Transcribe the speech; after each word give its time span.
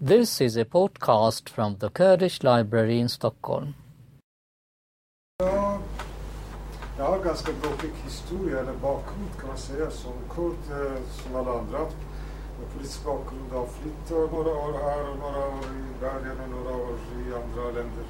This 0.00 0.40
is 0.40 0.56
a 0.56 0.64
podcast 0.64 1.48
from 1.48 1.78
the 1.78 1.90
Kurdish 1.90 2.44
Library 2.44 3.00
in 3.00 3.08
Stockholm. 3.08 3.74
Ja, 5.38 5.78
jag 6.98 7.04
har 7.04 7.18
ganska 7.18 7.52
bråkig 7.52 7.90
historia, 8.04 8.60
eller 8.60 8.72
bakgrund 8.72 9.30
kan 9.40 9.48
man 9.48 9.58
säga, 9.58 9.90
som 9.90 10.12
kurd 10.34 10.62
eh, 10.70 11.02
som 11.10 11.36
alla 11.36 11.58
andra. 11.58 11.78
Med 12.58 12.72
politisk 12.72 13.04
bakgrund 13.04 13.52
har 13.52 13.66
flytt 13.66 14.10
några 14.10 14.50
år 14.50 14.72
här 14.72 15.10
och 15.10 15.18
några 15.18 15.46
år 15.48 15.64
i 15.64 16.04
världen 16.04 16.36
och 16.44 16.50
några 16.50 16.76
år 16.76 16.98
i 17.18 17.34
andra 17.34 17.64
länder. 17.64 18.06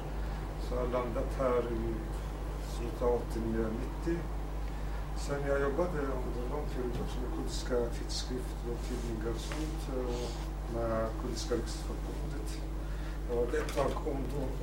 Så 0.61 0.75
jag 0.75 0.81
har 0.81 0.87
landat 0.87 1.31
här 1.39 1.59
i 1.59 1.93
slutet 2.75 3.01
av 3.01 3.21
89-90. 4.05 4.17
Sen 5.17 5.41
jag 5.47 5.61
jobbade 5.61 5.99
under 5.99 6.43
lång 6.51 6.65
period 6.73 6.97
också 7.03 7.19
med 7.21 7.31
kurdiska 7.37 7.75
tidskrifter 7.97 8.65
och 8.71 8.79
tidningar 8.87 9.33
och 9.35 9.41
sånt. 9.41 9.81
Eh, 9.97 10.05
och 10.05 10.48
med 10.75 11.09
Kurdiska 11.21 11.55
riksförbundet. 11.55 12.49
Jag 13.29 13.35
var 13.35 13.43
ett 13.43 13.77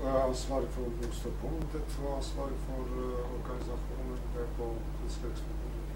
eh, 0.04 0.24
ansvarig 0.24 0.68
för 0.68 0.82
ungdomsförbundet 0.82 1.88
och 2.04 2.16
ansvarig 2.16 2.56
för 2.66 2.82
eh, 3.02 3.38
organisationen 3.38 4.18
där 4.34 4.46
på 4.58 4.64
Kurdiska 4.96 5.26
riksförbundet. 5.26 5.88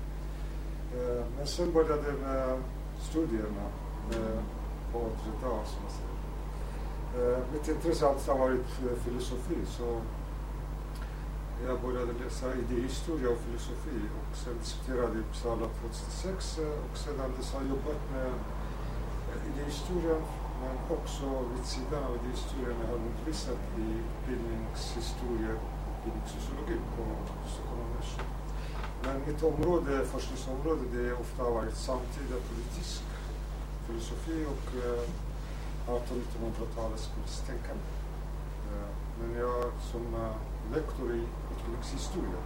Eh, 0.95 1.25
men 1.37 1.47
sen 1.47 1.73
började 1.73 2.09
jag 2.09 2.21
med 2.21 2.63
studierna 3.01 3.67
på 4.93 4.99
äldre 4.99 5.67
som 5.71 5.83
man 5.83 5.93
säger. 5.99 6.11
Mitt 7.53 7.69
intresse 7.69 8.05
har 8.05 8.13
alltid 8.13 8.35
varit 8.35 9.01
filosofi, 9.05 9.57
så 9.67 10.01
jag 11.67 11.81
började 11.81 12.13
läsa 12.25 12.47
idéhistoria 12.55 13.29
och 13.31 13.39
filosofi 13.39 13.99
och 14.19 14.37
sen 14.37 14.59
disputerade 14.59 15.19
i 15.19 15.21
Uppsala 15.21 15.67
2006 15.81 16.59
och 16.59 16.99
sedan 16.99 17.33
dess 17.37 17.53
har 17.53 17.61
jag 17.61 17.69
jobbat 17.69 18.01
med 18.13 18.33
idéhistorien 19.51 20.23
men 20.63 20.99
också 20.99 21.27
vid 21.55 21.67
sidan 21.75 22.03
av 22.09 22.13
idéhistorien 22.21 22.77
har 22.81 22.87
jag 22.93 23.01
undervisat 23.01 23.63
i 23.87 23.89
bildningshistoria 24.27 25.53
och 25.89 25.97
bildningssociologi 26.05 26.77
på 26.97 27.03
Stockholm 27.53 27.81
universitet. 27.87 28.31
Men 29.05 29.17
mitt 29.27 29.43
område, 29.43 30.05
forskningsområde, 30.13 30.83
det 30.95 31.09
har 31.11 31.21
ofta 31.21 31.43
varit 31.51 31.77
samtida 31.77 32.37
politisk 32.51 33.03
filosofi 33.87 34.47
och 34.53 34.67
eh, 34.85 35.05
1800-1900-talets 35.87 37.09
politiskt 37.15 37.47
tänkande. 37.47 37.87
Eh, 38.71 38.91
men 39.19 39.31
jag 39.39 39.65
som 39.91 40.05
eh, 40.15 40.37
lektor 40.75 41.09
i 41.19 41.23
utbildningshistoria, 41.53 42.41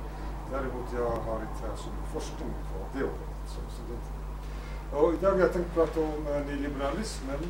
däremot 0.51 0.89
jag 1.01 1.11
har 1.27 1.41
inte 1.49 1.83
så 1.83 1.89
mycket 1.91 2.13
forskning 2.13 2.51
på 2.71 2.79
det 2.99 3.05
området 3.05 3.47
som 3.55 3.63
student. 3.77 4.14
Och 4.95 5.15
idag 5.15 5.31
har 5.31 5.39
jag 5.39 5.53
tänkt 5.53 5.75
prata 5.75 6.01
om 6.01 6.27
uh, 6.27 6.47
nyliberalismen 6.47 7.41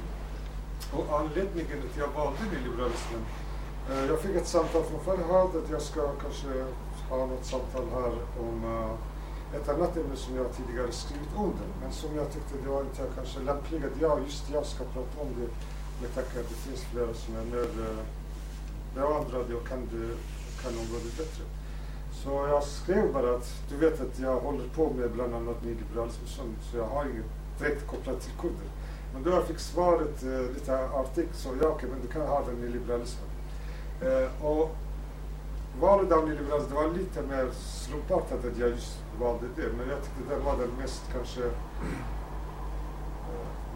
och 0.93 1.21
anledningen 1.21 1.81
till 1.81 1.91
att 1.91 1.97
jag 1.97 2.09
valde 2.09 2.43
nyliberalismen. 2.53 3.23
Uh, 3.91 4.07
jag 4.07 4.21
fick 4.21 4.37
ett 4.37 4.47
samtal 4.47 4.83
från 4.83 5.01
Farhad 5.05 5.57
att 5.57 5.71
jag 5.71 5.83
ska 5.83 6.13
kanske 6.23 6.65
ha 7.09 7.27
något 7.27 7.45
samtal 7.45 7.87
här 7.93 8.13
om 8.41 8.65
uh, 8.65 8.95
ett 9.57 9.69
annat 9.69 9.97
ämne 9.97 10.17
som 10.17 10.37
jag 10.37 10.47
tidigare 10.57 10.93
skrivit 10.93 11.29
under 11.37 11.67
men 11.81 11.93
som 11.93 12.17
jag 12.17 12.33
tyckte 12.33 12.55
det 12.63 12.69
var 12.69 12.81
inte 12.81 13.03
kanske 13.15 13.41
lämpligt 13.41 13.85
att 13.85 14.01
jag, 14.01 14.21
just 14.27 14.51
jag 14.51 14.67
ska 14.67 14.85
prata 14.85 15.21
om 15.21 15.29
det 15.39 15.49
med 16.03 16.15
tanke 16.15 16.31
på 16.35 16.41
att 16.41 16.49
det 16.49 16.55
finns 16.55 16.83
flera 16.85 17.15
som 17.15 17.37
är 17.37 17.45
mer 17.45 17.69
bevandrade 18.95 19.55
och 19.55 19.69
kan, 19.69 19.89
kan 20.63 20.73
området 20.83 21.17
bättre. 21.19 21.45
Så 22.25 22.31
jag 22.31 22.63
skrev 22.63 23.13
bara 23.13 23.37
att 23.37 23.63
du 23.69 23.77
vet 23.77 24.01
att 24.01 24.19
jag 24.19 24.41
håller 24.41 24.69
på 24.69 24.91
med 24.91 25.11
bland 25.11 25.35
annat 25.35 25.65
nyliberalism 25.65 26.27
så 26.27 26.77
jag 26.77 26.87
har 26.87 27.05
inget 27.05 27.25
direkt 27.59 27.87
kopplat 27.87 28.21
till 28.21 28.33
kurder. 28.41 28.69
Men 29.13 29.23
då 29.23 29.31
jag 29.31 29.45
fick 29.45 29.59
svaret 29.59 30.23
eh, 30.23 30.55
lite 30.55 30.89
artigt 30.89 31.35
så 31.35 31.49
ja 31.63 31.69
okej, 31.69 31.89
men 31.93 32.01
du 32.03 32.09
kan 32.09 32.23
ha 32.27 32.45
den 32.47 32.55
nyliberalismen. 32.55 33.29
Eh, 34.01 34.45
och 34.45 34.77
valet 35.81 36.13
av 36.13 36.29
nyliberalism, 36.29 36.69
det 36.69 36.75
var 36.75 36.89
lite 36.89 37.23
mer 37.23 37.51
slumpartat 37.53 38.45
att 38.45 38.59
jag 38.59 38.69
just 38.69 38.99
valde 39.21 39.47
det. 39.57 39.73
Men 39.79 39.89
jag 39.89 39.99
tyckte 40.05 40.35
det 40.35 40.41
var 40.41 40.57
den 40.57 40.71
mest 40.79 41.03
kanske 41.13 41.45
eh, 41.45 41.53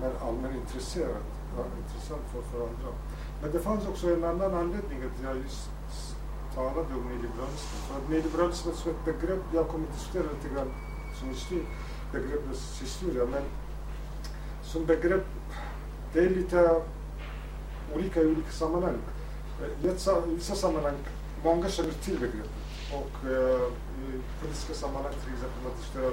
mer 0.00 0.12
allmänintresserad, 0.22 1.10
eh, 1.10 1.59
ja, 1.59 1.65
intressant 1.82 2.22
för, 2.32 2.42
för 2.42 2.60
andra. 2.62 2.88
Men 3.42 3.53
det 3.53 3.60
fanns 3.60 3.88
också 3.88 4.15
en 4.15 4.25
annan 4.25 4.54
anledning 4.54 4.98
att 5.03 5.22
jag 5.22 5.36
just 5.36 5.70
talade 6.54 6.94
om 6.94 7.09
nyliberalismen. 7.09 7.81
För 7.88 7.97
att 7.97 8.09
nyliberalismen 8.10 8.75
som 8.75 8.91
ett 8.91 9.04
begrepp, 9.04 9.42
jag 9.54 9.69
kommer 9.69 9.86
att 9.86 9.94
diskutera 9.94 10.22
lite 10.22 10.54
grann 10.54 10.70
som 11.19 11.28
historia, 11.28 11.64
begreppets 12.12 12.82
historia, 12.82 13.25
men 13.25 13.42
som 14.62 14.86
begrepp, 14.86 15.26
det 16.12 16.20
är 16.20 16.31
lite 16.31 16.82
olika 17.94 18.20
i 18.20 18.26
olika 18.26 18.50
sammanhang. 18.50 18.98
Eh, 19.62 19.91
I 19.91 20.34
vissa 20.34 20.54
sammanhang, 20.54 20.97
många 21.44 21.69
känner 21.69 21.91
till 21.91 22.19
begreppet. 22.19 22.50
Och 22.94 23.28
eh, 23.30 23.69
i 23.98 24.20
politiska 24.41 24.75
sammanhang 24.75 25.12
till 25.12 25.32
exempel, 25.32 25.62
man 25.65 25.72
diskuterar 25.78 26.12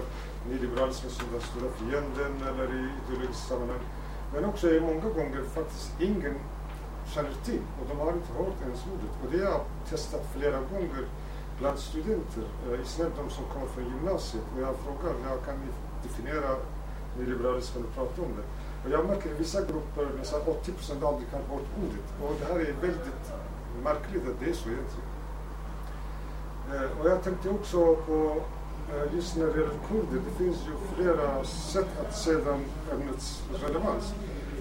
nyliberalismen 0.50 1.12
som 1.12 1.26
den 1.32 1.42
stora 1.42 1.72
fienden 1.72 2.48
eller 2.50 2.64
i 2.64 2.90
ideologiska 3.00 3.48
sammanhang. 3.48 3.80
Men 4.34 4.46
också 4.46 4.70
i 4.70 4.80
många 4.80 5.10
gånger 5.10 5.44
faktiskt 5.54 6.02
ingen 6.02 6.36
känner 7.14 7.34
till 7.46 7.64
och 7.80 7.86
de 7.90 8.00
har 8.00 8.14
inte 8.14 8.34
hört 8.34 8.62
ens 8.62 8.82
ordet. 8.94 9.14
Och 9.22 9.32
det 9.32 9.38
har 9.38 9.52
jag 9.52 9.62
testat 9.90 10.24
flera 10.36 10.60
gånger 10.72 11.06
bland 11.60 11.80
studenter, 11.80 12.46
eh, 12.66 12.82
i 12.82 12.86
synnerhet 12.86 13.18
de 13.18 13.30
som 13.30 13.46
kommer 13.54 13.68
från 13.68 13.84
gymnasiet. 13.84 14.44
Och 14.54 14.62
jag 14.62 14.76
frågar, 14.84 15.14
jag 15.30 15.46
kan 15.46 15.56
ni 15.64 15.70
definiera 16.08 16.52
nyliberalismen 17.18 17.86
och 17.86 17.94
prata 17.96 18.22
om 18.22 18.32
det? 18.38 18.46
Och 18.84 18.90
jag 18.92 19.06
märker 19.06 19.30
i 19.30 19.34
vissa 19.34 19.62
grupper 19.62 20.10
nästan 20.18 20.42
80 20.42 20.72
procent 20.72 21.04
aldrig 21.04 21.30
kan 21.32 21.40
hört 21.40 21.70
ordet. 21.84 22.08
Och 22.22 22.34
det 22.40 22.46
här 22.46 22.60
är 22.60 22.74
väldigt 22.88 23.26
märkligt 23.84 24.28
att 24.30 24.40
det 24.40 24.50
är 24.50 24.54
så 24.54 24.70
egentligen. 24.70 25.10
Eh, 26.74 27.00
och 27.00 27.10
jag 27.10 27.24
tänkte 27.24 27.50
också 27.50 27.96
på 27.96 28.42
eh, 28.94 29.16
just 29.16 29.38
när 29.38 29.46
det 29.46 29.52
gäller 29.52 29.80
kurder, 29.90 30.22
det 30.28 30.44
finns 30.44 30.58
ju 30.68 30.74
flera 30.96 31.44
sätt 31.44 31.92
att 32.02 32.16
se 32.18 32.34
den 32.34 32.66
ämnets 32.92 33.44
relevans. 33.64 34.14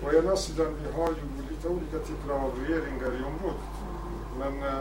Å 0.04 0.12
ena 0.12 0.36
sidan, 0.36 0.74
vi 0.84 1.00
har 1.00 1.08
ju 1.08 1.43
lite 1.64 1.76
olika 1.76 2.06
typer 2.06 2.34
av 2.34 2.50
regeringar 2.60 3.20
i 3.20 3.24
området. 3.24 3.72
Men 4.38 4.62
eh, 4.62 4.80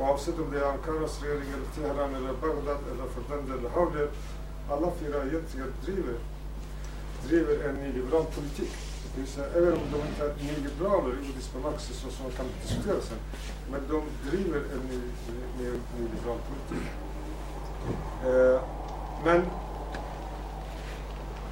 oavsett 0.00 0.38
om 0.38 0.50
det 0.50 0.58
är 0.58 0.64
Ankaras 0.64 1.22
regering 1.22 1.48
eller 1.54 1.66
Teheran 1.74 2.14
eller 2.14 2.32
Bagdad 2.32 2.80
eller 2.92 3.06
för 3.14 3.36
den 3.36 3.46
delen 3.46 3.70
Hawler, 3.74 4.08
alla 4.70 4.90
fyra 5.00 5.16
egentligen 5.16 5.72
driver, 5.84 6.16
driver 7.28 7.68
en 7.68 7.74
nyliberal 7.74 8.24
politik. 8.24 8.72
Det 9.14 9.20
vill 9.20 9.30
säga, 9.30 9.46
även 9.46 9.72
om 9.72 9.88
de 9.92 9.98
inte 10.08 10.24
är 10.24 10.34
nyliberaler 10.36 11.12
i 11.14 11.30
ordets 11.30 11.52
bemärkelse 11.52 11.94
så 11.94 12.10
som 12.10 12.30
kan 12.30 12.46
diskutera 12.62 13.00
sen, 13.00 13.18
men 13.70 13.80
de 13.88 14.02
driver 14.30 14.58
en 14.58 14.82
ny, 14.90 15.00
ny, 15.58 15.70
nyliberal 15.98 16.38
politik. 16.48 16.88
Eh, 18.24 18.60
men 19.24 19.42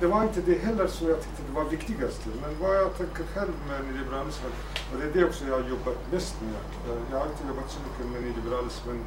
det 0.02 0.08
var 0.08 0.22
inte 0.22 0.40
det 0.40 0.58
heller 0.58 0.86
som 0.86 1.08
jag 1.08 1.22
tyckte 1.22 1.42
det 1.48 1.54
var 1.54 1.64
viktigast. 1.64 2.26
Men 2.42 2.60
vad 2.60 2.76
jag 2.76 2.96
tänker 2.96 3.24
själv 3.24 3.52
med 3.68 3.84
nyliberalismen, 3.84 4.52
och 4.92 4.98
det 4.98 5.04
är 5.08 5.12
det 5.12 5.24
också 5.24 5.42
jag 5.48 5.54
har 5.60 5.68
jobbat 5.68 5.98
mest 6.12 6.36
med. 6.40 6.66
Eh, 6.86 7.02
jag 7.10 7.18
har 7.18 7.26
inte 7.26 7.44
jobbat 7.48 7.70
så 7.70 7.78
mycket 7.86 8.06
med 8.12 8.22
nyliberalismen, 8.26 8.98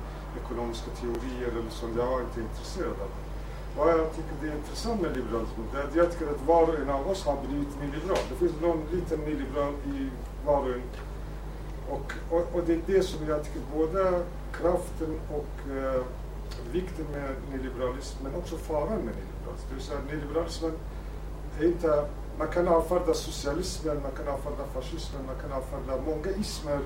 ekonomiska 0.41 0.90
teorier 1.00 1.51
eller 1.51 1.69
sånt. 1.69 1.94
Jag 1.97 2.06
var 2.06 2.22
inte 2.22 2.41
intresserad 2.41 2.97
av 3.06 3.09
det. 3.16 3.23
Vad 3.78 3.90
jag 3.90 4.16
tycker 4.16 4.34
det 4.41 4.47
är 4.47 4.56
intressant 4.56 5.01
med 5.01 5.18
liberalismen, 5.18 5.66
det 5.72 5.78
är 5.79 5.84
att 5.84 5.96
jag 5.96 6.12
tycker 6.12 6.28
att 6.31 6.41
var 6.41 6.63
och 6.63 6.79
en 6.79 6.90
av 6.90 7.07
oss 7.12 7.25
har 7.25 7.38
blivit 7.47 7.81
nyliberal. 7.81 8.23
Det 8.29 8.35
finns 8.35 8.62
någon 8.62 8.81
liten 8.91 9.19
nyliberal 9.19 9.73
i 9.73 10.09
var 10.46 10.62
och 10.62 10.73
en. 10.78 10.81
Och, 11.90 12.13
och, 12.29 12.56
och 12.56 12.62
det 12.66 12.73
är 12.73 12.81
det 12.85 13.02
som 13.02 13.28
jag 13.28 13.44
tycker 13.44 13.62
både 13.75 14.23
kraften 14.57 15.19
och 15.38 15.72
eh, 15.78 16.02
vikten 16.72 17.06
med 17.12 17.29
nyliberalism, 17.52 18.17
men 18.23 18.35
också 18.35 18.57
faran 18.57 19.00
med 19.07 19.16
nyliberalism. 19.19 19.67
Det 19.69 19.75
vill 19.75 19.84
säga 19.84 20.00
nyliberalismen 20.12 20.72
är 21.59 21.66
inte, 21.66 22.06
man 22.38 22.47
kan 22.47 22.68
avfärda 22.68 23.13
socialismen, 23.13 24.01
man 24.01 24.12
kan 24.12 24.28
avfärda 24.28 24.66
fascismen, 24.73 25.25
man 25.25 25.35
kan 25.41 25.52
avfärda 25.52 26.02
många 26.05 26.29
ismer 26.37 26.79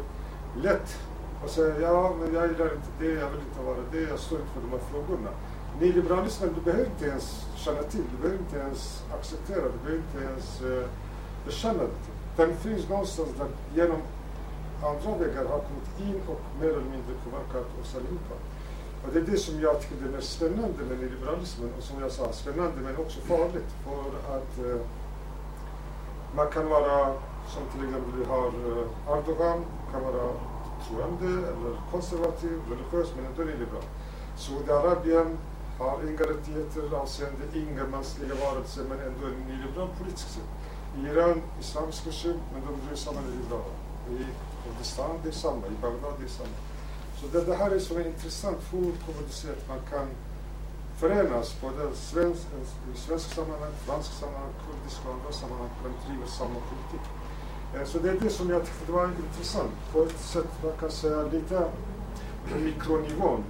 lätt 0.55 0.97
och 1.43 1.49
säga 1.49 1.81
ja, 1.81 2.15
men 2.19 2.33
jag 2.33 2.47
gillar 2.47 2.73
inte 2.73 2.91
det, 2.99 3.11
jag 3.11 3.29
vill 3.29 3.39
inte 3.49 3.61
vara 3.65 3.77
det, 3.91 4.01
jag 4.01 4.19
står 4.19 4.39
inte 4.39 4.53
för 4.53 4.61
de 4.61 4.71
här 4.71 4.85
frågorna. 4.91 5.29
Nyliberalismen, 5.79 6.53
du 6.55 6.61
behöver 6.61 6.85
inte 6.85 7.05
ens 7.05 7.45
känna 7.55 7.83
till, 7.83 8.03
du 8.11 8.17
behöver 8.21 8.39
inte 8.39 8.57
ens 8.57 9.03
acceptera, 9.13 9.61
du 9.61 9.77
behöver 9.83 10.03
inte 10.07 10.19
ens 10.31 10.61
eh, 10.61 10.89
bekänna 11.45 11.83
det 11.83 11.99
till. 12.05 12.17
Den 12.37 12.57
finns 12.57 12.89
någonstans 12.89 13.29
där 13.37 13.47
genom 13.75 14.01
andra 14.83 15.25
vägar 15.25 15.45
har 15.45 15.59
kommit 15.69 15.99
in 15.99 16.21
och 16.27 16.41
mer 16.59 16.69
eller 16.69 16.89
mindre 16.95 17.13
påverkat 17.23 17.67
oss 17.81 17.95
allihopa. 17.95 18.35
Och 19.03 19.13
det 19.13 19.19
är 19.19 19.23
det 19.23 19.37
som 19.37 19.61
jag 19.61 19.81
tycker 19.81 20.05
är 20.05 20.09
mest 20.09 20.31
spännande 20.31 20.83
med 20.89 20.99
nyliberalismen 20.99 21.69
och 21.77 21.83
som 21.83 22.01
jag 22.01 22.11
sa, 22.11 22.31
spännande 22.31 22.81
men 22.83 22.97
också 22.97 23.19
farligt 23.21 23.71
för 23.85 24.35
att 24.35 24.53
eh, 24.59 24.81
man 26.35 26.47
kan 26.47 26.69
vara, 26.69 27.13
som 27.47 27.63
till 27.71 27.87
exempel 27.87 28.13
vi 28.19 28.25
har 28.25 28.47
eh, 28.47 29.17
Erdogan, 29.17 29.65
kan 29.91 30.03
vara 30.03 30.33
troende 30.87 31.47
eller 31.47 31.71
konservativ, 31.91 32.61
religiös 32.69 33.09
men 33.15 33.25
ändå 33.25 33.43
liberal. 33.43 33.83
Saudiarabien 34.37 35.37
har 35.79 35.99
inga 36.09 36.23
rättigheter 36.31 36.95
avseende 36.95 37.43
inga 37.53 37.83
mänskliga 37.83 38.35
varelser 38.35 38.83
men 38.89 38.99
ändå 38.99 39.27
en 39.27 39.39
nyliberal 39.47 39.89
politisk 39.97 40.29
syn. 40.29 40.43
Iran, 41.05 41.41
islamisk 41.59 42.07
regim, 42.07 42.39
men 42.53 42.61
de 42.61 42.87
bryr 42.87 42.95
sig 42.95 43.09
om. 43.09 43.17
I 44.15 44.25
Kurdistan 44.63 45.19
det 45.23 45.29
är 45.29 45.33
samma, 45.33 45.67
i 45.67 45.77
Bagdad 45.81 46.13
det 46.19 46.25
är 46.25 46.29
samma. 46.29 46.57
Så 47.19 47.27
det, 47.27 47.45
det 47.45 47.55
här 47.55 47.71
är 47.71 47.79
så 47.79 47.99
intressant 47.99 48.59
hur 48.71 48.79
kommer 48.81 49.21
det 49.27 49.33
sätt 49.33 49.67
man 49.67 49.79
kan 49.89 50.07
förenas 50.99 51.53
på 51.53 51.67
det 51.77 51.95
svensk, 51.95 52.47
i 52.93 52.97
svensk 52.97 53.33
sammanhang, 53.33 53.71
fransk 53.85 54.11
sammanhang, 54.19 54.53
kurdisk 54.65 54.97
och 55.05 55.13
andra 55.13 55.31
sammanhang 55.31 55.69
för 55.81 55.89
driver 56.05 56.27
samma 56.27 56.59
politik. 56.69 57.05
Eh, 57.75 57.85
så 57.89 57.99
det 57.99 58.09
är 58.09 58.19
det 58.19 58.29
som 58.29 58.49
jag 58.49 58.65
tyckte 58.65 58.91
var 58.91 59.05
intressant. 59.05 59.71
På 59.91 60.03
ett 60.03 60.19
sätt 60.19 60.51
man 60.63 60.71
kan 60.79 60.91
säga 60.91 61.23
lite 61.23 61.57
på 62.47 62.59
mikronivån. 62.59 63.43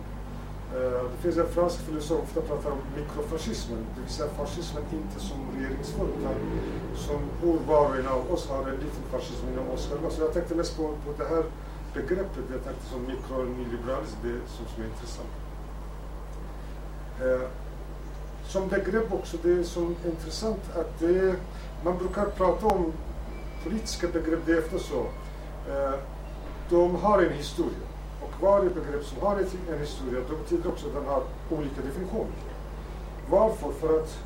Eh, 0.76 1.04
det 1.12 1.18
finns 1.22 1.38
en 1.38 1.50
fransk 1.56 1.78
filosof 1.80 2.08
som 2.08 2.18
ofta 2.18 2.42
pratar 2.42 2.72
om 2.72 2.82
mikrofascismen, 2.96 3.86
det 3.96 4.02
vill 4.02 4.10
säga 4.10 4.30
fascismen 4.30 4.84
inte 4.92 5.20
som 5.20 5.38
regeringsform 5.56 6.10
utan 6.20 6.36
som 6.96 7.20
hur 7.42 7.60
var 7.68 7.90
och 7.90 7.98
en 7.98 8.08
av 8.08 8.32
oss 8.34 8.48
har 8.50 8.62
en 8.72 8.80
liten 8.86 9.04
fascism 9.12 9.46
inom 9.54 9.70
oss 9.70 9.90
själva. 9.90 10.10
Så 10.10 10.22
jag 10.22 10.34
tänkte 10.34 10.56
mest 10.56 10.78
på, 10.78 10.84
på 10.84 11.12
det 11.18 11.28
här 11.34 11.44
begreppet, 11.94 12.46
jag 12.52 12.64
tänkte 12.64 12.86
som 12.92 13.02
mikronyliberalism, 13.14 14.18
det 14.24 14.30
är 14.30 14.42
som, 14.48 14.66
som 14.74 14.84
är 14.84 14.88
intressant. 14.88 15.39
Eh, 17.22 17.48
som 18.48 18.68
begrepp 18.68 19.14
också, 19.14 19.38
det 19.44 19.52
är 19.52 19.64
så 19.64 19.92
intressant 20.06 20.60
att 20.76 21.00
det, 21.00 21.36
man 21.84 21.98
brukar 21.98 22.26
prata 22.26 22.66
om 22.66 22.94
politiska 23.64 24.08
begrepp, 24.08 24.40
det 24.46 24.52
är 24.52 24.58
efter 24.58 24.78
så. 24.78 25.00
Eh, 25.72 26.00
de 26.70 26.96
har 26.96 27.22
en 27.24 27.34
historia. 27.34 27.88
Och 28.22 28.44
varje 28.44 28.70
begrepp 28.70 29.06
som 29.06 29.22
har 29.22 29.36
en 29.72 29.80
historia, 29.80 30.22
då 30.30 30.36
betyder 30.36 30.70
också 30.70 30.88
att 30.88 30.94
den 30.94 31.06
har 31.06 31.24
olika 31.50 31.82
definitioner. 31.82 32.36
Varför? 33.30 33.72
För 33.72 34.00
att 34.00 34.20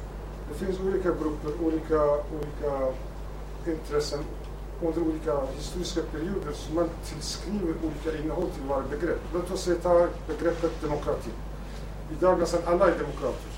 det 0.50 0.66
finns 0.66 0.80
olika 0.80 1.10
grupper, 1.10 1.66
olika, 1.66 2.04
olika 2.12 2.94
intressen 3.66 4.20
under 4.82 5.02
olika 5.02 5.42
historiska 5.56 6.02
perioder 6.12 6.52
som 6.54 6.76
man 6.76 6.90
tillskriver 7.06 7.74
olika 7.84 8.24
innehåll 8.24 8.50
till 8.50 8.64
varje 8.70 8.88
begrepp. 8.88 9.20
Låt 9.34 9.52
oss 9.52 9.70
ta 9.84 10.08
begreppet 10.28 10.82
demokrati. 10.82 11.30
Idag 12.18 12.40
nästan 12.40 12.62
alla 12.66 12.86
är 12.88 12.98
demokrater. 13.00 13.52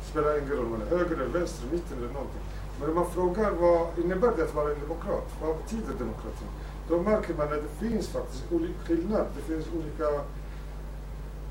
Det 0.00 0.10
spelar 0.10 0.38
ingen 0.38 0.50
roll 0.50 0.64
om 0.64 0.70
man 0.70 0.82
är 0.82 0.96
höger 0.96 1.16
eller 1.16 1.38
vänster, 1.38 1.66
mitten 1.72 1.98
eller 1.98 2.12
någonting. 2.12 2.44
Men 2.80 2.88
om 2.88 2.94
man 2.94 3.10
frågar 3.10 3.50
vad 3.50 3.98
innebär 3.98 4.32
det 4.36 4.42
att 4.42 4.54
vara 4.54 4.70
en 4.70 4.80
demokrat? 4.80 5.28
Vad 5.42 5.56
betyder 5.56 5.92
demokrati? 5.98 6.44
Då 6.88 7.02
märker 7.02 7.34
man 7.34 7.46
att 7.52 7.62
det 7.62 7.88
finns 7.88 8.08
faktiskt 8.08 8.44
olika 8.52 8.78
skillnad. 8.86 9.26
Det 9.36 9.42
finns 9.42 9.66
olika, 9.78 10.08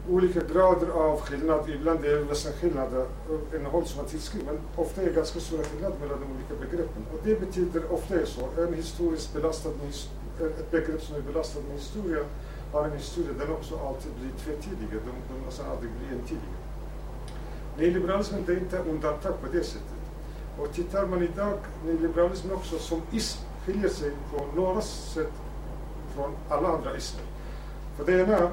olika 0.10 0.54
grader 0.54 0.88
av 0.88 1.22
skillnad. 1.22 1.70
Ibland 1.70 2.06
är 2.06 2.16
det 2.16 2.26
nästan 2.26 2.54
skillnader 2.54 3.06
innehåll 3.56 3.86
som 3.86 3.98
man 3.98 4.06
tillskriver. 4.06 4.46
Men 4.46 4.60
ofta 4.76 5.02
är 5.02 5.06
det 5.06 5.12
ganska 5.12 5.40
stora 5.40 5.64
skillnader 5.64 5.96
mellan 6.00 6.20
de 6.22 6.26
olika 6.36 6.66
begreppen. 6.66 7.04
Och 7.14 7.20
det 7.24 7.40
betyder, 7.40 7.94
ofta 7.94 8.16
är 8.16 8.26
så, 8.26 8.62
en 8.62 8.74
historiskt 8.74 9.34
belastad, 9.34 9.70
ett 10.40 10.72
begrepp 10.72 11.02
som 11.02 11.16
är 11.16 11.22
belastat 11.22 11.64
med 11.64 11.78
historia 11.78 12.24
har 12.74 12.86
en 12.86 12.98
historia, 12.98 13.34
den 13.40 13.52
också 13.52 13.80
alltid 13.88 14.12
blir 14.20 14.32
tvetydig. 14.44 14.88
De, 14.92 14.98
de 15.34 15.46
nästan 15.46 15.66
aldrig 15.72 15.92
blir 15.92 16.18
entydiga. 16.18 16.58
Nyliberalismen 17.78 18.44
är 18.48 18.58
inte 18.58 18.78
undantag 18.78 19.42
på 19.42 19.48
det 19.52 19.64
sättet. 19.64 20.04
Och 20.60 20.74
tittar 20.74 21.08
man 21.08 21.24
idag, 21.24 21.58
nyliberalismen 21.86 22.56
också 22.56 22.80
som 22.80 23.02
ism 23.12 23.40
skiljer 23.66 23.90
sig 23.90 24.12
på 24.32 24.46
några 24.56 24.82
sätt 24.82 25.32
från 26.16 26.32
alla 26.50 26.68
andra 26.68 26.98
ismer. 26.98 27.24
För 27.98 28.06
det 28.06 28.22
ena, 28.22 28.52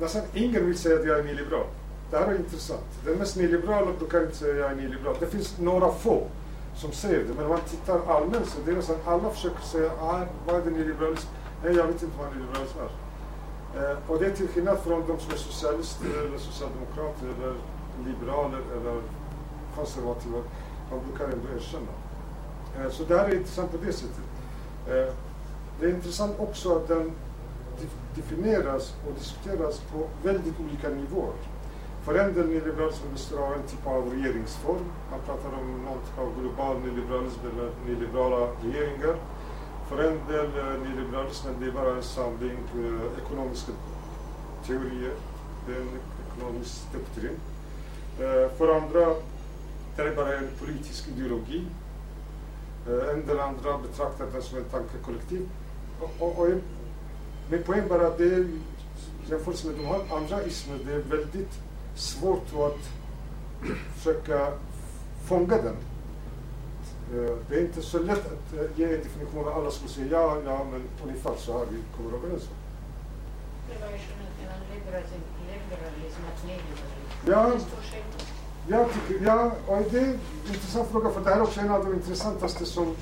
nästan 0.00 0.22
ingen 0.34 0.66
vill 0.66 0.78
säga 0.78 1.00
att 1.00 1.06
jag 1.06 1.18
är 1.18 1.24
nyliberal. 1.24 1.66
Det 2.10 2.16
här 2.16 2.26
är 2.26 2.36
intressant. 2.36 3.04
Den 3.04 3.18
mest 3.18 3.36
nyliberala 3.36 3.92
brukar 3.98 4.22
inte 4.22 4.36
säga 4.36 4.52
att 4.52 4.58
jag 4.58 4.70
är 4.70 4.76
nyliberal. 4.76 5.16
Det 5.20 5.26
finns 5.26 5.58
några 5.58 5.92
få 5.92 6.26
som 6.76 6.92
säger 6.92 7.24
det, 7.24 7.34
men 7.34 7.44
om 7.44 7.50
man 7.50 7.60
tittar 7.60 8.00
allmänt 8.06 8.48
så 8.48 8.58
det 8.64 8.70
är 8.70 8.76
nästan 8.76 8.96
alla 9.04 9.30
försöker 9.30 9.62
säga, 9.62 9.90
ah, 10.00 10.20
vad 10.46 10.56
är 10.56 10.64
det 10.64 10.70
nyliberalism? 10.70 11.28
Nej, 11.64 11.76
jag 11.76 11.86
vet 11.86 12.02
inte 12.02 12.18
vad 12.18 12.36
nyliberalism 12.36 12.78
är. 12.78 13.07
Eh, 13.76 14.10
och 14.10 14.18
det 14.18 14.26
är 14.26 14.30
till 14.30 14.48
skillnad 14.48 14.78
från 14.78 15.00
de 15.06 15.18
som 15.18 15.32
är 15.32 15.36
socialister 15.36 16.26
eller 16.26 16.38
socialdemokrater 16.38 17.26
eller 17.26 17.54
liberaler 18.06 18.62
eller 18.76 19.02
konservativa. 19.76 20.38
Man 20.90 21.00
brukar 21.08 21.24
ändå 21.24 21.46
erkänna. 21.56 21.92
Eh, 22.78 22.90
så 22.90 23.04
det 23.04 23.18
här 23.18 23.28
är 23.28 23.34
intressant 23.34 23.70
på 23.70 23.76
det 23.86 23.92
sättet. 23.92 24.24
Eh, 24.86 25.14
det 25.80 25.86
är 25.86 25.90
intressant 25.90 26.34
också 26.38 26.76
att 26.76 26.88
den 26.88 27.12
definieras 28.14 28.94
och 29.06 29.14
diskuteras 29.14 29.80
på 29.92 30.08
väldigt 30.22 30.60
olika 30.60 30.88
nivåer. 30.88 31.36
För 32.02 32.14
en 32.14 32.34
del 32.34 32.48
nyliberalismen 32.48 33.12
består 33.12 33.38
av 33.38 33.52
en 33.52 33.62
typ 33.62 33.86
av 33.86 34.12
regeringsform. 34.12 34.84
Man 35.10 35.20
pratar 35.26 35.48
om 35.58 35.84
någon 35.84 35.98
typ 35.98 36.18
av 36.18 36.40
global 36.40 36.76
nyliberalism 36.80 37.40
eller 37.52 37.70
nyliberala 37.86 38.48
regeringar. 38.62 39.16
För 39.88 39.98
en 39.98 40.18
del 40.28 40.46
eh, 40.46 40.80
nyliberalismen 40.80 41.54
det 41.60 41.66
är 41.66 41.72
bara 41.72 41.96
en 41.96 42.02
samling 42.02 42.58
eh, 42.74 43.24
ekonomiska 43.24 43.72
teorier. 44.66 45.12
Det 45.66 45.72
är 45.72 45.80
en 45.80 45.98
ekonomisk 46.28 46.92
doktrin. 46.92 47.36
Eh, 48.18 48.56
för 48.56 48.74
andra 48.76 49.14
det 49.96 50.02
är 50.02 50.16
bara 50.16 50.36
en 50.36 50.48
politisk 50.58 51.08
ideologi. 51.08 51.66
En 52.86 53.26
del 53.26 53.40
andra 53.40 53.78
betraktar 53.78 54.26
den 54.32 54.42
som 54.42 54.58
ett 54.58 54.70
tankekollektiv. 54.70 55.48
Och, 56.00 56.10
och, 56.18 56.38
och 56.38 56.48
min 57.50 57.62
poäng 57.62 57.88
bara 57.88 58.06
att 58.06 58.18
det 58.18 58.24
är 58.24 58.48
jämfört 59.26 59.64
med 59.64 59.74
de 59.74 59.86
här 59.86 60.16
andra 60.16 60.44
ismerna, 60.44 60.80
det 60.86 60.92
är 60.92 61.16
väldigt 61.16 61.60
svårt 61.94 62.46
att 62.54 62.90
försöka 63.94 64.52
fånga 65.24 65.56
den. 65.62 65.76
Eh, 67.14 67.36
det 67.48 67.56
är 67.56 67.60
inte 67.60 67.82
så 67.82 67.98
lätt 67.98 68.26
att 68.26 68.58
eh, 68.58 68.78
ge 68.78 68.84
en 68.84 68.90
definition 68.90 69.44
och 69.44 69.56
alla 69.56 69.70
skulle 69.70 69.90
säga 69.90 70.06
ja, 70.10 70.36
ja, 70.44 70.66
men 70.72 70.82
ungefär 71.04 71.34
så 71.36 71.52
har 71.52 71.66
vi 71.70 71.78
kommit 71.96 72.14
överens. 72.14 72.48
Ja, 77.26 77.52
jag 78.68 78.88
tycker, 78.92 79.24
ja, 79.24 79.52
och 79.66 79.82
det 79.90 79.98
är 79.98 80.04
en 80.04 80.18
intressant 80.48 80.88
fråga 80.88 81.10
för 81.10 81.20
det 81.20 81.30
här 81.30 81.36
är 81.36 81.42
också 81.42 81.60
en 81.60 81.70
av 81.70 81.84
de 81.84 81.94
intressantaste 81.94 82.64
som 82.64 82.94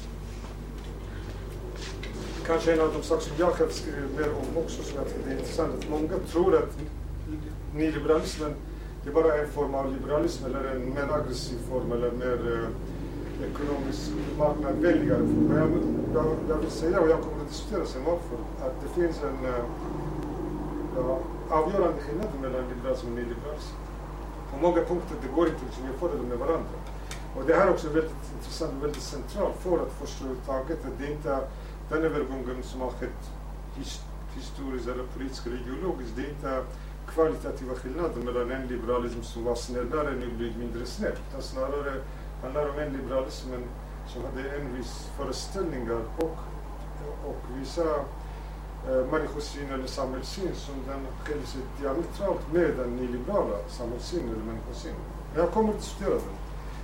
kanske 2.46 2.72
en 2.72 2.80
av 2.80 2.92
de 2.92 3.02
saker 3.02 3.24
som 3.24 3.36
jag 3.38 3.52
själv 3.52 3.70
skriver 3.70 4.08
mer 4.16 4.28
om 4.30 4.62
också 4.62 4.82
som 4.82 4.96
jag 4.96 5.08
tycker 5.08 5.30
är 5.30 5.38
intressant. 5.38 5.74
Att 5.78 5.90
många 5.90 6.08
tror 6.30 6.56
att 6.56 6.78
nyliberalismen 7.74 8.54
det 9.04 9.10
är 9.10 9.14
bara 9.14 9.36
en 9.36 9.48
form 9.48 9.74
av 9.74 9.92
liberalism 9.92 10.44
eller 10.46 10.64
en 10.64 10.94
mer 10.94 11.12
aggressiv 11.12 11.58
form 11.70 11.92
eller 11.92 12.10
mer 12.10 12.52
eh, 12.52 12.68
ekonomisk 13.44 14.10
marknadvänligare 14.38 15.18
form. 15.18 15.48
Men 15.48 15.58
jag, 15.58 15.70
jag, 16.14 16.36
jag, 16.48 16.56
vill 16.56 16.70
säga, 16.70 17.00
och 17.00 17.08
jag 17.08 17.20
kommer 17.20 17.42
att 17.42 17.48
diskutera 17.48 17.86
sen 17.86 18.04
varför, 18.04 18.36
att 18.66 18.76
det 18.82 19.00
finns 19.00 19.22
en 19.22 19.44
eh, 19.44 19.64
ja, 20.96 21.18
avgörande 21.50 22.00
skillnad 22.02 22.28
mellan 22.42 22.68
liberalism 22.68 23.06
och 23.06 23.12
nyliberalism. 23.12 23.75
På 24.50 24.56
många 24.62 24.80
punkter 24.84 25.16
det 25.22 25.28
går 25.34 25.46
inte 25.46 25.61
att 25.70 25.78
jämföra 25.84 26.16
dem 26.16 26.26
med 26.26 26.38
varandra. 26.38 26.76
Och 27.37 27.44
det 27.46 27.54
här 27.54 27.66
är 27.66 27.70
också 27.70 27.88
väldigt 27.88 28.26
intressant 28.37 28.72
och 28.78 28.84
väldigt 28.84 29.02
centralt 29.02 29.56
för 29.61 29.78
att 29.82 29.92
förstå 29.92 30.25
överhuvudtaget 30.25 30.84
att 30.84 30.99
det 30.99 31.12
inte 31.12 31.30
är 31.30 31.44
den 31.90 32.02
övergången 32.02 32.62
som 32.62 32.80
har 32.80 32.90
skett 32.90 33.22
historiskt 34.34 34.88
eller 34.88 35.04
politiskt 35.04 35.46
eller 35.46 35.56
ideologiskt. 35.56 36.16
Det 36.16 36.22
är 36.22 36.30
inte 36.30 36.62
kvalitativa 37.14 37.75
skillnader 37.75 38.20
mellan 38.22 38.50
en 38.50 38.66
liberalism 38.66 39.22
som 39.22 39.44
var 39.44 39.54
snällare 39.54 40.11
nu 40.20 40.28
blir 40.37 40.52
mindre 40.58 40.87
snäll. 40.87 41.16
Utan 41.28 41.42
snarare 41.42 41.92
handlar 42.43 42.69
om 42.69 42.78
en 42.78 42.93
liberalism 42.93 43.49
som 44.07 44.23
hade 44.25 44.57
en 44.57 44.76
viss 44.76 45.11
föreställningar 45.16 46.00
och, 46.19 46.37
och 47.25 47.43
vissa 47.61 47.85
eh, 48.88 49.07
människosyn 49.12 49.71
eller 49.71 49.87
samhällssyn 49.87 50.55
som 50.55 50.75
den 50.88 51.07
skiljer 51.25 51.47
sig 51.47 51.61
diametralt 51.81 52.52
med 52.52 52.76
den 52.76 52.97
nyliberala 52.97 53.57
samhällssynen 53.69 54.28
eller 54.28 54.45
människosynen. 54.45 55.00
Jag 55.37 55.50
kommer 55.50 55.73
att 55.73 55.78
diskutera 55.78 56.11
den. 56.11 56.37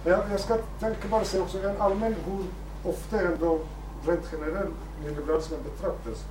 Jag, 0.04 0.20
jag 0.30 0.40
ska 0.40 0.56
tänka 0.80 1.08
bara 1.08 1.24
säga 1.24 1.42
också 1.42 1.58
en 1.58 1.80
allmän 1.80 2.14
hur 2.26 2.44
ofta 2.90 3.20
ändå 3.20 3.58
rent 4.06 4.28
generellt 4.32 4.74
nyliberalismen 5.04 5.60
betraktas. 5.62 6.24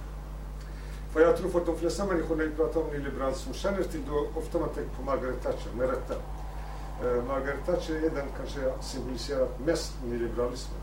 För 1.13 1.19
jag 1.21 1.37
tror 1.37 1.49
för 1.49 1.65
de 1.65 1.77
flesta 1.77 2.05
människor 2.05 2.35
när 2.35 2.43
vi 2.43 2.51
pratar 2.51 2.81
om 2.81 2.87
nyliberalism 2.87 3.43
som 3.43 3.53
känner 3.53 3.83
till 3.83 4.01
då 4.07 4.27
ofta 4.39 4.59
man 4.59 4.69
tänker 4.69 4.95
på 4.95 5.03
Margaret 5.03 5.43
Thatcher, 5.43 5.69
med 5.77 5.89
rätta. 5.89 6.13
Eh, 7.03 7.23
Margaret 7.27 7.65
Thatcher 7.65 7.95
är 7.95 8.09
den 8.09 8.27
kanske 8.37 8.73
symboliserar 8.81 9.47
mest 9.65 9.93
nyliberalismen. 10.05 10.79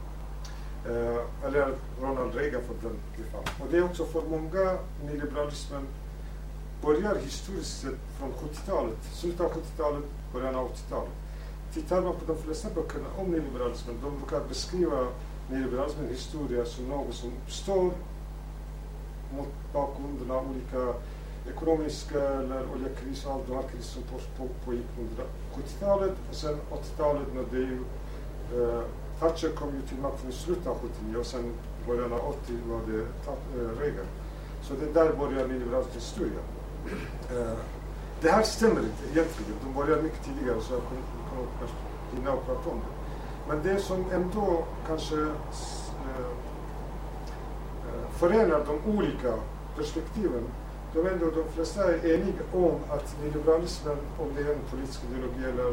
Eh, 0.86 1.46
eller 1.46 1.74
Ronald 2.02 2.34
Reagan 2.34 2.62
för 2.62 2.88
den 2.88 2.98
delen. 3.16 3.44
Och 3.60 3.66
det 3.70 3.76
är 3.76 3.84
också 3.84 4.04
för 4.04 4.22
många 4.30 4.78
nyliberalismen 5.06 5.86
börjar 6.82 7.14
historiskt 7.14 7.80
sett 7.80 7.98
från 8.18 8.32
70-talet, 8.32 8.98
slutet 9.12 9.40
av 9.40 9.52
70-talet, 9.52 10.04
början 10.32 10.54
av 10.54 10.68
80-talet. 10.68 11.12
Tittar 11.74 12.02
man 12.02 12.14
på 12.14 12.32
de 12.32 12.42
flesta 12.42 12.68
böckerna 12.74 13.06
om 13.18 13.26
nyliberalismen, 13.26 13.96
de 14.02 14.18
brukar 14.18 14.48
beskriva 14.48 15.06
nyliberalismens 15.50 16.10
historia 16.10 16.64
som 16.64 16.84
något 16.84 17.14
som 17.14 17.32
uppstår 17.44 17.90
mot 19.36 19.48
bakgrunden 19.72 20.30
av 20.30 20.50
olika 20.50 20.94
ekonomiska 21.52 22.22
eller 22.22 22.62
oljekriser, 22.74 23.28
och 23.28 23.34
allt 23.34 23.46
de 23.46 23.54
här 23.54 23.62
kriser 23.62 24.00
som 24.36 24.48
pågick 24.64 24.86
under 24.98 25.24
70-talet 25.58 26.12
och 26.30 26.34
sen 26.34 26.56
80-talet 26.70 27.26
när 27.34 27.44
det 27.50 27.58
ju, 27.58 27.84
eh, 28.54 28.82
Thatcher 29.20 29.48
kom 29.48 29.68
ju 29.74 29.82
till 29.82 29.98
makten 29.98 30.30
i 30.30 30.32
slutet 30.32 30.66
av 30.66 30.76
79 31.00 31.16
och 31.18 31.26
sen 31.26 31.52
början 31.86 32.12
av 32.12 32.20
80 32.20 32.52
var 32.68 32.80
det 32.86 33.00
eh, 33.00 33.80
Reagan. 33.80 34.06
Så 34.62 34.74
det 34.74 34.92
där 34.94 35.12
börjar 35.12 35.48
nyliberalism 35.48 35.90
historia. 35.94 36.40
Eh, 37.30 37.58
det 38.20 38.30
här 38.30 38.42
stämmer 38.42 38.80
inte 38.80 39.04
egentligen. 39.12 39.52
De 39.64 39.74
började 39.74 40.02
mycket 40.02 40.24
tidigare 40.24 40.60
så 40.60 40.72
jag 40.72 40.82
kommer 40.82 41.48
kanske 41.58 41.76
hinna 42.12 42.32
och 42.32 42.46
prata 42.46 42.70
om 42.70 42.76
det. 42.76 42.98
Men 43.48 43.62
det 43.62 43.80
som 43.80 44.04
ändå 44.12 44.64
kanske 44.86 45.20
eh, 45.20 46.28
eh, 47.88 48.10
förenar 48.12 48.66
de 48.66 48.98
olika 48.98 49.34
perspektiven 49.76 50.44
de, 50.94 51.06
ändå, 51.06 51.26
de 51.30 51.52
flesta 51.54 51.84
är 51.84 52.14
eniga 52.14 52.44
om 52.52 52.76
att 52.88 53.16
neoliberalismen, 53.22 53.96
om 54.18 54.28
det 54.36 54.42
är 54.42 54.54
en 54.54 54.60
politisk 54.70 55.00
ideologi 55.04 55.44
eller, 55.44 55.72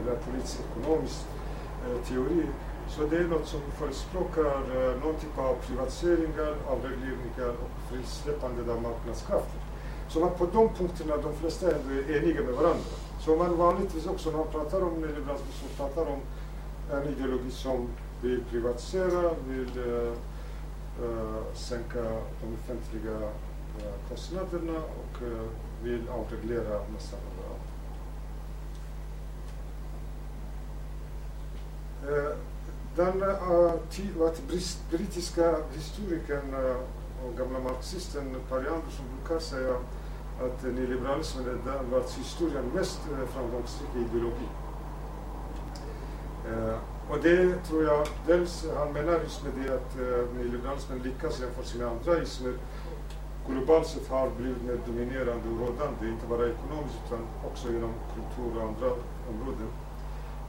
eller 0.00 0.16
politisk 0.26 0.60
ekonomisk 0.70 1.20
eh, 1.86 2.08
teori, 2.08 2.46
så 2.88 3.06
det 3.06 3.16
är 3.16 3.24
något 3.24 3.46
som 3.46 3.60
förespråkar 3.78 4.44
eh, 4.44 5.00
någon 5.04 5.14
typ 5.14 5.38
av 5.38 5.54
privatiseringar, 5.54 6.54
avregleringar 6.66 7.48
och 7.48 7.70
frisläppande 7.90 8.72
av 8.72 8.82
marknadskrafter. 8.82 9.60
Så 10.08 10.20
man 10.20 10.30
på 10.30 10.46
de 10.46 10.68
punkterna, 10.68 11.16
de 11.16 11.34
flesta 11.34 11.66
ändå 11.66 11.90
är 11.94 12.22
eniga 12.22 12.42
med 12.42 12.54
varandra. 12.54 12.94
Så 13.20 13.36
man 13.36 13.56
vanligtvis 13.56 14.06
också 14.06 14.30
när 14.30 14.38
man 14.38 14.46
pratar 14.46 14.82
om 14.82 14.92
neoliberalism 14.92 15.44
så 15.52 15.66
pratar 15.76 16.02
om 16.12 16.20
en 16.92 17.08
ideologi 17.08 17.50
som 17.50 17.88
vill 18.22 18.44
privatisera, 18.50 19.30
vill 19.48 19.70
eh, 19.78 20.12
eh, 21.04 21.54
sänka 21.54 22.02
de 22.40 22.54
offentliga 22.54 23.30
kostnaderna 24.08 24.78
och 24.78 25.22
eh, 25.22 25.48
vill 25.82 26.08
avreglera 26.08 26.80
nästan 26.94 27.20
överallt. 27.32 27.64
Eh, 32.08 32.36
den 32.96 33.22
uh, 33.22 33.72
brittiska 34.90 35.56
historikern 35.72 36.54
och 37.24 37.38
gamla 37.38 37.58
marxisten 37.58 38.36
Perry 38.48 38.68
Andersson 38.68 39.06
brukar 39.18 39.40
säga 39.40 39.74
att 40.40 40.62
nyliberalismen 40.62 41.44
är 41.44 41.72
den 41.72 41.90
världshistoriens 41.90 42.74
mest 42.74 43.00
framgångsrika 43.32 43.98
ideologi. 43.98 44.48
Uh, 46.48 46.76
och 47.10 47.18
det 47.22 47.64
tror 47.64 47.84
jag, 47.84 48.06
dels 48.26 48.66
han 48.76 48.92
menar 48.92 49.12
just 49.12 49.44
med 49.44 49.52
det 49.56 49.74
att 49.74 49.96
uh, 50.00 50.36
nyliberalismen 50.36 50.98
lyckas 50.98 51.40
jämfört 51.40 51.74
med 51.74 51.86
andra 51.86 52.22
ismer 52.22 52.52
globalt 53.48 53.86
sett 53.86 54.08
har 54.08 54.30
blivit 54.30 54.62
mer 54.62 54.78
dominerande 54.86 55.46
och 55.50 55.58
rådande, 55.60 56.08
inte 56.08 56.26
bara 56.26 56.44
ekonomiskt 56.54 56.98
utan 57.06 57.22
också 57.48 57.68
inom 57.68 57.92
kultur 58.14 58.50
och 58.56 58.68
andra 58.68 58.88
områden. 59.30 59.68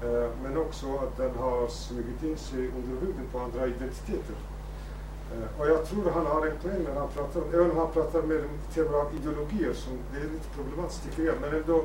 Eh, 0.04 0.30
men 0.44 0.58
också 0.58 0.86
att 1.04 1.18
den 1.18 1.36
har 1.36 1.68
smugit 1.68 2.24
in 2.24 2.38
sig 2.38 2.60
under 2.78 2.94
huden 3.02 3.26
på 3.32 3.40
andra 3.40 3.68
identiteter. 3.68 4.36
Eh, 5.34 5.60
och 5.60 5.68
jag 5.68 5.86
tror 5.86 6.12
han 6.12 6.26
har 6.26 6.48
en 6.48 6.58
poäng 6.64 6.84
när 6.88 7.00
han 7.00 7.10
pratar 7.10 7.42
om, 7.42 7.48
även 7.54 7.72
om 7.72 7.78
han 7.78 7.92
pratar 7.92 8.22
mer 8.22 8.36
i 8.36 8.74
termer 8.74 8.98
av 8.98 9.16
ideologier, 9.16 9.74
som 9.74 9.94
det 10.12 10.20
är 10.20 10.30
lite 10.36 10.50
problematiskt 10.56 11.04
tycker 11.04 11.24
jag, 11.24 11.36
men 11.42 11.56
ändå 11.56 11.84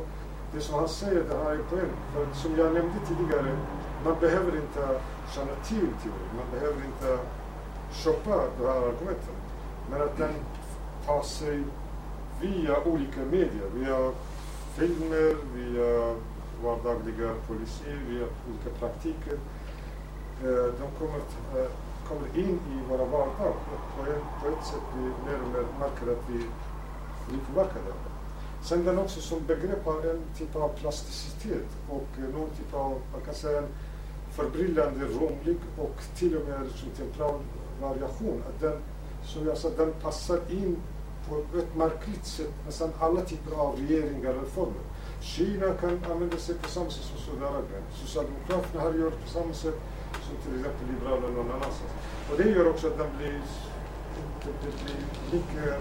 det 0.52 0.60
som 0.60 0.74
han 0.74 0.88
säger, 0.88 1.24
det 1.28 1.34
har 1.44 1.52
en 1.52 1.64
poäng. 1.70 1.92
För 2.12 2.26
som 2.42 2.58
jag 2.58 2.74
nämnde 2.74 2.98
tidigare, 3.08 3.56
man 4.04 4.16
behöver 4.20 4.56
inte 4.56 5.00
känna 5.34 5.54
till 5.68 5.88
teorin, 6.02 6.32
man 6.40 6.48
behöver 6.54 6.80
inte 6.90 7.18
köpa 7.92 8.34
de 8.58 8.66
här 8.66 8.76
argumenten. 8.76 9.36
Men 9.90 10.02
att 10.02 10.16
den 10.16 10.34
ta 11.06 11.22
sig 11.22 11.62
via 12.40 12.84
olika 12.84 13.20
medier, 13.20 13.70
via 13.74 14.12
filmer, 14.74 15.36
via 15.54 16.14
vardagliga 16.62 17.34
policy, 17.46 17.92
via 18.08 18.26
olika 18.48 18.70
praktiker. 18.78 19.38
Eh, 20.42 20.74
de 20.80 20.86
kommer, 20.98 21.20
eh, 21.56 21.70
kommer 22.08 22.38
in 22.38 22.60
i 22.74 22.90
våra 22.90 23.04
vardag 23.04 23.54
och 23.72 23.96
på 23.96 24.10
ett, 24.10 24.22
på 24.42 24.48
ett 24.48 24.66
sätt 24.66 24.86
vi 24.96 25.02
mer 25.02 25.40
och 25.42 25.48
mer 25.48 25.66
märker 25.78 26.12
att 26.12 26.30
vi 26.30 26.38
blir 27.28 27.40
påverkade. 27.54 27.92
Sen 28.62 28.84
den 28.84 28.98
också 28.98 29.20
som 29.20 29.46
begrepp 29.46 29.84
har 29.84 30.10
en 30.10 30.20
typ 30.38 30.56
av 30.56 30.68
plasticitet 30.68 31.66
och 31.88 32.08
eh, 32.18 32.38
någon 32.38 32.50
typ 32.50 32.74
av, 32.74 33.00
man 33.12 33.20
kan 33.24 33.34
säga 33.34 33.58
en 33.58 33.68
förbryllande 34.30 35.04
romlig 35.04 35.56
och 35.78 35.96
till 36.16 36.36
och 36.36 36.48
med 36.48 36.70
som 36.70 36.90
temporal 36.90 37.40
variation. 37.80 38.42
Att 38.48 38.60
den, 38.60 38.78
som 39.24 39.46
jag 39.46 39.56
sa, 39.56 39.70
den 39.76 39.92
passar 39.92 40.38
in 40.48 40.76
på 41.28 41.58
ett 41.58 41.76
märkligt 41.76 42.26
sätt 42.26 42.52
nästan 42.66 42.90
alla 42.98 43.20
typer 43.20 43.56
av 43.56 43.76
regeringar 43.76 44.34
och 44.34 44.42
reformer. 44.42 44.82
Kina 45.20 45.74
kan 45.74 46.04
använda 46.12 46.36
sig 46.36 46.54
på 46.54 46.68
samma 46.68 46.90
sätt 46.90 47.04
som 47.04 47.18
Saudiarabien. 47.18 47.82
Socialdemokraterna 47.92 48.82
har 48.82 48.92
gjort 48.92 49.22
på 49.24 49.28
samma 49.28 49.52
sätt 49.52 49.80
som 50.12 50.36
till 50.42 50.60
exempel 50.60 50.86
Liberalerna 50.92 51.28
någon 51.28 51.50
annanstans. 51.50 51.92
Och 52.30 52.36
det 52.36 52.50
gör 52.50 52.70
också 52.70 52.86
att 52.86 52.98
den 52.98 53.16
blir, 53.18 53.40
det, 54.44 54.52
det 54.64 54.72
blir 54.84 55.00
mycket 55.32 55.74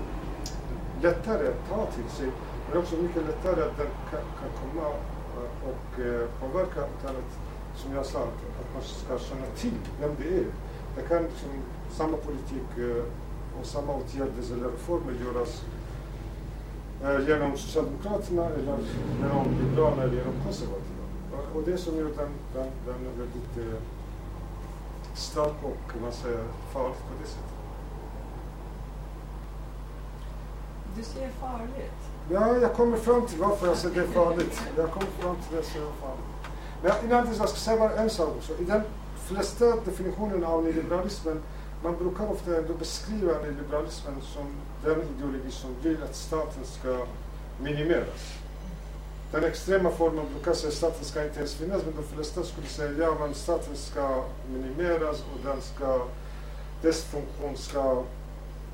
lättare 1.01 1.47
att 1.47 1.69
ta 1.69 1.85
till 1.85 2.09
sig. 2.17 2.31
Men 2.69 2.77
också 2.77 2.95
mycket 2.95 3.23
lättare 3.27 3.61
att 3.61 3.77
den 3.77 3.91
kan, 4.09 4.21
kan 4.39 4.51
komma 4.61 4.87
och 5.71 5.99
eh, 5.99 6.27
påverka 6.39 6.79
utan 6.99 7.15
att 7.15 7.31
som 7.75 7.95
jag 7.95 8.05
sa, 8.05 8.19
att 8.19 8.73
man 8.73 8.83
ska 8.83 9.19
känna 9.19 9.45
till 9.55 9.79
vem 10.01 10.11
det 10.19 10.29
är. 10.37 10.45
Det 10.95 11.01
kan 11.07 11.23
liksom, 11.23 11.49
samma 11.91 12.17
politik 12.17 12.69
eh, 12.77 13.03
och 13.59 13.65
samma 13.65 13.93
åtgärder 13.95 14.53
eller 14.53 14.69
reformer 14.69 15.13
göras 15.25 15.61
genom 17.27 17.57
Socialdemokraterna 17.57 18.45
eller 18.45 18.77
genom 19.21 19.45
Liberalerna 19.59 20.03
eller 20.03 20.15
genom 20.15 20.33
konservativa. 20.43 20.99
Och 21.55 21.63
det 21.65 21.77
som 21.77 21.97
gör 21.97 22.03
den, 22.03 22.31
den, 22.53 22.67
den 22.85 22.95
väldigt 23.17 23.57
eh, 23.57 23.79
stark 25.13 25.55
och 25.63 26.01
man 26.01 26.11
säger, 26.11 26.43
farlig 26.73 26.97
på 26.97 27.13
det 27.21 27.27
sättet. 27.27 27.59
Du 30.97 31.03
säger 31.03 31.29
farligt? 31.29 31.99
Ja, 32.31 32.57
jag 32.57 32.73
kommer 32.73 32.97
fram 32.97 33.27
till 33.27 33.39
varför 33.39 33.67
jag 33.67 33.77
säger 33.77 33.95
det 33.95 34.01
är 34.01 34.07
farligt. 34.07 34.61
Jag 34.77 34.91
kommer 34.91 35.07
fram 35.07 35.35
till 35.35 35.57
det 35.57 35.63
som 35.63 35.81
är 35.81 35.85
farligt. 36.01 36.29
Men 36.83 36.91
innan 37.05 37.25
dess, 37.25 37.37
jag 37.37 37.49
ska 37.49 37.57
säga 37.57 37.91
en 37.91 38.09
sak 38.09 38.29
också. 38.37 38.53
I 38.61 38.63
den 38.63 38.81
flesta 39.17 39.65
definitionen 39.65 40.43
av 40.43 40.63
nyliberalismen, 40.63 41.41
man 41.83 41.97
brukar 41.97 42.31
ofta 42.31 42.57
ändå 42.57 42.73
beskriva 42.73 43.33
liberalismen 43.41 44.21
som 44.21 44.47
den 44.83 45.01
ideologi 45.01 45.51
som 45.51 45.75
vill 45.83 46.03
att 46.03 46.15
staten 46.15 46.65
ska 46.65 47.05
minimeras. 47.61 48.33
Den 49.31 49.43
extrema 49.43 49.91
formen 49.91 50.25
brukar 50.33 50.53
säga 50.53 50.69
att 50.69 50.73
staten 50.73 51.05
ska 51.05 51.23
inte 51.23 51.39
ens 51.39 51.53
finnas, 51.53 51.81
men 51.85 51.95
de 51.95 52.03
flesta 52.03 52.43
skulle 52.43 52.67
säga 52.67 52.91
ja, 52.91 53.17
men 53.19 53.33
staten 53.33 53.75
ska 53.75 54.23
minimeras 54.51 55.23
och 55.33 55.39
den 55.45 55.61
ska, 55.61 56.05
dess 56.81 57.03
funktion 57.03 57.57
ska 57.57 58.03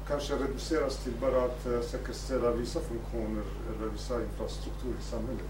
kanske 0.08 0.34
reduceras 0.34 0.98
till 0.98 1.14
bara 1.22 1.46
att 1.46 1.68
uh, 1.68 1.82
säkerställa 1.82 2.52
vissa 2.52 2.80
funktioner 2.80 3.44
eller 3.76 3.92
vissa 3.92 4.22
infrastrukturer 4.22 4.96
i 5.00 5.04
samhället. 5.04 5.50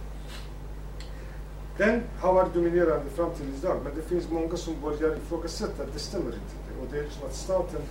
Den 1.78 2.04
har 2.20 2.34
varit 2.34 2.54
dominerande 2.54 3.10
fram 3.10 3.32
till 3.32 3.54
idag, 3.58 3.78
men 3.84 3.96
det 3.96 4.02
finns 4.02 4.30
många 4.30 4.58
som 4.58 4.74
börjar 4.82 5.16
ifrågasätta 5.16 5.84
att 5.84 5.94
det 5.94 6.00
stämmer 6.00 6.26
inte. 6.26 6.65
Och 6.82 6.88
det 6.92 6.98
är 6.98 7.04
liksom 7.04 7.28
att 7.28 7.36
staten, 7.36 7.82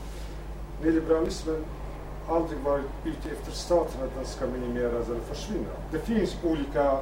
nyliberalismen, 0.83 1.55
liksom, 1.55 2.35
aldrig 2.35 2.61
varit 2.61 2.85
ute 3.05 3.31
efter 3.31 3.53
staten 3.53 4.03
att 4.05 4.15
den 4.15 4.25
ska 4.25 4.47
minimeras 4.47 5.09
eller 5.09 5.21
försvinna. 5.21 5.75
Det 5.91 5.99
finns 5.99 6.37
olika 6.45 6.99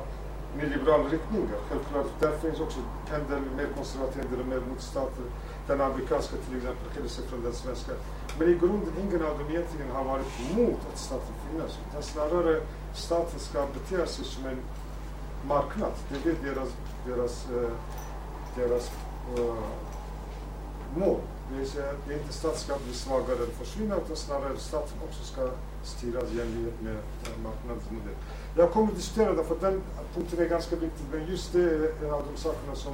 nyliberala 0.57 1.05
riktningar, 1.05 1.59
självklart. 1.69 2.07
Där 2.21 2.37
finns 2.39 2.61
också 2.61 2.81
en 3.15 3.31
del 3.31 3.41
mer 3.57 3.69
konservativa, 3.77 4.25
en 4.25 4.37
del 4.37 4.47
mer 4.47 4.61
mot 4.71 4.83
staten. 4.83 5.25
Den 5.67 5.81
amerikanska 5.81 6.37
till 6.37 6.57
exempel 6.57 6.89
skiljer 6.93 7.11
sig 7.11 7.25
från 7.27 7.43
den 7.43 7.53
svenska. 7.53 7.93
Men 8.39 8.49
i 8.49 8.55
grunden, 8.55 8.93
ingen 9.03 9.23
av 9.23 9.39
dem 9.39 9.51
egentligen 9.51 9.91
har 9.91 10.05
varit 10.05 10.27
emot 10.51 10.81
att 10.93 10.99
staten 10.99 11.35
finns. 11.51 11.79
Utan 11.91 12.03
snarare 12.03 12.61
staten 12.95 13.41
ska 13.41 13.67
bete 13.67 14.07
sig 14.07 14.25
som 14.25 14.47
en 14.47 14.59
marknad. 15.49 15.93
Det 16.09 16.31
är 16.31 16.55
deras, 16.55 16.69
deras, 17.07 17.47
eh, 17.51 17.71
deras 18.57 18.91
uh, 19.39 19.55
mål. 20.97 21.21
Det 21.51 21.59
vill 21.59 21.71
säga, 21.71 21.93
det 22.07 22.15
är 22.15 22.19
inte 22.19 22.33
staten 22.33 22.59
ska 22.59 22.75
bli 22.85 22.95
svagare 22.95 23.37
eller 23.37 23.47
försvinna 23.47 23.97
utan 23.97 24.17
snarare 24.17 24.57
staten 24.57 24.99
också 25.09 25.25
ska 25.25 25.51
styras 25.83 26.33
i 26.33 26.41
enlighet 26.41 26.81
med 26.81 26.97
marknadens 27.43 27.91
modell. 27.91 28.17
Jag 28.57 28.73
kommer 28.73 28.89
att 28.89 28.97
diskutera 28.97 29.33
det 29.35 29.45
för 29.45 29.57
den 29.61 29.83
punkten 30.15 30.39
är 30.39 30.49
ganska 30.49 30.77
viktig 30.77 31.05
men 31.13 31.27
just 31.27 31.53
det 31.53 31.63
är 31.63 32.05
en 32.05 32.11
av 32.11 32.23
de 32.33 32.41
sakerna 32.41 32.75
som 32.75 32.93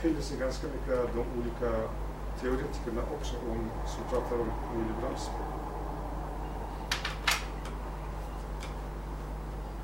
skiljer 0.00 0.22
sig 0.22 0.38
ganska 0.38 0.66
mycket 0.66 0.98
av 1.00 1.08
de 1.14 1.20
olika 1.40 1.70
teoretikerna 2.40 3.02
också 3.18 3.34
om, 3.50 3.70
som 3.86 4.02
pratar 4.10 4.36
om 4.36 4.50
nyliberalism. 4.76 5.32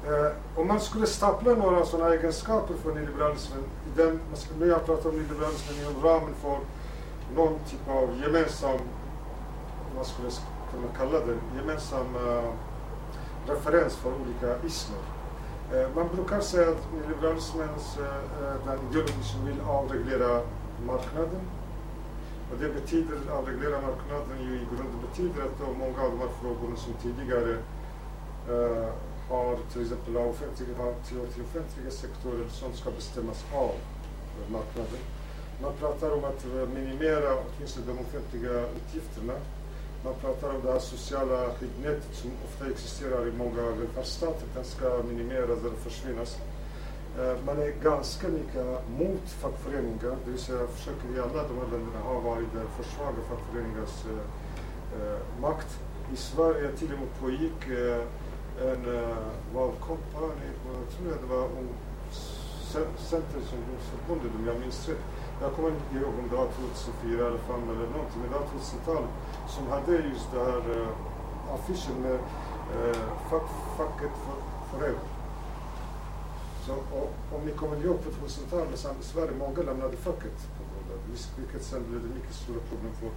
Eh, 0.07 0.61
om 0.61 0.69
man 0.69 0.81
skulle 0.81 1.07
stapla 1.07 1.55
några 1.55 1.87
sådana 1.87 2.15
egenskaper 2.15 2.75
för 2.75 2.95
nyliberalismen, 2.95 3.63
den, 3.97 4.21
man 4.29 4.37
skulle, 4.37 4.61
nu 4.61 4.67
jag 4.67 4.87
pratar 4.87 5.11
om 5.11 5.17
nyliberalismen 5.17 5.81
inom 5.81 6.03
ramen 6.03 6.35
för 6.43 6.59
någon 7.37 7.59
typ 7.71 7.89
av 7.89 8.21
gemensam, 8.23 8.79
vad 9.97 10.07
skulle 10.07 10.29
jag 10.29 10.37
kunna 10.73 10.93
kalla 10.99 11.27
det, 11.27 11.37
gemensam 11.57 12.17
uh, 12.17 12.53
referens 13.47 13.97
för 13.97 14.13
olika 14.15 14.67
ismer. 14.67 14.99
Uh, 15.75 15.95
man 15.95 16.09
brukar 16.15 16.41
säga 16.41 16.71
att 16.71 16.93
nyliberalismens 16.93 17.99
eh, 17.99 18.05
eh, 18.05 18.67
den 18.67 18.79
ideologi 18.91 19.23
som 19.23 19.47
vill 19.47 19.61
avreglera 19.61 20.41
marknaden. 20.87 21.41
Och 22.53 22.59
det 22.59 22.69
betyder, 22.69 23.17
avreglera 23.31 23.81
marknaden 23.81 24.39
ju 24.43 24.55
i 24.55 24.67
grunden 24.71 25.01
betyder 25.11 25.43
att 25.43 25.79
många 25.79 26.03
av 26.03 26.11
de 26.11 26.19
här 26.19 26.33
frågorna 26.41 26.77
som 26.77 26.93
tidigare 26.93 27.57
har 29.29 29.57
till 29.73 29.83
exempel 29.83 30.17
offentliga, 30.17 30.77
har 30.79 30.93
till, 30.93 31.33
till 31.33 31.43
offentliga 31.43 31.91
sektorer 31.91 32.49
som 32.49 32.73
ska 32.73 32.91
bestämmas 32.91 33.45
av 33.55 33.75
marknaden. 34.49 35.03
Man 35.61 35.73
pratar 35.81 36.11
om 36.11 36.25
att 36.25 36.45
eh, 36.45 36.69
minimera 36.75 37.29
åtminstone 37.35 37.87
de 37.87 37.99
offentliga 37.99 38.67
utgifterna. 38.77 39.35
Man 40.05 40.15
pratar 40.15 40.55
om 40.55 40.61
det 40.65 40.73
här 40.73 40.79
sociala 40.79 41.55
skyddsnätet 41.55 42.15
som 42.15 42.31
ofta 42.45 42.71
existerar 42.71 43.29
i 43.29 43.33
många 43.33 43.63
välfärdsstater. 43.63 44.47
Den 44.55 44.65
ska 44.65 45.03
minimeras 45.09 45.59
eller 45.61 45.77
försvinnas. 45.77 46.39
Eh, 47.19 47.37
man 47.47 47.59
är 47.59 47.73
ganska 47.83 48.29
mycket 48.29 48.67
mot 48.99 49.29
fackföreningar, 49.29 50.17
det 50.25 50.31
vill 50.31 50.41
säga 50.41 50.67
försöker 50.67 51.17
i 51.17 51.21
alla 51.21 51.43
de 51.49 51.55
här 51.59 51.69
länderna 51.73 52.01
ha 52.05 52.21
varit 52.21 52.55
eh, 52.55 52.83
försvaga 52.83 53.21
fackföreningars 53.29 54.05
eh, 54.13 55.41
makt. 55.41 55.79
I 56.13 56.17
Sverige 56.17 56.73
till 56.73 56.93
och 56.93 56.99
med 56.99 57.09
pågick 57.21 57.69
eh, 57.69 58.03
en 58.61 58.95
eh, 58.97 59.17
valkampanj, 59.55 60.43
jag 60.67 60.97
tror 60.97 61.29
det 61.29 61.35
var 61.35 61.45
om 61.45 61.69
Centerns 62.97 63.53
ungdomsförbund, 63.53 64.21
om 64.39 64.47
jag 64.47 64.61
minns 64.61 64.89
rätt. 64.89 65.05
Jag 65.43 65.53
kommer 65.55 65.69
inte 65.69 65.97
ihåg 65.97 66.15
om 66.21 66.29
det 66.31 66.37
var 66.37 66.47
2004 66.47 67.27
eller 67.27 67.39
2005 67.39 67.71
eller 67.71 67.89
någonting, 67.97 68.21
men 68.23 68.31
det 68.31 68.39
var 68.39 68.47
2000-talet 68.47 69.13
som 69.55 69.63
hade 69.75 69.93
just 70.13 70.29
det 70.35 70.43
här 70.49 70.63
eh, 70.77 71.55
affischen 71.55 71.97
med 72.07 72.19
eh, 72.77 73.03
fuck, 73.31 73.49
facket 73.79 74.15
for, 74.23 74.39
forever. 74.71 75.05
Så, 76.67 76.73
och, 76.99 77.11
om 77.35 77.41
ni 77.47 77.53
kommer 77.53 77.77
ihåg 77.85 77.99
på 78.05 78.11
2000-talet 78.11 78.79
så 78.79 78.89
i 78.89 79.05
Sverige 79.13 79.33
många 79.39 79.63
lämnade 79.69 79.97
facket 79.97 80.39
på 80.57 80.63
grund 80.69 80.89
av 80.95 80.99
det, 81.07 81.41
vilket 81.41 81.63
sen 81.63 81.83
blev 81.89 82.01
det 82.03 82.15
mycket 82.19 82.35
stora 82.35 82.61
problem 82.71 82.93
för 83.01 83.11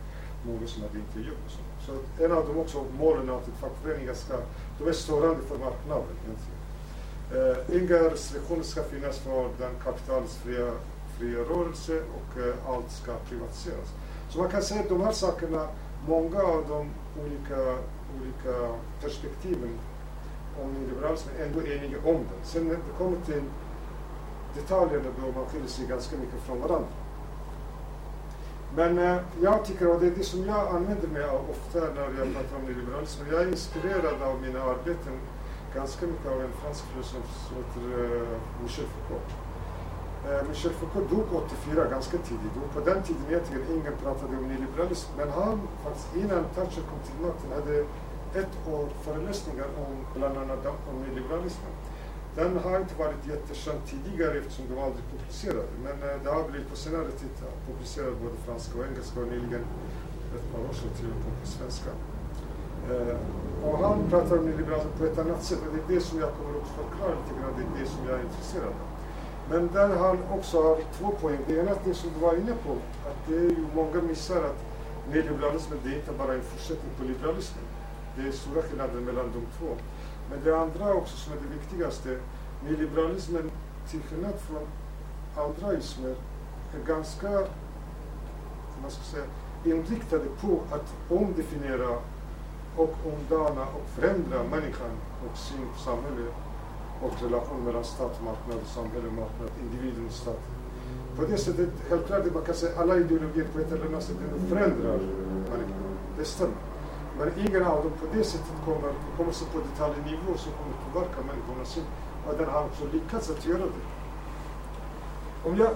många 0.47 0.67
som 0.67 0.81
hade 0.83 0.99
inte 1.05 1.19
jobb. 1.29 1.43
Så. 1.53 1.61
så 1.85 2.23
en 2.23 2.31
av 2.31 2.43
de 2.47 2.57
också 2.63 2.85
målen 2.99 3.29
är 3.29 3.33
att 3.33 3.47
fackföreningar 3.61 4.13
ska, 4.13 4.35
de 4.79 4.87
är 4.87 4.97
störande 5.05 5.41
för 5.49 5.57
marknaden 5.57 6.15
egentligen. 6.23 6.59
Eh, 7.35 7.57
inga 7.77 8.09
restriktioner 8.13 8.63
ska 8.63 8.83
finnas 8.83 9.17
för 9.19 9.49
den 9.59 9.73
kapitalsfria 9.83 10.71
fria 11.17 11.39
rörelse 11.39 12.01
och 12.17 12.41
eh, 12.41 12.69
allt 12.69 12.91
ska 12.91 13.11
privatiseras. 13.29 13.93
Så 14.29 14.39
man 14.39 14.49
kan 14.49 14.61
säga 14.61 14.81
att 14.81 14.89
de 14.89 15.01
här 15.01 15.11
sakerna, 15.11 15.67
många 16.07 16.41
av 16.41 16.65
de 16.69 16.89
olika, 17.23 17.77
olika 18.17 18.75
perspektiven 19.01 19.79
om 20.63 20.73
nyliberalismen 20.73 21.35
är 21.39 21.45
ändå 21.45 21.59
eniga 21.59 21.97
om 21.97 22.15
den. 22.15 22.41
Sen 22.43 22.63
när 22.67 22.73
det 22.73 22.97
kommer 22.97 23.17
till 23.25 23.43
detaljerna 24.55 25.09
då 25.21 25.31
man 25.39 25.45
skiljer 25.45 25.67
sig 25.67 25.85
ganska 25.87 26.17
mycket 26.17 26.41
från 26.41 26.61
varandra. 26.61 26.87
Men 28.75 28.97
eh, 28.99 29.17
jag 29.41 29.65
tycker, 29.65 29.87
och 29.87 29.99
det 29.99 30.07
är 30.07 30.11
det 30.11 30.23
som 30.23 30.45
jag 30.45 30.67
använder 30.75 31.07
mig 31.07 31.23
av 31.23 31.41
ofta 31.49 31.79
när 31.79 32.01
jag 32.01 32.33
pratar 32.33 32.55
om 32.55 32.65
nyliberalismen, 32.67 33.27
jag 33.31 33.41
är 33.41 33.47
inspirerad 33.47 34.21
av 34.21 34.41
mina 34.41 34.63
arbeten 34.63 35.19
ganska 35.75 36.05
mycket 36.05 36.31
av 36.31 36.41
en 36.41 36.51
fransk 36.61 36.83
filosof 36.85 37.47
som 37.47 37.57
heter 37.57 38.03
eh, 38.03 38.37
Michel 38.63 38.85
Foucault. 38.85 39.44
Eh, 40.25 40.47
Michel 40.49 40.71
Foucault 40.71 41.09
dog 41.09 41.27
84, 41.33 41.85
ganska 41.89 42.17
tidigt. 42.17 42.55
Och 42.63 42.73
på 42.73 42.79
den 42.89 43.03
tiden 43.03 43.21
egentligen 43.29 43.63
ingen 43.71 43.95
pratade 44.03 44.37
om 44.37 44.47
nyliberalism. 44.47 45.09
Men 45.17 45.29
han, 45.29 45.61
faktiskt 45.83 46.15
innan 46.15 46.43
Thatcher 46.55 46.83
kom 46.89 46.99
till 47.07 47.19
makten, 47.25 47.49
hade 47.57 47.75
ett 48.41 48.53
år 48.73 48.85
föreläsningar 49.05 49.67
om 49.85 49.93
bland 50.15 50.37
annat 50.37 50.65
om 50.89 50.95
nyliberalismen. 51.05 51.73
Den 52.35 52.57
har 52.63 52.79
inte 52.79 52.95
varit 53.03 53.27
jättekänd 53.33 53.79
tidigare 53.91 54.37
eftersom 54.37 54.65
den 54.69 54.77
aldrig 54.87 55.05
publicerad. 55.13 55.69
Men 55.85 55.95
eh, 56.09 56.15
det 56.23 56.29
har 56.29 56.43
blivit 56.49 56.69
på 56.69 56.75
senare 56.75 57.11
tid 57.19 57.33
publicerat 57.67 58.15
både 58.23 58.37
franska 58.45 58.79
och 58.79 58.85
engelska 58.89 59.19
och 59.19 59.27
nyligen 59.27 59.63
ett 60.35 60.47
par 60.51 60.61
år 60.67 60.73
sedan 60.79 60.91
till 60.97 61.09
och 61.11 61.17
med 61.25 61.41
på 61.41 61.47
svenska. 61.57 61.91
Eh, 62.91 63.17
och 63.65 63.77
han 63.85 63.97
pratar 64.09 64.37
om 64.37 64.45
nyliberalism 64.45 64.97
på 64.97 65.05
ett 65.05 65.19
annat 65.23 65.43
sätt 65.43 65.59
och 65.65 65.71
det 65.75 65.81
är 65.83 65.89
det 65.95 66.01
som 66.07 66.19
jag 66.19 66.31
kommer 66.37 66.53
att 66.61 66.71
förklara 66.79 67.13
lite 67.19 67.33
grann, 67.37 67.51
det 67.57 67.63
är 67.67 67.73
det 67.79 67.87
som 67.93 68.01
jag 68.07 68.15
är 68.19 68.23
intresserad 68.29 68.73
av. 68.83 68.94
Men 69.49 69.69
där 69.73 69.95
han 69.97 70.17
också 70.31 70.63
har 70.63 70.77
två 70.97 71.11
poäng. 71.11 71.39
Det 71.47 71.53
ena 71.59 71.71
är 71.71 71.77
det 71.85 71.93
som 71.93 72.09
du 72.13 72.19
var 72.19 72.35
inne 72.35 72.53
på, 72.65 72.71
att 73.09 73.27
det 73.27 73.35
är 73.35 73.49
ju 73.49 73.65
många 73.75 74.01
missar 74.01 74.43
att 74.43 74.65
nyliberalismen 75.13 75.79
det 75.83 75.89
är 75.89 75.95
inte 75.95 76.11
bara 76.11 76.33
en 76.33 76.41
fortsättning 76.41 76.91
på 76.97 77.03
liberalismen. 77.03 77.63
Det 78.15 78.27
är 78.27 78.31
stora 78.31 78.61
skillnader 78.61 79.01
mellan 79.01 79.25
de 79.25 79.41
två. 79.57 79.75
Men 80.29 80.43
det 80.43 80.57
andra 80.57 80.93
också 80.93 81.17
som 81.17 81.33
är 81.33 81.37
det 81.37 81.55
viktigaste, 81.59 82.19
nyliberalismen 82.63 83.51
till 83.89 84.01
skillnad 84.01 84.33
från 84.39 84.67
andra 85.45 85.77
ismer 85.77 86.15
är 86.75 86.87
ganska, 86.87 87.29
man 88.81 88.91
ska 88.91 89.03
säga, 89.03 89.25
inriktade 89.63 90.25
på 90.41 90.59
att 90.71 90.93
omdefiniera 91.09 91.97
och 92.77 92.95
omdana 93.05 93.61
och 93.61 93.89
förändra 93.95 94.43
människan 94.43 94.91
och 95.25 95.37
sin 95.37 95.67
samhälle 95.85 96.31
och 97.05 97.15
relation 97.23 97.59
mellan 97.65 97.83
stat 97.83 98.13
och 98.17 98.23
marknad, 98.23 98.59
samhälle 98.75 99.07
och 99.07 99.13
marknad, 99.13 99.49
individen 99.61 100.05
och 100.05 100.13
stat. 100.13 100.41
På 101.17 101.21
det 101.25 101.37
sättet, 101.37 101.69
helt 101.89 102.07
klart, 102.07 102.33
man 102.33 102.45
kan 102.45 102.55
säga 102.55 102.79
alla 102.79 102.97
ideologier 102.97 103.47
på 103.53 103.59
ett 103.59 103.71
eller 103.71 103.85
annat 103.85 104.03
sätt 104.03 104.15
förändrar 104.49 104.99
marknaden. 105.55 105.97
Det 106.17 106.25
stämmer. 106.25 106.55
Men 107.17 107.31
ingen 107.47 107.65
av 107.65 107.83
dem 107.83 107.91
på 107.99 108.17
det 108.17 108.23
sättet 108.23 108.55
kommer, 108.65 108.93
kommer 109.17 109.31
så 109.31 109.45
på 109.45 109.59
detaljnivå 109.59 110.37
som 110.37 110.51
kommer 110.51 110.75
påverka 110.93 111.21
människorna 111.21 111.65
sin. 111.65 111.83
Och 112.27 112.37
den 112.37 112.49
har 112.49 112.63
också 112.63 112.83
lyckats 112.93 113.29
att 113.29 113.45
göra 113.45 113.57
det. 113.57 113.85
Om 115.49 115.57
jag, 115.57 115.71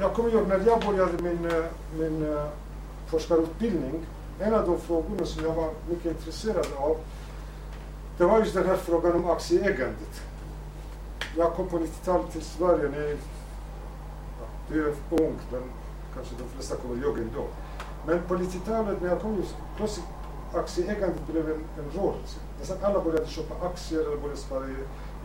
jag 0.00 0.14
kommer 0.14 0.30
ihåg 0.30 0.48
när 0.48 0.66
jag 0.66 0.80
började 0.80 1.22
min, 1.22 1.44
eh, 1.44 1.64
min 1.98 2.32
eh, 2.32 2.46
forskarutbildning, 3.06 4.06
en 4.40 4.54
av 4.54 4.66
de 4.66 4.80
frågorna 4.80 5.26
som 5.26 5.44
jag 5.44 5.54
var 5.54 5.70
mycket 5.88 6.06
intresserad 6.06 6.66
av, 6.76 6.96
det 8.18 8.24
var 8.24 8.38
just 8.38 8.54
den 8.54 8.66
här 8.66 8.76
frågan 8.76 9.12
om 9.12 9.30
aktieägandet 9.30 10.22
jag 11.36 11.54
kom 11.54 11.68
på 11.68 11.78
90-talet 11.78 12.32
till 12.32 12.42
Sverige. 12.42 12.88
Ni, 12.88 13.16
ja, 14.40 14.46
du 14.68 14.88
är 14.88 14.94
ung, 15.10 15.36
men 15.52 15.62
kanske 16.14 16.34
de 16.38 16.48
flesta 16.48 16.76
kommer 16.76 17.04
ihåg 17.04 17.18
ändå. 17.18 17.46
Men 18.06 18.22
på 18.22 18.34
90-talet 18.34 19.02
när 19.02 19.08
jag 19.08 19.20
kom 19.20 19.36
just, 19.36 19.56
plötsligt 19.76 20.06
aktieägandet 20.54 21.26
blev 21.26 21.50
en, 21.50 21.64
en 21.78 21.90
rörelse. 22.02 22.38
Nästan 22.60 22.78
alla 22.82 23.04
började 23.04 23.26
köpa 23.26 23.66
aktier 23.66 24.00
eller 24.00 24.16
började 24.16 24.36
spara 24.36 24.64
i, 24.64 24.70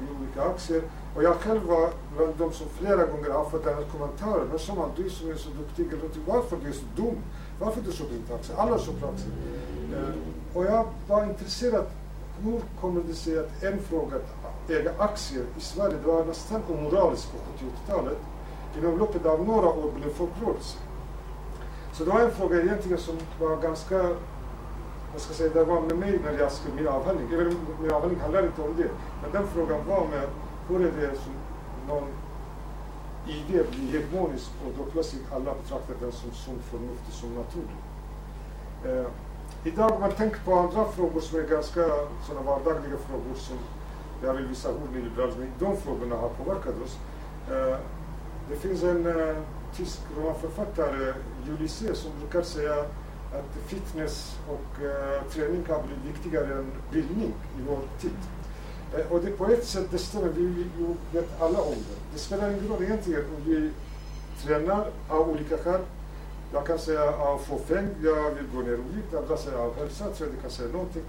i 0.02 0.06
olika 0.20 0.42
aktier. 0.44 0.84
Och 1.16 1.24
jag 1.24 1.36
själv 1.36 1.63
var 1.63 1.89
bland 2.18 2.34
de 2.38 2.52
som 2.52 2.68
flera 2.70 3.06
gånger 3.06 3.30
har 3.30 3.50
fått 3.50 3.63
den 3.63 3.76
här 3.76 3.84
kommentaren. 3.84 4.48
Men 4.48 4.60
som 4.60 4.78
man, 4.78 4.89
du 4.96 5.10
som 5.10 5.30
är 5.30 5.36
så 5.36 5.50
duktig, 5.50 5.88
varför 6.28 6.58
du 6.63 6.70
är 6.70 6.74
så 6.74 6.86
dum? 6.96 7.18
Varför 7.60 7.82
du 7.82 7.92
köper 7.92 8.16
inte 8.16 8.36
aktier? 8.36 8.58
Alla 8.58 8.80
köper 8.80 9.08
aktier. 9.08 9.32
Eh, 9.94 10.58
och 10.58 10.66
jag 10.66 10.88
var 11.08 11.24
intresserad, 11.24 11.86
hur 12.43 12.62
kommer 12.82 13.01
det 13.08 13.13
sig 13.13 13.39
att 13.39 13.63
en 13.63 13.79
fråga 13.79 14.15
att 14.15 14.69
äga 14.69 14.91
aktier 14.97 15.45
i 15.58 15.62
Sverige, 15.62 15.95
det 16.03 16.12
var 16.12 16.25
nästan 16.25 16.62
omoraliskt 16.69 17.32
på 17.32 17.38
70-talet. 17.65 18.17
Inom 18.77 18.97
loppet 18.97 19.25
av 19.25 19.47
några 19.47 19.67
år 19.67 19.91
blev 19.91 20.10
folkrörelse. 20.13 20.77
Så 21.93 22.03
det 22.03 22.10
var 22.12 22.19
en 22.19 22.32
fråga 22.32 22.62
egentligen 22.62 22.97
som 22.97 23.15
var 23.39 23.58
ganska, 23.62 23.97
vad 25.12 25.21
ska 25.21 25.29
jag 25.29 25.36
säga, 25.36 25.53
det 25.53 25.63
var 25.63 25.82
med 25.82 25.97
mig 25.97 26.19
när 26.23 26.39
jag 26.39 26.51
skrev 26.51 26.75
min 26.75 26.88
avhandling. 26.88 27.27
Eller 27.34 27.56
min 27.82 27.91
avhandling 27.91 28.21
handlar 28.21 28.45
inte 28.45 28.62
om 28.62 28.75
det. 28.77 28.89
Men 29.21 29.32
den 29.32 29.47
frågan 29.47 29.88
var 29.88 30.08
med, 30.08 30.27
hur 30.67 30.88
är 30.88 30.91
det 30.91 31.17
som 31.17 31.34
någon 31.88 32.08
idé 33.27 33.63
blir 33.71 33.91
hegemonisk 33.91 34.51
och 34.65 34.71
då 34.77 34.91
plötsligt 34.91 35.32
alla 35.32 35.53
betraktar 35.53 35.95
den 35.99 36.12
som 36.12 36.32
sunt 36.32 36.63
förnuft 36.63 37.08
och 37.08 37.13
som 37.13 37.29
naturlig. 37.29 37.77
Eh, 38.86 39.08
idag 39.63 39.91
om 39.91 40.02
man 40.02 40.12
tänker 40.12 40.39
på 40.39 40.54
andra 40.56 40.86
frågor 40.86 41.21
som 41.21 41.39
är 41.39 41.43
ganska 41.43 41.86
sådana 42.28 42.45
vardagliga 42.45 42.97
frågor 42.97 43.36
som 43.36 43.58
jag 44.23 44.34
vill 44.34 44.47
visa 44.47 44.69
hur 44.69 44.99
nyliberalismen 44.99 45.47
i 45.47 45.52
de 45.60 45.78
frågorna 45.78 46.15
har 46.15 46.30
påverkat 46.30 46.73
oss. 46.86 46.97
Uh, 47.52 47.78
det 48.49 48.56
finns 48.56 48.84
en 48.84 49.06
uh, 49.06 49.38
tysk 49.76 49.99
romanförfattare, 50.17 51.13
Ulysses, 51.49 51.97
som 51.97 52.12
brukar 52.19 52.41
säga 52.41 52.80
att 53.34 53.67
fitness 53.67 54.39
och 54.49 54.84
uh, 54.84 55.32
träning 55.32 55.65
har 55.67 55.84
blivit 55.84 56.06
viktigare 56.06 56.54
än 56.54 56.71
bildning 56.91 57.34
i 57.60 57.62
vår 57.67 57.80
tid. 58.02 58.17
och 59.10 59.19
det 59.19 59.32
på 59.32 59.45
ett 59.45 59.65
sätt, 59.65 59.88
det 59.91 59.97
stämmer, 59.97 60.30
vi, 60.30 60.45
vi 60.45 60.95
vet 61.12 61.41
alla 61.41 61.62
om 61.62 61.76
det. 61.76 62.13
Det 62.13 62.19
spelar 62.19 62.49
ingen 62.49 62.67
roll 62.67 62.84
egentligen 62.84 63.21
om 63.21 63.52
vi 63.52 63.71
tränar 64.43 64.88
av 65.10 65.30
olika 65.30 65.58
skäl. 65.58 65.82
Jag 66.54 66.66
kan 66.66 66.80
säga 66.80 67.13
av 67.18 67.38
fåfäng, 67.38 67.88
jag 68.04 68.32
vill 68.32 68.48
gå 68.56 68.62
ner 68.62 68.74
och 68.74 68.98
vikt, 68.98 69.13
andra 69.13 69.38
säger 69.38 69.58
av 69.58 69.76
hälsa, 69.76 70.06
tredje 70.10 70.36
kan 70.42 70.50
säga 70.50 70.72
någonting. 70.72 71.04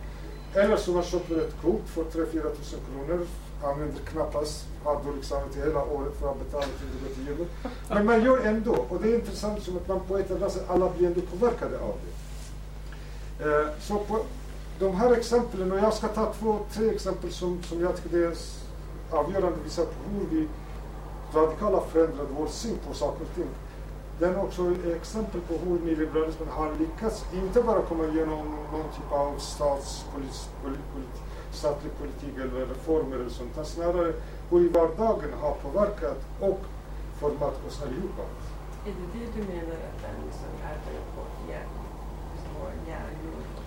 Eller 0.54 0.76
så 0.76 0.90
man 0.90 1.02
köper 1.02 1.36
ett 1.36 1.62
kort 1.62 1.82
för 1.86 2.04
3-4 2.04 2.56
tusen 2.56 2.78
kronor, 2.92 3.26
använder 3.64 4.00
knappast, 4.00 4.66
har 4.84 5.04
dålig 5.04 5.24
samvete 5.24 5.60
hela 5.60 5.84
året 5.84 6.12
för 6.20 6.30
att 6.30 6.38
betala 6.38 6.64
till 6.64 7.26
det 7.26 7.32
går 7.32 7.44
till. 7.44 7.70
Men 7.88 8.06
man 8.06 8.24
gör 8.24 8.38
ändå, 8.38 8.86
och 8.88 9.02
det 9.02 9.08
är 9.08 9.14
intressant 9.14 9.62
som 9.62 9.76
att 9.76 9.88
man 9.88 10.00
på 10.00 10.18
ett 10.18 10.30
eller 10.30 10.40
annat 10.40 10.52
sätt, 10.52 10.64
alla 10.68 10.90
blir 10.90 11.06
ändå 11.06 11.20
påverkade 11.20 11.78
av 11.78 11.94
det. 12.04 13.44
Eh, 13.44 13.68
så 13.80 13.98
på 13.98 14.20
de 14.78 14.94
här 14.94 15.12
exemplen, 15.12 15.72
och 15.72 15.78
jag 15.78 15.94
ska 15.94 16.08
ta 16.08 16.32
två, 16.32 16.58
tre 16.72 16.90
exempel 16.90 17.32
som, 17.32 17.62
som 17.62 17.80
jag 17.80 17.96
tycker 18.02 18.16
är 18.16 18.36
avgörande 19.10 19.58
visar 19.64 19.84
på 19.84 20.10
hur 20.10 20.26
vi 20.30 20.48
radikalt 21.34 21.92
förändrat 21.92 22.26
vår 22.38 22.46
syn 22.46 22.78
på 22.88 22.94
saker 22.94 23.24
och 23.24 23.34
ting 23.34 23.48
den 24.18 24.34
är 24.34 24.42
också 24.42 24.72
exempel 24.96 25.40
på 25.40 25.54
hur 25.54 25.78
nyliberalismen 25.80 26.48
har 26.48 26.72
lyckats, 26.78 27.24
inte 27.32 27.62
bara 27.62 27.82
komma 27.82 28.04
igenom 28.04 28.56
någon 28.72 28.88
typ 28.96 29.12
av 29.12 29.38
polit, 30.12 31.16
statlig 31.52 31.92
politik 31.98 32.34
eller 32.36 32.66
reformer 32.66 33.16
eller 33.16 33.30
sånt, 33.30 33.50
utan 33.52 33.64
snarare 33.64 34.12
hur 34.50 34.60
i 34.60 34.68
vardagen 34.68 35.32
har 35.40 35.54
påverkat 35.54 36.20
och 36.40 36.60
format 37.20 37.66
oss 37.66 37.82
allihopa. 37.82 38.22
Är 38.86 38.94
det 38.98 39.18
det 39.18 39.26
du 39.36 39.42
menar 39.54 39.78
att 39.88 40.02
den 40.02 40.26
liksom 40.26 40.48
är 40.62 40.78
på 41.14 41.50
järn? 41.50 41.68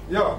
Ja, 0.10 0.36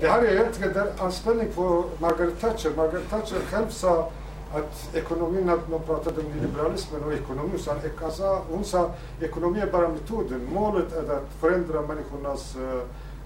det 0.00 0.08
här 0.08 0.22
är 0.22 0.32
egentligen 0.32 0.76
en 0.76 0.88
anspelning 0.98 1.48
på 1.54 1.84
Margaret 1.98 2.40
Thatcher. 2.40 2.70
Margaret 2.76 3.10
Thatcher 3.10 3.40
själv 3.50 3.68
sa 3.68 4.10
att 4.54 4.94
ekonomin, 4.94 5.46
när 5.46 5.58
man 5.70 5.80
pratade 5.80 6.20
om 6.20 6.26
liberalismen 6.42 7.04
och 7.04 7.12
ekonomin. 7.12 7.58
så 7.58 7.70
alltså, 8.04 8.42
hon 8.50 8.64
sa 8.64 8.90
ekonomi 9.20 9.60
är 9.60 9.72
bara 9.72 9.88
metoden. 9.88 10.48
Målet 10.52 10.92
är 10.92 11.12
att 11.12 11.28
förändra 11.40 11.82
människornas 11.82 12.56
uh, 12.56 12.82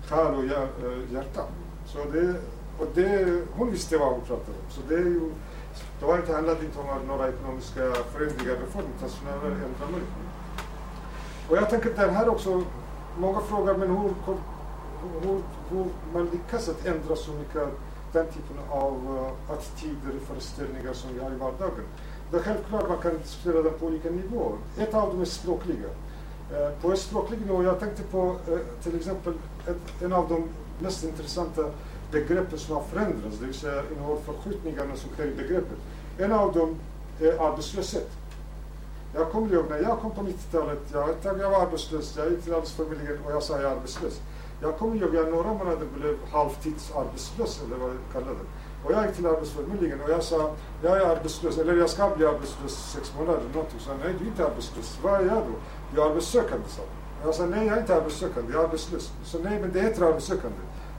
själ 0.09 0.35
och 0.35 0.45
eh, 0.45 1.13
hjärta. 1.13 1.43
Så 1.87 1.99
det, 2.13 2.35
och 2.79 2.87
det, 2.95 3.43
hon 3.57 3.71
visste 3.71 3.99
vad 3.99 4.09
hon 4.09 4.21
pratade 4.21 4.59
om. 4.59 4.71
Så 4.71 4.81
det, 4.89 4.95
är 4.95 4.99
ju, 4.99 5.31
det 6.01 6.07
var 6.07 6.17
inte, 6.17 6.35
handlade 6.35 6.65
inte 6.65 6.79
om 6.79 7.07
några 7.07 7.29
ekonomiska 7.29 7.93
förändringar, 8.13 8.55
reformer, 8.55 8.91
utan 8.99 9.09
snarare 9.09 9.53
ändra 9.53 9.87
människor. 9.91 10.25
Och 11.49 11.57
jag 11.57 11.71
tänker 11.71 11.91
den 11.91 12.15
här 12.15 12.29
också, 12.29 12.63
många 13.19 13.41
frågar 13.41 13.75
men 13.75 13.89
hur, 13.89 14.15
hur, 15.23 15.43
hur 15.71 15.87
man 16.13 16.25
lyckas 16.33 16.69
att 16.69 16.87
ändra 16.87 17.17
så 17.17 17.31
mycket 17.33 17.69
den 18.15 18.27
typen 18.27 18.59
av 18.71 18.93
uh, 18.93 19.55
attityder 19.55 20.17
och 20.17 20.29
föreställningar 20.29 20.93
som 20.93 21.15
vi 21.15 21.21
har 21.21 21.31
i 21.31 21.35
vardagen. 21.35 21.85
Det 22.31 22.37
är 22.37 22.43
självklart 22.43 22.89
man 22.89 22.99
kan 22.99 23.19
diskutera 23.19 23.63
det 23.63 23.71
på 23.71 23.87
olika 23.87 24.11
nivåer. 24.11 24.57
Ett 24.79 24.95
av 24.95 25.09
dem 25.09 25.21
är 25.21 25.25
språkliga. 25.25 25.89
Uh, 26.53 26.71
på 26.81 26.91
en 26.91 26.97
språklig 26.97 27.41
nivå, 27.41 27.63
jag 27.63 27.81
tänkte 27.81 28.03
på 28.03 28.37
uh, 28.49 28.59
till 28.83 28.97
exempel 28.97 29.35
ett, 29.67 30.03
en 30.03 30.13
av 30.13 30.29
de 30.29 30.49
mest 30.79 31.05
intressanta 31.05 31.63
begreppen 32.13 32.59
som 32.59 32.75
har 32.75 32.83
förändrats, 32.83 33.39
det 33.41 33.47
vill 33.47 33.55
säga 33.55 33.83
innehållsförskjutningarna 33.93 34.97
som 34.97 35.11
sker 35.11 35.27
i 35.27 35.35
begreppet. 35.35 35.79
En 36.19 36.33
av 36.33 36.53
dem 36.53 36.77
är 37.21 37.51
arbetslöshet. 37.51 38.11
Jag 39.15 39.31
kommer 39.31 39.53
ihåg 39.53 39.65
när 39.71 39.79
jag 39.79 40.01
kom 40.01 40.11
på 40.11 40.21
90-talet, 40.21 40.79
jag, 40.93 41.09
jag 41.23 41.51
var 41.51 41.63
arbetslös, 41.67 42.15
jag 42.17 42.31
gick 42.31 42.43
till 42.43 42.55
Arbetsförmedlingen 42.55 43.19
och 43.25 43.33
jag 43.33 43.43
sa 43.43 43.61
jag 43.61 43.73
är 43.73 43.77
arbetslös. 43.77 44.21
Jag 44.65 44.79
kommer 44.79 44.97
ihåg, 44.97 45.15
jag 45.15 45.31
några 45.31 45.53
månader 45.55 45.87
blev 45.97 46.17
halvtidsarbetslös 46.33 47.63
eller 47.67 47.77
vad 47.77 47.91
jag 47.91 47.99
kallade 48.13 48.33
det. 48.33 48.49
Och 48.85 48.93
jag 48.93 49.07
gick 49.07 49.17
till 49.17 49.27
Arbetsförmedlingen 49.27 50.01
och 50.01 50.11
jag 50.11 50.23
sa, 50.23 50.55
jag 50.83 50.97
är 50.97 51.07
arbetslös, 51.07 51.59
eller 51.59 51.77
jag 51.77 51.91
ska 51.91 52.11
bli 52.17 52.27
arbetslös 52.27 52.93
sex 52.93 53.13
månader 53.19 53.39
eller 53.39 53.55
någonting. 53.55 53.81
Så 53.81 53.91
nej, 54.05 54.15
du 54.19 54.25
är 54.25 54.29
inte 54.29 54.47
arbetslös. 54.47 54.99
Vad 55.03 55.21
är 55.21 55.27
jag 55.27 55.37
då? 55.37 55.55
Jag 55.95 56.07
är 56.07 56.11
arbetssökande, 56.11 56.69
sa 56.69 56.83
Jag 57.25 57.35
sa, 57.35 57.47
nej 57.47 57.67
jag 57.67 57.77
är 57.77 57.81
inte 57.81 57.97
arbetssökande, 57.97 58.53
jag 58.53 58.61
är 58.61 58.65
arbetslös. 58.65 59.13
Så 59.25 59.39
nej, 59.39 59.61
men 59.61 59.73
det 59.73 59.81
heter 59.81 60.03
arbetssökande. 60.03 60.57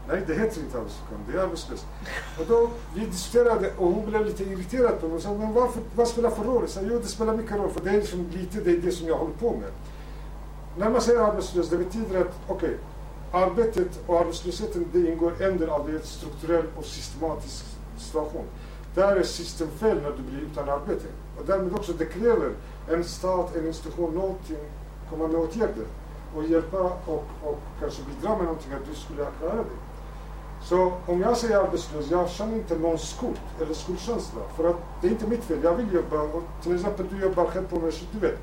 Nej, 0.07 0.23
det 0.27 0.33
heter 0.33 0.61
inte 0.61 0.77
arbetssökande, 0.77 1.31
det 1.31 1.37
är 1.37 1.43
arbetslös. 1.43 1.85
Och 2.39 2.45
då, 2.47 2.69
vi 2.95 3.05
diskuterade 3.05 3.71
och 3.77 3.87
hon 3.91 4.05
blev 4.05 4.25
lite 4.25 4.43
irriterad 4.43 4.99
på 5.01 5.07
mig 5.07 5.15
och 5.15 5.21
sa, 5.21 5.33
men 5.33 5.53
varför, 5.53 5.81
vad 5.95 6.07
spelar 6.07 6.29
för 6.29 6.43
roll? 6.43 6.61
Jag 6.61 6.69
sa, 6.69 6.79
jo 6.83 6.99
det 6.99 7.07
spelar 7.07 7.35
mycket 7.35 7.57
roll 7.57 7.69
för 7.69 7.83
det 7.83 7.89
är 7.89 7.93
liksom 7.93 8.27
lite 8.31 8.59
det, 8.59 8.71
är 8.71 8.77
det 8.77 8.91
som 8.91 9.07
jag 9.07 9.17
håller 9.17 9.33
på 9.33 9.51
med. 9.51 9.71
När 10.77 10.89
man 10.89 11.01
säger 11.01 11.19
arbetslös, 11.19 11.69
det 11.69 11.77
betyder 11.77 12.21
att, 12.21 12.39
okej, 12.47 12.55
okay, 12.55 12.77
arbetet 13.35 13.99
och 14.07 14.19
arbetslösheten 14.19 14.85
det 14.93 15.11
ingår 15.11 15.41
en 15.41 15.57
del 15.57 15.69
av 15.69 15.91
det 15.91 16.05
strukturell 16.05 16.65
och 16.77 16.85
systematisk 16.85 17.65
situation. 17.97 18.45
Där 18.95 19.15
är 19.15 19.23
systemfel 19.23 20.01
när 20.01 20.11
du 20.11 20.23
blir 20.23 20.41
utan 20.51 20.69
arbete. 20.69 21.05
Och 21.39 21.45
därmed 21.45 21.73
också 21.73 21.93
det 21.93 22.05
kräver 22.05 22.51
en 22.89 23.03
stat, 23.03 23.55
en 23.55 23.67
institution, 23.67 24.13
någonting, 24.15 24.57
komma 25.09 25.27
med 25.27 25.35
åtgärder 25.35 25.85
och 26.35 26.45
hjälpa 26.45 26.77
och, 27.05 27.25
och 27.43 27.59
kanske 27.79 28.01
bidra 28.03 28.35
med 28.35 28.45
någonting 28.45 28.73
att 28.73 28.89
du 28.89 28.95
skulle 28.95 29.25
klara 29.39 29.55
det. 29.55 29.77
Så 30.63 30.93
om 31.05 31.21
jag 31.21 31.37
säger 31.37 31.57
arbetslös, 31.57 32.11
jag 32.11 32.29
känner 32.29 32.55
inte 32.55 32.77
någon 32.77 32.97
skuld 32.97 33.39
eller 33.61 33.73
skuldkänsla. 33.73 34.41
För 34.55 34.69
att 34.69 34.75
det 35.01 35.07
är 35.07 35.11
inte 35.11 35.27
mitt 35.27 35.43
fel, 35.43 35.57
jag 35.63 35.75
vill 35.75 35.93
jobba. 35.93 36.21
Och 36.21 36.43
till 36.63 36.75
exempel 36.75 37.05
du 37.09 37.21
jobbar 37.21 37.45
själv 37.45 37.67
på 37.67 37.75
universitetet, 37.75 38.21
du 38.21 38.27
vet. 38.27 38.39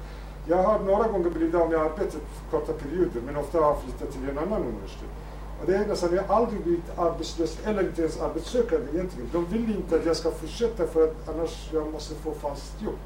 Jag 0.46 0.62
har 0.62 0.78
några 0.78 1.08
gånger 1.08 1.30
blivit 1.30 1.54
av 1.54 1.70
med 1.70 1.78
arbetet 1.78 2.22
korta 2.50 2.72
perioder 2.72 3.20
men 3.26 3.36
ofta 3.36 3.58
har 3.58 3.66
jag 3.66 3.82
flyttat 3.82 4.12
till 4.12 4.28
en 4.28 4.38
annan 4.38 4.62
universitet. 4.62 5.10
Och 5.60 5.66
det 5.66 5.76
är 5.76 5.86
nästan, 5.86 6.14
jag 6.14 6.22
har 6.22 6.36
aldrig 6.36 6.62
blivit 6.62 6.98
arbetslös 6.98 7.58
eller 7.64 7.82
inte 7.82 8.02
ens 8.02 8.20
arbetssökande 8.20 8.86
egentligen. 8.94 9.30
De 9.32 9.44
vill 9.46 9.76
inte 9.76 9.96
att 9.96 10.06
jag 10.06 10.16
ska 10.16 10.30
fortsätta 10.30 10.86
för 10.86 11.04
att 11.04 11.28
annars 11.28 11.68
jag 11.72 11.92
måste 11.92 12.14
få 12.14 12.32
fast 12.32 12.82
jobb. 12.82 12.98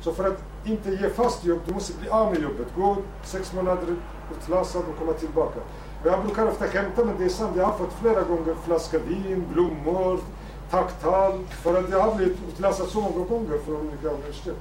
Så 0.00 0.12
för 0.12 0.24
att 0.24 0.42
inte 0.64 0.90
ge 0.90 1.10
fast 1.10 1.44
jobb, 1.44 1.60
du 1.66 1.74
måste 1.74 1.98
bli 1.98 2.08
av 2.08 2.32
med 2.32 2.42
jobbet. 2.42 2.66
Gå 2.76 2.96
sex 3.24 3.52
månader 3.52 3.96
utlasad 4.38 4.82
och 4.92 4.98
komma 4.98 5.12
tillbaka. 5.12 5.60
Och 6.00 6.06
jag 6.06 6.24
brukar 6.24 6.46
ofta 6.46 6.66
skämta 6.66 7.04
men 7.04 7.18
det 7.18 7.24
är 7.24 7.28
sant. 7.28 7.56
Jag 7.56 7.64
har 7.64 7.78
fått 7.78 7.92
flera 7.92 8.22
gånger 8.22 8.54
flaska 8.64 8.98
vin, 8.98 9.44
blommor, 9.52 10.20
tacktal. 10.70 11.46
För 11.48 11.78
att 11.78 11.90
jag 11.90 12.00
har 12.00 12.14
blivit 12.16 12.38
utlasad 12.48 12.88
så 12.88 13.00
många 13.00 13.24
gånger 13.24 13.58
från 13.58 13.76
olika 13.76 14.08
universitet. 14.08 14.56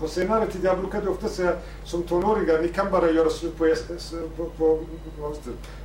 På 0.00 0.08
senare 0.08 0.46
tid, 0.46 0.64
jag 0.64 0.78
brukade 0.78 1.10
ofta 1.10 1.28
säga 1.28 1.52
som 1.84 2.02
tonåringar, 2.02 2.62
ni 2.62 2.68
kan 2.68 2.90
bara 2.90 3.10
göra 3.10 3.30
slut 3.30 3.58
på, 3.58 3.74
på, 4.36 4.44
på, 4.44 4.78
på 5.18 5.34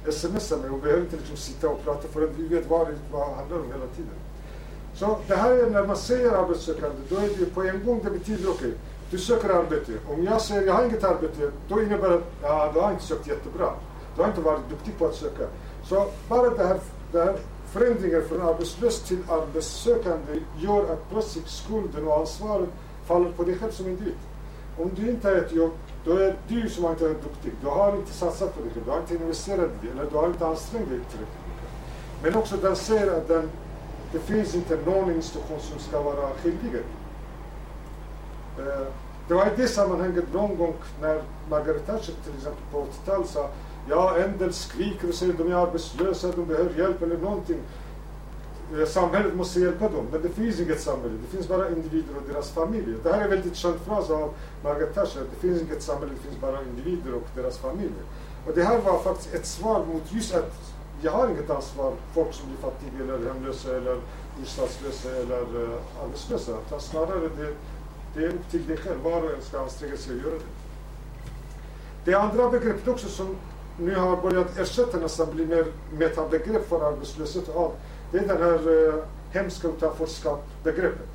sms 0.07 0.51
med 0.51 0.71
och 0.71 0.79
behöver 0.79 1.01
inte 1.01 1.15
liksom 1.15 1.37
sitta 1.37 1.69
och 1.69 1.83
prata 1.83 2.07
för 2.07 2.29
vi 2.37 2.47
vet 2.47 2.69
vad 2.69 2.87
det 2.87 3.17
handlar 3.17 3.57
om 3.57 3.71
hela 3.71 3.87
tiden. 3.95 4.13
Så 4.93 5.17
det 5.27 5.35
här 5.35 5.51
är 5.51 5.69
när 5.69 5.87
man 5.87 5.97
säger 5.97 6.31
arbetssökande, 6.31 6.95
då 7.09 7.15
är 7.15 7.29
det 7.39 7.45
på 7.45 7.63
en 7.63 7.85
gång 7.85 8.01
det 8.03 8.09
betyder 8.09 8.49
okej, 8.49 8.67
okay, 8.67 8.71
du 9.11 9.17
söker 9.17 9.49
arbete. 9.49 9.91
Om 10.09 10.23
jag 10.23 10.41
säger 10.41 10.61
jag 10.61 10.73
har 10.73 10.85
inget 10.85 11.03
arbete, 11.03 11.51
då 11.67 11.81
innebär 11.81 12.09
det 12.09 12.21
ja, 12.41 12.71
du 12.73 12.79
har 12.79 12.91
inte 12.91 13.03
sökt 13.03 13.27
jättebra. 13.27 13.73
Du 14.15 14.21
har 14.21 14.29
inte 14.29 14.41
varit 14.41 14.69
duktig 14.69 14.97
på 14.97 15.05
att 15.05 15.15
söka. 15.15 15.43
Så 15.83 16.07
bara 16.27 16.49
det 16.49 16.67
här, 16.67 16.79
det 17.11 17.19
här 17.19 17.35
förändringen 17.71 18.23
från 18.29 18.41
arbetslös 18.41 19.01
till 19.01 19.17
arbetssökande 19.29 20.39
gör 20.59 20.83
att 20.83 21.09
plötsligt 21.11 21.47
skulden 21.47 22.07
och 22.07 22.19
ansvaret 22.19 22.69
faller 23.09 23.31
på 23.31 23.43
dig 23.43 23.57
själv 23.57 23.71
som 23.71 23.87
individ. 23.87 24.19
Om 24.77 24.91
du 24.95 25.09
inte 25.09 25.27
har 25.27 25.35
ett 25.35 25.51
jobb, 25.51 25.71
då 26.05 26.11
är 26.11 26.35
du 26.47 26.69
som 26.69 26.85
inte 26.85 27.05
är 27.05 27.09
duktig. 27.09 27.51
Du 27.61 27.67
har 27.67 27.95
inte 27.95 28.13
satsat 28.13 28.55
på 28.55 28.61
dig 28.61 28.71
själv, 28.73 28.85
du 28.85 28.91
har 28.91 28.99
inte 28.99 29.15
investerat 29.15 29.69
i 29.69 29.85
det, 29.85 29.91
eller 29.91 30.11
du 30.11 30.17
har 30.17 30.27
inte 30.27 30.47
ansträngt 30.47 30.89
dig 30.89 30.99
tillräckligt 30.99 31.45
mycket. 31.49 31.69
Men 32.23 32.35
också 32.35 32.57
den 32.57 32.75
säger 32.75 33.17
att 33.17 33.27
den, 33.27 33.49
det 34.11 34.19
finns 34.19 34.55
inte 34.55 34.77
någon 34.85 35.15
institution 35.15 35.59
som 35.59 35.79
ska 35.79 36.01
vara 36.01 36.29
skyldig. 36.41 36.75
Eh, 38.59 38.87
det 39.27 39.33
var 39.33 39.45
i 39.45 39.49
det 39.55 39.67
sammanhanget 39.67 40.33
någon 40.33 40.57
gång 40.57 40.73
när 41.01 41.21
Margaret 41.49 41.85
Thatcher 41.85 42.13
till 42.23 42.33
exempel 42.37 42.63
på 42.71 42.77
80-talet 42.77 43.29
sa 43.29 43.49
ja, 43.89 44.17
en 44.17 44.37
del 44.37 44.53
skriker 44.53 45.09
och 45.09 45.13
säger 45.13 45.33
att 45.33 45.37
de 45.37 45.51
är 45.51 45.55
arbetslösa, 45.55 46.31
de 46.35 46.45
behöver 46.45 46.79
hjälp 46.79 47.01
eller 47.01 47.17
någonting. 47.17 47.59
Eh, 48.77 48.85
samhället 48.85 49.35
måste 49.35 49.59
hjälpa 49.59 49.89
dem, 49.89 50.05
men 50.11 50.21
det 50.21 50.29
finns 50.29 50.59
inget 50.59 50.81
samhälle. 50.81 51.13
Det 51.21 51.37
finns 51.37 51.47
bara 51.47 51.69
individer 51.69 52.15
och 52.17 52.33
deras 52.33 52.51
familjer. 52.51 52.97
Det 53.03 53.11
här 53.11 53.19
är 53.19 53.23
en 53.23 53.29
väldigt 53.29 53.55
känd 53.55 53.75
fras 53.85 54.09
av 54.09 54.33
Margaret 54.63 54.95
Thatcher. 54.95 55.21
Det 55.33 55.47
finns 55.47 55.61
inget 55.61 55.83
samhälle, 55.83 56.11
det 56.13 56.29
finns 56.29 56.41
bara 56.41 56.61
individer 56.61 57.13
och 57.13 57.27
deras 57.35 57.57
familjer. 57.57 58.03
Och 58.47 58.53
det 58.55 58.63
här 58.63 58.81
var 58.81 58.99
faktiskt 58.99 59.33
ett 59.33 59.45
svar 59.45 59.85
mot 59.85 60.03
just 60.09 60.35
att 60.35 60.53
jag 61.01 61.11
har 61.11 61.29
inget 61.29 61.49
ansvar, 61.49 61.93
folk 62.13 62.33
som 62.33 62.47
blir 62.47 62.57
fattiga 62.57 63.03
eller 63.03 63.33
hemlösa 63.33 63.77
eller 63.77 63.97
bostadslösa 64.39 65.09
eller 65.15 65.63
uh, 65.63 65.69
arbetslösa. 66.03 66.51
Utan 66.67 66.79
snarare 66.79 67.29
det, 67.37 67.53
det 68.13 68.25
är 68.25 68.29
upp 68.29 68.51
till 68.51 68.67
dig 68.67 68.77
själv, 68.77 68.99
var 69.03 69.23
och 69.23 69.31
en 69.31 69.41
ska 69.41 69.59
anstränga 69.59 69.97
sig 69.97 70.15
och 70.15 70.21
göra 70.21 70.33
det. 70.33 70.45
Det 72.05 72.13
andra 72.13 72.49
begreppet 72.49 72.87
också 72.87 73.07
som 73.07 73.35
nu 73.79 73.95
har 73.95 74.17
börjat 74.17 74.57
ersätta 74.57 74.97
nästan 74.97 75.27
bli 75.31 75.45
mer 75.45 75.65
metabegrepp 75.91 76.69
för 76.69 76.87
arbetslöshet 76.87 77.49
och 77.49 77.61
allt 77.61 77.73
det 78.11 78.17
är 78.17 78.27
det 78.27 78.43
här 78.43 78.87
eh, 78.87 79.03
hemska 79.31 79.67
utanförskap-begreppet. 79.67 81.07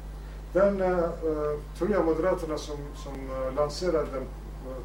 Den 0.52 0.80
eh, 0.80 0.98
eh, 0.98 1.58
tror 1.78 1.90
jag 1.90 2.04
Moderaterna 2.04 2.58
som, 2.58 2.76
som 2.96 3.12
eh, 3.12 3.54
lanserade 3.54 4.06
den 4.12 4.22
eh, 4.22 4.82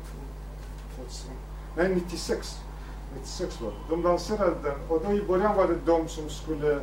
2000, 0.95 1.31
nej, 1.77 1.89
96. 1.95 2.57
96 3.15 3.61
var 3.61 3.69
det. 3.69 3.75
De 3.89 4.03
lanserade 4.03 4.55
den 4.63 4.77
och 4.87 5.01
då 5.05 5.13
i 5.13 5.21
början 5.21 5.55
var 5.55 5.67
det 5.67 5.77
de 5.85 6.07
som 6.07 6.29
skulle 6.29 6.79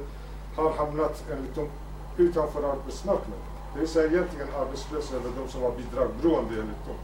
ha 0.57 0.77
hamnat 0.77 1.25
eh, 1.31 1.37
enligt 1.37 1.55
dem 1.55 1.69
utanför 2.17 2.73
arbetsmarknaden. 2.73 3.41
Det 3.75 3.81
vill 3.81 3.89
säga 3.89 4.07
egentligen 4.07 4.49
arbetslösa 4.61 5.17
eller 5.17 5.31
de 5.43 5.53
som 5.53 5.63
var 5.63 5.71
bidragberoende 5.71 6.55
enligt 6.55 6.87
dem. 6.87 6.97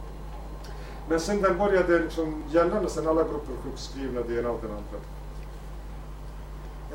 Men 1.08 1.20
sen 1.20 1.42
den 1.42 1.58
började 1.58 1.98
liksom 1.98 2.42
gälla 2.50 2.80
nästan 2.80 3.08
alla 3.08 3.22
grupper 3.22 3.52
sjukskrivna, 3.64 4.20
det 4.28 4.40
ena 4.40 4.50
och 4.50 4.60
det 4.62 4.68
andra. 4.68 4.98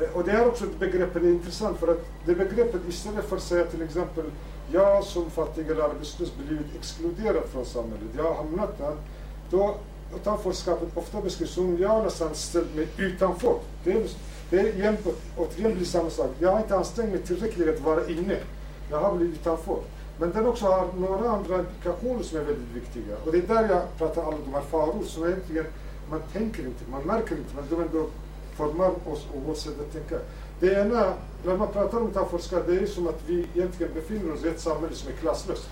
Eh, 0.00 0.16
och 0.16 0.24
det 0.24 0.32
är 0.32 0.48
också 0.48 0.64
ett 0.64 0.78
begrepp, 0.78 1.14
det 1.14 1.20
är 1.20 1.32
intressant 1.32 1.78
för 1.78 1.88
att 1.88 2.04
det 2.26 2.34
begreppet 2.34 2.80
istället 2.88 3.24
för 3.24 3.36
att 3.36 3.42
säga 3.42 3.64
till 3.64 3.82
exempel 3.82 4.24
jag 4.72 5.04
som 5.04 5.30
fattig 5.30 5.70
eller 5.70 5.82
arbetslös 5.82 6.32
blivit 6.36 6.76
exkluderad 6.78 7.44
från 7.52 7.66
samhället, 7.66 8.08
jag 8.16 8.24
har 8.24 8.34
hamnat 8.34 8.78
där. 8.78 8.96
Då 9.50 9.74
utanförskapet 10.16 10.88
ofta 10.94 11.20
beskrivs 11.20 11.50
som 11.50 11.78
jag 11.78 12.04
nästan 12.04 12.34
ställt 12.34 12.74
mig 12.74 12.88
utanför. 12.96 13.58
Det 13.84 13.92
är, 13.92 14.06
det 14.50 14.60
är 14.60 14.74
igen, 14.74 14.96
återigen 15.36 15.74
blir 15.74 15.84
samma 15.84 16.10
sak. 16.10 16.30
Jag 16.38 16.52
har 16.52 16.60
inte 16.60 16.76
ansträngt 16.76 17.12
mig 17.12 17.22
tillräckligt 17.22 17.68
att 17.68 17.80
vara 17.80 18.08
inne. 18.08 18.36
Jag 18.90 19.00
har 19.00 19.16
blivit 19.16 19.40
utanför. 19.40 19.78
Men 20.18 20.32
den 20.32 20.46
också 20.46 20.66
har 20.66 20.88
några 20.98 21.30
andra 21.30 21.58
implikationer 21.58 22.22
som 22.22 22.38
är 22.38 22.42
väldigt 22.42 22.74
viktiga. 22.74 23.16
Och 23.24 23.32
det 23.32 23.38
är 23.38 23.46
där 23.54 23.68
jag 23.68 23.98
pratar 23.98 24.22
om 24.22 24.28
alla 24.28 24.38
de 24.44 24.54
här 24.54 24.60
faror 24.60 25.02
som 25.04 25.24
egentligen 25.24 25.66
man 26.10 26.22
tänker 26.32 26.62
inte, 26.62 26.84
man 26.90 27.02
märker 27.02 27.36
inte, 27.36 27.54
men 27.54 27.64
de 27.70 27.82
ändå 27.82 28.06
formar 28.58 28.90
oss 29.12 29.26
och 29.34 29.42
vårt 29.46 29.56
sätt 29.56 29.80
att 29.80 29.92
tänka. 29.92 30.18
Det 30.60 30.72
ena, 30.72 31.12
när 31.44 31.56
man 31.56 31.68
pratar 31.68 31.98
om 31.98 32.04
metaforskare, 32.04 32.62
det 32.66 32.78
är 32.78 32.86
som 32.86 33.08
att 33.08 33.22
vi 33.26 33.46
egentligen 33.54 33.94
befinner 33.94 34.34
oss 34.34 34.44
i 34.44 34.48
ett 34.48 34.60
samhälle 34.60 34.94
som 34.94 35.08
är 35.12 35.16
klasslöst. 35.16 35.68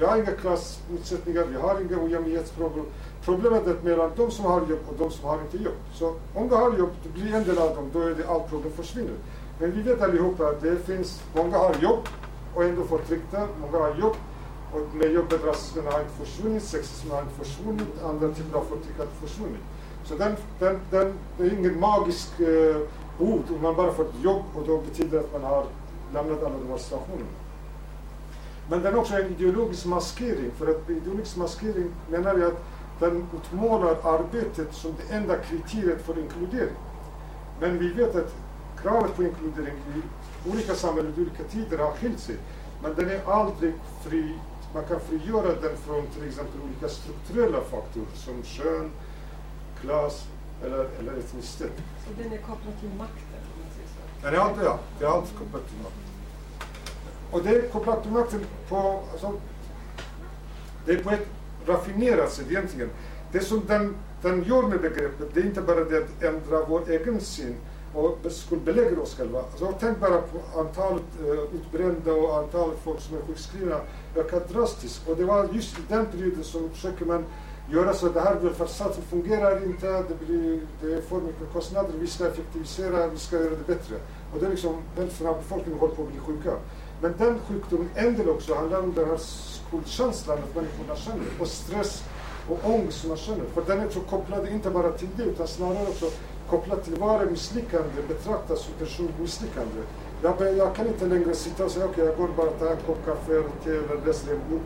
Jag 0.00 0.08
har 0.08 0.16
inga 0.16 0.32
klassmotsättningar, 0.32 1.46
jag 1.52 1.60
har 1.60 1.80
inga 1.80 2.02
ojämlikhetsproblem. 2.04 2.84
Problemet 3.24 3.66
är 3.66 3.76
mellan 3.82 4.10
de 4.16 4.30
som 4.30 4.44
har 4.44 4.60
jobb 4.60 4.84
och 4.88 4.94
de 4.98 5.10
som 5.10 5.24
har 5.28 5.40
inte 5.40 5.56
jobb. 5.56 5.80
Så 5.94 6.14
om 6.34 6.48
du 6.48 6.54
har 6.54 6.78
jobb, 6.78 6.90
du 7.02 7.20
blir 7.20 7.34
en 7.34 7.44
del 7.44 7.58
av 7.58 7.74
dem, 7.76 7.90
då 7.92 8.00
är 8.00 8.14
det 8.14 8.28
allt 8.28 8.48
problem 8.48 8.72
försvinner. 8.72 9.14
Men 9.60 9.72
vi 9.72 9.82
vet 9.82 10.02
allihopa 10.02 10.46
att 10.46 10.60
det 10.60 10.76
finns, 10.76 11.22
många 11.34 11.58
har 11.58 11.74
jobb 11.82 12.08
och 12.54 12.64
ändå 12.64 12.84
förtryckta, 12.84 13.48
många 13.60 13.78
har 13.84 13.94
jobb 14.00 14.16
och 14.72 14.94
med 14.94 15.12
jobbet 15.12 15.44
rasismen 15.44 15.92
har 15.92 16.00
inte 16.00 16.14
försvunnit, 16.24 16.64
sexismen 16.64 17.12
har 17.12 17.22
inte 17.22 17.44
försvunnit, 17.44 18.02
andra 18.04 18.28
typer 18.34 18.58
av 18.58 18.64
förtryck 18.64 18.96
har 18.96 19.04
inte 19.04 19.26
försvunnit. 19.26 19.60
Så 20.08 20.14
den, 20.14 20.36
den, 20.58 20.80
den, 20.90 21.12
det 21.36 21.44
är 21.44 21.58
ingen 21.58 21.80
magisk 21.80 22.40
eh, 22.40 22.76
ord 23.18 23.44
om 23.56 23.62
man 23.62 23.76
bara 23.76 23.92
får 23.92 24.04
ett 24.04 24.22
jobb 24.22 24.44
och 24.54 24.66
då 24.66 24.78
betyder 24.78 25.18
det 25.18 25.24
att 25.24 25.32
man 25.32 25.42
har 25.42 25.64
lämnat 26.12 26.42
alla 26.42 26.54
de 26.58 26.68
här 26.70 26.78
situationerna. 26.78 27.28
Men 28.70 28.82
den 28.82 28.94
är 28.94 28.98
också 28.98 29.14
en 29.14 29.26
ideologisk 29.26 29.86
maskering, 29.86 30.50
för 30.58 30.66
att 30.66 30.90
ideologisk 30.90 31.36
maskering 31.36 31.90
menar 32.10 32.38
jag 32.38 32.52
att 32.52 32.62
den 33.00 33.26
utmålar 33.36 33.96
arbetet 34.02 34.74
som 34.74 34.94
det 34.98 35.14
enda 35.14 35.36
kriteriet 35.36 36.02
för 36.02 36.18
inkludering. 36.18 36.76
Men 37.60 37.78
vi 37.78 37.92
vet 37.92 38.16
att 38.16 38.34
kravet 38.82 39.16
på 39.16 39.22
inkludering 39.22 39.74
i 39.96 40.02
olika 40.50 40.74
samhällen 40.74 41.14
i 41.16 41.20
olika 41.20 41.44
tider 41.44 41.78
har 41.78 41.92
skilt 41.92 42.20
sig. 42.20 42.36
Men 42.82 42.94
den 42.94 43.10
är 43.10 43.20
aldrig 43.26 43.74
fri, 44.04 44.34
man 44.74 44.84
kan 44.84 45.00
frigöra 45.00 45.60
den 45.60 45.76
från 45.76 46.06
till 46.06 46.28
exempel 46.28 46.60
olika 46.64 46.88
strukturella 46.88 47.60
faktorer 47.60 48.14
som 48.14 48.42
kön, 48.42 48.90
klass 49.80 50.26
eller, 50.64 50.88
eller 50.98 51.12
etnicitet. 51.12 51.72
Så 52.06 52.22
den 52.22 52.32
är 52.32 52.36
kopplad 52.36 52.80
till 52.80 52.88
makten? 52.98 53.24
så. 53.86 54.26
Den 54.26 54.34
är 54.34 54.38
alltid, 54.38 54.64
ja, 54.64 54.78
det 54.98 55.04
är 55.04 55.08
alltid 55.08 55.38
kopplat 55.38 55.68
till 55.68 55.78
makten. 55.78 56.08
Och 57.30 57.42
det 57.42 57.50
är 57.50 57.68
kopplat 57.68 58.02
till 58.02 58.12
makten 58.12 58.40
på, 58.68 59.02
alltså, 59.12 59.32
det 60.86 60.92
är 60.92 61.02
på 61.02 61.10
ett 61.10 61.26
raffinerat 61.66 62.32
sätt 62.32 62.46
egentligen. 62.50 62.90
Det 63.32 63.40
som 63.40 63.62
den, 63.66 63.96
den 64.22 64.44
gör 64.44 64.62
med 64.62 64.80
begreppet, 64.80 65.34
det 65.34 65.40
är 65.40 65.44
inte 65.44 65.60
bara 65.60 65.84
det 65.84 65.98
att 65.98 66.22
ändra 66.22 66.64
vår 66.64 66.90
egen 66.90 67.20
syn 67.20 67.56
och 67.94 68.18
skuldbelägger 68.30 68.98
oss 68.98 69.16
själva. 69.16 69.38
Alltså, 69.38 69.74
tänk 69.80 70.00
bara 70.00 70.20
på 70.20 70.60
antalet 70.60 71.02
uh, 71.22 71.54
utbrända 71.54 72.12
och 72.12 72.38
antalet 72.38 72.78
folk 72.84 73.00
som 73.00 73.16
är 73.16 73.20
sjukskrivna 73.20 73.80
ökar 74.16 74.40
drastiskt. 74.52 75.08
Och 75.08 75.16
det 75.16 75.24
var 75.24 75.48
just 75.52 75.78
i 75.78 75.82
den 75.88 76.06
perioden 76.06 76.44
som 76.44 76.70
försöker 76.70 77.04
man 77.04 77.24
göra 77.70 77.94
så 77.94 78.06
att 78.06 78.14
det 78.14 78.20
här 78.20 78.34
välfärdsstaten 78.34 79.02
fungerar 79.02 79.64
inte, 79.64 79.86
det, 79.86 80.26
blir, 80.26 80.60
det 80.80 81.08
får 81.08 81.20
för 81.20 81.26
mycket 81.26 81.52
kostnader, 81.52 81.90
vi 82.00 82.06
ska 82.06 82.26
effektivisera, 82.26 83.06
vi 83.06 83.18
ska 83.18 83.36
göra 83.36 83.50
det 83.50 83.66
bättre. 83.66 83.96
Och 84.32 84.40
det 84.40 84.46
är 84.46 84.50
liksom, 84.50 84.76
hälften 84.96 85.26
av 85.26 85.36
befolkningen 85.36 85.80
håller 85.80 85.94
på 85.94 86.02
att 86.02 86.08
bli 86.08 86.18
sjuka. 86.20 86.52
Men 87.00 87.14
den 87.18 87.38
sjukdomen, 87.48 87.88
en 87.94 88.14
del 88.14 88.28
också, 88.28 88.54
handlar 88.54 88.82
om 88.82 88.94
den 88.94 89.08
här 89.08 89.16
skuldkänslan 89.16 90.38
att 90.38 90.54
människorna 90.54 90.96
känner 90.96 91.26
och 91.40 91.48
stress 91.48 92.04
och 92.48 92.70
ångest 92.70 93.00
som 93.00 93.08
man 93.08 93.18
känner. 93.18 93.44
För 93.54 93.62
den 93.66 93.80
är 93.80 93.86
också 93.86 94.00
kopplad 94.00 94.48
inte 94.48 94.70
bara 94.70 94.92
till 94.92 95.08
det 95.16 95.22
utan 95.22 95.48
snarare 95.48 95.88
också 95.88 96.10
kopplad 96.50 96.84
till 96.84 96.94
varje 96.94 97.30
misslyckande 97.30 98.02
betraktas 98.08 98.60
som 98.60 98.74
personligt 98.78 99.18
misslyckande. 99.18 99.82
Jag, 100.22 100.56
jag 100.56 100.74
kan 100.74 100.86
inte 100.86 101.06
längre 101.06 101.34
sitta 101.34 101.64
och 101.64 101.70
säga 101.70 101.84
okej, 101.84 102.04
okay, 102.04 102.06
jag 102.06 102.16
går 102.16 102.36
bara 102.36 102.50
och 102.50 102.58
tar 102.58 102.66
en 102.66 102.76
kopp 102.86 103.04
kaffe 103.06 103.32
eller 103.32 103.48
te 103.64 103.70
eller 103.70 104.06
läser 104.06 104.32
en 104.32 104.40
bok. 104.50 104.62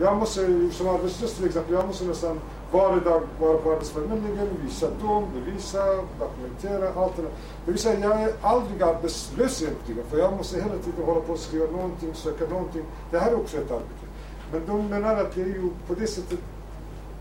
Jag 0.00 0.16
måste, 0.16 0.70
som 0.72 0.88
arbetslös 0.88 1.34
till 1.34 1.46
exempel, 1.46 1.74
jag 1.74 1.86
måste 1.86 2.04
nästan 2.04 2.40
varje 2.72 3.00
dag 3.00 3.22
vara 3.40 3.58
på 3.58 3.72
Arbetsförmedlingen, 3.72 4.48
visa 4.64 4.86
dem, 5.02 5.24
bevisa, 5.34 5.84
dokumentera, 6.18 7.02
allt 7.02 7.16
det 7.16 7.22
där. 7.22 7.30
Det 7.64 7.70
vill 7.70 7.80
säga, 7.80 8.00
jag 8.00 8.22
är 8.22 8.32
aldrig 8.42 8.82
arbetslös 8.82 9.62
egentligen, 9.62 10.04
för 10.10 10.18
jag 10.18 10.32
måste 10.32 10.56
hela 10.56 10.76
tiden 10.76 11.04
hålla 11.04 11.20
på 11.20 11.32
och 11.32 11.38
skriva 11.38 11.66
någonting, 11.70 12.14
söka 12.14 12.46
någonting. 12.46 12.82
Det 13.10 13.18
här 13.18 13.30
är 13.30 13.34
också 13.34 13.56
ett 13.56 13.70
arbete. 13.70 14.06
Men 14.52 14.66
de 14.66 14.88
menar 14.88 15.16
att 15.16 15.34
det 15.34 15.42
är 15.42 15.46
ju 15.46 15.70
på 15.86 15.94
det 15.94 16.06
sättet 16.06 16.38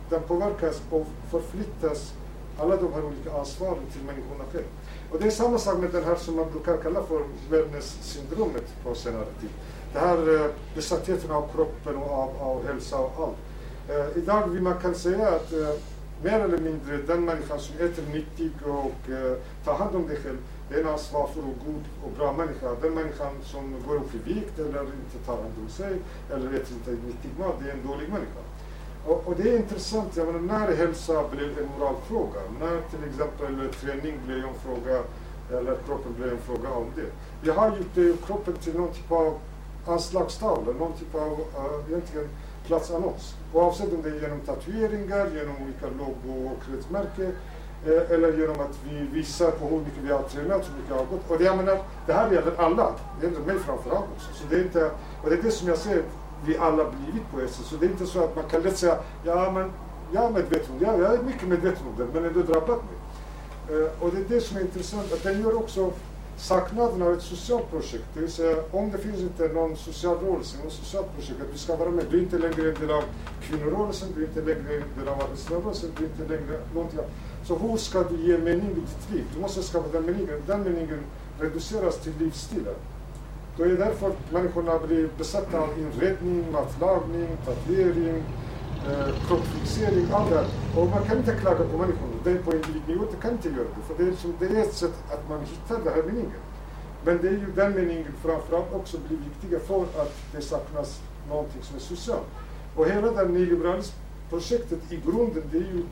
den 0.09 0.21
påverkas 0.21 0.81
och 0.89 1.07
förflyttas 1.31 2.13
alla 2.59 2.75
de 2.75 2.93
här 2.93 3.05
olika 3.05 3.39
ansvaren 3.39 3.85
till 3.91 4.01
människorna 4.01 4.43
själva. 4.51 4.69
Och 5.11 5.19
det 5.19 5.25
är 5.25 5.31
samma 5.31 5.57
sak 5.57 5.77
med 5.77 5.91
den 5.91 6.03
här 6.03 6.15
som 6.15 6.35
man 6.35 6.51
brukar 6.51 6.77
kalla 6.77 7.03
för 7.03 7.21
wellness-syndromet 7.49 8.83
på 8.83 8.95
senare 8.95 9.25
tid. 9.41 9.49
Det 9.93 9.99
här 9.99 10.35
eh, 10.35 10.51
besattheten 10.75 11.31
av 11.31 11.47
kroppen 11.55 11.95
och 11.95 12.11
av, 12.11 12.29
av 12.39 12.67
hälsa 12.67 12.99
och 12.99 13.23
allt. 13.23 13.37
Eh, 13.89 14.17
idag 14.17 14.47
vill 14.47 14.61
man 14.61 14.79
kan 14.79 14.95
säga 14.95 15.27
att 15.27 15.53
eh, 15.53 15.75
mer 16.23 16.39
eller 16.39 16.57
mindre 16.57 16.97
den 16.97 17.25
människan 17.25 17.59
som 17.59 17.75
äter 17.75 18.03
nyttigt 18.13 18.61
och 18.65 19.09
eh, 19.11 19.37
tar 19.65 19.73
hand 19.73 19.95
om 19.95 20.07
sig 20.07 20.17
själv, 20.17 20.37
det 20.69 20.75
är 20.75 20.81
en 20.81 20.87
ansvarsfull 20.87 21.43
och 21.43 21.65
god 21.65 21.83
och 22.03 22.11
bra 22.17 22.33
människa. 22.33 22.75
Den 22.81 22.93
människan 22.93 23.33
som 23.43 23.75
går 23.87 23.95
upp 23.95 24.15
i 24.15 24.33
vikt 24.33 24.59
eller 24.59 24.81
inte 24.81 25.17
tar 25.25 25.35
hand 25.35 25.53
om 25.63 25.69
sig 25.69 25.99
eller 26.33 26.47
äter 26.47 26.73
inte 26.73 26.91
nyttig 26.91 27.29
mat, 27.39 27.55
det 27.63 27.69
är 27.69 27.73
en 27.73 27.87
dålig 27.87 28.09
människa. 28.09 28.41
Och, 29.07 29.27
och, 29.27 29.35
det 29.37 29.49
är 29.49 29.57
intressant, 29.57 30.17
jag 30.17 30.27
menar, 30.27 30.39
när 30.39 30.75
hälsa 30.75 31.23
blev 31.31 31.59
en 31.59 31.69
moralfråga, 31.77 32.39
när 32.59 32.81
till 32.91 33.09
exempel 33.09 33.73
träning 33.81 34.19
blev 34.25 34.37
en 34.37 34.53
fråga, 34.65 35.03
eller 35.51 35.77
kroppen 35.85 36.13
blev 36.17 36.31
en 36.31 36.37
fråga 36.37 36.69
om 36.69 36.85
det. 36.95 37.09
Vi 37.41 37.49
har 37.49 37.67
gjort 37.67 37.97
eh, 37.97 38.25
kroppen 38.27 38.53
till 38.53 38.75
någon 38.75 38.93
typ 38.93 39.11
av 39.11 39.39
anslagstavla, 39.85 40.73
någon 40.73 40.93
typ 40.93 41.15
av 41.15 41.31
uh, 41.31 41.89
egentligen 41.89 42.29
platsannons. 42.67 43.35
Oavsett 43.53 43.93
om 43.93 44.01
det 44.01 44.09
är 44.09 44.21
genom 44.21 44.39
tatueringar, 44.39 45.29
genom 45.35 45.55
olika 45.63 45.87
logo 45.97 46.49
och 46.49 46.63
kretsmärke 46.65 47.31
eh, 47.85 48.11
eller 48.11 48.37
genom 48.37 48.59
att 48.59 48.79
vi 48.89 49.07
visar 49.11 49.51
på 49.51 49.65
hur 49.65 49.79
mycket 49.79 50.03
vi 50.03 50.11
har 50.11 50.21
tränat, 50.21 50.69
hur 50.69 50.75
mycket 50.75 50.89
vi 50.89 50.93
har 50.93 51.05
gått. 51.05 51.31
Och 51.31 51.37
det, 51.37 51.43
jag 51.43 51.57
menar, 51.57 51.77
det 52.05 52.13
här 52.13 52.31
gäller 52.31 52.53
alla, 52.57 52.93
det 53.19 53.27
gäller 53.27 53.39
mig 53.39 53.59
framförallt 53.59 54.05
också. 54.15 54.33
Så 54.33 54.43
det 54.49 54.55
är 54.55 54.63
inte, 54.63 54.91
och 55.23 55.29
det 55.29 55.35
är 55.35 55.41
det 55.41 55.51
som 55.51 55.67
jag 55.67 55.77
säger, 55.77 56.03
vi 56.45 56.57
alla 56.57 56.83
blivit 56.91 57.31
på 57.31 57.39
SS. 57.39 57.65
Så 57.65 57.75
det 57.75 57.85
är 57.85 57.89
inte 57.89 58.05
så 58.05 58.23
att 58.23 58.35
man 58.35 58.45
kan 58.45 58.61
lätt 58.61 58.77
säga, 58.77 58.97
ja 59.23 59.51
men 59.51 59.71
jag 60.11 60.23
är 60.23 60.29
medveten 60.29 60.71
om 60.73 60.79
det, 60.79 60.85
jag 60.85 61.13
är 61.13 61.23
mycket 61.23 61.47
medveten 61.47 61.87
om 61.87 61.95
det, 61.97 62.19
men 62.19 62.25
ändå 62.25 62.39
drabbat 62.39 62.81
mig. 62.83 62.97
Eh, 63.69 64.03
och 64.03 64.11
det 64.11 64.17
är 64.17 64.25
det 64.35 64.41
som 64.41 64.57
är 64.57 64.61
intressant, 64.61 65.13
att 65.13 65.23
den 65.23 65.41
gör 65.41 65.57
också 65.57 65.91
saknaden 66.37 67.01
av 67.01 67.13
ett 67.13 67.21
socialt 67.21 67.69
projekt. 67.69 68.05
Det 68.13 68.19
vill 68.19 68.31
säga 68.31 68.57
om 68.71 68.91
det 68.91 68.97
finns 68.97 69.19
inte 69.19 69.47
någon 69.47 69.77
social 69.77 70.17
rörelse, 70.17 70.57
något 70.63 70.73
socialt 70.73 71.15
projekt, 71.15 71.41
att 71.41 71.51
du 71.51 71.57
ska 71.57 71.75
vara 71.75 71.89
med. 71.89 72.05
Du 72.09 72.17
är 72.17 72.21
inte 72.21 72.37
längre 72.37 72.69
en 72.69 72.79
del 72.79 72.91
av 72.91 73.03
kvinnorörelsen, 73.41 74.07
du 74.15 74.23
är 74.23 74.27
inte 74.27 74.41
längre 74.41 74.75
en 74.75 74.99
del 74.99 75.07
av 75.07 75.21
arbetsrörelsen, 75.21 75.89
du 75.97 76.03
är 76.05 76.09
inte 76.09 76.33
längre 76.33 76.59
någonting 76.73 76.99
annat. 76.99 77.11
Så 77.45 77.57
hur 77.57 77.77
ska 77.77 78.03
du 78.03 78.15
ge 78.15 78.37
mening 78.37 78.71
i 78.71 78.73
ditt 78.73 79.11
liv? 79.13 79.25
Du 79.35 79.41
måste 79.41 79.63
skapa 79.63 79.87
den 79.91 80.05
meningen. 80.05 80.41
Den 80.47 80.63
meningen 80.63 80.99
reduceras 81.39 81.97
till 81.97 82.13
livsstilen. 82.19 82.75
Då 83.57 83.63
är 83.63 83.67
det 83.67 83.75
därför 83.75 84.11
människorna 84.31 84.79
blir 84.87 85.09
besatta 85.17 85.59
av 85.59 85.69
inredning, 85.79 86.51
matlagning, 86.51 87.27
tatuering, 87.45 88.23
Eh, 88.87 89.27
kroppsfixering, 89.27 90.07
allt 90.11 90.29
det 90.29 90.35
här. 90.35 90.47
Och 90.77 90.87
man 90.87 91.03
kan 91.03 91.17
inte 91.17 91.35
klaga 91.35 91.63
på 91.63 91.77
människorna. 91.77 92.13
Det 92.23 92.31
är 92.31 92.37
på 92.37 92.53
individnivå, 92.55 93.05
det 93.11 93.21
kan 93.21 93.31
inte 93.31 93.49
göra 93.49 93.67
det. 93.75 93.81
För 93.87 93.95
det 93.97 94.03
är, 94.03 94.11
liksom, 94.11 94.33
det 94.39 94.45
är 94.45 94.61
ett 94.61 94.73
sätt 94.73 95.03
att 95.11 95.29
man 95.29 95.39
hittar 95.39 95.77
den 95.83 95.93
här 95.93 96.03
meningen. 96.03 96.41
Men 97.05 97.21
det 97.21 97.27
är 97.27 97.31
ju 97.31 97.51
den 97.55 97.75
meningen 97.75 98.13
framförallt 98.21 98.73
också 98.73 98.97
blir 99.07 99.17
viktiga 99.17 99.59
för 99.59 99.83
att 99.83 100.15
det 100.31 100.41
saknas 100.41 101.01
någonting 101.29 101.61
som 101.61 101.75
är 101.75 101.79
socialt. 101.79 102.27
Och 102.75 102.85
hela 102.85 103.11
det 103.11 103.29
nyliberalismprojektet 103.29 104.91
i 104.91 104.95
grunden, 105.05 105.43
det, 105.51 105.57
är 105.57 105.61
ju, 105.61 105.83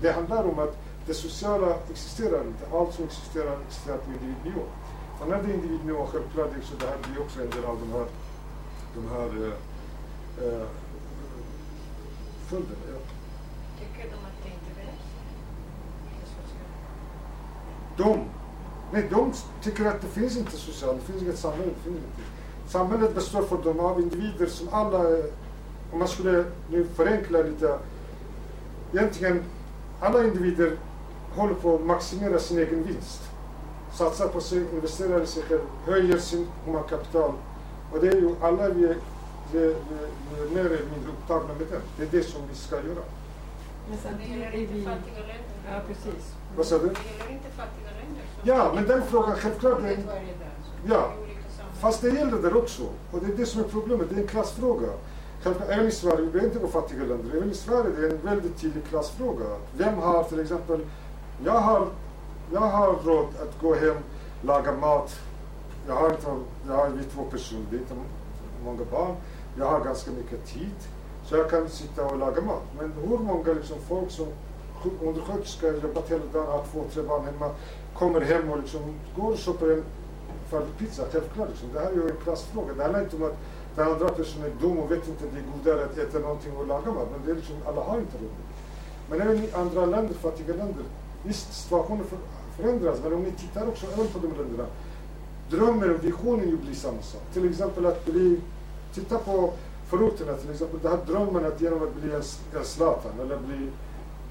det 0.00 0.12
handlar 0.12 0.44
om 0.44 0.58
att 0.58 0.76
det 1.06 1.14
sociala 1.14 1.74
existerar 1.90 2.40
inte. 2.46 2.76
Allt 2.76 2.94
som 2.94 3.04
existerar 3.04 3.58
existerar 3.66 3.96
på 3.96 4.10
individnivå. 4.12 4.62
Och 5.20 5.28
när 5.28 5.42
det 5.42 5.50
är 5.50 5.54
individnivå, 5.54 6.06
självklart, 6.12 6.50
så 6.62 6.76
det 6.80 6.86
här 6.86 6.98
blir 7.12 7.22
också 7.22 7.40
en 7.40 7.50
del 7.50 7.64
av 7.64 7.78
de 7.80 7.92
här, 7.98 8.06
de 8.94 9.08
här 9.14 9.46
eh, 9.46 9.52
eh, 10.46 10.66
följderna. 12.48 12.76
Ja. 12.88 12.98
Tycker 13.80 14.10
de 14.10 14.16
att 14.16 14.38
det 14.42 14.48
inte 14.48 14.70
behövs? 14.80 15.04
De, 17.96 18.24
nej, 18.92 19.08
de 19.10 19.32
tycker 19.62 19.84
att 19.84 20.00
det 20.00 20.06
finns 20.06 20.36
inte 20.36 20.56
socialt, 20.56 21.00
det 21.00 21.12
finns 21.12 21.22
inget 21.22 21.38
samhälle. 21.38 21.64
Det 21.64 21.82
finns 21.84 21.96
inget. 21.96 22.70
Samhället 22.70 23.14
består 23.14 23.42
för 23.42 23.62
dem 23.62 23.80
av 23.80 24.00
individer 24.00 24.46
som 24.46 24.68
alla, 24.72 24.98
om 25.92 25.98
man 25.98 26.08
skulle 26.08 26.44
nu 26.70 26.84
förenkla 26.84 27.42
lite, 27.42 27.78
egentligen 28.92 29.42
alla 30.00 30.24
individer 30.24 30.76
håller 31.36 31.54
på 31.54 31.74
att 31.74 31.84
maximera 31.84 32.38
sin 32.38 32.58
egen 32.58 32.82
vinst. 32.84 33.22
Satsar 33.92 34.28
på 34.28 34.40
sig, 34.40 34.66
investerar 34.74 35.22
i 35.22 35.26
sig 35.26 35.42
själv, 35.42 35.60
höjer 35.86 36.18
sin 36.18 36.46
humankapital. 36.64 37.32
Och 37.92 38.00
det 38.00 38.08
är 38.08 38.16
ju 38.16 38.34
alla 38.42 38.68
vi 38.68 38.94
vi, 39.52 39.58
vi, 39.58 39.74
vi 40.30 40.42
är 40.42 40.54
mer 40.54 40.60
eller 40.60 40.90
mindre 40.92 41.10
upptagna 41.18 41.54
med 41.54 41.66
det. 41.70 41.80
Det 41.96 42.02
är 42.02 42.20
det 42.20 42.26
som 42.26 42.40
vi 42.48 42.54
ska 42.54 42.76
göra. 42.76 43.04
Men 43.88 43.98
sen 43.98 44.12
Det 44.18 44.24
är 44.24 44.38
gäller 44.38 44.58
inte 44.58 44.74
fattiga 44.74 45.20
länder. 45.20 45.56
Ja, 45.70 45.80
precis. 45.86 46.34
Vad 46.56 46.66
sa 46.66 46.78
du? 46.78 46.88
Det 46.88 46.88
gäller 46.88 47.32
inte 47.32 47.50
fattiga 47.50 47.90
länder. 48.00 48.22
Ja, 48.42 48.72
men 48.74 48.86
den 48.86 49.02
frågan, 49.02 49.34
självklart, 49.36 49.76
den, 49.76 49.86
är 49.86 49.98
Ja. 50.86 51.12
Fast 51.80 52.02
det 52.02 52.08
gäller 52.08 52.42
där 52.42 52.56
också. 52.56 52.82
Och 53.12 53.20
det 53.20 53.32
är 53.32 53.36
det 53.36 53.46
som 53.46 53.60
är 53.60 53.68
problemet. 53.68 54.06
Det 54.10 54.16
är 54.16 54.20
en 54.20 54.26
klassfråga. 54.26 54.88
Även 55.68 55.86
i 55.86 55.90
Sverige, 55.90 56.20
vi 56.20 56.26
behöver 56.26 56.48
inte 56.48 56.58
gå 56.58 56.68
fattiga 56.68 57.04
länder, 57.04 57.36
även 57.36 57.50
i 57.50 57.54
Sverige 57.54 57.90
det 57.96 58.06
är 58.06 58.10
en 58.10 58.20
väldigt 58.22 58.60
tydlig 58.60 58.84
klassfråga. 58.84 59.44
Vem 59.76 59.98
har 59.98 60.24
till 60.24 60.40
exempel, 60.40 60.80
jag 61.44 61.60
har, 61.60 61.88
jag 62.52 62.60
har 62.60 62.94
råd 63.04 63.26
att 63.42 63.60
gå 63.60 63.74
hem, 63.74 63.96
laga 64.42 64.72
mat. 64.72 65.20
Jag 65.88 65.94
har, 65.94 66.10
inte, 66.10 66.26
jag 66.68 66.74
har 66.74 66.88
vi 66.88 67.04
två 67.04 67.22
personer, 67.22 67.64
det 67.70 67.76
är 67.76 67.80
inte 67.80 67.94
många 68.64 68.84
barn. 68.90 69.16
Jag 69.58 69.66
har 69.66 69.84
ganska 69.84 70.10
mycket 70.10 70.46
tid. 70.46 70.74
Så 71.24 71.36
jag 71.36 71.50
kan 71.50 71.68
sitta 71.68 72.06
och 72.06 72.18
laga 72.18 72.42
mat. 72.42 72.62
Men 72.78 72.92
hur 72.92 73.18
många 73.18 73.52
liksom, 73.52 73.76
folk 73.88 74.10
som 74.10 74.26
undersköterska 75.02 75.66
jobbat 75.66 76.10
hela 76.10 76.24
dagen, 76.32 76.46
har 76.46 76.64
två, 76.72 76.84
tre 76.92 77.02
barn 77.02 77.24
hemma, 77.24 77.50
kommer 77.94 78.20
hem 78.20 78.50
och 78.50 78.58
liksom 78.58 78.80
går 79.16 79.32
och 79.32 79.38
köper 79.38 79.72
en 79.72 79.84
färdig 80.50 80.78
pizza, 80.78 81.02
självklart. 81.12 81.48
Liksom. 81.48 81.68
Det 81.72 81.80
här 81.80 81.90
är 81.90 81.94
ju 81.94 82.10
en 82.10 82.16
klassfråga. 82.24 82.74
Det 82.74 82.82
handlar 82.82 83.02
inte 83.02 83.16
om 83.16 83.22
att 83.22 83.36
den 83.76 83.88
andra 83.88 84.08
personen 84.08 84.46
är 84.46 84.60
dum 84.60 84.78
och 84.78 84.90
vet 84.90 85.08
inte 85.08 85.24
att 85.24 85.32
det 85.32 85.38
är 85.38 85.44
godare 85.58 85.84
att 85.84 85.98
äta 85.98 86.18
någonting 86.18 86.56
och 86.56 86.66
laga 86.66 86.92
mat. 86.92 87.08
Men 87.12 87.26
det 87.26 87.30
är 87.30 87.36
liksom, 87.36 87.56
alla 87.66 87.80
har 87.80 87.98
inte 87.98 88.18
råd. 88.18 88.30
Men 89.10 89.20
även 89.20 89.36
i 89.44 89.52
andra 89.52 89.86
länder, 89.86 90.14
fattiga 90.14 90.54
länder, 90.54 90.84
visst 91.22 91.52
situationen 91.52 92.04
förändras, 92.56 92.98
men 93.02 93.12
om 93.12 93.22
ni 93.22 93.30
tittar 93.30 93.68
också 93.68 93.86
även 93.86 94.06
på 94.06 94.18
de 94.18 94.26
länderna, 94.26 94.66
drömmen 95.50 95.94
och 95.94 96.04
visionen 96.04 96.58
blir 96.64 96.74
samma 96.74 97.02
sak. 97.02 97.22
Till 97.32 97.50
exempel 97.50 97.86
att 97.86 98.04
bli, 98.04 98.40
titta 98.94 99.18
på 99.18 99.52
förorterna 99.88 100.32
till 100.32 100.50
exempel, 100.50 100.80
Den 100.82 100.90
här 100.90 101.06
drömmen 101.06 101.44
att 101.44 101.60
genom 101.60 101.82
att 101.82 101.94
bli 101.94 102.12
en, 102.12 102.64
Zlatan 102.64 103.12
eller 103.20 103.38
bli, 103.38 103.70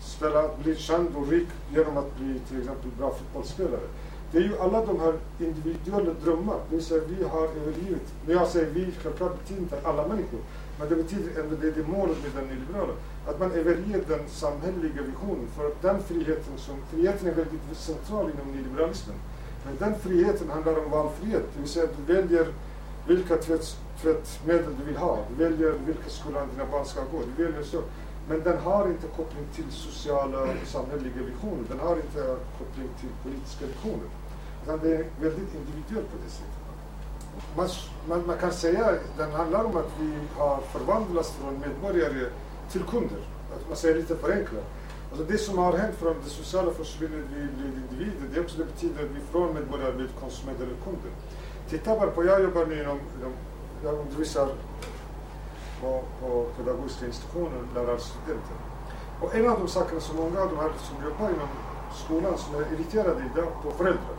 spela, 0.02 0.50
bli 0.64 0.76
känd 0.76 1.16
och 1.16 1.28
rik 1.28 1.48
genom 1.76 1.98
att 1.98 2.18
bli 2.18 2.40
till 2.50 2.60
exempel 2.60 2.92
bra 2.98 3.14
fotbollsspelare. 3.14 3.88
Det 4.32 4.38
är 4.38 4.42
ju 4.42 4.58
alla 4.60 4.86
de 4.86 5.00
här 5.00 5.14
individuella 5.40 6.14
drömmar, 6.24 6.60
det 6.70 6.76
vill 6.76 6.86
säga 6.86 7.02
vi 7.08 7.24
har 7.24 7.44
övergivit, 7.44 8.14
när 8.26 8.34
jag 8.34 8.48
säger 8.48 8.72
vi, 8.72 8.92
självklart 9.02 9.40
betyder 9.40 9.62
inte 9.62 9.80
alla 9.84 10.08
människor, 10.08 10.40
men 10.80 10.90
det 10.90 10.96
betyder 10.96 11.42
ändå 11.42 11.56
det, 11.62 11.72
det 11.72 11.88
målet 11.88 12.18
med 12.24 12.32
den 12.36 12.48
nyliberala, 12.48 12.94
att 13.28 13.40
man 13.40 13.52
överger 13.52 14.02
den 14.08 14.20
samhälleliga 14.28 15.02
visionen, 15.02 15.48
för 15.56 15.68
att 15.68 15.82
den 15.82 16.04
friheten 16.04 16.58
som, 16.58 16.76
friheten 16.92 17.28
är 17.28 17.34
väldigt 17.34 17.62
central 17.74 18.32
inom 18.32 18.56
nyliberalismen, 18.56 19.16
men 19.66 19.78
den 19.78 20.00
friheten 20.00 20.50
handlar 20.50 20.86
om 20.86 20.92
valfrihet, 20.92 21.44
det 21.54 21.60
vill 21.60 21.70
säga 21.70 21.86
att 21.86 21.98
du 21.98 22.14
väljer 22.14 22.48
vilka 23.08 23.38
tvätts 23.38 23.78
tvättmedel 24.02 24.76
du 24.80 24.84
vill 24.84 24.98
ha, 24.98 25.20
du 25.30 25.44
väljer 25.44 25.72
vilka 25.86 26.10
skolan 26.10 26.50
dina 26.52 26.66
barn 26.72 26.86
ska 26.86 27.02
gå, 27.02 27.20
du 27.38 27.44
väljer 27.44 27.64
så. 27.64 27.82
Men 28.30 28.44
den 28.44 28.58
har 28.58 28.88
inte 28.88 29.08
koppling 29.08 29.46
till 29.56 29.72
sociala 29.72 30.42
och 30.42 30.68
samhälleliga 30.68 31.24
visioner. 31.32 31.64
Den 31.70 31.80
har 31.80 31.96
inte 31.96 32.38
koppling 32.58 32.90
till 33.00 33.10
politiska 33.24 33.66
visioner. 33.66 34.10
Utan 34.64 34.80
det 34.80 34.96
är 34.96 35.06
väldigt 35.22 35.56
individuellt 35.56 36.12
på 36.12 36.18
det 36.26 36.32
sättet. 36.32 36.58
Man, 37.58 37.70
man, 38.08 38.28
man 38.28 38.38
kan 38.38 38.52
säga 38.52 38.86
att 38.86 39.18
den 39.18 39.32
handlar 39.32 39.64
om 39.64 39.78
att 39.78 39.92
vi 40.00 40.14
har 40.38 40.58
förvandlats 40.58 41.32
från 41.32 41.60
medborgare 41.60 42.26
till 42.72 42.84
kunder. 42.84 43.22
Att 43.56 43.68
man 43.68 43.78
säger 43.78 43.96
lite 43.96 44.16
förenklat. 44.16 44.64
Alltså 45.12 45.26
det 45.26 45.38
som 45.38 45.58
har 45.58 45.78
hänt 45.78 45.96
från 45.96 46.16
det 46.24 46.30
sociala 46.30 46.72
försvinner 46.72 47.18
vi 47.18 47.48
blir 47.58 47.72
individer. 47.82 48.28
Det, 48.34 48.40
också 48.42 48.58
det 48.58 48.66
betyder 48.66 49.04
att 49.04 49.12
vi 49.12 49.20
från 49.32 49.54
medborgare 49.54 49.94
blir 49.94 50.10
konsumenter 50.20 50.64
eller 50.64 50.76
kunder. 50.84 51.12
Titta 51.70 52.00
bara 52.00 52.12
på, 52.12 52.26
jag 52.26 52.44
jobbar 52.44 52.66
nu 52.66 52.82
inom, 52.82 53.00
inom 53.20 53.34
jag 53.84 53.94
undervisar 53.94 54.48
på, 55.82 56.04
på 56.22 56.46
pedagogiska 56.58 57.06
institutioner, 57.06 57.62
lärarstudenter. 57.76 58.58
Och 59.22 59.36
en 59.36 59.50
av 59.50 59.60
de 59.60 59.68
sakerna 59.68 60.02
som 60.02 60.16
många 60.16 60.42
av 60.42 60.50
de 60.50 60.58
här 60.58 60.72
som 60.88 61.10
jobbar 61.10 61.30
inom 61.30 61.48
skolan 62.06 62.38
som 62.38 62.56
är 62.56 62.74
irriterade 62.74 63.24
idag 63.34 63.52
på 63.64 63.72
föräldrar. 63.72 64.18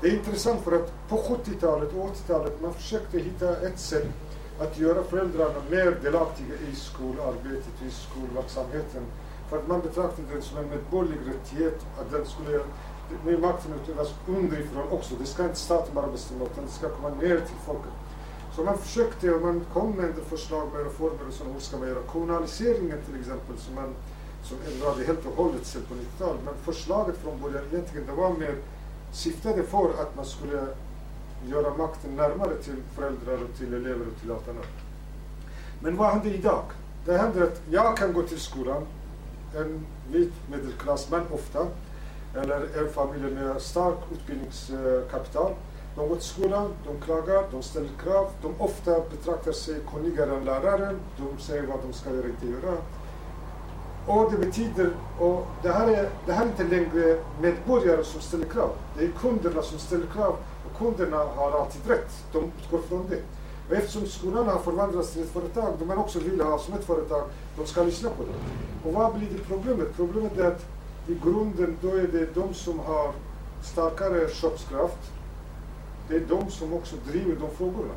Det 0.00 0.08
är 0.08 0.14
intressant 0.14 0.60
för 0.60 0.72
att 0.72 1.08
på 1.08 1.16
70-talet 1.16 1.92
och 1.94 2.08
80-talet 2.08 2.60
man 2.62 2.74
försökte 2.74 3.18
hitta 3.18 3.60
ett 3.60 3.78
sätt 3.78 4.06
att 4.60 4.78
göra 4.78 5.02
föräldrarna 5.02 5.60
mer 5.70 5.98
delaktiga 6.02 6.54
i 6.72 6.74
skolarbetet, 6.74 7.82
i 7.86 7.90
skolverksamheten. 7.90 9.02
För 9.48 9.58
att 9.58 9.68
man 9.68 9.80
betraktade 9.80 10.28
det 10.34 10.42
som 10.42 10.58
en 10.58 10.68
medborgerlig 10.68 11.18
rättighet 11.26 11.86
att 12.00 12.10
den 12.10 12.26
skulle 12.26 12.60
med 13.24 13.40
makten 13.40 13.72
utövas 13.82 14.14
underifrån 14.26 14.88
också. 14.90 15.14
Det 15.20 15.26
ska 15.26 15.42
inte 15.42 15.56
staten 15.56 15.94
bara 15.94 16.06
bestämma 16.06 16.44
utan 16.44 16.64
det 16.64 16.70
ska 16.70 16.88
komma 16.88 17.08
ner 17.08 17.36
till 17.36 17.60
folket. 17.66 17.92
Så 18.56 18.64
man 18.64 18.78
försökte 18.78 19.30
och 19.30 19.42
man 19.42 19.64
kom 19.72 19.90
med 19.90 20.14
förslag 20.28 20.68
med 20.72 20.82
reformer 20.84 21.28
och 21.28 21.34
så, 21.34 21.44
hur 21.44 21.60
ska 21.60 21.76
man 21.76 21.88
göra? 21.88 22.02
Kommunaliseringen 22.02 22.98
till 23.06 23.20
exempel 23.20 23.58
som 23.58 23.74
man 23.74 23.94
som 24.42 24.56
ändrade 24.72 25.04
helt 25.04 25.26
och 25.26 25.44
hållet 25.44 25.66
sig 25.66 25.82
på 25.82 25.94
90-talet. 25.94 26.40
Men 26.44 26.54
förslaget 26.64 27.16
från 27.16 27.40
början 27.40 27.64
egentligen 27.72 28.06
det 28.06 28.12
var 28.12 28.30
mer 28.30 28.54
syftade 29.12 29.62
för 29.62 29.90
att 30.02 30.16
man 30.16 30.24
skulle 30.24 30.66
göra 31.46 31.76
makten 31.76 32.16
närmare 32.16 32.54
till 32.54 32.76
föräldrar 32.94 33.34
och 33.34 33.58
till 33.58 33.74
elever 33.74 34.06
och 34.06 34.20
till 34.20 34.30
allt 34.30 34.48
annat. 34.48 34.66
Men 35.82 35.96
vad 35.96 36.10
händer 36.10 36.34
idag? 36.34 36.64
Det 37.04 37.18
händer 37.18 37.42
att 37.42 37.60
jag 37.70 37.96
kan 37.96 38.12
gå 38.12 38.22
till 38.22 38.40
skolan, 38.40 38.82
en 39.56 39.86
vit 40.10 40.32
medelklassman 40.50 41.22
ofta, 41.30 41.66
eller 42.34 42.78
en 42.78 42.92
familj 42.92 43.34
med 43.34 43.62
stark 43.62 43.98
utbildningskapital 44.12 45.54
de 45.96 46.08
går 46.08 46.16
till 46.16 46.24
skolan, 46.24 46.70
de 46.86 47.04
klagar, 47.04 47.44
de 47.50 47.62
ställer 47.62 47.90
krav. 48.02 48.30
De 48.42 48.54
ofta 48.58 49.00
betraktar 49.10 49.52
sig 49.52 49.74
kunnigare 49.92 50.36
än 50.36 50.44
läraren. 50.44 51.00
De 51.16 51.42
säger 51.42 51.66
vad 51.66 51.78
de 51.86 51.92
ska 51.92 52.10
göra 52.10 52.20
och 52.20 52.28
inte 52.28 52.46
göra. 52.46 52.76
Och 54.06 54.32
det 54.32 54.38
betyder, 54.38 54.90
och 55.20 55.46
det 55.62 55.68
här, 55.68 55.88
är, 55.88 56.10
det 56.26 56.32
här 56.32 56.44
är 56.44 56.48
inte 56.48 56.64
längre 56.64 57.18
medborgare 57.40 58.04
som 58.04 58.20
ställer 58.20 58.46
krav. 58.46 58.70
Det 58.98 59.04
är 59.04 59.10
kunderna 59.10 59.62
som 59.62 59.78
ställer 59.78 60.06
krav. 60.06 60.36
Och 60.66 60.78
kunderna 60.78 61.16
har 61.16 61.60
alltid 61.60 61.90
rätt. 61.90 62.24
De 62.32 62.38
utgår 62.44 62.78
från 62.78 63.06
det. 63.10 63.22
Och 63.68 63.76
eftersom 63.76 64.06
skolan 64.06 64.48
har 64.48 64.58
förvandlats 64.58 65.12
till 65.12 65.22
ett 65.22 65.30
företag, 65.30 65.72
de 65.78 65.84
man 65.84 65.98
också 65.98 66.18
vill 66.18 66.40
ha 66.40 66.58
som 66.58 66.74
ett 66.74 66.84
företag, 66.84 67.22
de 67.56 67.66
ska 67.66 67.82
lyssna 67.82 68.10
på 68.10 68.22
det. 68.22 68.88
Och 68.88 68.94
vad 68.94 69.14
blir 69.14 69.28
det 69.28 69.44
problemet? 69.48 69.96
Problemet 69.96 70.38
är 70.38 70.44
att 70.44 70.66
i 71.06 71.14
grunden 71.24 71.76
då 71.82 71.88
är 71.88 72.08
det 72.12 72.34
de 72.34 72.54
som 72.54 72.78
har 72.78 73.12
starkare 73.62 74.28
köpskraft 74.28 75.13
det 76.08 76.16
är 76.16 76.20
de 76.20 76.50
som 76.50 76.72
också 76.74 76.96
driver 77.06 77.36
de 77.40 77.50
frågorna. 77.50 77.94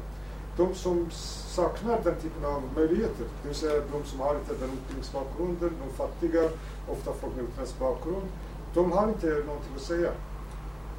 De 0.58 0.76
som 0.76 1.08
saknar 1.56 2.02
den 2.04 2.16
typen 2.16 2.46
av 2.46 2.64
möjligheter, 2.76 3.26
det 3.42 3.48
vill 3.48 3.58
säga 3.58 3.82
de 3.92 4.10
som 4.10 4.20
har 4.20 4.36
inte 4.36 4.54
den 4.54 4.70
utbildningsbakgrunden, 4.74 5.72
de 5.88 5.94
fattiga, 5.98 6.44
ofta 6.88 7.14
folk 7.14 7.36
med 7.36 7.44
utländsk 7.44 7.80
bakgrund, 7.80 8.28
de 8.74 8.92
har 8.92 9.08
inte 9.08 9.28
någonting 9.28 9.74
att 9.76 9.82
säga. 9.82 10.12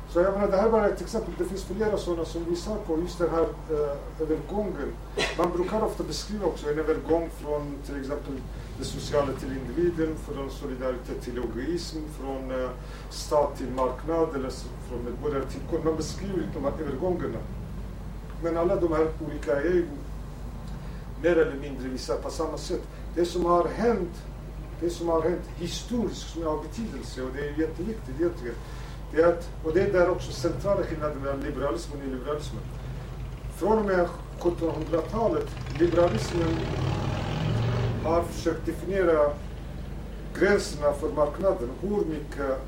Så 0.09 0.21
jag 0.21 0.35
menar, 0.35 0.49
det 0.49 0.57
här 0.57 0.67
är 0.67 0.71
bara 0.71 0.89
ett 0.89 1.01
exempel. 1.01 1.35
Det 1.39 1.45
finns 1.45 1.65
flera 1.65 1.97
sådana 1.97 2.25
som 2.25 2.45
visar 2.45 2.77
på 2.77 2.99
just 2.99 3.19
den 3.19 3.31
här 3.31 3.47
eh, 3.71 4.23
övergången. 4.23 4.93
Man 5.39 5.53
brukar 5.53 5.83
ofta 5.83 6.03
beskriva 6.03 6.47
också 6.47 6.71
en 6.71 6.79
övergång 6.79 7.31
från 7.31 7.75
till 7.87 8.01
exempel 8.01 8.33
det 8.79 8.85
sociala 8.85 9.33
till 9.33 9.57
individen, 9.57 10.17
från 10.17 10.51
solidaritet 10.51 11.23
till 11.23 11.39
egoism, 11.39 11.99
från 12.21 12.51
eh, 12.51 12.71
stat 13.11 13.59
till 13.59 13.71
marknad 13.71 14.35
eller 14.35 14.51
från 14.89 15.05
medborgare 15.05 15.45
till 15.45 15.61
kund. 15.71 15.85
Man 15.85 15.97
beskriver 15.97 16.49
de 16.55 16.65
här 16.65 16.73
övergångarna. 16.81 17.39
Men 18.43 18.57
alla 18.57 18.77
de 18.77 18.93
här 18.93 19.09
olika 19.27 19.57
är 19.57 19.65
ju 19.65 19.87
mer 21.23 21.37
eller 21.37 21.57
mindre 21.61 21.89
vissa 21.89 22.17
på 22.17 22.31
samma 22.31 22.59
sätt. 22.59 22.83
Det 23.15 23.25
som 23.25 23.45
har 23.45 23.69
hänt, 23.69 24.23
det 24.81 24.91
som 24.91 25.09
har 25.09 25.23
hänt 25.23 25.49
historiskt 25.57 26.31
som 26.31 26.43
har 26.43 26.63
betydelse 26.63 27.23
och 27.23 27.31
det 27.35 27.49
är 27.49 27.61
jätteviktigt 27.61 28.21
egentligen. 28.21 28.57
Det 29.13 29.23
är 29.23 29.29
att, 29.29 29.51
och 29.65 29.75
det 29.75 29.81
är 29.81 29.93
där 29.93 30.11
också 30.11 30.33
centrala 30.33 30.83
skillnaden 30.83 31.19
mellan 31.19 31.41
liberalismen 31.41 32.01
och 32.01 32.07
nyliberalismen. 32.07 32.63
Från 33.57 33.79
och 33.79 33.85
med 33.85 34.09
1700-talet, 34.41 35.47
liberalismen 35.79 36.57
har 38.05 38.23
försökt 38.23 38.67
definiera 38.67 39.33
gränserna 40.39 40.93
för 40.93 41.09
marknaden. 41.09 41.69
Hur 41.81 42.05
mycket, 42.05 42.61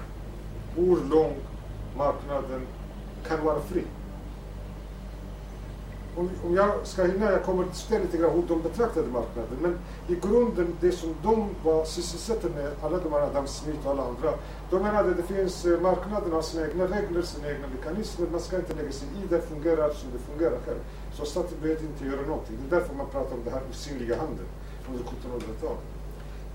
hur 0.77 0.97
lång 1.11 1.35
marknaden 1.97 2.67
kan 3.29 3.45
vara 3.45 3.61
fri. 3.61 3.85
Om, 6.17 6.31
om 6.47 6.55
jag 6.55 6.71
ska 6.85 7.05
hinna, 7.05 7.31
jag 7.31 7.45
kommer 7.45 7.63
att 7.63 7.73
diskutera 7.73 8.03
lite 8.03 8.17
grann 8.17 8.31
hur 8.31 8.43
de 8.49 8.63
betraktade 8.63 9.07
marknaden. 9.07 9.59
Men 9.61 9.79
i 10.09 10.21
grunden, 10.21 10.77
det 10.81 10.93
som 10.93 11.15
de 11.23 11.49
var 11.65 11.85
sysselsatta 11.85 12.49
med, 12.49 12.71
alla 12.83 12.99
de 12.99 13.13
här 13.13 13.21
Adam 13.21 13.47
Smith 13.47 13.87
och 13.87 13.93
alla 13.93 14.03
andra, 14.03 14.33
de 14.71 14.83
menade 14.83 15.11
att 15.11 15.17
det 15.17 15.35
finns, 15.35 15.67
eh, 15.67 15.81
marknaden 15.81 16.33
har 16.33 16.43
sina 16.43 16.67
egna 16.69 16.85
regler, 16.85 17.23
sina 17.23 17.49
egna 17.49 17.67
mekanismer, 17.77 18.27
man 18.33 18.41
ska 18.41 18.57
inte 18.57 18.75
lägga 18.75 18.93
sig 18.93 19.09
i 19.09 19.27
det, 19.31 19.41
fungerar 19.41 19.91
som 19.91 20.09
det 20.13 20.33
fungerar 20.33 20.59
själv. 20.67 20.79
Så 21.13 21.25
staten 21.25 21.59
behöver 21.63 21.83
inte 21.83 22.05
göra 22.05 22.27
någonting. 22.27 22.57
Det 22.61 22.77
är 22.77 22.81
därför 22.81 22.95
man 22.95 23.07
pratar 23.07 23.35
om 23.35 23.45
det 23.45 23.51
här 23.51 23.63
osynliga 23.71 24.17
handeln 24.17 24.49
under 24.91 25.05
1700-talet. 25.05 25.79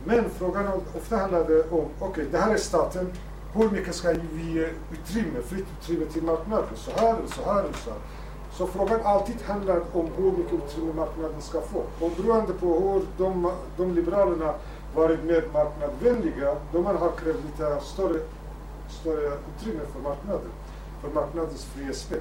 Men 0.06 0.30
frågan 0.30 0.68
ofta 0.98 1.18
handlade 1.18 1.64
om, 1.64 1.86
okej, 2.00 2.10
okay, 2.10 2.26
det 2.32 2.38
här 2.38 2.54
är 2.54 2.58
staten, 2.58 3.12
hur 3.54 3.70
mycket 3.70 3.96
ska 3.96 4.14
vi 4.32 4.52
ge 4.54 4.70
utrymme, 4.92 5.42
fritt 5.42 5.66
utrymme 5.82 6.06
till 6.06 6.24
marknaden? 6.24 6.66
Så 6.76 6.92
här 6.92 7.16
eller 7.16 7.28
så 7.28 7.44
här 7.46 7.60
eller 7.60 7.74
så 7.74 7.90
här. 7.90 8.00
Så 8.58 8.68
frågan 8.68 9.00
alltid 9.04 9.36
handlar 9.42 9.82
om 9.94 10.10
hur 10.18 10.32
mycket 10.32 10.54
utrymme 10.54 10.94
marknaden 10.94 11.42
ska 11.42 11.62
få. 11.62 11.80
Och 12.06 12.12
beroende 12.18 12.54
på 12.54 12.80
hur 12.80 13.02
de, 13.18 13.52
de 13.78 13.94
liberalerna 13.94 14.54
varit 14.96 15.24
mer 15.24 15.44
marknadsvänliga, 15.54 16.56
de 16.74 16.86
har 16.86 17.12
krävt 17.12 17.46
lite 17.46 17.80
större, 17.82 18.20
större 18.90 19.28
utrymme 19.28 19.82
för 19.94 20.02
marknaden, 20.02 20.52
för 21.02 21.10
marknadens 21.10 21.66
fria 21.66 21.94
spel. 21.94 22.20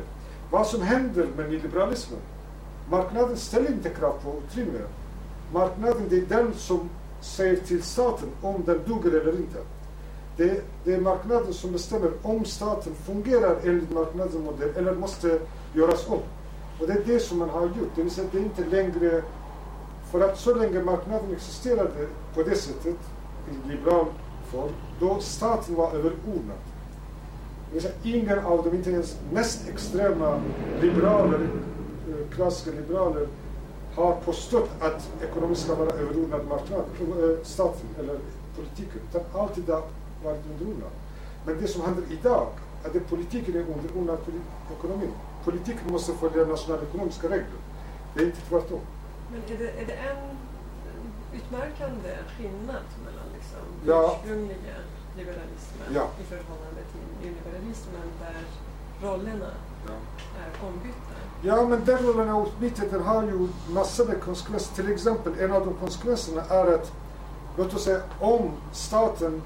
vad 0.51 0.67
som 0.67 0.83
händer 0.83 1.27
med 1.37 1.51
nyliberalismen. 1.51 2.21
Marknaden 2.91 3.37
ställer 3.37 3.69
inte 3.69 3.89
krav 3.89 4.15
på 4.25 4.35
utrymme. 4.47 4.79
Marknaden 5.55 6.03
det 6.09 6.17
är 6.17 6.27
den 6.27 6.55
som 6.55 6.89
säger 7.21 7.57
till 7.57 7.83
staten 7.83 8.29
om 8.41 8.63
den 8.67 8.81
duger 8.87 9.21
eller 9.21 9.37
inte. 9.37 9.59
Det, 10.37 10.63
det 10.85 10.95
är 10.95 11.01
marknaden 11.01 11.53
som 11.53 11.73
bestämmer 11.73 12.11
om 12.23 12.45
staten 12.45 12.95
fungerar 12.95 13.57
enligt 13.65 13.91
marknadens 13.91 14.35
modell 14.35 14.71
eller 14.77 14.95
måste 14.95 15.39
göras 15.75 16.09
om. 16.09 16.19
Och 16.81 16.87
det 16.87 16.93
är 16.93 17.03
det 17.07 17.21
som 17.21 17.39
man 17.39 17.49
har 17.49 17.63
gjort. 17.63 17.91
Det 17.97 18.03
vill 18.03 18.11
säga 18.11 18.29
det 18.33 18.39
är 18.39 18.43
inte 18.43 18.65
längre... 18.65 19.23
För 20.11 20.21
att 20.21 20.39
så 20.39 20.55
länge 20.55 20.83
marknaden 20.83 21.33
existerade 21.33 22.07
på 22.35 22.43
det 22.43 22.55
sättet, 22.57 22.97
i 23.51 23.69
liberal 23.69 24.07
form, 24.53 24.73
då 25.01 25.21
staten 25.21 25.75
var 25.75 25.89
överordnad. 25.89 26.59
Det 27.69 27.73
vill 27.73 27.83
säga 27.83 27.95
ingen 28.03 28.39
av 28.39 28.65
de, 28.65 28.77
inte 28.77 28.91
ens 28.91 29.17
mest 29.33 29.69
extrema 29.69 30.41
liberaler, 30.81 31.49
eh, 32.09 32.35
klassiska 32.35 32.71
liberaler, 32.71 33.29
har 33.97 34.13
påstått 34.13 34.71
att 34.81 35.11
ekonomin 35.23 35.57
ska 35.57 35.75
vara 35.75 35.91
överordnad 35.91 36.47
marknaden, 36.49 36.85
äh, 37.01 37.45
staten 37.45 37.89
eller 37.99 38.19
politiken. 38.57 39.01
Utan 39.11 39.41
alltid 39.41 39.69
har 39.69 39.83
varit 40.25 40.43
underordnad. 40.51 40.91
Men 41.47 41.61
det 41.61 41.69
som 41.69 41.83
händer 41.83 42.03
idag, 42.11 42.47
är 42.85 42.89
att 42.89 43.09
politiken 43.11 43.55
är 43.55 43.61
underordnad 43.61 44.19
ekonomin. 44.79 45.13
Politiken 45.45 45.93
måste 45.93 46.13
följa 46.13 46.45
nationalekonomiska 46.45 47.27
regler. 47.29 47.61
Det 48.15 48.21
är 48.23 48.27
inte 48.27 48.41
tvärtom. 48.49 48.81
Men 49.33 49.41
är 49.55 49.59
det, 49.59 49.71
är 49.81 49.87
det 49.87 49.93
en 49.93 50.37
utmärkande 51.35 52.11
skillnad 52.37 52.87
mellan 53.05 53.27
liksom 53.35 53.61
Ja. 53.87 54.17
ursprungliga 54.23 54.77
liberalismen 55.17 55.89
Ja. 55.95 56.07
i 56.21 56.25
förhållande 56.25 56.83
till 56.93 57.05
nyliberalismen 57.23 58.07
där 58.21 58.37
rollerna 59.09 59.51
är 60.43 60.67
ombytta? 60.69 61.17
Ja, 61.47 61.67
men 61.69 61.85
den 61.85 61.99
rollen 61.99 62.29
av 62.29 62.47
utbytet 62.47 62.91
den 62.91 63.03
har 63.03 63.23
ju 63.23 63.49
massor 63.69 64.07
med 64.07 64.21
konsekvenser. 64.21 64.75
Till 64.75 64.93
exempel, 64.93 65.33
en 65.41 65.53
av 65.53 65.67
de 65.67 65.75
konsekvenserna 65.75 66.43
är 66.43 66.75
att, 66.75 66.93
låt 67.57 67.75
oss 67.75 67.85
säga, 67.85 68.01
om 68.21 68.51
staten 68.73 69.43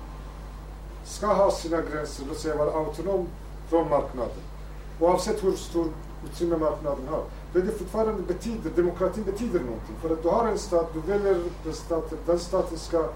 ska 1.05 1.27
ha 1.27 1.51
sina 1.51 1.81
gränser, 1.81 2.25
låt 2.29 2.39
säga 2.39 2.57
vara 2.57 2.71
autonom 2.71 3.27
från 3.69 3.91
marknaden, 3.91 4.37
oavsett 5.01 5.45
hur 5.45 5.53
stor 5.53 5.87
utrymme 6.25 6.57
marknaden 6.57 7.09
har, 7.11 7.23
då 7.53 7.59
är 7.59 7.63
det 7.63 7.73
fortfarande 7.73 8.23
betyder, 8.23 8.71
demokratin 8.77 9.25
betyder 9.25 9.61
någonting. 9.61 9.97
För 10.03 10.11
att 10.11 10.23
du 10.23 10.29
har 10.29 10.47
en 10.47 10.59
stat, 10.59 10.91
du 10.95 11.13
väljer 11.13 11.41
den 11.65 11.75
staten, 11.75 12.19
den 12.27 12.39
staten 12.39 12.79
ska 12.79 13.09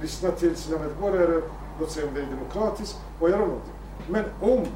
lyssna 0.00 0.30
till 0.30 0.56
sina 0.56 0.78
medborgare, 0.78 1.42
låt 1.80 1.90
säga 1.90 2.08
om 2.08 2.14
det 2.14 2.20
är 2.20 2.26
demokratiskt, 2.26 2.98
och 3.20 3.30
göra 3.30 3.40
någonting. 3.40 3.74
Men 4.08 4.24
om 4.40 4.66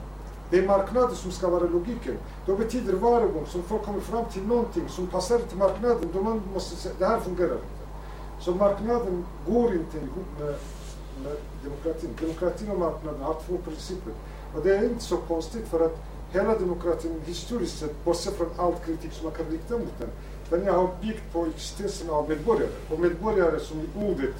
det 0.52 0.58
är 0.58 0.66
marknaden 0.66 1.16
som 1.16 1.32
ska 1.32 1.48
vara 1.48 1.64
logiken. 1.64 2.16
Då 2.46 2.56
betyder 2.56 2.92
varje 2.92 3.26
gång 3.26 3.46
som 3.46 3.62
folk 3.62 3.82
kommer 3.82 4.00
fram 4.00 4.24
till 4.24 4.42
någonting 4.42 4.88
som 4.88 5.06
passar 5.06 5.38
till 5.38 5.58
marknaden, 5.58 6.08
då 6.12 6.22
man 6.22 6.42
måste 6.54 6.76
säga 6.76 6.94
det 6.98 7.06
här 7.06 7.20
fungerar 7.20 7.52
inte. 7.52 7.84
Så 8.40 8.54
marknaden 8.54 9.24
går 9.46 9.72
inte 9.72 9.96
ihop 9.96 10.26
med, 10.38 10.54
med 11.24 11.36
demokratin. 11.64 12.10
Demokratin 12.20 12.70
och 12.70 12.78
marknaden 12.78 13.22
har 13.22 13.36
två 13.46 13.56
principer. 13.56 14.12
Och 14.54 14.62
det 14.62 14.76
är 14.76 14.84
inte 14.84 15.04
så 15.04 15.16
konstigt 15.16 15.68
för 15.68 15.84
att 15.84 15.98
hela 16.32 16.58
demokratin 16.58 17.20
historiskt 17.24 17.78
sett, 17.78 18.04
bortsett 18.04 18.36
från 18.36 18.48
all 18.56 18.74
kritik 18.86 19.12
som 19.12 19.24
man 19.24 19.34
kan 19.34 19.46
rikta 19.46 19.78
mot 19.78 19.98
den, 19.98 20.10
den 20.50 20.74
har 20.74 20.88
byggt 21.02 21.32
på 21.32 21.46
existensen 21.46 22.10
av 22.10 22.28
medborgare. 22.28 22.70
Och 22.90 23.00
medborgare 23.00 23.60
som 23.60 23.80
i 23.80 23.88
ordet, 23.96 24.34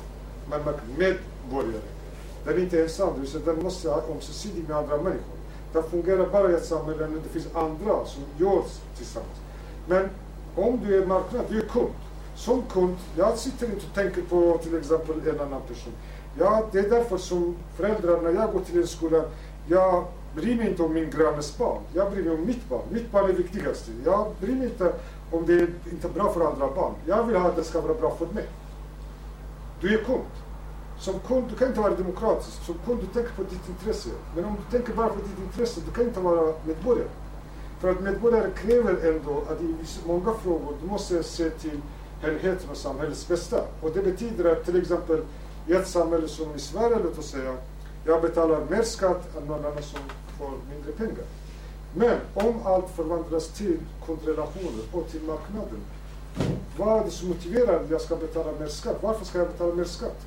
man 0.51 0.61
märker 0.61 0.87
medborgare. 0.99 1.83
Den 2.45 2.55
är 2.55 2.59
inte 2.59 2.83
ensam, 2.83 3.15
det 3.15 3.21
vill 3.21 3.31
säga 3.31 3.45
den 3.45 3.63
måste 3.63 3.91
ha 3.91 4.03
ömsesidig 4.11 4.69
med 4.69 4.77
andra 4.77 4.97
människor. 4.97 5.32
Det 5.73 5.83
fungerar 5.83 6.27
bara 6.27 6.51
i 6.51 6.55
ett 6.55 6.65
samhälle 6.65 7.09
när 7.09 7.17
det 7.17 7.29
finns 7.29 7.49
andra 7.55 8.05
som 8.07 8.23
gör 8.39 8.63
tillsammans. 8.97 9.39
Men 9.87 10.09
om 10.55 10.81
du 10.85 11.03
är 11.03 11.07
marknad, 11.07 11.45
du 11.49 11.59
är 11.59 11.67
kund. 11.67 11.93
Som 12.35 12.63
kund, 12.63 12.97
jag 13.17 13.39
sitter 13.39 13.67
inte 13.67 13.87
och 13.87 13.95
tänker 13.95 14.23
på 14.23 14.59
till 14.63 14.79
exempel 14.79 15.29
en 15.29 15.41
annan 15.41 15.61
person. 15.61 15.93
Ja, 16.39 16.63
det 16.73 16.79
är 16.79 16.91
därför 16.91 17.17
som 17.17 17.57
föräldrar, 17.77 18.21
när 18.21 18.31
jag 18.31 18.53
går 18.53 18.61
till 18.61 18.81
en 18.81 18.87
skola, 18.87 19.25
jag 19.69 20.05
bryr 20.35 20.57
mig 20.57 20.69
inte 20.69 20.83
om 20.83 20.95
min 20.95 21.11
grannes 21.11 21.59
barn. 21.59 21.79
Jag 21.95 22.13
bryr 22.13 22.25
mig 22.25 22.35
om 22.35 22.47
mitt 22.47 22.69
barn. 22.69 22.83
Mitt 22.91 23.13
barn 23.13 23.31
är 23.31 23.35
viktigast. 23.35 23.91
Jag 24.05 24.27
bryr 24.41 24.55
mig 24.55 24.67
inte 24.67 24.93
om 25.31 25.47
det 25.47 25.53
är 25.53 25.69
inte 25.91 26.09
är 26.09 26.13
bra 26.13 26.33
för 26.33 26.41
andra 26.41 26.69
barn. 26.75 26.93
Jag 27.07 27.25
vill 27.25 27.37
att 27.37 27.57
det 27.57 27.65
ska 27.65 27.81
vara 27.81 27.95
bra 27.95 28.17
för 28.19 28.27
mig. 28.27 28.47
Du 29.81 29.95
är 29.95 30.05
kund. 30.05 30.42
Som 31.03 31.19
kund, 31.19 31.45
du 31.51 31.57
kan 31.57 31.69
inte 31.69 31.81
vara 31.81 31.95
demokratisk. 31.95 32.65
Som 32.67 32.75
kund, 32.87 33.01
du 33.01 33.07
tänker 33.07 33.33
på 33.33 33.43
ditt 33.43 33.69
intresse. 33.69 34.09
Men 34.35 34.45
om 34.45 34.57
du 34.57 34.79
tänker 34.79 34.95
bara 34.95 35.09
på 35.09 35.21
ditt 35.21 35.39
intresse, 35.45 35.81
du 35.87 35.93
kan 35.93 36.05
inte 36.05 36.21
vara 36.21 36.55
medborgare. 36.67 37.09
För 37.81 37.91
att 37.91 38.01
medborgare 38.01 38.51
kräver 38.51 39.09
ändå 39.09 39.43
att 39.51 39.61
i 39.61 39.75
många 40.07 40.35
frågor, 40.35 40.75
du 40.83 40.87
måste 40.87 41.23
se 41.23 41.51
till 41.51 41.81
helheten 42.21 42.71
och 42.71 42.77
samhällets 42.77 43.29
bästa. 43.29 43.61
Och 43.81 43.91
det 43.91 44.03
betyder 44.03 44.53
att 44.53 44.65
till 44.65 44.83
exempel 44.83 45.23
i 45.67 45.73
ett 45.73 45.89
samhälle 45.89 46.29
som 46.29 46.55
i 46.55 46.59
Sverige, 46.59 46.97
låt 47.05 47.19
oss 47.19 47.31
säga, 47.31 47.57
jag 48.05 48.23
betalar 48.23 48.61
mer 48.71 48.83
skatt 48.83 49.37
än 49.37 49.47
någon 49.47 49.65
annan 49.65 49.83
som 49.83 50.01
får 50.39 50.51
mindre 50.71 50.93
pengar. 50.93 51.25
Men 51.95 52.19
om 52.35 52.55
allt 52.65 52.91
förvandlas 52.97 53.49
till 53.49 53.79
kundrelationer 54.07 54.85
och 54.93 55.09
till 55.11 55.23
marknaden, 55.23 55.81
vad 56.79 57.01
är 57.01 57.05
det 57.05 57.11
som 57.11 57.29
motiverar 57.29 57.85
att 57.85 57.91
jag 57.91 58.01
ska 58.01 58.17
betala 58.17 58.53
mer 58.61 58.67
skatt? 58.67 58.97
Varför 59.01 59.25
ska 59.25 59.39
jag 59.39 59.49
betala 59.49 59.75
mer 59.75 59.85
skatt? 59.85 60.27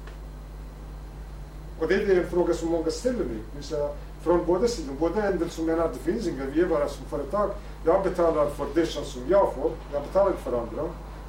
Och 1.80 1.88
det 1.88 1.96
är 1.96 2.24
en 2.24 2.30
fråga 2.30 2.54
som 2.54 2.70
många 2.70 2.92
ställer 2.92 3.26
nu. 3.26 3.62
Säga, 3.62 3.90
från 4.22 4.46
båda 4.46 4.68
sidor. 4.68 4.94
Både 5.00 5.22
en 5.22 5.40
del 5.40 5.50
som 5.50 5.66
menar 5.66 5.86
att 5.86 5.94
det 5.94 6.12
finns 6.12 6.28
inga, 6.28 6.46
vi 6.46 6.62
är 6.62 6.68
bara 6.68 6.90
som 6.90 7.06
företag. 7.06 7.50
Jag 7.86 8.04
betalar 8.04 8.50
för 8.50 8.68
det 8.76 8.86
som 8.86 9.22
jag 9.28 9.54
får, 9.54 9.72
jag 9.94 10.02
betalar 10.02 10.32
inte 10.32 10.44
för 10.44 10.58
andra. 10.62 10.84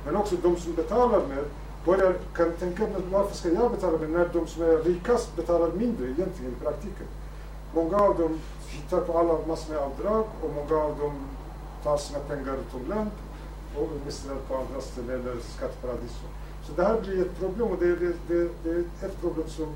Men 0.05 0.17
också 0.17 0.37
de 0.43 0.57
som 0.57 0.75
betalar 0.75 1.27
mer 1.29 1.45
börjar, 1.85 2.15
kan 2.35 2.53
tänka, 2.53 2.83
men 2.83 3.11
varför 3.11 3.37
ska 3.37 3.49
jag 3.49 3.71
betala 3.71 3.99
mer 3.99 4.09
när 4.09 4.29
de 4.33 4.47
som 4.47 4.63
är 4.63 4.77
rikast 4.77 5.37
betalar 5.37 5.73
mindre 5.73 6.05
egentligen 6.05 6.53
i 6.53 6.65
praktiken? 6.65 7.07
Många 7.75 7.97
av 7.97 8.19
dem 8.19 8.41
hittar 8.69 9.01
på 9.01 9.19
alla 9.19 9.47
massor 9.47 9.75
med 9.75 9.83
avdrag 9.83 10.25
och 10.43 10.51
många 10.55 10.83
av 10.83 10.99
dem 10.99 11.15
tar 11.83 11.97
sina 11.97 12.19
pengar 12.19 12.55
utomlands 12.69 13.15
och 13.77 13.89
investerar 13.99 14.37
på 14.49 14.55
andra 14.57 14.81
ställen 14.81 15.21
eller 15.21 15.41
skatteparadis. 15.57 16.13
Så 16.67 16.73
det 16.77 16.85
här 16.85 17.01
blir 17.01 17.21
ett 17.23 17.39
problem 17.39 17.69
och 17.69 17.79
det, 17.81 17.97
det, 17.97 18.13
det, 18.29 18.49
det 18.65 18.71
är 18.71 18.85
ett 19.07 19.21
problem 19.21 19.49
som 19.49 19.67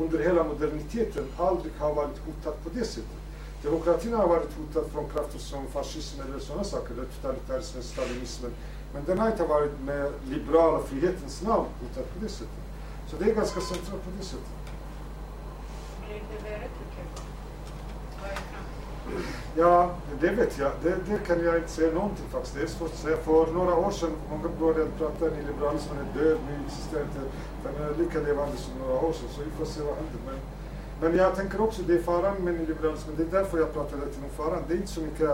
under 0.00 0.18
hela 0.18 0.44
moderniteten 0.44 1.24
aldrig 1.36 1.72
har 1.78 1.94
varit 1.94 2.18
hotad 2.26 2.54
på 2.64 2.70
det 2.74 2.84
sättet. 2.84 3.20
Demokratin 3.62 4.14
har 4.14 4.28
varit 4.28 4.56
hotad 4.58 4.90
från 4.92 5.08
krafter 5.08 5.38
som 5.38 5.66
fascism 5.66 6.20
eller 6.20 6.38
sådana 6.38 6.64
saker, 6.64 6.92
eller 6.92 7.04
totalitarismen, 7.04 7.82
stalinismen. 7.82 8.50
Men 8.94 9.04
den 9.04 9.18
har 9.18 9.30
inte 9.30 9.44
varit 9.44 9.80
med 9.80 10.12
liberala 10.24 10.78
frihetens 10.82 11.42
namn 11.42 11.66
hotad 11.80 12.04
på 12.14 12.18
det 12.20 12.28
sättet. 12.28 12.62
Så 13.10 13.16
det 13.16 13.30
är 13.30 13.34
ganska 13.34 13.60
centralt 13.60 14.04
på 14.04 14.10
det 14.18 14.24
sättet. 14.24 14.46
Ja, 19.56 19.90
det 20.20 20.30
vet 20.30 20.58
jag. 20.58 20.72
Det, 20.82 20.96
det 21.08 21.18
kan 21.26 21.44
jag 21.44 21.56
inte 21.56 21.70
säga 21.70 21.92
någonting 21.94 22.26
faktiskt. 22.30 22.54
Det 22.54 22.62
är 22.62 22.66
svårt 22.66 22.92
att 22.92 22.98
säga. 22.98 23.16
För 23.16 23.52
några 23.52 23.74
år 23.74 23.90
sedan, 23.90 24.10
många 24.30 24.48
började 24.60 24.90
prata 24.98 25.24
om 25.24 25.30
liberalismen 25.46 25.98
är 25.98 26.18
död, 26.20 26.38
nu 26.48 26.54
existerar 26.66 27.02
inte. 27.02 27.20
Den 27.64 27.74
är 27.82 27.98
lika 27.98 28.20
levande 28.20 28.56
som 28.56 28.72
några 28.78 29.00
år 29.00 29.12
sedan, 29.12 29.28
så 29.34 29.40
vi 29.42 29.50
får 29.50 29.64
se 29.64 29.80
vad 29.80 29.94
händer. 29.94 30.20
Men, 30.26 30.38
men 31.00 31.18
jag 31.18 31.36
tänker 31.36 31.60
också, 31.60 31.82
det 31.82 31.94
är 31.94 32.02
faran 32.02 32.36
med 32.36 32.68
liberalismen. 32.68 33.16
Det 33.16 33.22
är 33.22 33.40
därför 33.40 33.58
jag 33.58 33.72
pratar 33.72 33.96
lite 33.96 34.18
om 34.24 34.30
faran. 34.44 34.62
Det 34.68 34.74
är 34.74 34.76
inte 34.76 34.92
så 34.92 35.00
mycket 35.00 35.30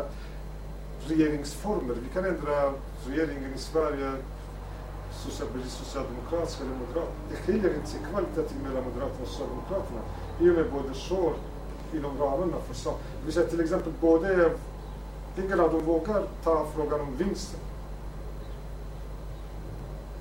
regeringsformer. 1.06 1.94
Vi 1.94 2.08
kan 2.14 2.24
ändra 2.24 2.72
regeringen 3.06 3.54
i 3.54 3.58
Sverige 3.58 4.12
social, 5.12 5.48
socialdemokratisk 5.68 6.60
eller 6.60 6.74
moderat. 6.86 7.12
Det 7.30 7.36
skiljer 7.36 7.74
inte 7.74 7.88
sig 7.88 8.00
kvalitativt 8.10 8.62
mellan 8.62 8.84
Moderaterna 8.84 9.22
och 9.22 9.28
Socialdemokraterna. 9.28 10.00
I 10.40 10.50
och 10.50 10.54
med 10.54 10.66
både 10.72 10.94
Short 10.94 11.38
inom 11.94 12.18
ramarna 12.18 12.56
för 12.68 12.74
sak. 12.74 13.00
Det 13.20 13.24
vill 13.24 13.34
säga 13.34 13.46
till 13.46 13.60
exempel 13.60 13.92
både, 14.00 14.52
ingen 15.38 15.60
av 15.60 15.72
dem 15.72 15.84
vågar 15.84 16.22
ta 16.44 16.66
frågan 16.74 17.00
om 17.00 17.16
vinsten. 17.16 17.60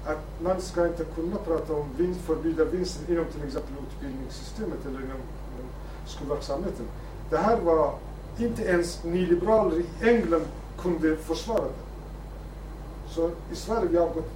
Att 0.05 0.41
man 0.41 0.61
ska 0.61 0.88
inte 0.88 1.03
kunna 1.03 1.36
prata 1.36 1.74
om 1.74 1.86
vinst, 1.97 2.22
förbjuda 2.22 2.65
vinsten 2.65 3.13
inom 3.13 3.26
till 3.26 3.43
exempel 3.47 3.74
utbildningssystemet 3.88 4.86
eller 4.86 4.99
inom, 4.99 5.22
inom 5.55 5.69
skolverksamheten. 6.05 6.86
Det 7.30 7.38
här 7.38 7.59
var 7.59 7.93
inte 8.38 8.63
ens 8.63 9.03
nyliberaler 9.03 9.78
i 9.80 9.86
England 10.01 10.45
kunde 10.78 11.17
försvara 11.17 11.63
det. 11.63 11.82
Så 13.09 13.32
i 13.51 13.55
Sverige, 13.55 13.88
vi 13.88 13.97
har 13.97 14.07
gått 14.07 14.32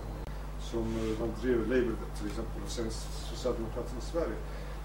som 0.71 0.79
eh, 0.79 1.19
man 1.19 1.29
driver 1.41 1.65
Labour 1.65 1.95
till 2.17 2.27
exempel 2.27 2.61
och 2.65 2.71
sen 2.71 2.85
Socialdemokraterna 3.29 3.99
i 3.99 4.05
Sverige. 4.11 4.35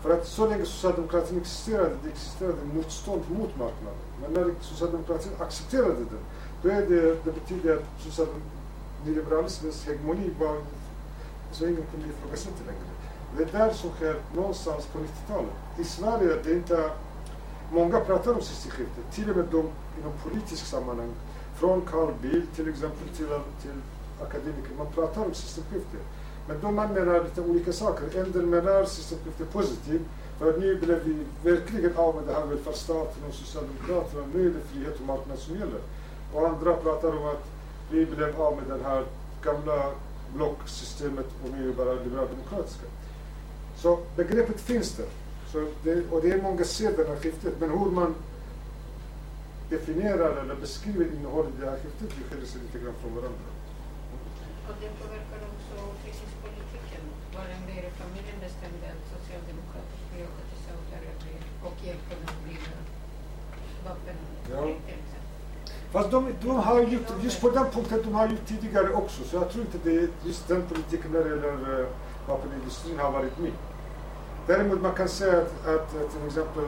För 0.02 0.10
att 0.10 0.26
så 0.26 0.46
länge 0.46 0.64
socialdemokratin 0.64 1.38
existerade, 1.40 1.96
det 2.02 2.08
existerade 2.08 2.64
motstånd 2.74 3.22
mot 3.28 3.56
marknaden. 3.58 3.98
Men 4.22 4.32
när 4.32 4.54
socialdemokratin 4.60 5.32
accepterade 5.38 5.94
den, 5.94 6.24
då 6.62 6.68
är 6.68 6.86
det, 6.86 7.24
det 7.24 7.32
betyder 7.32 7.76
att 7.76 8.28
nyliberalismens 9.04 9.86
hegemoni 9.86 10.30
var 10.40 10.56
så 11.52 11.64
ingen 11.64 11.86
kunde 11.90 12.08
ifrågasätta 12.08 12.64
längre. 12.66 12.90
Det 13.36 13.42
är 13.42 13.58
där 13.58 13.72
som 13.72 13.90
sker 13.90 14.16
någonstans 14.34 14.86
på 14.86 14.98
90-talet. 14.98 15.50
I 15.78 15.84
Sverige, 15.84 16.36
det 16.44 16.50
är 16.50 16.56
inte... 16.56 16.90
Många 17.72 18.00
pratar 18.00 18.34
om 18.34 18.40
systemskiftet. 18.40 19.12
Till 19.12 19.30
och 19.30 19.36
med 19.36 19.46
de 19.50 19.58
inom 19.98 20.12
politisk 20.24 20.66
sammanhang. 20.66 21.10
Från 21.54 21.80
Carl 21.80 22.12
Bildt 22.22 22.56
till 22.56 22.68
exempel 22.68 23.08
till, 23.08 23.26
till 23.62 23.80
akademiker. 24.22 24.74
Man 24.78 24.86
pratar 24.94 25.24
om 25.24 25.34
systemskifte. 25.34 25.96
Men 26.48 26.60
då 26.60 26.70
man 26.70 26.92
menar 26.92 27.24
lite 27.24 27.40
olika 27.40 27.72
saker. 27.72 28.18
En 28.20 28.32
del 28.32 28.46
menar 28.46 28.84
systemskifte 28.84 29.44
positivt. 29.44 30.02
För 30.38 30.58
nu 30.58 30.76
blev 30.76 31.04
vi 31.04 31.16
verkligen 31.50 31.96
av 31.96 32.14
med 32.14 32.24
det 32.24 32.32
här 32.32 32.46
välfärdsstaten 32.46 33.22
och 33.28 33.34
Socialdemokraterna. 33.34 34.22
Nu 34.34 34.46
är 34.46 34.50
det 34.50 34.60
frihet 34.72 35.00
och 35.00 35.06
marknad 35.06 35.38
som 35.38 35.54
gäller. 35.54 35.80
Och 36.34 36.48
andra 36.48 36.76
pratar 36.76 37.16
om 37.16 37.26
att 37.26 37.44
vi 37.90 38.06
blev 38.06 38.40
av 38.40 38.56
med 38.56 38.78
det 38.78 38.84
här 38.84 39.04
gamla 39.42 39.90
blocksystemet 40.34 41.26
och 41.44 41.50
nu 41.50 41.62
är 41.62 41.66
det 41.66 41.72
bara 41.72 41.92
liberaldemokratiska. 41.92 42.86
Så 43.76 43.98
begreppet 44.16 44.60
finns 44.60 44.96
där. 44.96 45.06
Så 45.52 45.66
det, 45.82 46.10
och 46.10 46.22
det 46.22 46.30
är 46.30 46.42
många 46.42 46.64
ser 46.64 46.96
det 46.96 47.08
här 47.08 47.16
skiftet. 47.16 47.54
Men 47.60 47.70
hur 47.70 47.90
man 47.90 48.14
definierar 49.70 50.36
eller 50.36 50.54
beskriver 50.54 51.04
innehållet 51.04 51.52
i 51.58 51.60
det 51.60 51.70
här 51.70 51.76
skiftet 51.76 52.08
det 52.18 52.24
skiljer 52.28 52.46
sig 52.46 52.60
lite 52.60 52.78
grann 52.84 52.94
från 53.00 53.14
varandra. 53.14 53.48
Och 54.68 54.74
det 54.80 54.88
påverkar 54.88 55.36
också. 55.36 55.49
Var 57.40 57.48
en 57.58 57.66
del 57.70 57.84
familjen 58.02 58.38
bestämde 58.46 58.86
att 58.94 59.04
socialdemokrater 59.14 59.96
skulle 60.04 60.24
åka 60.30 60.42
till 60.50 60.60
Saudiarabien 60.66 61.42
och 61.66 61.76
hjälpa 61.86 62.12
dem 62.14 62.28
att 62.32 62.40
bygga 62.46 62.76
vapen 63.86 64.16
Ja. 64.52 64.62
Fast 65.92 66.10
de, 66.10 66.34
de 66.42 66.56
har 66.56 66.80
gjort, 66.80 67.08
just 67.22 67.40
på 67.40 67.50
den 67.50 67.66
punkten, 67.74 68.02
de 68.02 68.14
har 68.14 68.28
gjort 68.28 68.46
tidigare 68.46 68.92
också. 68.92 69.24
Så 69.24 69.36
jag 69.36 69.50
tror 69.50 69.64
inte 69.64 69.78
det 69.84 69.96
är 69.96 70.08
just 70.24 70.48
den 70.48 70.62
politiken 70.70 71.10
när 71.12 71.20
det 71.24 71.30
gäller 71.30 71.80
eh, 71.80 71.86
vapenindustrin 72.28 72.98
har 72.98 73.10
varit 73.10 73.38
med. 73.38 73.52
Däremot 74.46 74.80
man 74.80 74.94
kan 74.94 75.08
säga 75.08 75.36
att, 75.42 75.66
att, 75.66 75.88
att 76.00 76.10
till 76.12 76.26
exempel 76.26 76.64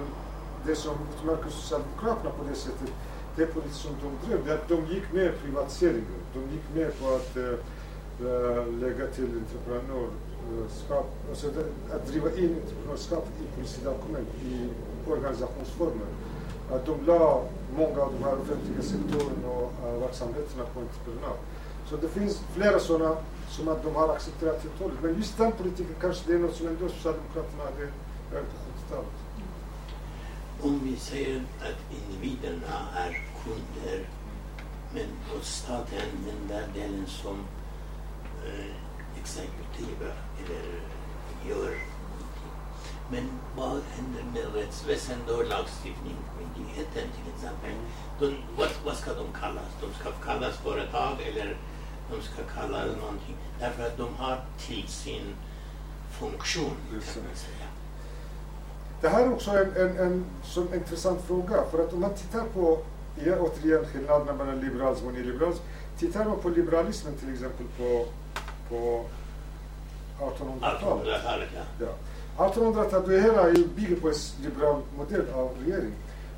det 0.66 0.76
som 0.76 0.94
utmärker 1.14 1.50
Socialdemokraterna 1.50 2.30
på 2.30 2.44
det 2.50 2.54
sättet, 2.54 2.92
det 3.36 3.46
politik 3.46 3.72
som 3.72 3.92
de 4.02 4.26
drev, 4.26 4.44
det 4.44 4.50
är 4.52 4.54
att 4.54 4.68
de 4.68 4.86
gick 4.94 5.12
med 5.12 5.42
privatiseringen. 5.42 6.20
De 6.34 6.40
gick 6.40 6.66
med 6.74 7.00
på 7.00 7.06
att 7.14 7.36
äh, 7.36 8.66
lägga 8.84 9.06
till 9.06 9.30
entreprenörskap, 10.42 11.06
alltså 11.28 11.46
det, 11.50 11.94
att 11.94 12.06
driva 12.06 12.30
in 12.30 12.56
entreprenörskap 12.62 13.28
i 13.40 13.54
politiska 13.54 13.84
dokument, 13.84 14.28
i 14.44 14.68
organisationsformer. 15.10 16.06
Att 16.72 16.86
de 16.86 17.06
la 17.06 17.42
många 17.76 18.02
av 18.02 18.12
de 18.12 18.24
här 18.24 18.34
offentliga 18.40 18.82
sektorerna 18.82 19.48
och 19.48 19.72
uh, 19.86 20.00
verksamheterna 20.00 20.64
på 20.74 20.80
entreprenad. 20.80 21.36
Så 21.88 21.96
det 21.96 22.08
finns 22.08 22.42
flera 22.54 22.78
sådana 22.78 23.16
som 23.48 23.68
att 23.68 23.84
de 23.84 23.94
har 23.94 24.08
accepterat 24.08 24.62
helt 24.62 24.74
och 24.74 24.80
hållet. 24.80 24.98
Men 25.02 25.14
just 25.14 25.38
den 25.38 25.52
politiken 25.52 25.94
kanske 26.00 26.30
det 26.30 26.34
är 26.34 26.38
något 26.38 26.54
som 26.56 26.66
ändå 26.66 26.88
Socialdemokraterna 26.88 27.64
hade 27.64 27.82
redan 28.30 28.44
på 28.44 28.92
70-talet. 28.92 29.18
Om 30.62 30.80
vi 30.84 30.96
säger 30.96 31.42
att 31.60 31.80
individerna 31.98 32.76
är 32.96 33.26
kunder 33.44 34.08
men 34.94 35.06
på 35.30 35.44
staten 35.44 36.08
den 36.26 36.48
där 36.48 36.66
delen 36.74 37.06
som 37.06 37.36
eh, 38.46 38.74
exekutiva 39.20 40.12
eller 40.46 40.80
gör 41.48 41.72
någonting. 42.10 42.52
Men 43.10 43.24
vad 43.56 43.82
händer 43.96 44.24
med 44.34 44.54
rättsväsende 44.54 45.32
och 45.32 45.48
lagstiftningsmyndigheten 45.48 47.06
till 47.16 47.28
exempel? 47.34 47.74
De, 48.20 48.26
vad, 48.56 48.68
vad 48.84 48.96
ska 48.96 49.14
de 49.14 49.26
kallas? 49.40 49.70
De 49.80 49.94
ska 50.00 50.10
kallas 50.10 50.56
företag 50.56 51.16
eller 51.28 51.56
de 52.10 52.22
ska 52.22 52.42
kallas 52.60 52.86
någonting 52.86 53.36
därför 53.60 53.86
att 53.86 53.96
de 53.96 54.14
har 54.14 54.40
till 54.58 54.88
sin 54.88 55.34
funktion 56.10 56.76
kan 56.90 57.22
man 57.26 57.36
säga. 57.36 57.68
Det 59.00 59.08
här 59.08 59.26
är 59.26 59.32
också 59.32 59.50
en, 59.50 59.76
en, 59.76 59.96
en 59.96 60.24
sån 60.42 60.74
intressant 60.74 61.20
fråga. 61.26 61.64
För 61.70 61.84
att 61.84 61.92
om 61.92 62.00
man 62.00 62.14
tittar 62.14 62.44
på, 62.44 62.78
igen, 63.20 63.38
återigen 63.40 63.86
skillnaderna 63.86 64.32
mellan 64.32 64.60
liberalism 64.60 65.06
och 65.06 65.12
nyliberalism. 65.12 65.62
Tittar 65.98 66.24
man 66.24 66.38
på 66.38 66.48
liberalismen 66.48 67.14
till 67.14 67.32
exempel 67.32 67.66
på, 67.78 68.06
på 68.68 69.04
1800-talet. 70.22 71.06
1800-talet 71.06 71.48
ja. 71.54 71.86
Ja. 71.86 72.48
1800-talet, 72.48 73.08
det 73.08 73.20
hela 73.20 73.48
är 73.48 73.54
ju 73.56 73.66
bygger 73.66 73.96
på 73.96 74.08
en 74.08 74.14
liberal 74.42 74.80
modell 74.96 75.26
av 75.34 75.50
regering. 75.64 75.92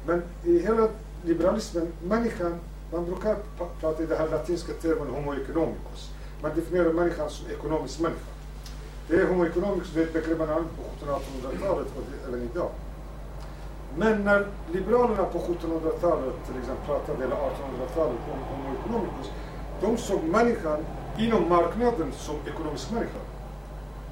Men 0.07 0.23
i 0.45 0.59
hela 0.59 0.89
liberalismen, 1.25 1.93
människan, 2.03 2.59
man 2.93 3.05
brukar 3.05 3.37
prata 3.81 4.03
i 4.03 4.07
det 4.07 4.17
här 4.17 4.29
latinska 4.29 4.73
termen 4.73 5.09
homo 5.09 5.35
economicus. 5.35 6.11
Man 6.43 6.55
definierar 6.55 6.93
människan 6.93 7.31
som 7.31 7.51
ekonomisk 7.51 8.01
människa. 8.01 8.31
Det 9.09 9.17
är 9.17 9.27
homo 9.27 9.45
economicus, 9.45 9.91
det 9.95 10.01
är 10.01 10.07
ett 10.07 10.13
begrepp 10.13 10.39
man 10.39 10.49
använde 10.49 10.71
på 10.77 11.07
1700-1800-talet 11.07 11.87
och 11.97 12.29
även 12.29 12.43
idag. 12.43 12.71
Men 13.97 14.25
när 14.25 14.47
liberalerna 14.73 15.25
på 15.25 15.39
1700-talet 15.39 16.35
till 16.47 16.59
exempel 16.61 16.87
pratade, 16.87 17.25
eller 17.25 17.37
1800-talet 17.37 18.21
om 18.33 18.39
homo 18.51 18.77
economicus, 18.81 19.31
de 19.81 19.97
såg 19.97 20.25
människan 20.25 20.85
inom 21.19 21.49
marknaden 21.49 22.13
som 22.13 22.37
ekonomisk 22.47 22.91
människa. 22.91 23.19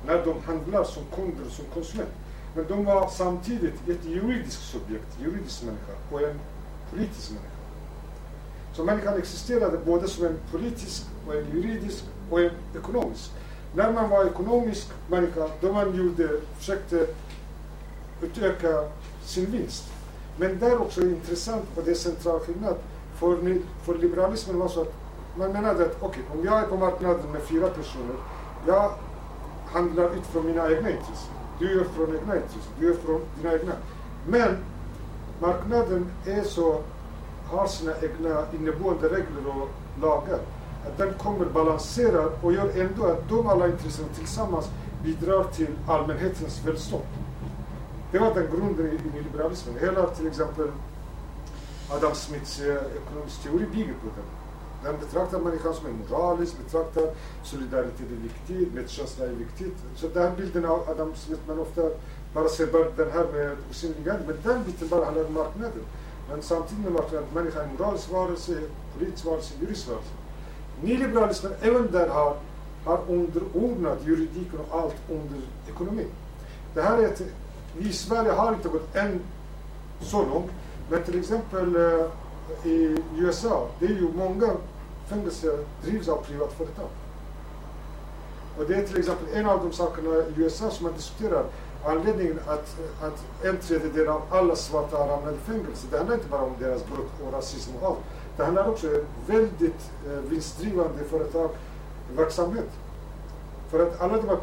När 0.07 0.24
de 0.24 0.40
handlar 0.46 0.84
som 0.84 1.03
kunder, 1.14 1.50
som 1.50 1.64
konsument. 1.74 2.11
Men 2.55 2.64
de 2.68 2.84
var 2.84 3.09
samtidigt 3.09 3.88
ett 3.88 4.05
juridiskt 4.05 4.62
subjekt, 4.62 5.18
juridisk 5.20 5.62
människa 5.62 5.92
och 6.12 6.22
en 6.22 6.40
politisk 6.90 7.30
människa. 7.30 7.48
Så 8.74 8.84
människan 8.84 9.18
existerade 9.18 9.78
både 9.78 10.09
som 10.09 10.26
en 10.26 10.36
politisk 10.50 11.03
och 11.26 11.34
en 11.34 11.46
juridisk 11.55 12.05
och 12.30 12.40
en 12.40 12.50
ekonomisk. 12.78 13.30
När 13.74 13.92
man 13.92 14.11
var 14.11 14.24
ekonomisk 14.24 14.88
människa, 15.09 15.48
då 15.61 15.72
man 15.72 15.96
gjorde, 15.96 16.28
försökte 16.59 17.07
utöka 18.22 18.84
sin 19.24 19.50
vinst. 19.50 19.84
Men 20.36 20.59
där 20.59 20.80
också 20.82 21.00
är 21.00 21.05
intressant 21.05 21.64
och 21.76 21.82
det 21.84 21.90
är 21.90 21.94
central 21.94 22.40
skillnad. 22.40 22.76
För, 23.14 23.36
ni- 23.42 23.62
för 23.84 23.94
liberalismen 23.94 24.59
var 24.59 24.68
så 24.68 24.80
att 24.82 24.94
man 25.36 25.53
menade 25.53 25.84
att 25.86 25.96
okej, 26.00 26.22
om 26.32 26.44
jag 26.44 26.59
är 26.59 26.66
på 26.66 26.76
marknaden 26.76 27.32
med 27.32 27.42
fyra 27.42 27.68
personer, 27.68 28.16
jag 28.66 28.92
handlar 29.72 30.14
utifrån 30.14 30.46
mina 30.46 30.70
egna 30.70 30.90
intressen. 30.90 31.34
Du 31.58 31.74
gör 31.74 31.84
från 31.84 32.16
egna 32.16 32.36
intressen, 32.36 32.72
du 32.78 32.86
gör 32.86 32.94
från 32.94 33.20
dina 33.36 33.52
egna. 33.52 33.72
Men 34.26 34.56
marknaden 35.40 36.06
är 36.26 36.42
så, 36.42 36.80
har 37.46 37.66
sina 37.66 37.92
egna 38.02 38.44
inneboende 38.52 39.08
regler 39.08 39.46
och 39.46 39.68
lagar. 40.00 40.38
Att 40.86 40.98
den 40.98 41.14
kommer 41.14 41.46
balanserad 41.46 42.32
och 42.42 42.52
gör 42.52 42.80
ändå 42.80 43.06
att 43.06 43.28
de 43.28 43.46
alla 43.46 43.66
intressen 43.66 44.04
tillsammans 44.14 44.70
bidrar 45.04 45.44
till 45.44 45.70
allmänhetens 45.88 46.66
välstånd. 46.66 47.04
Det 48.12 48.18
var 48.18 48.34
den 48.34 48.46
grunden 48.56 48.86
i, 48.86 49.18
i 49.18 49.22
liberalismen. 49.22 49.74
Hela 49.80 50.06
till 50.06 50.26
exempel 50.26 50.68
Adam 51.90 52.14
Smiths 52.14 52.60
eh, 52.60 52.66
ekonomisk 52.66 53.42
teori 53.42 53.66
bygger 53.72 53.92
på 53.92 54.06
den. 54.16 54.41
Den 54.84 54.98
betraktar 55.00 55.38
människan 55.38 55.74
som 55.74 55.86
en 55.86 55.98
moralisk, 56.08 56.58
betraktar 56.64 57.04
solidaritet 57.42 58.10
är 58.10 58.22
viktigt, 58.22 58.74
medkänsla 58.74 59.24
är 59.26 59.30
viktigt. 59.30 59.76
Så 59.96 60.08
den 60.08 60.36
bilden 60.36 60.64
av 60.64 60.90
Adam 60.90 61.14
Smith, 61.14 61.42
man 61.48 61.58
ofta 61.58 61.82
bara 62.34 62.48
ser 62.48 62.66
bara 62.66 62.90
den 62.96 63.10
här 63.10 63.26
med 63.32 63.56
osynliga, 63.70 64.16
men 64.26 64.36
den 64.44 64.64
biten 64.64 64.88
bara 64.88 65.04
handlar 65.04 65.24
om 65.24 65.32
marknaden. 65.32 65.84
Men 66.30 66.42
samtidigt 66.42 66.84
med 66.84 66.92
marknaden, 66.92 67.28
människan 67.34 67.62
är 67.62 67.64
en 67.64 67.76
moralisk 67.78 68.10
varelse, 68.10 68.60
politisk 68.98 69.24
varelse, 69.24 69.54
juridisk 69.60 69.88
varelse. 69.88 70.10
Nyliberalismen 70.82 71.52
även 71.60 71.90
där 71.92 72.08
har, 72.08 72.36
har 72.84 73.00
underordnat 73.08 73.98
juridiken 74.06 74.58
och 74.68 74.80
allt 74.80 74.96
under 75.10 75.40
ekonomin. 75.68 76.10
Det 76.74 76.82
här 76.82 76.98
är 76.98 77.04
ett, 77.04 77.22
vi 77.76 77.88
i 77.88 77.92
Sverige 77.92 78.32
har 78.32 78.52
inte 78.54 78.68
gått 78.68 78.96
än 78.96 79.20
så 80.00 80.26
långt, 80.26 80.50
men 80.90 81.02
till 81.02 81.18
exempel 81.18 81.76
eh, 81.76 82.06
i 82.64 82.96
USA, 83.16 83.68
det 83.78 83.86
är 83.86 83.90
ju 83.90 84.08
många 84.14 84.50
fängelser 85.12 85.58
drivs 85.84 86.08
av 86.08 86.16
privatföretag. 86.16 86.88
Och 88.58 88.64
det 88.68 88.74
är 88.74 88.86
till 88.86 88.98
exempel 88.98 89.26
en 89.34 89.46
av 89.46 89.64
de 89.64 89.72
sakerna 89.72 90.08
i 90.08 90.32
USA 90.36 90.70
som 90.70 90.84
man 90.84 90.92
diskuterar. 90.92 91.44
Anledningen 91.84 92.40
att, 92.46 92.76
att 93.02 93.24
en 93.44 93.56
tredjedel 93.56 94.08
av 94.08 94.22
alla 94.30 94.56
svarta 94.56 94.96
har 94.96 95.08
hamnat 95.08 95.34
i 95.34 95.38
fängelse. 95.38 95.86
Det 95.90 95.96
handlar 95.96 96.14
inte 96.14 96.28
bara 96.28 96.42
om 96.42 96.54
deras 96.58 96.86
brott 96.86 97.12
och 97.26 97.32
rasism 97.32 97.70
och 97.80 97.86
allt. 97.88 97.98
Det 98.36 98.44
handlar 98.44 98.68
också 98.68 98.86
om 98.86 99.04
väldigt 99.26 99.90
eh, 100.06 100.30
vinstdrivande 100.30 101.04
företagverksamhet. 101.04 102.70
För 103.70 103.86
att 103.86 104.00
alla 104.00 104.16
de 104.16 104.28
här 104.28 104.38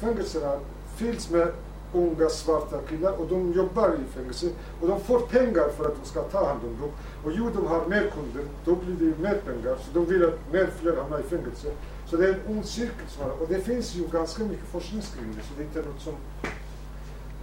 fängelserna 0.00 0.58
fylls 0.96 1.30
med 1.30 1.52
unga 1.92 2.28
svarta 2.28 2.78
killar 2.88 3.12
och 3.12 3.26
de 3.26 3.52
jobbar 3.52 3.88
i 3.88 4.18
fängelse 4.18 4.50
och 4.80 4.88
de 4.88 5.00
får 5.00 5.18
pengar 5.20 5.68
för 5.76 5.84
att 5.84 6.02
de 6.02 6.08
ska 6.08 6.22
ta 6.22 6.46
hand 6.46 6.60
om 6.64 6.80
dem. 6.80 6.90
Och 7.24 7.32
ju 7.32 7.50
de 7.50 7.66
har 7.66 7.86
mer 7.86 8.10
kunder, 8.10 8.44
då 8.64 8.74
blir 8.74 8.94
det 8.94 9.04
ju 9.04 9.16
mer 9.18 9.34
pengar. 9.34 9.76
Så 9.76 9.90
de 9.94 10.06
vill 10.06 10.24
att 10.24 10.52
mer 10.52 10.70
fler 10.80 10.96
hamnar 10.96 11.18
i 11.18 11.22
fängelse. 11.22 11.68
Så 12.06 12.16
det 12.16 12.28
är 12.28 12.34
en 12.34 12.56
ond 12.56 12.66
cirkel 12.66 13.06
och 13.40 13.48
det 13.48 13.60
finns 13.60 13.94
ju 13.94 14.08
ganska 14.08 14.44
mycket 14.44 14.66
forskning 14.66 15.02
kring 15.02 15.34
det. 15.36 15.42
Så 15.42 15.54
det 15.56 15.62
är 15.62 15.66
inte 15.66 15.78
något 15.78 16.00
som, 16.00 16.14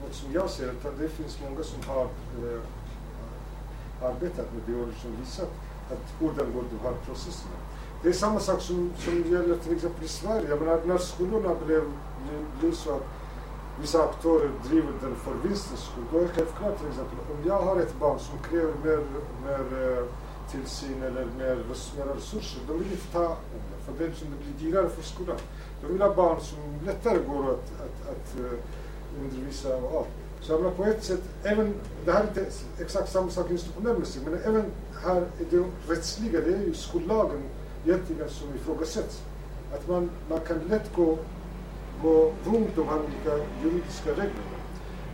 något 0.01 0.15
som 0.15 0.33
jag 0.33 0.49
ser, 0.49 0.71
utan 0.71 0.91
det 0.99 1.09
finns 1.09 1.39
många 1.49 1.63
som 1.63 1.79
har 1.87 2.03
eh, 2.03 2.61
arbetat 4.01 4.47
med 4.53 4.61
det 4.65 4.81
och 4.81 4.87
som 5.01 5.11
visat 5.19 5.51
att 5.91 6.19
hur 6.19 6.27
går, 6.27 6.63
de 6.71 6.79
här 6.83 6.93
processerna. 7.05 7.55
Det 8.03 8.09
är 8.09 8.13
samma 8.13 8.39
sak 8.39 8.61
som, 8.61 8.91
som 8.97 9.31
gäller 9.31 9.57
till 9.57 9.75
exempel 9.75 10.05
i 10.05 10.07
Sverige. 10.07 10.49
Jag 10.49 10.61
menar, 10.61 10.81
när 10.85 10.97
skolorna 10.97 11.55
blev, 11.65 11.83
blev, 12.23 12.45
blev 12.59 12.71
så 12.71 12.95
att 12.95 13.03
vissa 13.81 14.03
aktörer 14.03 14.51
driver 14.69 14.93
den 15.01 15.15
för 15.15 15.47
vinstens 15.47 15.79
skull, 15.79 16.03
då 16.11 16.17
är 16.17 16.21
det 16.21 16.27
självklart 16.27 16.77
till 16.79 16.87
exempel 16.87 17.17
om 17.19 17.47
jag 17.47 17.61
har 17.61 17.79
ett 17.79 17.99
barn 17.99 18.19
som 18.19 18.39
kräver 18.49 18.73
mer, 18.83 18.99
mer 19.45 19.97
eh, 19.97 20.03
tillsyn 20.51 21.03
eller 21.03 21.25
mer, 21.37 21.55
mer 21.97 22.13
resurser. 22.15 22.61
De 22.67 22.79
vill 22.79 22.91
inte 22.91 23.07
ta 23.11 23.25
om 23.25 23.35
det, 23.69 23.85
för 23.85 24.03
det, 24.03 24.07
det 24.07 24.59
blir 24.59 24.71
dyrare 24.71 24.89
för 24.89 25.03
skolan. 25.03 25.37
De 25.81 25.93
vill 25.93 26.01
ha 26.01 26.15
barn 26.15 26.41
som 26.41 26.59
lättare 26.85 27.19
går 27.27 27.43
att, 27.43 27.71
att, 27.81 28.09
att 28.11 28.39
eh, 28.39 28.59
undervisa 29.21 29.77
och 29.77 29.97
allt. 29.97 30.07
Så 30.41 30.51
jag 30.51 30.61
menar 30.61 30.75
på 30.75 30.83
ett 30.83 31.03
sätt, 31.03 31.21
även, 31.43 31.73
det 32.05 32.11
här 32.11 32.23
är 32.23 32.27
inte 32.27 32.45
exakt 32.79 33.11
samma 33.11 33.29
sak 33.29 33.51
institutionellt 33.51 34.19
men 34.25 34.39
även 34.43 34.65
här 35.03 35.27
i 35.39 35.43
det 35.49 35.63
rättsliga, 35.87 36.41
det 36.41 36.53
är 36.53 36.61
ju 36.61 36.73
skollagen 36.73 37.43
egentligen 37.85 38.29
som 38.29 38.47
ifrågasätts. 38.55 39.21
Att 39.73 39.87
man, 39.87 40.09
man 40.29 40.39
kan 40.39 40.59
lätt 40.69 40.95
gå, 40.95 41.17
gå 42.03 42.31
runt 42.45 42.75
de 42.75 42.87
här 42.87 42.99
olika 42.99 43.45
juridiska 43.63 44.09
reglerna. 44.09 44.55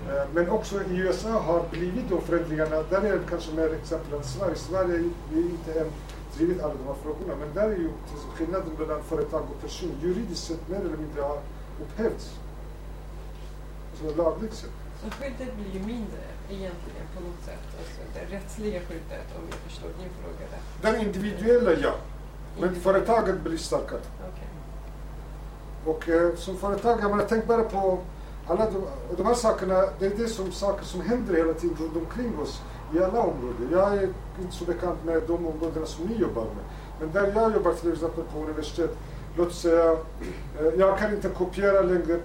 Eh, 0.09 0.27
Men 0.33 0.49
också 0.49 0.81
i 0.83 0.97
USA 0.97 1.29
har 1.29 1.63
blivit 1.71 2.09
de 2.09 2.21
förändringarna, 2.21 2.83
där 2.89 3.01
är 3.01 3.11
det 3.11 3.19
kanske 3.29 3.53
mer 3.53 3.73
exempel 3.73 4.13
än 4.17 4.23
Sverige. 4.23 4.55
Sverige 4.55 4.95
är 4.95 5.39
inte 5.39 5.79
än 5.79 5.87
drivit 6.37 6.63
alla 6.63 6.73
de 6.73 6.87
här 6.87 6.95
frågorna, 7.03 7.35
men 7.39 7.53
där 7.53 7.69
är 7.71 7.75
ju 7.77 7.89
skillnaden 8.35 8.69
mellan 8.79 9.03
företag 9.03 9.43
och 9.55 9.61
person 9.61 9.91
juridiskt 10.01 10.47
sett 10.47 10.69
mer 10.69 10.79
eller 10.79 10.97
mindre 10.97 11.21
har 11.21 11.39
upphävts. 11.81 12.33
Alltså 13.91 14.17
lagligt 14.23 14.53
sett. 14.53 14.69
Så 15.03 15.09
skyddet 15.11 15.55
blir 15.55 15.73
ju 15.73 15.79
mindre 15.79 16.21
egentligen 16.49 17.05
på 17.15 17.19
något 17.23 17.43
sätt. 17.45 17.65
Alltså 17.79 18.01
det 18.13 18.35
rättsliga 18.35 18.79
skyddet 18.79 19.27
om 19.37 19.43
jag 19.49 19.59
förstår 19.59 19.87
din 19.87 20.09
fråga 20.21 20.45
rätt. 20.53 20.81
Den 20.81 21.01
individuella 21.07 21.73
ja, 21.73 21.93
men 22.59 22.75
företaget 22.75 23.41
blir 23.41 23.57
starkare. 23.57 23.99
Okej. 24.19 24.44
Och 25.85 26.09
eh, 26.09 26.35
som 26.35 26.57
företag, 26.57 26.99
jag 27.01 27.11
menar, 27.11 27.25
tänk 27.29 27.47
bara 27.47 27.63
på 27.63 27.99
alla 28.47 28.65
de, 28.65 28.77
och 28.77 29.17
de 29.17 29.25
här 29.25 29.33
sakerna, 29.33 29.83
det 29.99 30.05
är 30.05 30.17
det 30.17 30.27
som 30.27 30.51
saker 30.51 30.85
som 30.85 31.01
händer 31.01 31.33
hela 31.33 31.53
tiden 31.53 31.77
runt 31.79 31.95
omkring 31.95 32.39
oss 32.39 32.61
i 32.95 33.03
alla 33.03 33.21
områden. 33.21 33.69
Jag 33.71 33.93
är 33.93 34.09
inte 34.41 34.55
så 34.55 34.65
bekant 34.65 35.05
med 35.05 35.21
de 35.27 35.33
områdena 35.33 35.85
som 35.85 36.05
ni 36.05 36.15
jobbar 36.15 36.41
med. 36.41 36.63
Men 36.99 37.11
där 37.11 37.41
jag 37.41 37.53
jobbar 37.53 37.73
till 37.73 37.93
exempel 37.93 38.23
på 38.33 38.39
universitet, 38.39 38.97
låt 39.37 39.53
säga, 39.53 39.91
eh, 39.91 40.73
jag 40.77 40.99
kan 40.99 41.13
inte 41.13 41.29
kopiera 41.29 41.81
längre 41.81 42.19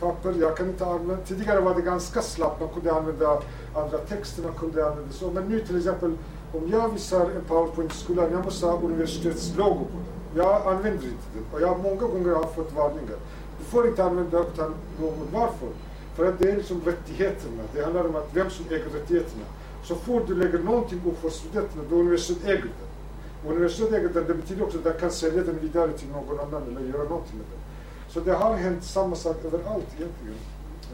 papper, 0.00 0.34
jag 0.40 0.56
kan 0.56 0.68
inte 0.68 0.86
använda, 0.86 1.16
tidigare 1.24 1.60
var 1.60 1.74
det 1.74 1.82
ganska 1.82 2.22
slappt, 2.22 2.60
man 2.60 2.68
kunde 2.68 2.92
använda 2.92 3.42
andra 3.74 3.98
texter, 3.98 4.42
man 4.42 4.52
kunde 4.52 4.86
använda 4.86 5.12
så. 5.12 5.30
Men 5.30 5.44
nu 5.44 5.60
till 5.60 5.78
exempel, 5.78 6.16
om 6.52 6.68
jag 6.72 6.88
visar 6.88 7.20
en 7.20 7.44
powerpoint 7.48 7.92
i 7.92 7.96
skolan, 7.96 8.28
jag 8.32 8.44
måste 8.44 8.66
ha 8.66 8.80
universitetslogo 8.80 9.84
på 9.84 9.96
den. 9.96 10.19
Jag 10.36 10.66
använder 10.66 10.90
inte 10.90 11.26
det. 11.34 11.56
Och 11.56 11.60
jag 11.60 11.80
många 11.80 12.00
gånger 12.00 12.34
har 12.34 12.44
fått 12.44 12.72
varningar. 12.72 13.16
Du 13.58 13.64
får 13.64 13.88
inte 13.88 14.04
använda 14.04 14.40
utan 14.40 14.74
någon. 15.00 15.28
Varför? 15.32 15.68
För 16.14 16.28
att 16.28 16.38
det 16.38 16.50
är 16.50 16.56
liksom 16.56 16.80
rättigheterna. 16.84 17.62
Det 17.74 17.82
handlar 17.82 18.08
om 18.08 18.16
att 18.16 18.28
vem 18.32 18.50
som 18.50 18.64
äger 18.66 18.90
rättigheterna. 18.94 19.44
Så 19.84 19.94
fort 19.94 20.26
du 20.26 20.34
lägger 20.34 20.58
någonting 20.58 21.00
på 21.22 21.30
studenterna, 21.30 21.82
då 21.90 21.96
universitetet 21.96 22.44
äger 22.48 22.62
det. 22.62 23.48
Universitetet 23.50 23.94
äger 23.94 24.08
det. 24.08 24.20
det 24.20 24.34
betyder 24.34 24.62
också 24.62 24.78
att 24.78 24.84
den 24.84 24.98
kan 25.00 25.10
sälja 25.10 25.42
den 25.42 25.58
vidare 25.58 25.92
till 25.92 26.08
någon 26.08 26.40
annan 26.40 26.62
eller 26.62 26.80
göra 26.80 27.08
någonting 27.08 27.36
med 27.36 27.46
den. 27.50 27.60
Så 28.08 28.20
det 28.20 28.32
har 28.32 28.54
hänt 28.54 28.84
samma 28.84 29.16
sak 29.16 29.36
överallt 29.44 29.86
egentligen. 29.98 30.38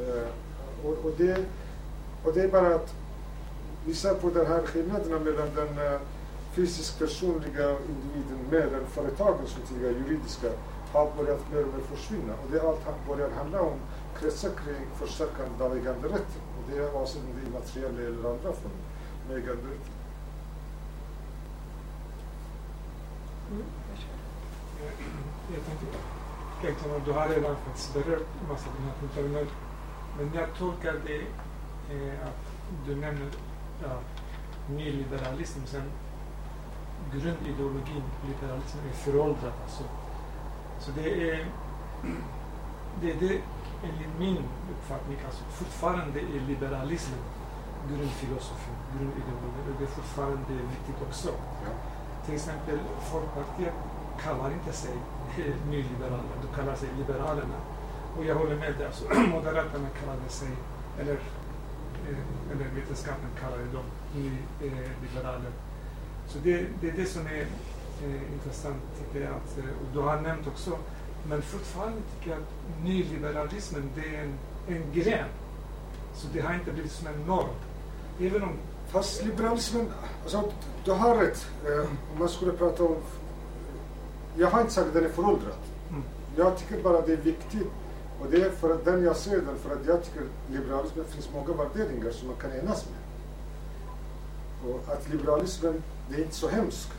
Eh, 0.00 0.28
och, 0.86 0.92
och, 1.04 1.12
det, 1.18 1.44
och 2.24 2.32
det 2.34 2.40
är 2.40 2.48
bara 2.48 2.74
att 2.74 2.94
vi 3.86 3.94
ser 3.94 4.14
på 4.14 4.30
den 4.30 4.46
här 4.46 4.62
skillnaderna 4.62 5.18
mellan 5.18 5.48
den 5.54 5.86
eh, 5.86 6.00
fysiskt 6.56 6.98
personliga 6.98 7.70
individen 7.70 8.40
med 8.50 8.72
den 8.72 8.86
företagen 8.86 9.46
som 9.46 9.62
tidigare 9.62 9.92
juridiska 9.92 10.50
har 10.92 11.12
börjat 11.16 11.52
mer 11.52 11.62
och 11.66 11.74
mer 11.74 11.96
försvinna. 11.96 12.32
Och 12.32 12.50
det 12.52 12.60
allt 12.62 13.06
börjar 13.08 13.30
handla 13.30 13.60
om 13.60 13.78
kretsar 14.20 14.50
kring 14.50 14.86
förstärkande 15.00 15.64
av 15.64 15.76
äganderätten. 15.76 16.42
Och 16.56 16.70
det 16.70 16.78
är 16.78 16.96
om 16.96 17.06
det 17.36 17.48
är 17.48 17.60
materiella 17.60 18.00
eller 18.00 18.30
andra 18.30 18.52
former 18.52 18.84
med 19.28 19.36
äganderätten. 19.36 19.94
Mm, 23.50 23.64
varsågod. 23.90 24.16
Jag 25.54 25.64
tänkte, 25.66 25.86
egentligen, 26.62 27.04
du 27.04 27.12
har 27.12 27.28
redan 27.28 27.56
faktiskt 27.56 27.94
berört 27.94 28.28
massa 28.48 28.68
av 28.68 28.74
de 28.76 28.82
här 28.82 28.94
punkterna, 29.00 29.50
men 30.16 30.30
jag 30.34 30.48
tolkar 30.58 30.94
det 31.06 31.20
eh, 31.94 32.28
att 32.28 32.44
du 32.86 32.96
nämner 32.96 33.30
ja, 33.82 33.98
nyliberalism, 34.68 35.60
sen 35.66 35.90
grundideologin, 37.12 38.02
liberalism, 38.26 38.78
är 38.88 38.92
föråldrad. 38.92 39.52
Alltså. 39.62 39.84
Så 40.78 40.90
det 40.90 41.30
är, 41.30 41.46
det 43.00 43.10
är 43.10 43.16
det, 43.20 43.40
enligt 43.84 44.18
min 44.18 44.44
uppfattning, 44.70 45.18
alltså 45.26 45.44
fortfarande 45.44 46.20
är 46.20 46.40
liberalismen 46.48 47.18
grundfilosofin, 47.88 48.76
grundideologin, 48.92 49.66
och 49.70 49.76
det 49.78 49.84
är 49.84 49.94
fortfarande 50.00 50.52
viktigt 50.52 51.02
också. 51.08 51.28
Ja. 51.64 51.70
Till 52.24 52.34
exempel 52.34 52.78
Folkpartiet 53.00 53.74
kallar 54.22 54.50
inte 54.52 54.72
sig 54.72 54.96
eh, 55.38 55.54
nyliberaler, 55.70 56.36
de 56.42 56.56
kallar 56.56 56.74
sig 56.76 56.88
Liberalerna. 56.98 57.58
Och 58.16 58.24
jag 58.24 58.34
håller 58.34 58.56
med 58.56 58.74
dig, 58.74 58.86
alltså, 58.86 59.04
Moderaterna 59.34 59.88
kallade 60.00 60.28
sig, 60.28 60.48
eller, 61.00 61.14
eh, 62.08 62.52
eller 62.52 62.64
vetenskapen 62.74 63.30
kallade 63.40 63.64
dem 63.64 63.84
nyliberaler. 64.14 65.52
Så 66.28 66.38
det, 66.42 66.66
det 66.80 66.88
är 66.88 66.92
det 66.92 67.06
som 67.06 67.26
är 67.26 67.46
eh, 68.04 68.32
intressant, 68.32 68.82
tycker 68.98 69.24
jag. 69.26 69.34
Att, 69.34 69.58
eh, 69.58 69.64
och 69.64 69.92
du 69.92 69.98
har 69.98 70.20
nämnt 70.20 70.46
också, 70.46 70.78
men 71.28 71.42
fortfarande 71.42 71.98
tycker 72.18 72.30
jag 72.30 72.40
att 72.42 72.84
nyliberalismen, 72.84 73.90
det 73.94 74.16
är 74.16 74.22
en, 74.22 74.34
en 74.76 74.92
gren. 74.92 75.28
Så 76.14 76.26
det 76.32 76.40
har 76.40 76.54
inte 76.54 76.72
blivit 76.72 76.92
som 76.92 77.06
en 77.06 77.26
norm. 77.26 77.48
Även 78.20 78.42
om 78.42 78.52
Fast 78.88 79.24
liberalismen, 79.24 79.88
alltså, 80.22 80.52
du 80.84 80.90
har 80.90 81.16
rätt. 81.16 81.46
Eh, 81.66 81.80
om 82.12 82.18
man 82.18 82.28
skulle 82.28 82.52
prata 82.52 82.84
om... 82.84 82.96
Jag 84.36 84.48
har 84.50 84.60
inte 84.60 84.72
sagt 84.72 84.86
att 84.86 84.94
den 84.94 85.04
är 85.04 85.08
föråldrad. 85.08 85.54
Mm. 85.90 86.02
Jag 86.36 86.58
tycker 86.58 86.82
bara 86.82 87.00
det 87.00 87.12
är 87.12 87.16
viktigt. 87.16 87.68
Och 88.20 88.26
det 88.30 88.42
är 88.42 88.50
för 88.50 88.74
att 88.74 88.84
den 88.84 89.04
jag 89.04 89.16
ser 89.16 89.36
den, 89.36 89.58
för 89.58 89.74
att 89.74 89.86
jag 89.86 90.04
tycker 90.04 90.22
liberalismen 90.50 91.04
finns 91.04 91.30
många 91.32 91.52
värderingar 91.52 92.10
som 92.10 92.28
man 92.28 92.36
kan 92.36 92.52
enas 92.52 92.86
med. 92.86 93.00
Och 94.70 94.92
att 94.92 95.08
liberalismen, 95.08 95.82
det 96.08 96.16
är 96.16 96.22
inte 96.22 96.34
så 96.34 96.48
hemskt. 96.48 96.92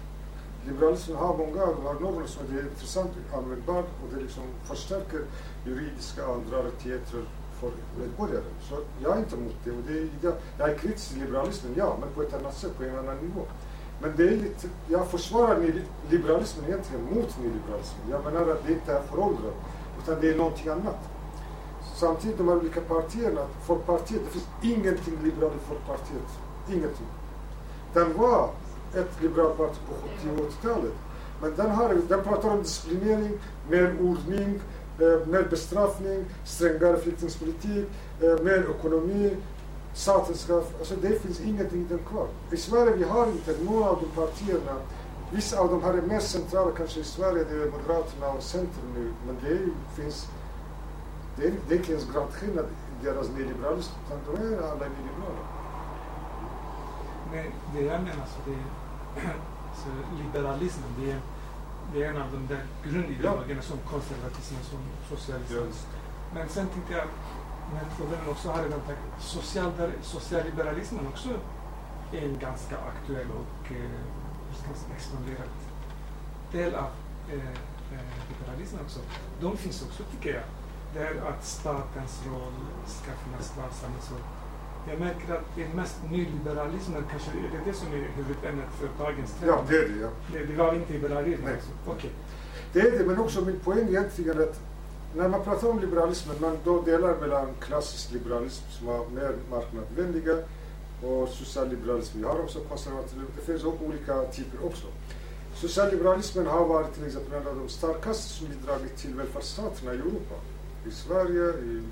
Liberalismen 0.67 1.17
har 1.17 1.37
många 1.37 1.63
av 1.63 2.25
som 2.25 2.57
är 2.57 2.61
intressant 2.61 3.11
och 3.31 3.37
användbar 3.37 3.79
och 3.79 4.13
det 4.13 4.21
liksom 4.21 4.43
förstärker 4.63 5.21
juridiska 5.65 6.27
och 6.27 6.35
andra 6.35 6.63
rättigheter 6.63 7.23
för 7.59 7.71
medborgare. 7.99 8.43
Så 8.69 8.75
jag 9.03 9.15
är 9.15 9.19
inte 9.19 9.35
emot 9.35 9.55
det. 9.63 9.71
Och 9.71 9.83
det 9.87 9.93
är, 9.99 10.09
jag, 10.21 10.33
jag 10.57 10.69
är 10.69 10.77
kritisk 10.77 11.09
till 11.09 11.19
liberalismen, 11.19 11.73
ja, 11.77 11.97
men 11.99 12.09
på 12.09 12.21
ett 12.21 12.33
annat 12.33 12.57
sätt, 12.57 12.77
på 12.77 12.83
en 12.83 12.99
annan 12.99 13.17
nivå. 13.17 13.41
Men 14.01 14.13
det 14.17 14.23
är 14.23 14.37
lite, 14.37 14.67
jag 14.87 15.07
försvarar 15.07 15.73
liberalismen 16.09 16.65
egentligen 16.65 17.03
mot 17.03 17.37
nyliberalismen. 17.39 18.09
Jag 18.09 18.23
menar 18.23 18.41
att 18.51 18.67
det 18.67 18.73
inte 18.73 18.93
är 18.93 19.01
föråldrat, 19.01 19.55
utan 20.03 20.21
det 20.21 20.29
är 20.31 20.37
någonting 20.37 20.67
annat. 20.67 20.99
Samtidigt 21.95 22.37
de 22.37 22.47
här 22.47 22.55
olika 22.55 22.81
partierna, 22.81 23.41
Folkpartiet, 23.61 24.21
det 24.25 24.31
finns 24.31 24.47
ingenting 24.61 25.19
liberalt 25.23 25.55
i 25.55 25.67
Folkpartiet. 25.67 26.29
Ingenting. 26.69 27.07
Den 27.93 28.17
var 28.17 28.49
ett 28.97 29.21
liberalt 29.21 29.57
parti 29.57 29.77
på 29.87 29.93
70 29.93 30.41
och 30.41 30.49
80-talet. 30.49 30.93
Men 31.41 31.55
den, 31.55 31.71
har, 31.71 31.97
den 32.09 32.23
pratar 32.23 32.49
om 32.49 32.63
disciplinering, 32.63 33.39
mer 33.69 33.95
ordning, 34.01 34.59
eh, 34.99 35.27
mer 35.27 35.47
bestraffning, 35.49 36.25
strängare 36.45 36.97
flyktingpolitik, 36.97 37.85
eh, 38.21 38.43
mer 38.43 38.67
ekonomi. 38.79 39.37
Staten 39.93 40.35
ska, 40.35 40.55
alltså 40.79 40.95
det 41.01 41.21
finns 41.21 41.41
ingenting 41.41 41.81
i 41.81 41.85
den 41.89 41.99
kvar. 41.99 42.27
I 42.51 42.57
Sverige 42.57 42.95
vi 42.95 43.03
har 43.03 43.27
inte 43.27 43.55
några 43.63 43.89
av 43.89 43.99
de 44.01 44.21
partierna. 44.21 44.75
Vissa 45.31 45.59
av 45.59 45.69
de 45.69 45.83
här 45.83 45.93
är 45.93 46.01
mest 46.01 46.31
centrala 46.31 46.71
kanske 46.77 46.99
i 46.99 47.03
Sverige, 47.03 47.43
det 47.49 47.55
är 47.55 47.71
Moderaterna 47.71 48.29
och 48.29 48.43
Centern 48.43 48.93
nu. 48.95 49.13
Men 49.25 49.37
det 49.41 49.47
är, 49.47 49.69
finns, 49.95 50.27
det 51.35 51.47
är, 51.47 51.53
det 51.67 51.75
är 51.75 51.77
inte 51.77 51.91
ens 51.91 52.11
gradskillnad 52.13 52.65
i 52.65 53.05
deras 53.05 53.29
nyliberalism, 53.29 53.91
utan 54.05 54.19
de 54.25 54.41
är 54.41 54.57
alla 54.57 54.73
nyliberala. 54.73 55.43
Nej, 57.31 57.51
det 57.73 57.81
jag 57.81 58.01
menar 58.01 58.25
så 58.25 58.49
det 58.49 58.51
är 58.51 58.65
så 59.75 59.89
liberalismen, 60.23 60.89
det 60.99 61.11
är, 61.11 61.19
det 61.93 62.03
är 62.03 62.09
en 62.09 62.21
av 62.21 62.31
de 62.31 62.47
där 62.53 62.63
grundideologierna 62.83 63.61
som 63.61 63.77
konservatismen, 63.77 64.63
som 64.63 64.79
socialismen. 65.17 65.73
Men 66.33 66.49
sen 66.49 66.67
tänkte 66.67 66.93
jag, 66.93 67.07
men 67.73 67.85
problemen 67.97 68.29
också 68.29 68.49
har 68.49 68.63
redan 68.63 68.79
sagt, 68.87 68.99
social, 69.19 69.71
socialliberalismen 70.01 71.07
också 71.07 71.29
är 72.11 72.21
en 72.21 72.39
ganska 72.39 72.77
aktuell 72.77 73.27
och 73.31 73.71
eh, 73.71 73.99
ganska 74.67 74.93
expanderad 74.95 75.49
del 76.51 76.75
av 76.75 76.89
eh, 77.29 77.49
eh, 77.93 78.05
liberalismen 78.29 78.81
också. 78.85 78.99
De 79.41 79.57
finns 79.57 79.83
också 79.83 80.03
tycker 80.03 80.33
jag. 80.33 80.43
Det 80.93 80.99
är 80.99 81.29
att 81.29 81.45
statens 81.45 82.21
roll 82.27 82.53
ska 82.85 83.11
finnas 83.25 83.49
kvar, 83.49 83.69
samhällets 83.71 84.11
roll. 84.11 84.36
Jag 84.89 84.99
märker 84.99 85.33
att 85.33 85.55
det 85.55 85.63
är 85.63 85.73
mest 85.73 85.95
nyliberalismen, 86.11 87.03
kanske 87.11 87.31
är 87.31 87.41
det 87.51 87.71
det 87.71 87.73
som 87.73 87.87
är 87.87 88.09
huvudämnet 88.15 88.69
för 88.79 89.03
dagens 89.03 89.31
tema. 89.33 89.51
Ja, 89.51 89.63
det 89.69 89.77
är 89.77 89.89
det. 89.89 89.99
Ja. 90.01 90.09
Det, 90.33 90.45
det 90.45 90.53
var 90.53 90.73
inte 90.73 90.93
liberalismen. 90.93 91.45
Nej. 91.45 91.53
Alltså. 91.53 91.71
Okej. 91.85 92.11
Det 92.73 92.79
är 92.79 92.97
det, 92.97 93.05
men 93.05 93.19
också 93.19 93.41
min 93.41 93.59
poäng 93.59 93.87
egentligen 93.87 94.41
att 94.41 94.59
när 95.15 95.29
man 95.29 95.43
pratar 95.43 95.69
om 95.69 95.79
liberalismen, 95.79 96.35
man 96.41 96.57
då 96.63 96.81
delar 96.81 97.17
mellan 97.21 97.47
klassisk 97.61 98.11
liberalism 98.11 98.63
som 98.69 98.87
har 98.87 99.05
mer 99.09 99.35
marknadsvänliga 99.49 100.37
och 101.03 101.29
socialliberalism. 101.29 102.17
Vi 102.17 102.23
har 102.23 102.39
också 102.39 102.59
konservativ, 102.59 103.19
det 103.35 103.41
finns 103.41 103.63
olika 103.63 104.23
typer 104.23 104.65
också. 104.65 104.87
Socialliberalismen 105.55 106.47
har 106.47 106.65
varit 106.65 106.93
till 106.93 107.05
exempel 107.05 107.33
en 107.33 107.47
av 107.47 107.55
de 107.55 107.69
starkaste 107.69 108.23
som 108.23 108.47
bidragit 108.47 108.97
till 108.97 109.15
välfärdsstaterna 109.15 109.93
i 109.93 109.97
Europa. 109.97 110.35
I 110.87 110.91
Sverige, 110.91 111.49
i 111.49 111.83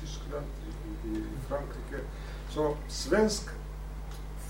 Tyskland, 0.00 0.46
i, 1.04 1.08
i 1.08 1.22
Frankrike. 1.48 2.04
Så 2.54 2.74
svensk 2.88 3.42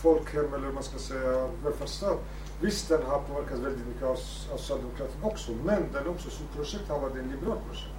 folkhem, 0.02 0.54
eller 0.54 0.72
man 0.72 0.82
ska 0.82 0.98
säga 0.98 1.48
välfärdsstat, 1.64 2.18
visst 2.60 2.88
den 2.88 3.02
har 3.02 3.18
påverkats 3.18 3.60
väldigt 3.60 3.86
mycket 3.86 4.02
av, 4.02 4.18
av 4.52 4.56
socialdemokratin 4.56 5.22
också, 5.22 5.52
men 5.64 5.82
den 5.92 6.08
också 6.08 6.30
som 6.30 6.46
projekt 6.56 6.88
har 6.88 7.00
varit 7.00 7.16
en 7.16 7.30
liberal 7.30 7.58
projekt. 7.68 7.90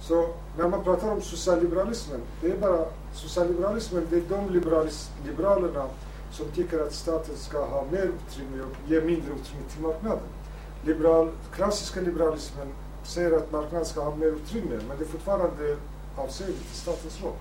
Så 0.00 0.28
när 0.58 0.68
man 0.68 0.84
pratar 0.84 1.12
om 1.12 1.20
socialliberalismen, 1.20 2.20
det 2.40 2.50
är 2.50 2.58
bara 2.58 2.84
socialliberalismen, 3.14 4.06
det 4.10 4.16
är 4.16 4.22
de 4.28 4.50
liberalis, 4.50 5.10
liberalerna 5.26 5.86
som 6.32 6.46
tycker 6.46 6.80
att 6.80 6.92
staten 6.92 7.36
ska 7.36 7.64
ha 7.64 7.84
mer 7.90 8.02
utrymme 8.04 8.62
och 8.62 8.90
ge 8.90 9.00
mindre 9.00 9.32
utrymme 9.32 9.64
till 9.72 9.82
marknaden. 9.82 10.24
Liberal, 10.84 11.30
klassiska 11.54 12.00
liberalismen 12.00 12.68
säger 13.04 13.32
att 13.32 13.52
marknaden 13.52 13.86
ska 13.86 14.04
ha 14.04 14.16
mer 14.16 14.26
utrymme, 14.26 14.80
men 14.88 14.98
det 14.98 15.04
är 15.04 15.08
fortfarande 15.08 15.76
avseende 16.16 16.58
till 16.58 16.76
statens 16.76 17.22
roll. 17.22 17.36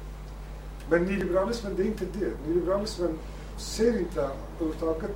Men 0.89 1.03
nyliberalismen, 1.03 1.75
det 1.75 1.83
är 1.83 1.87
inte 1.87 2.05
det. 2.05 2.47
Nyliberalismen 2.47 3.19
ser 3.57 3.99
inte 3.99 4.29
överhuvudtaget 4.59 5.11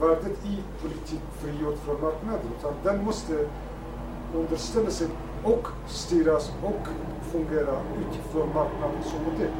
värdet 0.00 0.44
i 0.44 0.58
politik 0.82 1.20
frigjord 1.38 1.78
från 1.84 2.00
marknaden, 2.00 2.46
utan 2.58 2.74
den 2.84 3.04
måste 3.04 3.48
underställa 4.34 4.90
sig 4.90 5.08
och 5.44 5.68
styras 5.88 6.52
och 6.62 6.86
fungera 7.32 7.80
utifrån 8.00 8.48
marknaden 8.54 9.02
som 9.04 9.24
modell. 9.24 9.54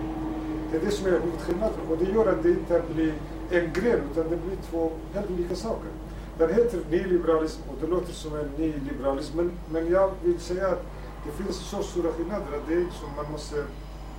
Det 0.70 0.76
är 0.76 0.80
det 0.80 0.90
som 0.90 1.06
är 1.06 1.10
huvudskillnaden 1.10 1.80
och 1.90 1.98
det 1.98 2.04
gör 2.04 2.26
att 2.26 2.42
det 2.42 2.50
inte 2.50 2.82
blir 2.94 3.14
en 3.50 3.72
gren 3.72 4.00
utan 4.12 4.30
det 4.30 4.36
blir 4.36 4.56
två 4.70 4.92
helt 5.14 5.30
olika 5.30 5.54
saker. 5.54 5.90
Den 6.38 6.54
heter 6.54 6.80
nyliberalism 6.90 7.60
och 7.68 7.76
det 7.80 7.86
låter 7.86 8.12
som 8.12 8.34
en 8.34 8.50
nyliberalism 8.56 9.36
men, 9.36 9.52
men 9.70 9.90
jag 9.90 10.10
vill 10.22 10.40
säga 10.40 10.68
att 10.68 10.82
det 11.26 11.44
finns 11.44 11.56
så 11.56 11.82
stora 11.82 12.12
skillnader 12.12 12.56
att 12.56 12.68
det 12.68 12.74
är 12.74 12.80
som 12.80 13.16
man 13.16 13.32
måste 13.32 13.64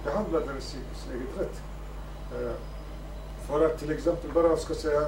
behandla 0.04 0.40
den 0.40 0.58
i 0.58 0.62
sin 0.62 0.82
egen 1.12 1.28
rätt. 1.40 1.62
Eh, 2.34 2.56
för 3.48 3.66
att 3.66 3.80
till 3.80 3.92
exempel 3.92 4.32
bara 4.34 4.58
ska 4.58 4.74
säga 4.74 5.08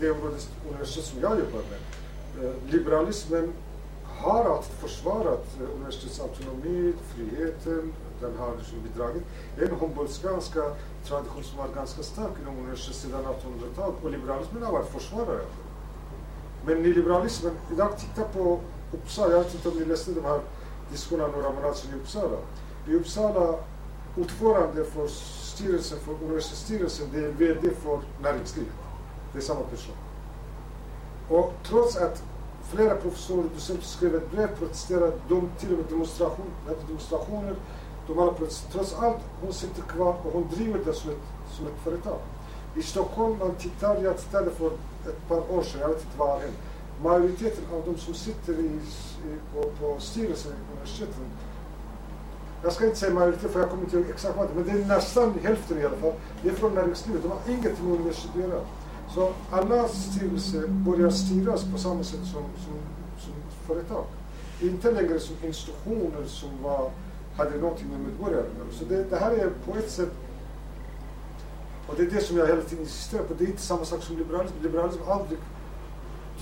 det 0.00 0.10
området 0.10 0.48
universitet 0.68 1.04
som 1.04 1.20
jag 1.20 1.30
jobbar 1.38 1.62
med. 1.70 1.80
Eh, 2.44 2.54
liberalismen 2.70 3.52
har 4.04 4.44
alltid 4.44 4.72
försvarat 4.72 5.46
eh, 5.56 5.62
uh, 5.62 5.74
universitetets 5.76 6.20
autonomi, 6.20 6.94
friheten, 7.14 7.92
den 8.20 8.36
har 8.38 8.56
liksom 8.56 8.78
bidragit. 8.82 9.22
Det 9.56 9.64
är 9.64 9.68
en 9.68 9.74
Humboldtska 9.80 10.62
tradition 11.04 11.42
som 11.42 11.58
var 11.58 11.68
ganska 11.74 12.02
stark 12.02 12.32
inom 12.42 12.58
universitetet 12.58 13.02
sedan 13.02 13.24
1800-talet 13.24 13.94
och 14.02 14.10
liberalismen 14.10 14.62
har 14.62 14.72
varit 14.72 14.88
försvarare 14.88 15.40
av. 15.40 15.68
Men 16.66 16.82
nyliberalismen, 16.82 17.52
idag 17.72 17.98
titta 17.98 18.28
på 18.28 18.60
Uppsala, 18.92 19.32
jag 19.32 19.38
vet 19.38 19.54
inte 19.54 19.68
om 19.68 19.76
ni 19.78 19.84
läste 19.84 20.10
de 20.12 20.24
här 20.24 20.40
diskussionerna 20.90 21.28
några 21.28 21.50
månader 21.50 21.74
sedan 21.74 21.90
i 21.94 22.02
Uppsala. 22.02 22.38
I 22.88 22.94
Uppsala, 22.94 23.58
ordförande 24.20 24.84
för 24.84 25.06
styrelsen, 25.08 25.98
för 25.98 26.12
universitetsstyrelsen, 26.12 27.06
det 27.12 27.18
är 27.18 27.28
VD 27.28 27.70
för 27.82 28.00
näringslivet. 28.22 28.72
Det 29.32 29.38
är 29.38 29.42
samma 29.42 29.60
person. 29.60 29.94
Och 31.28 31.52
trots 31.68 31.96
att 31.96 32.22
flera 32.72 32.94
professorer 32.94 33.44
och 33.44 33.50
docenter 33.54 33.86
skrev 33.86 34.14
ett 34.14 34.30
brev 34.30 34.58
protesterade 34.58 35.12
de 35.28 35.50
till 35.58 35.72
och 35.72 35.78
med 35.78 35.86
demonstration, 35.88 36.46
demonstrationer 36.86 37.56
de 38.08 38.18
har 38.18 38.34
trots 38.72 38.94
allt, 38.94 39.20
hon 39.42 39.52
sitter 39.52 39.82
kvar 39.82 40.16
och 40.24 40.32
hon 40.32 40.48
driver 40.54 40.80
det 40.84 40.92
som 40.92 41.10
ett, 41.10 41.16
som 41.50 41.66
ett 41.66 41.80
företag. 41.84 42.18
I 42.76 42.82
Stockholm, 42.82 43.38
man 43.38 43.54
tittar, 43.54 44.02
jag 44.02 44.18
tittade 44.18 44.50
för 44.50 44.66
ett 45.06 45.28
par 45.28 45.52
år 45.52 45.62
sedan, 45.62 45.80
jag 45.80 45.88
vet 45.88 46.04
inte 46.04 46.18
vad 46.18 46.28
har 46.28 46.38
hänt. 46.38 46.56
Majoriteten 47.02 47.64
av 47.72 47.82
de 47.84 47.98
som 47.98 48.14
sitter 48.14 48.52
i, 48.52 48.66
i, 48.66 49.38
på, 49.54 49.62
på 49.62 50.00
styrelsen 50.00 50.52
i 50.52 50.72
universiteten, 50.72 51.24
jag 52.62 52.72
ska 52.72 52.84
inte 52.84 52.98
säga 52.98 53.14
majoritet 53.14 53.50
för 53.50 53.60
jag 53.60 53.70
kommer 53.70 53.82
inte 53.82 53.96
ihåg 53.96 54.06
exakt 54.10 54.36
vad 54.36 54.48
men 54.54 54.64
det 54.64 54.70
är 54.70 54.86
nästan 54.86 55.34
hälften 55.42 55.78
i 55.78 55.84
alla 55.84 55.96
fall. 55.96 56.12
Det 56.42 56.48
är 56.48 56.54
från 56.54 56.74
näringslivet, 56.74 57.22
de 57.22 57.28
har 57.28 57.38
ingenting 57.48 57.90
med 57.90 58.10
att 58.10 58.36
göra. 58.36 58.60
Så 59.14 59.32
alla 59.50 59.88
styrelser 59.88 60.66
börjar 60.68 61.10
styras 61.10 61.64
på 61.72 61.78
samma 61.78 62.04
sätt 62.04 62.20
som, 62.24 62.42
som, 62.64 62.74
som 63.18 63.32
företag. 63.66 64.04
Inte 64.60 64.92
längre 64.92 65.20
som 65.20 65.36
institutioner 65.42 66.26
som 66.26 66.62
var 66.62 66.90
hade 67.36 67.56
någonting 67.56 67.88
med 67.88 68.00
medborgare 68.00 68.40
att 68.40 68.58
göra. 68.58 68.72
Så 68.72 68.84
det, 68.84 69.04
det, 69.10 69.16
här 69.16 69.30
är 69.30 69.50
på 69.66 69.78
ett 69.78 69.90
sätt, 69.90 70.12
och 71.86 71.94
det 71.96 72.02
är 72.02 72.10
det 72.10 72.20
som 72.20 72.36
jag 72.36 72.46
hela 72.46 72.62
tiden 72.62 72.84
insisterar 72.84 73.22
på, 73.22 73.34
det 73.34 73.44
är 73.44 73.48
inte 73.48 73.62
samma 73.62 73.84
sak 73.84 74.02
som 74.02 74.16
liberalism. 74.16 74.54
Liberalism 74.62 75.00
aldrig 75.08 75.38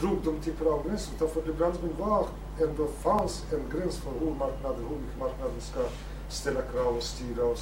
drog 0.01 0.19
de 0.25 0.41
typer 0.41 0.67
av 0.67 0.89
gränser, 0.89 1.13
utan 1.17 1.29
för 1.29 1.43
liberalismen 1.47 1.95
var 1.99 2.27
ändå 2.61 2.87
fanns 2.87 3.45
en 3.53 3.79
gräns 3.79 3.97
för 3.97 4.11
hur 4.21 4.31
marknaden, 4.31 4.85
hur 4.89 4.97
mycket 4.97 5.19
marknaden 5.19 5.61
ska 5.61 5.81
ställa 6.29 6.63
krav 6.63 6.97
och 6.97 7.03
styra 7.03 7.45
och 7.45 7.59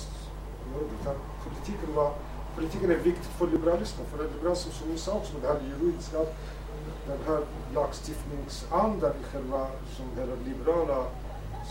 utan 1.00 1.14
politiken 1.44 1.94
var 1.94 2.12
politiken 2.54 2.90
är 2.90 2.94
viktig 2.94 3.30
för 3.38 3.46
liberalismen, 3.46 4.06
för 4.06 4.24
liberalismen 4.24 4.74
som 4.74 4.88
ni 4.88 4.98
sa 4.98 5.12
också, 5.12 5.32
det 5.42 5.48
här 5.48 5.60
juridiska, 5.68 6.18
den 7.06 7.18
här 7.26 7.40
lagstiftningsandan 7.74 9.10
i 9.10 9.24
själva, 9.32 9.66
som 9.96 10.06
hela 10.20 10.34
liberala 10.46 11.06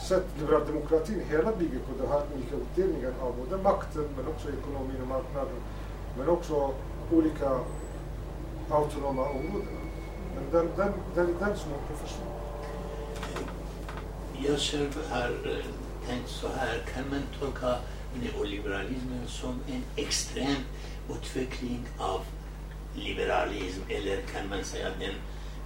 sätt 0.08 0.26
liberaldemokratin 0.40 1.22
hela 1.30 1.52
bygger 1.52 1.80
på 1.80 1.92
den 2.02 2.12
här 2.12 2.22
olika 2.36 2.56
uppdelningen 2.56 3.14
av 3.22 3.36
både 3.38 3.64
makten 3.64 4.08
men 4.18 4.28
också 4.28 4.50
ekonomin 4.50 5.02
och 5.02 5.08
marknaden. 5.08 5.56
Men 6.18 6.30
också 6.30 6.74
olika 7.12 7.60
autonoma 8.70 9.30
områden. 9.30 9.78
Men 10.36 10.52
den, 10.52 10.70
den, 10.76 10.94
den 11.16 11.26
är 11.26 11.40
den 11.40 11.58
som 11.58 11.72
är 11.72 11.78
på 11.88 11.94
försvar. 11.94 12.28
Jag 14.38 14.60
själv 14.60 15.10
har 15.10 15.30
eh, 15.30 15.83
tänkt 16.08 16.30
så 16.30 16.48
här, 16.48 16.84
kan 16.94 17.04
man 17.10 17.22
tolka 17.40 17.78
neoliberalismen 18.22 19.28
som 19.28 19.60
en 19.68 19.84
extrem 19.96 20.58
utveckling 21.10 21.88
av 21.98 22.22
liberalism 22.96 23.82
eller 23.90 24.22
kan 24.22 24.50
man 24.50 24.64
säga 24.64 24.90
den 25.00 25.16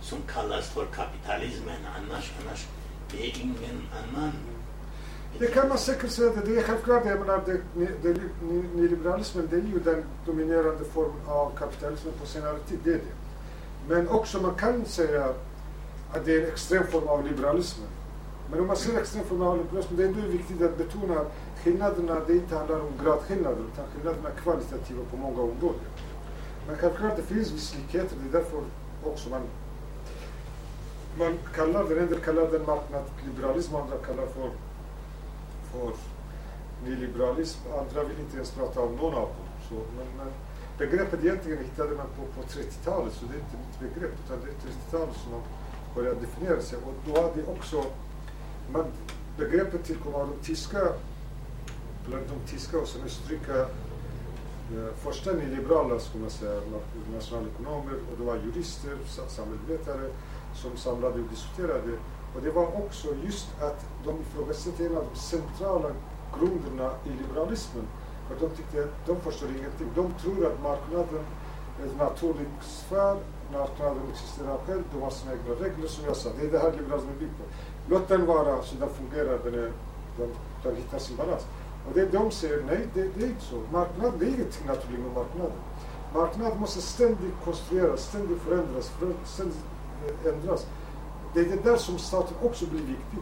som 0.02 0.18
kallas 0.34 0.70
för 0.70 0.86
kapitalismen 0.86 1.82
annars, 1.98 2.34
annars 2.42 2.68
det 3.12 3.18
är 3.18 3.42
ingen 3.42 3.88
annan. 3.92 4.32
Det 5.40 5.48
kan 5.48 5.68
man 5.70 5.78
säkert 5.78 6.12
säga. 6.12 6.32
Det 6.46 6.58
är 6.58 6.64
självklart. 6.64 7.06
Jag 7.06 7.20
menar, 7.20 7.44
det, 7.46 7.62
det, 8.02 8.22
nyliberalismen 8.76 9.48
det 9.50 9.56
är 9.56 9.62
ju 9.62 9.80
den 9.80 10.04
dominerande 10.26 10.86
formen 10.86 11.28
av 11.28 11.52
kapitalismen 11.58 12.14
på 12.20 12.26
senare 12.26 12.60
tid. 12.60 12.80
Det 12.84 12.90
är 12.90 12.94
det. 12.94 13.16
Men 13.88 14.10
också 14.10 14.42
man 14.42 14.56
kan 14.56 14.86
säga 14.86 15.26
att 16.14 16.26
det 16.26 16.36
är 16.36 16.42
en 16.42 16.48
extrem 16.48 16.88
form 16.88 17.08
av 17.08 17.28
liberalismen. 17.28 17.88
Men 18.52 18.60
om 18.60 18.68
man 18.68 18.76
ser 18.76 19.00
extrem 19.00 19.26
form 19.26 19.66
det 19.90 20.04
är 20.04 20.08
ändå 20.08 20.22
viktigt 20.22 20.62
att 20.62 20.78
betona 20.78 21.20
att 21.20 21.32
skillnaderna, 21.64 22.22
det 22.28 22.34
inte 22.34 22.58
handlar 22.58 22.80
om 22.80 22.92
gradskillnader, 23.04 23.64
utan 23.74 23.86
skillnaderna 23.94 24.30
är 24.30 24.42
kvalitativa 24.44 25.04
på 25.12 25.18
många 25.18 25.42
områden. 25.42 25.88
Men 26.68 26.78
självklart, 26.78 27.16
det 27.16 27.24
finns 27.24 27.52
viss 27.52 27.76
likheter. 27.76 28.16
Det 28.24 28.38
är 28.38 28.42
därför 28.42 28.62
också 29.04 29.30
man 29.30 29.42
man 31.18 31.38
kallar 31.56 31.84
den, 31.84 31.98
en 31.98 32.10
del 32.10 32.20
kallar 32.20 32.52
den 32.52 32.66
marknadsliberalism, 32.66 33.76
andra 33.76 33.98
kallar 33.98 34.26
för, 34.26 34.50
för 35.72 35.92
nyliberalism, 36.86 37.60
andra 37.80 38.04
vill 38.04 38.20
inte 38.20 38.36
ens 38.36 38.52
prata 38.52 38.82
om 38.82 38.96
någon 38.96 39.14
av 39.14 39.30
dem. 39.38 39.48
Så, 39.70 39.76
men, 39.76 40.08
men 40.18 40.34
begreppet 40.78 41.24
egentligen 41.24 41.64
hittade 41.64 41.96
man 41.96 42.08
på, 42.08 42.42
på 42.42 42.48
30-talet, 42.48 43.14
så 43.14 43.26
det 43.26 43.34
är 43.34 43.40
inte 43.40 43.58
mitt 43.64 43.94
begrepp, 43.94 44.14
utan 44.26 44.38
det 44.44 44.50
är 44.52 44.72
30-talet 44.72 45.16
som 45.16 45.32
man 45.32 45.42
började 45.96 46.20
definiera 46.20 46.62
sig. 46.62 46.80
Och 46.86 46.94
då 47.06 47.22
hade 47.22 47.44
också, 47.46 47.84
men 48.74 48.86
begreppet 49.38 49.84
tillkom 49.84 50.16
av 50.16 50.28
de 50.28 50.46
tyska, 50.46 50.80
bland 52.08 52.24
de 52.28 52.52
tyska 52.52 52.80
och 52.80 52.88
som 52.88 53.04
österrika 53.04 53.60
eh, 53.62 54.94
första 54.96 55.32
nyliberala, 55.32 56.00
skulle 56.00 56.22
man 56.22 56.32
säga, 56.32 56.62
nationalekonomer, 57.14 57.94
och 58.12 58.18
det 58.18 58.24
var 58.24 58.36
jurister, 58.36 58.98
samhällsvetare, 59.28 60.10
som 60.56 60.78
samlade 60.78 61.22
och 61.22 61.30
diskuterade. 61.30 61.92
Och 62.36 62.42
det 62.44 62.52
var 62.52 62.78
också 62.78 63.08
just 63.26 63.48
att 63.62 63.86
de 64.06 64.22
ifrågasatte 64.22 64.86
en 64.86 64.98
av 64.98 65.06
de 65.14 65.20
centrala 65.20 65.90
grunderna 66.40 66.92
i 67.06 67.10
liberalismen. 67.10 67.88
För 68.28 68.48
de 68.48 68.56
tyckte 68.56 68.84
att 68.84 69.06
de 69.06 69.22
förstår 69.22 69.50
ingenting. 69.50 69.88
De 69.96 70.14
tror 70.22 70.46
att 70.46 70.64
marknaden 70.64 71.26
eh, 71.80 71.86
är 71.86 71.90
en 71.90 71.98
naturlig 71.98 72.48
sfär, 72.62 73.18
marknaden 73.54 74.04
existerar 74.12 74.58
själv, 74.66 74.84
de 74.94 75.02
har 75.02 75.10
sina 75.10 75.32
egna 75.32 75.56
regler 75.66 75.88
som 75.88 76.06
jag 76.06 76.16
sa. 76.16 76.30
Det 76.40 76.48
är 76.48 76.52
det 76.52 76.60
här 76.60 76.72
liberalismen 76.72 77.18
bygger 77.20 77.34
på. 77.34 77.44
Låt 77.90 78.08
den 78.08 78.26
vara 78.26 78.64
så 78.64 78.76
den 78.80 78.90
fungerar, 78.90 79.40
den, 79.44 79.54
är, 79.54 79.72
den, 80.18 80.30
den 80.64 80.76
hittar 80.76 81.00
sin 81.00 81.18
balans. 81.18 81.46
Och 81.88 81.94
det 81.94 82.06
de 82.06 82.32
säger, 82.32 82.64
nej 82.64 82.88
det, 82.94 83.02
det 83.02 83.24
är 83.24 83.28
inte 83.28 83.46
så. 83.46 83.56
Marknad, 83.72 84.14
det 84.20 84.26
är 84.26 84.30
ingenting 84.30 84.68
naturligt 84.68 85.00
med 85.00 85.14
marknaden. 85.16 85.58
Marknaden 86.14 86.60
måste 86.60 86.82
ständigt 86.82 87.34
konstrueras, 87.46 88.02
ständigt 88.02 88.42
förändras, 88.42 88.92
ständigt 89.26 89.58
ändras. 90.26 90.68
Det 91.34 91.40
är 91.40 91.46
det 91.46 91.64
där 91.64 91.78
som 91.78 91.98
staten 91.98 92.38
också 92.44 92.66
blir 92.66 92.82
viktig. 92.82 93.20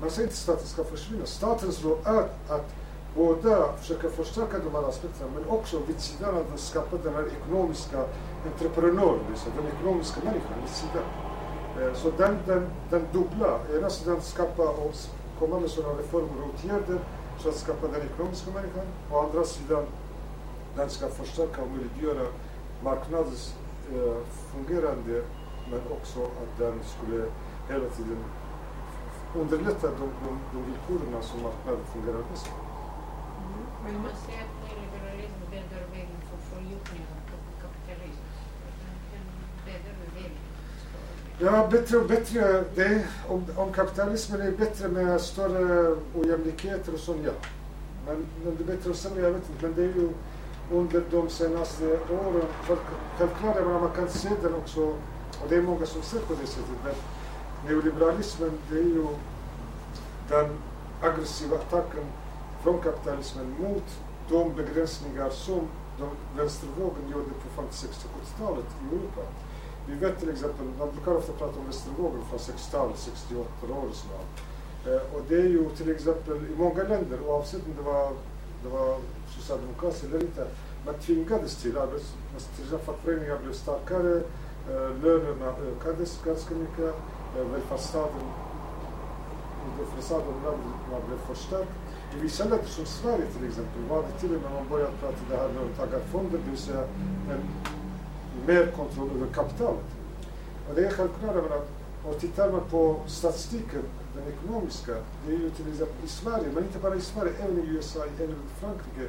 Man 0.00 0.10
säger 0.10 0.28
inte 0.28 0.34
att 0.34 0.38
staten 0.38 0.66
ska 0.66 0.84
försvinna. 0.84 1.26
Statens 1.26 1.84
roll 1.84 1.98
är 2.04 2.28
att 2.48 2.74
både 3.16 3.72
försöka 3.80 4.08
förstärka 4.08 4.58
de 4.58 4.74
här 4.74 4.88
aspekterna 4.88 5.30
men 5.34 5.48
också 5.48 5.78
vid 5.86 6.00
sidan 6.00 6.34
av 6.34 6.44
att 6.54 6.60
skapa 6.60 6.96
den 6.96 7.14
här 7.14 7.24
ekonomiska 7.42 8.04
entreprenören, 8.52 9.20
liksom, 9.30 9.52
den 9.56 9.66
ekonomiska 9.66 10.20
människan 10.24 10.60
vid 10.62 10.70
sidan. 10.70 11.25
Eh, 11.80 11.94
så 11.94 12.10
den, 12.10 12.38
den, 12.46 12.70
den 12.90 13.06
dubbla, 13.12 13.60
ena 13.78 13.90
sidan 13.90 14.20
skapa 14.20 14.62
och 14.62 14.94
komma 15.38 15.60
med 15.60 15.70
sådana 15.70 15.98
reformer 15.98 16.42
och 16.42 16.54
åtgärder 16.54 16.98
så 17.38 17.48
att 17.48 17.54
skapa 17.54 17.86
den 17.88 18.02
ekonomiska 18.02 18.50
människan. 18.50 18.86
Å 19.12 19.20
andra 19.20 19.44
sidan, 19.44 19.84
den 20.76 20.90
ska 20.90 21.08
förstärka 21.08 21.62
och 21.62 21.68
möjliggöra 21.70 22.26
marknadens 22.84 23.54
eh, 23.92 24.16
fungerande 24.52 25.22
men 25.70 25.80
också 25.96 26.20
att 26.22 26.58
den 26.58 26.74
skulle 26.84 27.24
hela 27.68 27.88
tiden 27.96 28.18
underlätta 29.34 29.86
de, 29.86 30.06
de, 30.24 30.30
de 30.52 30.58
villkoren 30.66 31.22
som 31.22 31.42
marknaden 31.42 31.84
fungerar 31.92 32.22
bäst. 32.30 32.46
Mm. 32.46 33.66
Men 33.84 33.94
man 34.02 34.10
att 34.10 34.52
nyliberalism 34.64 35.40
bäddar 35.50 35.82
vägen 35.92 36.20
för 36.28 36.38
fördjupning 36.50 37.02
av 37.12 37.62
kapitalism. 37.62 38.26
Ja, 41.38 41.68
bättre 41.70 41.96
och 41.96 42.08
bättre. 42.08 42.64
Det, 42.74 43.06
om, 43.28 43.44
om 43.56 43.72
kapitalismen 43.72 44.40
är 44.40 44.50
bättre 44.50 44.88
med 44.88 45.20
större 45.20 45.96
ojämlikheter 46.14 46.94
och 46.94 47.00
sånt, 47.00 47.20
ja. 47.24 47.32
Men, 48.06 48.26
men 48.44 48.56
det 48.56 48.62
är 48.62 48.76
bättre 48.76 48.90
och 48.90 48.96
sämre, 48.96 49.22
jag 49.22 49.30
vet 49.30 49.50
inte. 49.50 49.66
Men 49.66 49.74
det 49.74 49.82
är 49.82 50.02
ju 50.02 50.10
under 50.72 51.02
de 51.10 51.28
senaste 51.28 51.98
åren, 51.98 52.42
självklart, 52.66 53.80
man 53.80 53.90
kan 53.96 54.08
se 54.08 54.28
den 54.42 54.54
också, 54.54 54.80
och 55.42 55.48
det 55.48 55.56
är 55.56 55.62
många 55.62 55.86
som 55.86 56.02
ser 56.02 56.18
på 56.18 56.34
det 56.40 56.46
sättet, 56.46 56.78
men 56.84 56.94
neoliberalismen 57.68 58.50
det 58.70 58.78
är 58.78 58.82
ju 58.82 59.06
den 60.28 60.50
aggressiva 61.02 61.56
attacken 61.56 62.04
från 62.62 62.80
kapitalismen 62.80 63.54
mot 63.60 63.84
de 64.30 64.54
begränsningar 64.54 65.30
som 65.30 65.60
de 65.98 66.08
vänstervågen 66.36 67.08
gjorde 67.12 67.30
på 67.56 67.62
60 67.70 68.08
70-talet 68.08 68.64
i 68.82 68.94
Europa. 68.94 69.20
Vi 69.88 69.94
vet 69.94 70.20
till 70.20 70.30
exempel, 70.30 70.66
man 70.78 70.90
brukar 70.90 71.16
ofta 71.16 71.32
prata 71.32 71.58
om 71.58 71.64
vänstervågen 71.64 72.22
från 72.30 72.38
60-talet, 72.38 72.98
68 72.98 73.48
år 73.62 73.88
och 73.90 73.94
sådär. 73.94 74.24
Eh, 74.86 75.14
och 75.14 75.22
det 75.28 75.34
är 75.34 75.48
ju 75.48 75.70
till 75.76 75.90
exempel 75.90 76.36
i 76.36 76.56
många 76.58 76.82
länder, 76.82 77.18
oavsett 77.26 77.66
om 77.66 77.74
det 77.76 77.82
var, 77.82 78.12
det 78.62 78.68
var 78.68 78.98
socialdemokratiskt 79.28 80.04
eller 80.04 80.20
inte, 80.20 80.46
man 80.86 80.94
tvingades 80.94 81.62
till, 81.62 81.78
arbets, 81.78 82.12
till 82.56 82.64
exempel 82.64 82.86
fackföreningar 82.86 83.38
blev 83.42 83.52
starkare, 83.52 84.16
eh, 84.70 84.90
lönerna 85.02 85.54
ökades 85.68 86.20
ganska 86.24 86.54
mycket, 86.54 86.94
eh, 87.36 87.44
välfärdsstaten 87.52 88.20
under 89.70 89.92
fasaden 89.92 90.34
man 90.90 91.00
blev 91.08 91.18
förstärkt. 91.34 91.70
I 92.16 92.20
vissa 92.20 92.44
länder 92.44 92.66
som 92.66 92.86
Sverige 92.86 93.26
till 93.26 93.48
exempel 93.48 93.82
var 93.88 94.02
det 94.02 94.20
till 94.20 94.36
och 94.36 94.42
med 94.42 94.52
man 94.52 94.68
började 94.68 94.92
prata 95.00 95.16
det 95.30 95.36
här 95.36 95.48
med 95.48 95.56
löntagarfonder, 95.56 96.38
det 96.44 96.50
vill 96.50 96.58
säga 96.58 96.84
en 97.30 97.40
mer 98.46 98.72
kontroll 98.76 99.10
över 99.16 99.26
kapitalet. 99.34 99.84
Och 100.68 100.74
det 100.74 100.86
är 100.86 100.90
självklart, 100.90 101.34
menar, 101.34 101.60
och 102.04 102.20
tittar 102.20 102.52
man 102.52 102.60
på 102.70 102.96
statistiken, 103.06 103.82
den 104.14 104.24
ekonomiska, 104.32 104.92
det 105.26 105.32
är 105.34 105.38
ju 105.38 105.50
till 105.50 105.72
exempel 105.72 106.04
i 106.04 106.08
Sverige, 106.08 106.46
men 106.54 106.64
inte 106.64 106.78
bara 106.78 106.94
i 106.94 107.00
Sverige, 107.00 107.32
även 107.40 107.58
i 107.58 107.66
USA, 107.66 108.04
även 108.18 108.30
i 108.30 108.60
Frankrike, 108.60 109.08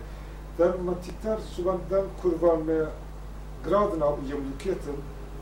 där 0.58 0.78
man 0.78 0.96
tittar 0.96 1.40
så 1.40 1.62
man 1.62 1.80
den 1.90 2.10
kurvan 2.22 2.66
med 2.66 2.88
graden 3.68 4.04
av 4.04 4.20
ojämlikheten, 4.20 4.96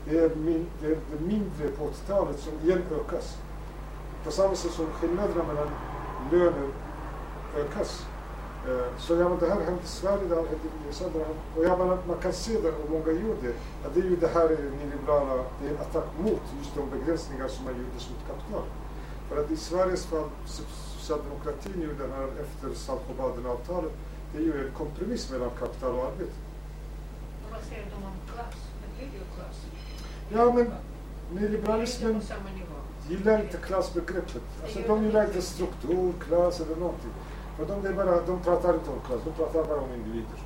det 0.08 0.18
är, 0.18 0.36
min, 0.36 0.66
det 0.80 0.86
är 0.86 0.98
mindre 1.20 1.68
på 1.78 1.84
80-talet 1.84 2.38
som 2.38 2.52
igen 2.64 2.82
ökas. 3.00 3.36
På 4.24 4.30
samma 4.30 4.54
sätt 4.54 4.70
som 4.70 4.86
skillnaderna 4.86 5.44
mellan 5.44 5.68
löner 6.32 6.68
ökas. 7.56 8.06
Eh, 8.68 8.98
så 8.98 9.14
ja, 9.14 9.28
men 9.28 9.38
det 9.38 9.48
här 9.48 9.60
hände 9.60 9.82
i 9.84 9.86
Sverige, 9.86 10.28
det 10.28 10.34
här 10.34 10.42
hände 10.42 10.66
i 10.66 10.86
USA. 10.86 11.04
Och 11.56 11.64
ja, 11.64 11.76
man, 11.76 11.98
man 12.08 12.18
kan 12.22 12.32
se 12.32 12.60
det, 12.60 12.68
och 12.68 12.90
många 12.90 13.12
gjorde 13.12 13.48
att 13.84 13.94
det 13.94 14.00
är 14.00 14.04
ju 14.04 14.16
det 14.16 14.28
här 14.28 14.48
nyliberala, 14.48 15.44
det 15.60 15.66
är 15.66 15.70
en 15.70 15.80
attack 15.80 16.08
mot 16.18 16.42
just 16.58 16.74
de 16.74 16.98
begränsningar 16.98 17.48
som 17.48 17.64
man 17.64 17.74
gjorde 17.74 17.90
mot 17.92 18.26
kapital. 18.28 18.62
För 19.28 19.44
att 19.44 19.50
i 19.50 19.56
Sveriges 19.56 20.06
fall, 20.06 20.28
socialdemokratin 20.46 21.82
gjorde 21.82 22.02
den 22.02 22.12
här 22.12 22.28
efter 22.40 22.74
Saltsjöbaden-avtalet, 22.74 23.92
det 24.32 24.38
är 24.38 24.42
ju 24.42 24.66
en 24.66 24.72
kompromiss 24.74 25.30
mellan 25.30 25.50
kapital 25.50 25.94
och 25.94 26.04
arbete. 26.04 26.36
Och 27.44 27.50
vad 27.52 27.62
säger 27.68 27.86
de 27.90 28.04
om 28.06 28.34
klass? 28.34 28.56
Det 28.82 28.96
blir 28.96 29.18
ju 29.18 29.24
klass. 29.36 29.56
Ja, 30.28 30.52
men 30.52 30.72
nyliberalismen 31.40 32.22
gillar 33.08 33.40
inte 33.40 33.56
klassbegreppet. 33.56 34.42
Alltså, 34.62 34.78
de 34.86 35.04
gillar 35.04 35.24
inte 35.24 35.42
struktur, 35.42 36.12
klass 36.28 36.60
eller 36.60 36.76
någonting. 36.76 37.10
För 37.56 37.66
de, 37.66 37.82
det 37.82 37.92
bara, 37.92 38.26
de 38.26 38.40
pratar 38.40 38.74
inte 38.74 38.90
om 38.90 39.00
klass, 39.06 39.20
de 39.24 39.32
pratar 39.32 39.64
bara 39.70 39.80
om 39.80 39.92
individer. 39.98 40.40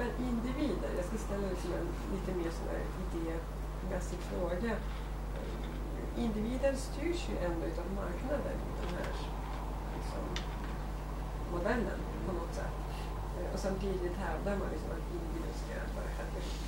Men 0.00 0.10
individer, 0.30 0.90
jag 0.98 1.04
ska 1.08 1.16
ställa 1.26 1.46
liksom 1.54 1.70
en 1.80 1.88
lite 2.14 2.30
mer 2.40 2.50
sådär 2.58 2.82
idémässig 3.04 4.20
fråga. 4.30 4.72
Individen 6.24 6.76
styrs 6.76 7.22
ju 7.30 7.36
ändå 7.46 7.62
utav 7.72 7.88
marknaden 8.02 8.56
den 8.80 8.90
här 8.96 9.12
liksom, 9.96 10.24
modellen 11.52 12.00
på 12.26 12.32
något 12.38 12.54
sätt. 12.60 12.78
Och 13.52 13.60
samtidigt 13.66 14.16
hävdar 14.26 14.54
man 14.60 14.68
liksom 14.74 14.90
att 14.96 15.06
individen 15.14 15.54
ska 15.62 15.74
vara 15.96 16.10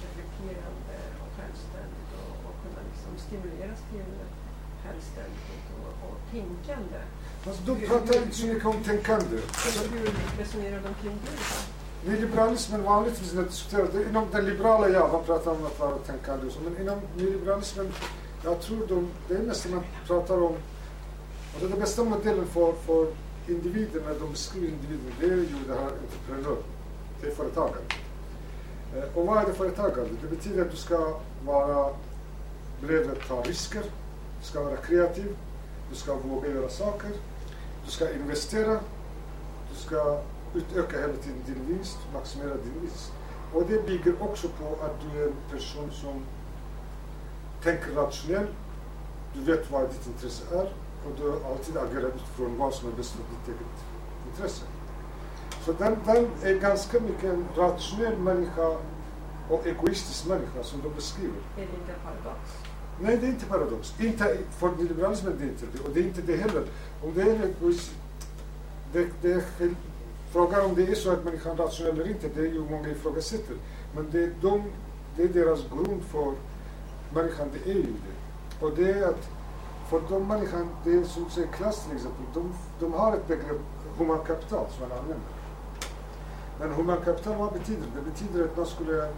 reflekterande 0.05 0.97
och 1.22 1.30
självständigt 1.37 2.11
och, 2.20 2.35
och 2.47 2.57
kunna 2.62 2.80
liksom 2.91 3.12
stimuleras 3.26 3.80
till 3.91 4.11
självständighet 4.82 5.64
och, 5.82 5.93
och 6.07 6.18
tänkande. 6.32 7.01
Alltså, 7.47 7.62
de 7.66 7.86
pratar 7.86 8.16
inte 8.16 8.36
så 8.36 8.47
mycket 8.47 8.66
om 8.66 8.82
tänkande. 8.84 9.36
Alltså, 9.47 9.88
hur 9.88 10.11
resonerar 10.38 10.80
de 10.82 11.03
kring 11.03 11.18
det? 11.24 12.11
Nyliberalismen 12.11 12.82
vanligtvis 12.82 13.34
när 13.34 13.42
diskuterar, 13.42 14.09
inom 14.09 14.26
den 14.32 14.45
liberala, 14.45 14.88
ja, 14.88 15.09
man 15.12 15.24
pratar 15.24 15.51
om 15.51 15.66
att 15.66 15.80
vara 15.80 15.99
tänkande 15.99 16.47
och 16.47 16.53
så, 16.53 16.61
men 16.61 16.80
inom 16.80 17.01
nyliberalismen, 17.16 17.92
jag 18.45 18.61
tror 18.61 18.86
de, 18.86 19.09
det 19.28 19.34
är 19.34 19.42
mest 19.42 19.70
man 19.70 19.82
pratar 20.07 20.34
om, 20.34 20.53
och 21.55 21.61
det 21.61 21.66
är 21.66 21.68
den 21.68 21.80
bästa 21.80 22.05
modellen 22.05 22.47
för, 22.47 22.72
för 22.72 23.07
individen 23.49 24.03
när 24.07 24.20
de 24.20 24.30
beskriver 24.30 24.68
individen, 24.68 25.12
det 25.20 25.26
är 25.26 25.36
ju 25.36 25.49
det 25.68 25.74
här 25.74 25.90
entreprenör, 26.03 26.57
det 27.20 27.26
är 27.26 27.34
företagande. 27.34 27.95
Eh, 28.97 29.18
och 29.18 29.26
vad 29.26 29.38
är 29.38 29.47
det 29.47 29.55
företagande? 29.55 30.11
Det 30.22 30.36
betyder 30.36 30.62
att 30.62 30.70
du 30.70 30.76
ska 30.76 31.14
vara 31.47 31.90
beredd 32.80 33.11
att 33.11 33.28
ta 33.28 33.42
risker, 33.42 33.82
du 34.40 34.47
ska 34.47 34.62
vara 34.62 34.76
kreativ, 34.76 35.36
du 35.90 35.97
ska 35.97 36.14
våga 36.14 36.49
göra 36.49 36.68
saker, 36.68 37.11
du 37.85 37.91
ska 37.91 38.12
investera, 38.12 38.80
du 39.70 39.76
ska 39.76 40.20
utöka 40.55 41.01
hela 41.01 41.12
tiden 41.12 41.43
din 41.47 41.66
vinst, 41.68 41.99
maximera 42.12 42.55
din 42.55 42.80
vinst. 42.80 43.12
Och 43.55 43.62
det 43.68 43.87
bygger 43.87 44.22
också 44.22 44.49
på 44.49 44.85
att 44.85 45.01
du 45.01 45.22
är 45.22 45.26
en 45.26 45.37
person 45.51 45.91
som 45.93 46.24
tänker 47.62 47.91
rationellt, 47.95 48.51
du 49.35 49.41
vet 49.41 49.70
vad 49.70 49.89
ditt 49.89 50.07
intresse 50.07 50.55
är 50.55 50.72
och 51.07 51.12
du 51.16 51.32
alltid 51.47 51.76
agerar 51.76 52.09
utifrån 52.09 52.59
vad 52.59 52.74
som 52.74 52.89
är 52.89 52.93
bäst 52.93 53.11
för 53.11 53.22
ditt 53.22 53.49
eget 53.49 53.76
intresse. 54.30 54.64
Så 55.64 55.72
den, 55.72 55.97
den 56.07 56.30
är 56.43 56.61
ganska 56.61 57.01
mycket 57.01 57.24
en 57.24 57.47
rationell 57.57 58.18
människa 58.18 58.76
och 59.49 59.66
egoistisk 59.66 60.26
människa 60.26 60.62
som 60.62 60.82
de 60.82 60.95
beskriver. 60.95 61.39
Är 61.57 61.61
det 61.61 61.62
inte 61.62 61.95
paradox? 62.05 62.64
Nej, 63.01 63.16
det 63.16 63.26
är 63.26 63.30
inte 63.30 63.47
paradox. 63.47 63.95
Inte, 64.01 64.36
för 64.59 64.70
liberalismen 64.78 65.34
det 65.38 65.45
är 65.45 65.49
inte 65.49 65.66
det. 65.72 65.88
Och 65.88 65.95
det 65.95 66.01
är 66.01 66.05
inte 66.05 66.22
det 66.22 66.36
heller. 66.36 66.62
Om 67.03 67.14
det 67.14 67.22
är 67.22 67.34
en 67.34 67.55
det, 68.92 69.09
det 69.22 69.32
är 69.32 69.42
Frågan 70.34 70.64
om 70.64 70.74
det 70.74 70.82
är 70.82 70.95
så 70.95 71.12
att 71.12 71.24
människan 71.24 71.53
är 71.53 71.57
rationell 71.57 71.92
eller 71.92 72.09
inte, 72.09 72.28
det 72.28 72.40
är 72.40 72.53
ju 72.53 72.61
många 72.70 72.88
ifrågasätter. 72.88 73.57
Men 73.95 74.11
det, 74.11 74.30
de, 74.42 74.62
det 75.16 75.22
är 75.22 75.28
deras 75.28 75.61
grund 75.68 76.03
för 76.03 76.32
människan, 77.14 77.49
det 77.53 77.70
är 77.70 77.74
ju 77.74 77.82
det. 77.82 78.66
Och 78.66 78.76
det 78.76 78.90
är 78.90 79.09
att 79.09 79.28
för 79.90 80.01
de 80.09 80.28
människan, 80.28 80.68
det 80.84 80.92
är 80.92 81.05
som 81.05 81.30
säger 81.30 81.49
klass 81.49 81.84
till 81.84 81.97
exempel, 81.97 82.24
de, 82.34 82.53
de 82.80 82.92
har 82.92 83.12
ett 83.12 83.28
begrepp 83.28 83.61
humankapital 83.99 84.66
som 84.70 84.88
man 84.88 84.99
använder. 84.99 85.28
Men 86.61 86.72
humankapital, 86.72 87.36
vad 87.36 87.53
betyder 87.53 87.82
det? 87.82 88.01
Det 88.01 88.11
betyder 88.11 88.45
att 88.45 88.57
man 88.57 88.66
skulle 88.66 89.09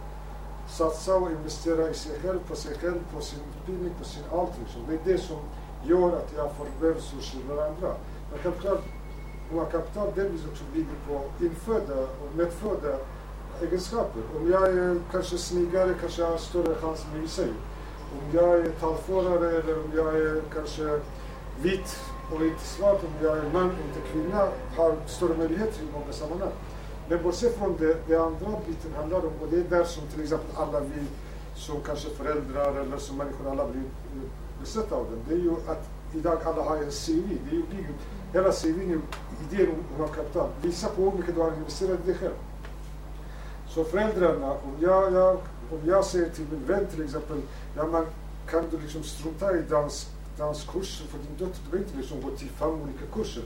satsa 0.67 1.15
och 1.15 1.31
investera 1.31 1.89
i 1.89 1.93
sig 1.93 2.19
själv, 2.21 2.39
på 2.47 2.55
sig 2.55 2.77
själv, 2.77 2.99
på 3.15 3.21
sin 3.21 3.39
utbildning, 3.39 3.93
på 3.99 4.05
sin 4.05 4.23
allt 4.31 4.51
liksom. 4.59 4.81
det 4.89 4.93
är 4.93 5.13
det 5.13 5.21
som 5.21 5.37
gör 5.83 6.07
att 6.07 6.33
jag 6.35 6.51
får 6.55 6.65
mer 6.81 6.93
resurser 6.93 7.39
än 7.39 7.59
andra. 7.59 7.95
Men 8.31 8.39
självklart, 8.43 8.83
kapital 9.71 10.11
delvis 10.15 10.45
också 10.51 10.63
bygger 10.73 10.97
på 11.07 11.45
infödda 11.45 12.01
och 12.01 12.35
medfödda 12.35 12.97
egenskaper. 13.61 14.21
Om 14.37 14.51
jag 14.51 14.69
är 14.69 14.99
kanske 15.11 15.37
snyggare 15.37 15.93
kanske 16.01 16.21
jag 16.21 16.29
har 16.29 16.37
större 16.37 16.75
chans 16.75 17.05
med 17.13 17.29
sig. 17.29 17.49
Om 18.13 18.37
jag 18.37 18.59
är 18.59 18.69
talförare 18.69 19.49
eller 19.49 19.83
om 19.83 19.91
jag 19.95 20.15
är 20.15 20.41
kanske 20.53 20.99
vit 21.61 21.99
och 22.31 22.45
inte 22.45 22.63
svart, 22.63 23.03
om 23.03 23.25
jag 23.25 23.37
är 23.37 23.49
man 23.53 23.65
och 23.69 23.85
inte 23.87 24.09
kvinna, 24.11 24.47
har 24.77 24.95
större 25.05 25.37
möjligheter 25.37 25.81
i 25.81 25.91
många 25.93 26.13
sammanhang. 26.13 26.51
Men 27.09 27.23
bortsett 27.23 27.57
från 27.57 27.77
det, 27.77 27.97
det 28.07 28.15
andra 28.15 28.59
biten 28.67 28.93
handlar 28.95 29.17
om, 29.17 29.33
och 29.41 29.47
det 29.51 29.57
är 29.57 29.63
där 29.63 29.83
som 29.83 30.03
till 30.07 30.23
exempel 30.23 30.55
alla 30.55 30.79
vi 30.79 31.03
som 31.55 31.81
kanske 31.81 32.09
föräldrar 32.09 32.75
eller 32.75 32.97
som 32.97 33.17
människor 33.17 33.51
alla 33.51 33.67
blir 33.67 33.81
eh, 33.81 34.29
besatta 34.59 34.95
av 34.95 35.05
den, 35.11 35.19
det 35.27 35.33
är 35.33 35.39
ju 35.39 35.51
att 35.51 35.89
idag 36.13 36.37
alla 36.45 36.63
har 36.63 36.77
en 36.77 36.91
CV. 36.91 37.37
Det 37.49 37.55
är 37.55 37.55
ju, 37.55 37.63
det 37.71 37.77
är 37.77 37.81
ju, 37.81 37.93
hela 38.33 38.51
CVn 38.51 38.91
är 38.91 38.99
idén 39.53 39.69
om 39.69 40.03
att 40.03 40.09
ha 40.09 40.15
kapital. 40.15 40.49
Visa 40.61 40.87
på 40.87 41.01
hur 41.01 41.17
mycket 41.17 41.35
du 41.35 41.41
har 41.41 41.53
investerat 41.53 41.99
i 42.03 42.07
dig 42.07 42.15
själv. 42.15 42.33
Så 43.69 43.83
föräldrarna, 43.83 44.51
om 44.51 44.75
jag, 44.79 45.13
jag, 45.13 45.37
om 45.71 45.79
jag 45.85 46.05
säger 46.05 46.29
till 46.29 46.45
min 46.51 46.65
vän 46.65 46.87
till 46.87 47.03
exempel, 47.03 47.41
ja 47.75 47.87
man 47.87 48.05
kan 48.49 48.63
du 48.71 48.79
liksom 48.79 49.03
strunta 49.03 49.57
i 49.57 49.61
dans, 49.69 50.09
danskurser 50.37 51.05
för 51.07 51.17
din 51.17 51.37
dotter, 51.37 51.59
du 51.63 51.71
behöver 51.71 51.87
inte 51.87 51.97
liksom 51.97 52.21
gå 52.21 52.29
till 52.29 52.49
fem 52.49 52.69
olika 52.69 53.05
kurser. 53.13 53.43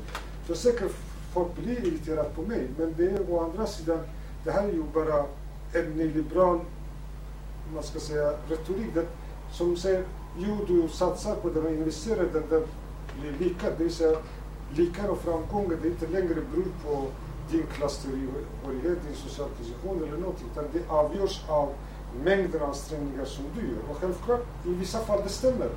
Så 0.48 0.56
säkert 0.56 0.92
folk 1.34 1.56
blir 1.56 1.88
irriterade 1.88 2.30
på 2.30 2.42
mig, 2.42 2.68
men 2.78 2.94
det 2.98 3.06
är 3.06 3.32
å 3.32 3.40
andra 3.40 3.68
sidan, 3.68 4.00
det 4.44 4.52
här 4.52 4.64
är 4.64 4.72
ju 4.72 4.84
bara 4.94 5.26
en 5.74 5.92
nyliberal, 5.92 6.60
man 7.74 7.84
ska 7.84 8.00
säga, 8.00 8.34
retorik 8.50 8.94
det, 8.94 9.06
som 9.52 9.78
säger, 9.78 10.04
jo 10.38 10.58
du 10.68 10.90
satsar 10.90 11.36
på 11.36 11.50
det 11.50 11.62
men 11.62 11.74
investerar 11.74 12.26
den, 12.34 12.44
det 12.50 12.68
blir 13.22 13.48
lika, 13.48 13.70
det 13.70 13.84
vill 13.84 13.94
säga 13.94 14.18
lyckan 14.76 15.10
och 15.10 15.18
framgången, 15.18 15.78
det 15.82 15.88
är 15.88 15.92
inte 15.92 16.08
längre 16.08 16.36
beror 16.36 16.72
på 16.86 17.08
din 17.52 17.66
klasstillhörighet, 17.74 19.04
din 19.08 19.16
social 19.16 19.50
position 19.50 20.04
eller 20.04 20.18
någonting, 20.18 20.48
utan 20.52 20.66
det 20.74 20.90
avgörs 20.90 21.46
av 21.48 21.70
mängden 22.24 22.62
ansträngningar 22.62 23.26
som 23.26 23.46
du 23.56 23.62
gör. 23.62 23.90
Och 23.90 23.98
självklart, 23.98 24.46
i 24.66 24.70
vissa 24.70 25.00
fall 25.00 25.20
det 25.24 25.30
stämmer. 25.30 25.70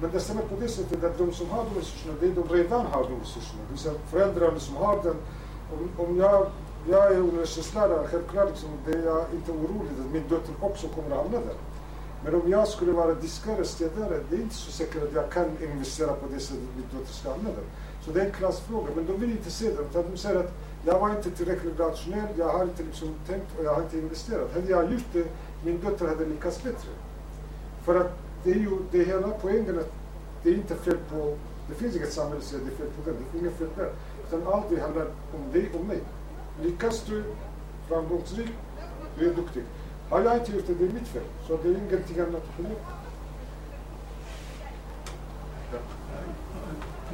Men 0.00 0.10
det 0.10 0.20
stämmer 0.20 0.42
på 0.42 0.56
det 0.60 0.68
sättet 0.68 1.04
att 1.04 1.18
de 1.18 1.32
som 1.32 1.50
har 1.50 1.64
de 1.64 1.80
resurserna, 1.80 2.14
det 2.20 2.26
är 2.26 2.34
de 2.34 2.48
redan 2.48 2.86
har 2.86 3.02
de 3.02 3.20
resurserna. 3.20 3.62
Det 3.66 3.70
vill 3.70 3.78
säga 3.78 3.94
föräldrarna 4.10 4.58
som 4.58 4.76
har 4.76 5.02
den. 5.02 5.16
Om, 5.72 6.06
om 6.06 6.16
jag, 6.16 6.46
jag 6.88 7.12
är 7.12 7.18
universitetslärare, 7.18 8.08
självklart 8.08 8.48
liksom, 8.48 8.68
det 8.86 8.92
är 8.92 9.04
jag 9.04 9.24
inte 9.34 9.52
orolig 9.52 9.90
att 10.06 10.12
min 10.12 10.22
dotter 10.28 10.54
också 10.60 10.88
kommer 10.88 11.10
att 11.10 11.22
hamna 11.22 11.38
där. 11.38 11.56
Men 12.24 12.34
om 12.34 12.50
jag 12.50 12.68
skulle 12.68 12.92
vara 12.92 13.14
diskare, 13.14 13.64
städare, 13.64 14.20
det 14.30 14.36
är 14.36 14.40
inte 14.40 14.54
så 14.54 14.72
säkert 14.72 15.02
att 15.02 15.14
jag 15.14 15.30
kan 15.30 15.44
investera 15.72 16.12
på 16.12 16.26
det 16.34 16.40
sättet 16.40 16.62
att 16.62 16.76
min 16.76 16.86
dotter 16.98 17.12
ska 17.12 17.30
hamna 17.30 17.48
där. 17.48 17.66
Så 18.04 18.10
det 18.10 18.20
är 18.20 18.26
en 18.26 18.32
klassfråga. 18.32 18.88
Men 18.96 19.06
de 19.06 19.12
vill 19.12 19.30
inte 19.30 19.50
se 19.50 19.64
det, 19.64 19.82
utan 19.90 20.04
de 20.10 20.16
säger 20.16 20.40
att 20.40 20.52
jag 20.84 20.98
var 20.98 21.10
inte 21.10 21.30
tillräckligt 21.30 21.80
rationell, 21.80 22.28
jag 22.38 22.48
har 22.48 22.62
inte 22.62 22.82
liksom 22.82 23.14
tänkt 23.26 23.58
och 23.58 23.64
jag 23.64 23.74
har 23.74 23.82
inte 23.82 23.98
investerat. 23.98 24.54
Hade 24.54 24.70
jag 24.70 24.92
gjort 24.92 25.12
det, 25.12 25.26
min 25.64 25.80
dotter 25.84 26.08
hade 26.08 26.26
lyckats 26.26 26.62
bättre. 26.62 26.88
För 27.84 28.00
att 28.00 28.29
det 28.44 28.50
är 28.50 28.54
ju 28.54 28.78
det 28.90 29.00
är 29.00 29.04
hela 29.04 29.28
poängen 29.28 29.78
att 29.78 29.92
det 30.42 30.50
är 30.50 30.54
inte 30.54 30.74
fel 30.74 30.98
på, 31.10 31.36
det 31.68 31.74
finns 31.74 31.96
inget 31.96 32.12
samhälle 32.12 32.40
som 32.40 32.50
säger 32.50 32.64
det 32.64 32.72
är 32.72 32.76
fel 32.76 32.86
på 32.96 33.10
den, 33.10 33.24
det 33.32 33.38
är 33.38 33.40
inget 33.40 33.58
fel 33.58 33.68
där. 33.76 33.92
Utan 34.28 34.52
allt 34.52 34.64
det 34.70 34.80
handlar 34.80 35.06
om 35.06 35.52
dig 35.52 35.70
och 35.74 35.84
mig. 35.84 36.00
Lyckas 36.62 37.04
du 37.06 37.24
framgångsrik, 37.88 38.50
du 39.18 39.30
är 39.30 39.34
duktig. 39.34 39.62
Har 40.10 40.20
jag 40.20 40.36
inte 40.36 40.52
gjort 40.52 40.66
det, 40.66 40.74
det 40.74 40.84
är 40.84 40.92
mitt 40.92 41.08
fel. 41.08 41.22
Så 41.46 41.58
det 41.62 41.68
är 41.68 41.72
ingenting 41.72 42.20
annat 42.20 42.34
att 42.34 42.56
skylla 42.56 42.68
på. 42.68 42.74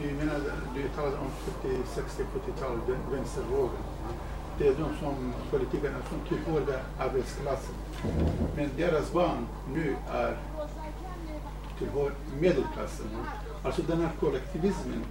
Du 0.03 0.13
menar, 0.13 0.41
du 0.75 0.89
talade 0.89 1.17
om 1.17 1.31
40, 1.63 1.77
60, 1.95 2.23
70-tal, 2.23 2.79
vänstervågen. 3.13 3.83
Det 4.59 4.69
är 4.69 4.75
de 4.75 4.97
som 5.01 5.33
politikerna 5.51 5.97
som 6.09 6.19
typ 6.29 6.45
tillhörde 6.45 6.81
arbetsklassen. 6.99 7.75
Men 8.57 8.71
deras 8.77 9.13
barn 9.13 9.47
nu 9.75 9.97
är 10.13 10.37
tillhör 11.79 12.13
medelklassen. 12.41 13.07
Alltså 13.63 13.83
den 13.83 14.01
här 14.01 14.11
kollektivismen 14.21 15.05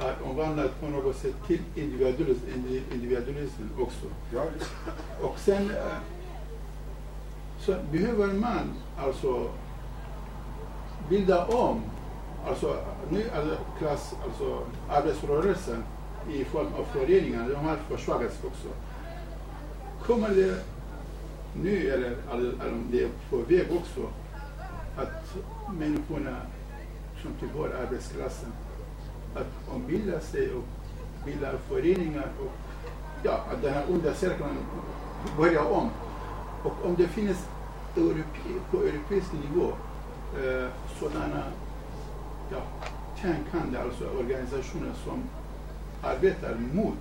är 0.00 0.14
omvandlad 0.30 0.70
på 0.80 0.88
något 0.88 1.16
sätt 1.16 1.34
till 1.46 1.60
individualism, 1.74 2.44
individualism 2.94 3.62
också. 3.78 4.06
Och 5.22 5.38
sen 5.38 5.70
eh, 5.70 5.98
så 7.60 7.74
behöver 7.92 8.26
man 8.26 8.72
alltså 8.98 9.50
bilda 11.08 11.46
om 11.46 11.82
alltså, 12.46 12.76
nu 13.10 13.22
är 13.22 13.58
klass, 13.78 14.14
alltså 14.24 14.58
arbetsrörelsen 14.88 15.84
i 16.32 16.44
form 16.44 16.66
av 16.78 16.84
föreningar, 16.84 17.48
de 17.48 17.54
har 17.54 17.76
försvagats 17.76 18.44
också. 18.44 18.68
Kommer 20.06 20.28
det 20.28 20.64
nu, 21.62 21.90
eller, 21.90 22.16
eller 22.32 22.72
om 22.72 22.86
det 22.90 23.02
är 23.02 23.08
på 23.30 23.36
väg 23.36 23.66
också, 23.72 24.00
att 25.02 25.36
människorna 25.78 26.36
som 27.22 27.32
tillhör 27.34 27.82
arbetsklassen 27.82 28.52
att 29.34 29.74
ombilda 29.74 30.20
sig 30.20 30.50
och 30.52 30.64
bilda 31.24 31.58
föreningar 31.68 32.28
och 32.40 32.52
ja, 33.22 33.44
att 33.52 33.62
den 33.62 33.74
här 33.74 33.84
onda 33.90 34.14
cirkeln 34.14 34.58
börjar 35.36 35.72
om. 35.72 35.90
Och 36.64 36.86
om 36.86 36.94
det 36.98 37.08
finns 37.08 37.48
europe, 37.96 38.38
på 38.70 38.76
europeisk 38.76 39.32
nivå 39.32 39.68
eh, 40.44 40.68
sådana 40.98 41.42
ja, 42.52 42.58
tänkande, 43.20 43.78
alltså 43.78 44.04
organisationer 44.18 44.92
som 45.04 45.22
arbetar 46.02 46.54
mot 46.72 46.98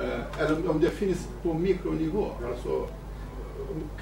eh, 0.00 0.40
eller 0.40 0.70
om 0.70 0.80
det 0.80 0.90
finns 0.90 1.28
på 1.42 1.54
mikronivå, 1.54 2.30
alltså 2.46 2.88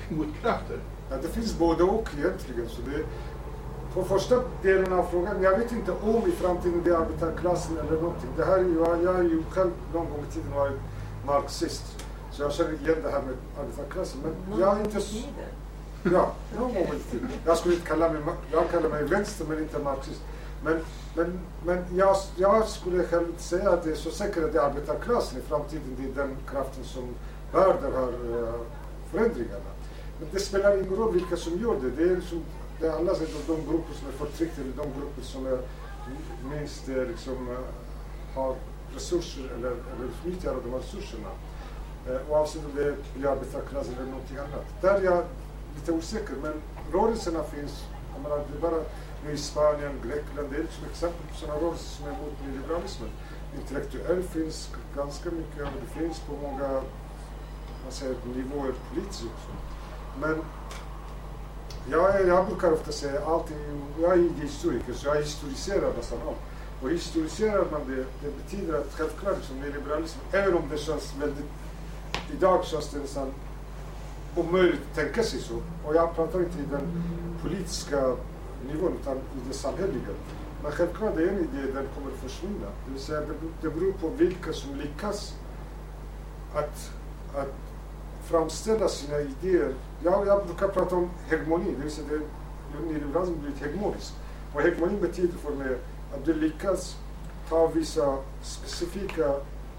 mot 0.09 0.27
krafter. 0.43 0.79
Ja, 1.13 1.19
det 1.23 1.29
finns 1.29 1.59
både 1.59 1.85
och 1.85 2.09
egentligen. 2.19 2.69
Så 2.69 2.83
det, 2.83 3.05
på 3.95 4.05
första 4.05 4.41
delen 4.63 4.93
av 4.93 5.07
frågan, 5.11 5.43
jag 5.43 5.59
vet 5.59 5.73
inte 5.73 5.93
om 5.93 6.29
i 6.29 6.31
framtiden 6.31 6.81
det 6.85 6.91
är 6.91 6.95
arbetarklassen 6.95 7.79
eller 7.79 8.01
någonting. 8.01 8.31
Det 8.37 8.45
här 8.45 8.59
är 8.59 8.65
ju, 8.65 8.79
jag 9.05 9.19
är 9.19 9.23
ju 9.23 9.43
själv 9.51 9.71
någon 9.95 10.11
gång 10.11 10.25
i 10.31 10.33
tiden 10.35 10.53
varit 10.55 10.81
marxist. 11.27 12.05
Så 12.31 12.43
jag 12.43 12.53
känner 12.53 12.73
igen 12.73 12.97
det 13.03 13.11
här 13.11 13.23
med 13.23 13.35
arbetarklassen. 13.61 14.21
Men 14.23 14.61
jag 14.61 14.79
är 14.79 14.85
inte... 14.85 14.99
Ja, 16.03 16.33
någon 16.59 16.75
gång 16.75 16.83
i 16.83 17.11
tiden. 17.11 17.29
Jag 17.47 17.59
skulle 17.59 17.75
inte 17.75 17.87
kalla 17.87 18.13
mig, 18.13 18.23
jag 18.53 18.71
kallar 18.71 18.89
mig 18.89 19.05
vänster 19.05 19.45
men 19.49 19.59
inte 19.59 19.79
marxist. 19.79 20.21
Men, 20.65 20.81
men, 21.17 21.41
men 21.65 21.85
jag, 21.97 22.17
jag 22.37 22.69
skulle 22.69 23.05
själv 23.05 23.29
inte 23.29 23.43
säga 23.43 23.71
att 23.71 23.85
det 23.85 23.91
är 23.91 23.95
så 23.95 24.11
säkert 24.11 24.45
att 24.45 24.53
det 24.53 24.59
är 24.59 24.63
arbetarklassen 24.63 25.39
i 25.39 25.43
framtiden. 25.43 25.97
Det 25.99 26.21
är 26.21 26.27
den 26.27 26.37
kraften 26.51 26.85
som 26.85 27.03
bär 27.53 27.77
de 27.83 27.93
här 27.93 28.39
eh, 28.39 28.55
förändringarna. 29.11 29.72
Men 30.23 30.31
det 30.33 30.41
spelar 30.41 30.77
ingen 30.77 30.97
roll 30.97 31.13
vilka 31.13 31.37
som 31.37 31.59
gör 31.59 31.81
det. 31.81 31.91
Det 31.91 32.11
är, 32.13 32.17
liksom, 32.17 32.43
det 32.81 32.87
är 32.87 32.93
alla 32.93 33.15
sätt 33.15 33.29
de 33.47 33.57
grupper 33.71 33.95
som 33.95 34.09
är 34.09 34.13
förtryckta 34.13 34.61
eller 34.61 34.73
de 34.73 35.01
grupper 35.01 35.23
som 35.23 35.47
är 35.47 35.59
minst 36.51 36.89
eh, 36.89 37.05
liksom, 37.05 37.49
eh, 37.49 38.37
har 38.37 38.57
resurser 38.95 39.45
eller, 39.57 39.71
eller 39.71 40.09
utnyttjar 40.11 40.55
de 40.65 40.71
här 40.71 40.79
resurserna. 40.79 41.29
Eh, 42.09 42.31
oavsett 42.31 42.65
om 42.65 42.75
det 42.75 42.85
är 42.85 43.33
arbetarklass 43.33 43.89
eller 43.89 44.11
någonting 44.11 44.37
annat. 44.37 44.67
Där 44.81 44.95
är 44.95 45.03
jag 45.03 45.25
lite 45.75 45.93
osäker, 45.93 46.35
men 46.43 46.55
rörelserna 46.93 47.43
finns. 47.45 47.85
Jag 48.15 48.23
menar, 48.23 48.37
det 48.37 48.57
är 48.59 48.71
bara 48.71 48.83
nu 49.25 49.33
i 49.33 49.37
Spanien, 49.37 49.93
Grekland, 50.05 50.49
det 50.51 50.57
är 50.57 50.63
liksom 50.63 50.85
exempel 50.91 51.27
på 51.31 51.35
sådana 51.35 51.61
rörelser 51.61 51.97
som 51.97 52.07
är 52.07 52.11
emot 52.11 52.35
nyliberalismen. 52.47 53.11
Intellektuell 53.61 54.23
finns 54.23 54.71
ganska 54.97 55.31
mycket 55.31 55.63
och 55.63 55.81
det 55.85 56.01
finns 56.01 56.21
på 56.21 56.33
många 56.43 56.69
man 57.85 57.93
säger, 57.93 58.17
nivåer 58.37 58.75
politiskt 58.91 59.25
också. 59.25 59.72
Men 60.21 60.43
jag, 61.91 62.21
är, 62.21 62.27
jag 62.27 62.47
brukar 62.47 62.73
ofta 62.73 62.93
säga 62.93 63.27
allting, 63.27 63.57
jag 64.01 64.13
är 64.13 64.29
historiker 64.41 64.93
så 64.93 65.09
jag 65.09 65.17
historiserar 65.17 65.93
nästan 65.97 66.19
allt. 66.27 66.39
Och 66.83 66.91
historiserar 66.91 67.67
man 67.71 67.81
det, 67.89 67.97
det 67.97 68.43
betyder 68.45 68.79
att 68.79 68.95
självklart 68.95 69.37
liksom 69.37 69.63
liberalism, 69.63 70.19
även 70.33 70.55
om 70.55 70.63
det 70.71 70.79
känns 70.79 71.15
väldigt, 71.21 71.47
idag 72.33 72.65
känns 72.65 72.91
det 72.91 72.99
nästan 72.99 73.33
omöjligt 74.37 74.81
att 74.91 74.97
tänka 74.97 75.23
sig 75.23 75.41
så. 75.41 75.55
Och 75.85 75.95
jag 75.95 76.15
pratar 76.15 76.39
inte 76.39 76.59
i 76.59 76.65
den 76.71 77.03
politiska 77.43 78.17
nivån 78.67 78.99
utan 79.01 79.17
i 79.17 79.49
det 79.49 79.55
samhälleliga. 79.55 80.15
Men 80.63 80.73
självklart 80.73 81.17
det 81.17 81.23
är 81.23 81.29
en 81.29 81.39
idé, 81.39 81.73
den 81.75 81.87
kommer 81.95 82.13
att 82.13 82.31
försvinna. 82.31 82.67
Det 82.87 82.93
vill 82.93 83.01
säga 83.01 83.21
det, 83.21 83.35
det 83.63 83.71
beror 83.71 83.93
på 83.93 84.09
vilka 84.09 84.53
som 84.53 84.75
lyckas 84.75 85.35
att, 86.55 86.91
att 87.35 87.72
framställa 88.25 88.89
sina 88.89 89.21
idéer. 89.21 89.75
Jag, 90.05 90.27
jag 90.27 90.47
brukar 90.47 90.69
prata 90.69 90.97
om 90.97 91.11
hegemoni, 91.29 91.75
det 91.77 91.83
vill 91.83 91.93
säga 91.93 92.09
det, 92.09 92.87
nyliberalismen 92.87 93.41
blivit 93.41 93.61
hegemonisk. 93.61 94.13
Och 94.55 94.61
hegemoni 94.61 95.01
betyder 95.01 95.39
för 95.39 95.53
mig 95.53 95.77
att 96.15 96.25
du 96.25 96.35
lyckas 96.35 96.97
ta 97.49 97.67
vissa 97.67 98.19
specifika 98.43 99.35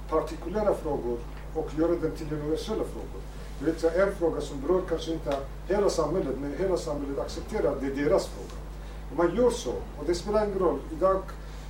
partikulära 0.09 0.73
frågor 0.73 1.17
och 1.55 1.69
göra 1.77 1.91
dem 1.91 2.11
till 2.17 2.33
universella 2.33 2.83
frågor. 2.83 3.21
Du 3.59 3.65
vet, 3.65 3.83
en 3.83 4.15
fråga 4.15 4.41
som 4.41 4.61
berör 4.61 4.81
kanske 4.89 5.11
inte 5.11 5.37
hela 5.67 5.89
samhället, 5.89 6.35
men 6.41 6.53
hela 6.59 6.77
samhället 6.77 7.19
accepterar 7.19 7.71
att 7.71 7.81
det 7.81 7.85
är 7.87 8.05
deras 8.05 8.27
fråga. 8.27 8.61
Om 9.11 9.17
man 9.17 9.35
gör 9.35 9.49
så, 9.49 9.71
och 9.71 10.05
det 10.05 10.15
spelar 10.15 10.45
ingen 10.45 10.59
roll, 10.59 10.79
idag 10.91 11.21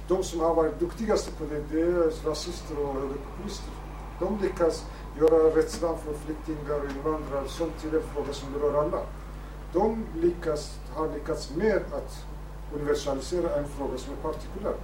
de 0.07 0.23
som 0.23 0.39
har 0.39 0.55
varit 0.55 0.79
duktigaste 0.79 1.31
på 1.31 1.43
det, 1.45 1.63
det 1.71 1.81
är 1.81 2.29
rasister 2.29 2.79
och 2.79 2.93
högerpopulister. 2.93 3.71
De 4.19 4.39
lyckas 4.41 4.85
göra 5.19 5.55
rädslan 5.55 5.97
för 5.97 6.13
flyktingar 6.13 6.79
och 6.79 6.89
invandrare 6.95 7.47
som 7.47 7.69
till 7.81 7.95
en 7.95 8.03
fråga 8.13 8.33
som 8.33 8.53
berör 8.53 8.83
alla. 8.83 8.99
De 9.73 10.05
lyckas, 10.15 10.79
har 10.93 11.13
lyckats 11.13 11.55
med 11.55 11.81
att 11.91 12.25
universalisera 12.75 13.55
en 13.55 13.67
fråga 13.67 13.97
som 13.97 14.13
är 14.13 14.17
partikulär. 14.17 14.75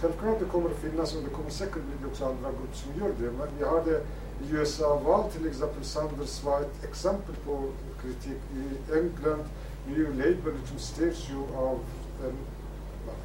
Självklart 0.00 0.38
det 0.38 0.44
kommer 0.44 0.70
att 0.70 0.76
finnas 0.76 1.14
och 1.14 1.22
det 1.22 1.30
kommer 1.30 1.50
säkert 1.50 1.82
bli 1.82 2.10
också 2.10 2.24
andra 2.24 2.50
grupper 2.50 2.76
som 2.76 2.92
gör 3.00 3.12
det. 3.18 3.30
Men 3.38 3.48
vi 3.58 3.64
hade 3.64 4.00
i 4.40 4.50
USA-val 4.50 5.30
till 5.30 5.46
exempel, 5.46 5.84
Sanders 5.84 6.44
var 6.44 6.60
ett 6.60 6.84
exempel 6.84 7.34
på 7.46 7.70
kritik. 8.02 8.40
I 8.54 8.92
England, 8.92 9.44
New 9.86 10.14
Labour 10.16 10.54
liksom 10.60 10.78
styrs 10.78 11.30
ju 11.30 11.56
av 11.56 11.78
en 12.24 12.36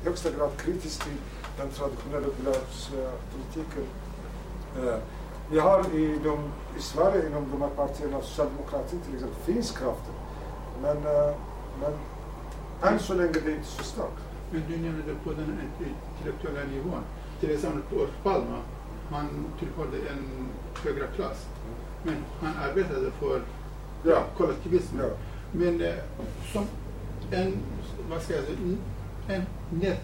i 0.01 0.05
högsta 0.05 0.29
grad 0.31 0.49
kritisk 0.57 1.03
till 1.03 1.17
den 1.57 1.69
traditionella 1.69 2.27
bidragspolitiken. 2.37 3.85
Eh, 4.77 4.99
vi 5.51 5.59
har 5.59 5.79
i, 5.95 6.19
de, 6.23 6.39
i 6.77 6.81
Sverige 6.81 7.27
inom 7.27 7.45
de 7.51 7.61
här 7.61 7.69
partierna, 7.69 8.21
socialdemokratin 8.21 8.99
till 9.01 9.13
exempel, 9.13 9.37
finns 9.43 9.71
krafter. 9.71 10.13
Men, 10.81 10.97
eh, 10.97 11.35
men 11.81 11.93
än 12.93 12.99
så 12.99 13.13
länge 13.13 13.31
det 13.33 13.51
är 13.51 13.55
inte 13.55 13.67
så 13.67 13.83
starkt. 13.83 14.21
Men 14.51 14.63
du 14.69 14.77
nämnde 14.77 15.13
på 15.23 15.29
den 15.29 15.59
intellektuella 16.19 16.63
nivån. 16.71 17.03
Till 17.39 17.51
exempel 17.51 17.81
på 17.81 18.05
Palme, 18.23 18.57
han 19.11 19.27
tillhörde 19.59 19.97
en 19.97 20.47
högre 20.83 21.07
klass. 21.15 21.45
Men 22.03 22.15
han 22.41 22.69
arbetade 22.69 23.11
för 23.11 23.41
Ja. 24.03 24.23
kollektivismen. 24.37 25.05
Ja. 25.05 25.15
Men 25.51 25.81
eh, 25.81 25.93
som 26.53 26.65
en, 27.31 27.53
vad 28.09 28.21
ska 28.21 28.33
jag 28.35 28.43
säga, 28.43 28.57
en 29.27 29.45
nät, 29.79 30.01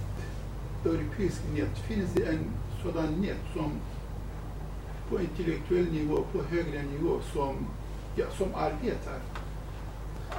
europeisk 0.85 1.41
nät, 1.53 1.77
finns 1.87 2.13
det 2.13 2.23
en 2.23 2.39
sådan 2.83 3.05
nät 3.21 3.37
som 3.53 3.71
på 5.09 5.21
intellektuell 5.21 5.91
nivå, 5.91 6.23
på 6.31 6.43
högre 6.43 6.81
nivå, 6.83 7.19
som, 7.33 7.55
ja, 8.15 8.25
som 8.37 8.55
arbetar. 8.55 9.19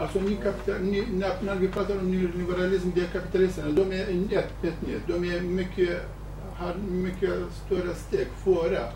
Alltså 0.00 0.20
ny 0.20 0.36
kapital, 0.36 0.80
ny, 0.80 1.04
när, 1.12 1.42
när 1.42 1.54
vi 1.54 1.68
pratar 1.68 1.98
om 1.98 2.10
nyliberalism, 2.10 2.90
det 2.94 3.00
är 3.00 3.06
kapitalisterna, 3.06 3.70
de 3.70 3.92
är 3.92 4.10
en 4.10 4.28
ett, 4.32 4.64
ett 4.64 4.86
nytt. 4.86 5.02
De 5.06 5.24
är 5.24 5.40
mycket, 5.40 6.02
har 6.54 6.74
mycket 6.74 7.30
större 7.66 7.94
steg 7.94 8.26
före. 8.44 8.92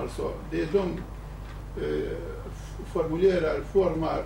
Alltså, 0.00 0.32
det 0.50 0.62
är 0.62 0.68
de 0.72 0.80
eh, 1.82 2.16
formulerar, 2.92 3.60
formar 3.72 4.24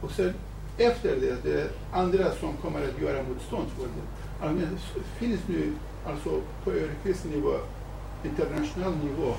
och 0.00 0.10
sen 0.10 0.34
efter 0.78 1.16
det, 1.20 1.36
det 1.42 1.60
är 1.60 1.68
andra 1.92 2.30
som 2.30 2.56
kommer 2.56 2.88
att 2.88 3.02
göra 3.02 3.22
motstånd 3.22 3.66
för 3.76 3.82
det. 3.82 4.46
Alltså, 4.46 5.00
finns 5.18 5.40
nu 5.46 5.72
alltså 6.06 6.40
på 6.64 6.70
europeisk 6.70 7.24
nivå, 7.24 7.52
internationell 8.24 8.96
nivå, 8.96 9.34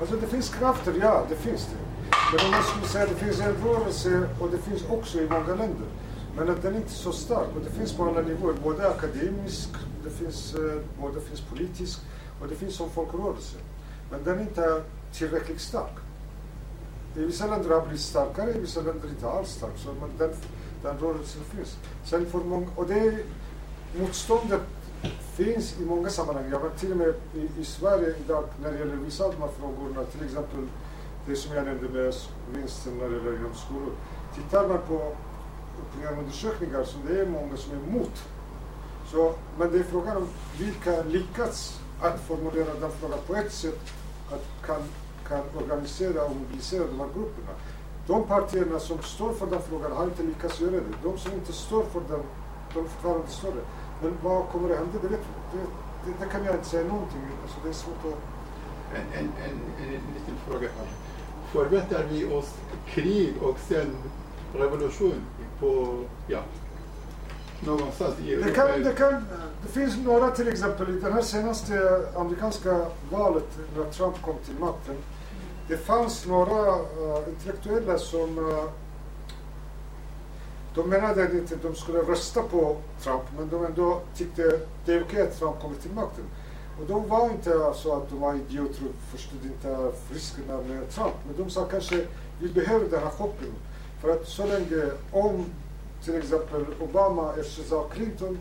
Alltså 0.00 0.16
det 0.16 0.26
finns 0.26 0.48
krafter, 0.48 0.94
ja 1.00 1.26
det 1.28 1.36
finns 1.36 1.66
det. 1.66 2.06
Men 2.32 2.46
om 2.46 2.50
man 2.50 2.62
skulle 2.62 2.86
säga 2.86 3.04
att 3.04 3.10
det 3.10 3.24
finns 3.24 3.40
en 3.40 3.54
rörelse 3.64 4.28
och 4.40 4.50
det 4.50 4.58
finns 4.58 4.84
också 4.90 5.18
i 5.18 5.28
många 5.28 5.46
länder. 5.46 5.88
Men 6.36 6.50
att 6.50 6.62
den 6.62 6.74
är 6.74 6.76
inte 6.76 6.90
så 6.90 7.12
stark 7.12 7.48
och 7.56 7.62
det 7.64 7.70
finns 7.70 7.92
på 7.92 8.04
alla 8.04 8.20
nivåer, 8.20 8.54
både 8.62 8.88
akademisk, 8.88 9.68
det 10.04 10.10
finns, 10.10 10.54
eh, 10.54 10.80
både 11.00 11.14
det 11.14 11.20
finns 11.20 11.40
politisk 11.40 12.00
och 12.40 12.48
det 12.48 12.54
finns 12.54 12.74
som 12.74 12.90
folkrörelse. 12.90 13.56
Men 14.10 14.24
den 14.24 14.38
är 14.38 14.42
inte 14.42 14.82
tillräckligt 15.12 15.60
stark. 15.60 15.96
I 17.16 17.20
vissa 17.20 17.46
länder 17.46 17.70
har 17.70 17.80
blivit 17.80 18.00
starkare, 18.00 18.50
i 18.50 18.60
vissa 18.60 18.80
länder 18.80 19.08
inte 19.08 19.28
alls 19.30 19.50
stark. 19.50 19.72
Så 19.76 19.88
men 20.00 20.10
den, 20.18 20.30
den 20.82 20.98
rörelsen 20.98 21.42
finns. 21.44 21.76
Sen 22.04 22.26
för 22.26 22.38
många, 22.38 22.66
och 22.76 22.86
det 22.86 22.98
är, 22.98 23.18
motståndet 23.98 24.60
finns 25.36 25.80
i 25.80 25.84
många 25.84 26.08
sammanhang. 26.10 26.44
Jag 26.50 26.60
var 26.60 26.70
till 26.70 26.90
och 26.90 26.96
med 26.96 27.14
i, 27.34 27.60
i 27.60 27.64
Sverige 27.64 28.14
idag 28.24 28.44
när 28.62 28.72
det 28.72 28.78
gäller 28.78 28.96
vissa 28.96 29.24
av 29.24 29.30
de 29.32 29.40
här 29.40 29.50
frågorna, 29.58 30.04
till 30.04 30.24
exempel 30.24 30.66
det 31.26 31.36
som 31.36 31.56
jag 31.56 31.64
nämnde 31.64 31.88
med 31.88 32.14
vinsten 32.54 32.98
när 32.98 33.08
det 33.08 33.16
gäller 33.16 33.36
inom. 33.36 33.90
Tittar 34.34 34.68
man 34.68 34.78
på 34.88 35.12
programundersökningar 35.92 36.84
så 36.84 36.98
det 37.08 37.20
är 37.20 37.26
många 37.26 37.56
som 37.56 37.72
är 37.72 37.88
emot. 37.88 38.24
Så, 39.10 39.34
men 39.58 39.72
det 39.72 39.78
är 39.78 39.82
frågan 39.82 40.16
om 40.16 40.28
vilka 40.58 41.02
lyckats 41.02 41.80
att 42.02 42.20
formulera 42.20 42.74
den 42.80 42.90
frågan 42.90 43.18
på 43.26 43.34
ett 43.34 43.52
sätt 43.52 43.80
att 44.30 44.66
kan, 44.66 44.82
kan 45.28 45.62
organisera 45.62 46.24
och 46.24 46.36
mobilisera 46.36 46.86
de 46.86 47.00
här 47.00 47.08
grupperna. 47.14 47.52
De 48.06 48.26
partierna 48.26 48.78
som 48.78 48.98
står 49.02 49.32
för 49.32 49.46
den 49.46 49.62
frågan 49.62 49.92
har 49.92 50.04
inte 50.04 50.22
lyckats 50.22 50.60
göra 50.60 50.70
det. 50.70 50.82
De 51.02 51.18
som 51.18 51.32
inte 51.32 51.52
står 51.52 51.84
för 51.84 52.00
den, 52.08 52.22
de 52.74 52.78
är 52.78 52.88
fortfarande 52.88 53.28
större. 53.28 53.62
Men 54.02 54.18
vad 54.22 54.48
kommer 54.48 54.70
att 54.70 54.76
hända? 54.76 54.98
Det, 55.02 55.08
vet, 55.08 55.20
det, 55.52 55.58
det, 56.04 56.14
det 56.20 56.26
kan 56.32 56.44
jag 56.44 56.54
inte 56.54 56.68
säga 56.68 56.88
någonting. 56.88 57.22
Alltså 57.42 57.58
det 57.62 57.68
är 57.68 57.72
svårt 57.72 58.04
att... 58.04 58.18
en, 58.96 59.18
en, 59.18 59.32
en, 59.44 59.84
en 59.86 59.90
liten 59.90 60.36
fråga 60.48 60.68
här. 60.78 60.86
Förväntar 61.52 62.04
vi 62.10 62.34
oss 62.34 62.54
krig 62.86 63.34
och 63.42 63.58
sen 63.68 63.96
revolution 64.54 65.14
på, 65.60 65.98
ja, 66.28 66.38
någonstans 67.66 68.14
i 68.18 68.36
Det, 68.36 68.50
kan, 68.50 68.82
det, 68.82 68.92
kan, 68.92 69.24
det 69.62 69.68
finns 69.68 69.98
några 70.04 70.30
till 70.30 70.48
exempel 70.48 70.96
i 70.96 71.00
det 71.00 71.12
här 71.12 71.22
senaste 71.22 72.02
amerikanska 72.16 72.86
valet 73.10 73.58
när 73.76 73.84
Trump 73.84 74.22
kom 74.22 74.36
till 74.44 74.58
makten. 74.58 74.96
Det 75.68 75.76
fanns 75.76 76.26
några 76.26 76.70
uh, 76.70 77.28
intellektuella 77.28 77.98
som 77.98 78.38
uh, 78.38 78.64
de 80.74 80.88
menade 80.88 81.24
att 81.24 81.32
inte 81.32 81.56
de 81.62 81.74
skulle 81.74 81.98
rösta 81.98 82.42
på 82.42 82.76
Trump 83.02 83.22
men 83.38 83.48
de 83.48 83.64
ändå 83.64 84.00
tyckte 84.16 84.60
det 84.84 84.92
är 84.92 85.02
okej 85.02 85.22
att 85.22 85.38
Trump 85.38 85.60
kommer 85.60 85.76
till 85.76 85.92
makten. 85.92 86.24
Och 86.80 86.86
de 86.86 87.08
var 87.08 87.30
inte 87.30 87.72
så 87.74 87.96
att 87.96 88.10
de 88.10 88.20
var 88.20 88.34
idioter 88.34 88.82
och 88.84 89.12
förstod 89.12 89.44
inte 89.44 89.92
riskerna 90.12 90.56
med 90.56 90.90
Trump. 90.90 91.14
Men 91.26 91.44
de 91.44 91.50
sa 91.50 91.64
kanske 91.64 92.06
vi 92.40 92.48
behöver 92.48 92.88
den 92.88 93.02
här 93.02 93.10
chocken. 93.10 93.54
För 94.00 94.10
att 94.10 94.28
så 94.28 94.46
länge 94.46 94.90
om 95.12 95.44
till 96.04 96.14
exempel 96.14 96.64
Obama 96.80 97.34
ersätter 97.36 97.82
Clinton, 97.94 98.38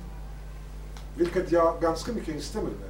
vilket 1.18 1.52
jag 1.52 1.82
ganska 1.82 2.12
mycket 2.14 2.36
instämmer 2.36 2.66
med, 2.70 2.90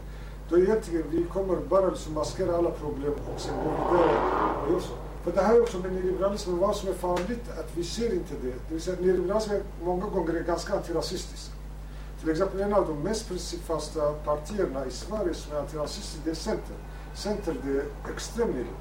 då 0.49 0.57
egentligen 0.57 1.03
vi 1.11 1.23
kommer 1.23 1.55
bara 1.55 1.89
liksom 1.89 2.13
maskera 2.13 2.57
alla 2.57 2.71
problem 2.71 3.13
och 3.33 3.41
sen 3.41 3.55
gå 3.55 3.97
vidare 3.97 4.63
och 4.65 4.71
göra 4.71 4.81
så. 4.81 5.08
Och 5.29 5.35
det 5.35 5.41
här 5.41 5.55
är 5.55 5.61
också 5.61 5.77
med 5.77 5.93
nyliberalismen, 5.93 6.57
vad 6.57 6.75
som 6.75 6.89
är 6.89 6.93
farligt, 6.93 7.49
att 7.59 7.77
vi 7.77 7.83
ser 7.83 8.13
inte 8.13 8.33
det. 8.41 8.47
Det 8.67 8.73
vill 8.73 8.81
säga 8.81 8.93
att 8.97 9.01
nyliberalismen 9.01 9.61
många 9.83 10.05
gånger 10.05 10.33
är 10.33 10.43
ganska 10.43 10.73
antirasistisk. 10.73 11.51
Till 12.19 12.29
exempel 12.29 12.61
en 12.61 12.73
av 12.73 12.87
de 12.87 12.99
mest 13.03 13.27
principfasta 13.27 14.11
partierna 14.11 14.85
i 14.85 14.91
Sverige 14.91 15.33
som 15.33 15.55
är 15.55 15.59
antirasistisk, 15.59 16.23
det 16.23 16.31
är 16.31 16.35
Center. 16.35 16.75
Center, 17.13 17.55
det 17.63 17.71
är 17.71 17.85
extremt 18.13 18.49
nyliberalt. 18.49 18.79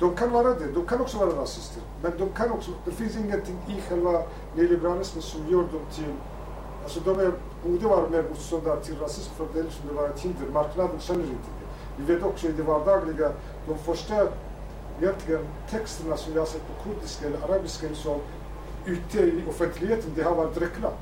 De 0.00 0.16
kan 0.16 0.30
vara 0.30 0.54
det, 0.54 0.72
de 0.74 0.86
kan 0.86 1.00
också 1.00 1.18
vara 1.18 1.42
rasister. 1.42 1.82
Men 2.02 2.12
de 2.18 2.28
kan 2.28 2.50
också, 2.50 2.70
det 2.84 2.90
finns 2.90 3.16
ingenting 3.16 3.58
i 3.68 3.80
själva 3.88 4.22
nyliberalismen 4.56 5.22
som 5.22 5.40
gör 5.48 5.62
dem 5.62 5.86
till... 5.94 6.14
Alltså 6.82 7.00
de 7.00 7.20
är, 7.20 7.32
borde 7.64 7.86
vara 7.86 8.08
mer 8.08 8.22
motståndare 8.22 8.80
till 8.80 8.98
rasism 8.98 9.34
för 9.34 9.46
det 9.52 9.58
är 9.58 9.64
liksom 9.64 9.88
det 9.88 9.94
var 9.94 10.08
ett 10.08 10.20
hinder. 10.20 10.46
Marknaden 10.52 11.00
känner 11.00 11.22
inte 11.22 11.50
det. 11.60 12.02
Vi 12.02 12.14
vet 12.14 12.24
också 12.24 12.46
i 12.46 12.52
det 12.52 12.62
vardagliga, 12.62 13.32
de 13.66 13.78
första 13.78 14.28
egentligen 15.00 15.46
texterna 15.70 16.16
som 16.16 16.32
jag 16.32 16.40
har 16.40 16.46
sett 16.46 16.62
på 16.66 16.90
kurdiska 16.90 17.26
eller 17.26 17.38
arabiska 17.44 17.86
så 17.94 18.20
ute 18.86 19.18
i 19.18 19.44
offentligheten, 19.48 20.10
det 20.16 20.22
har 20.22 20.34
varit 20.34 20.62
reklam. 20.62 20.92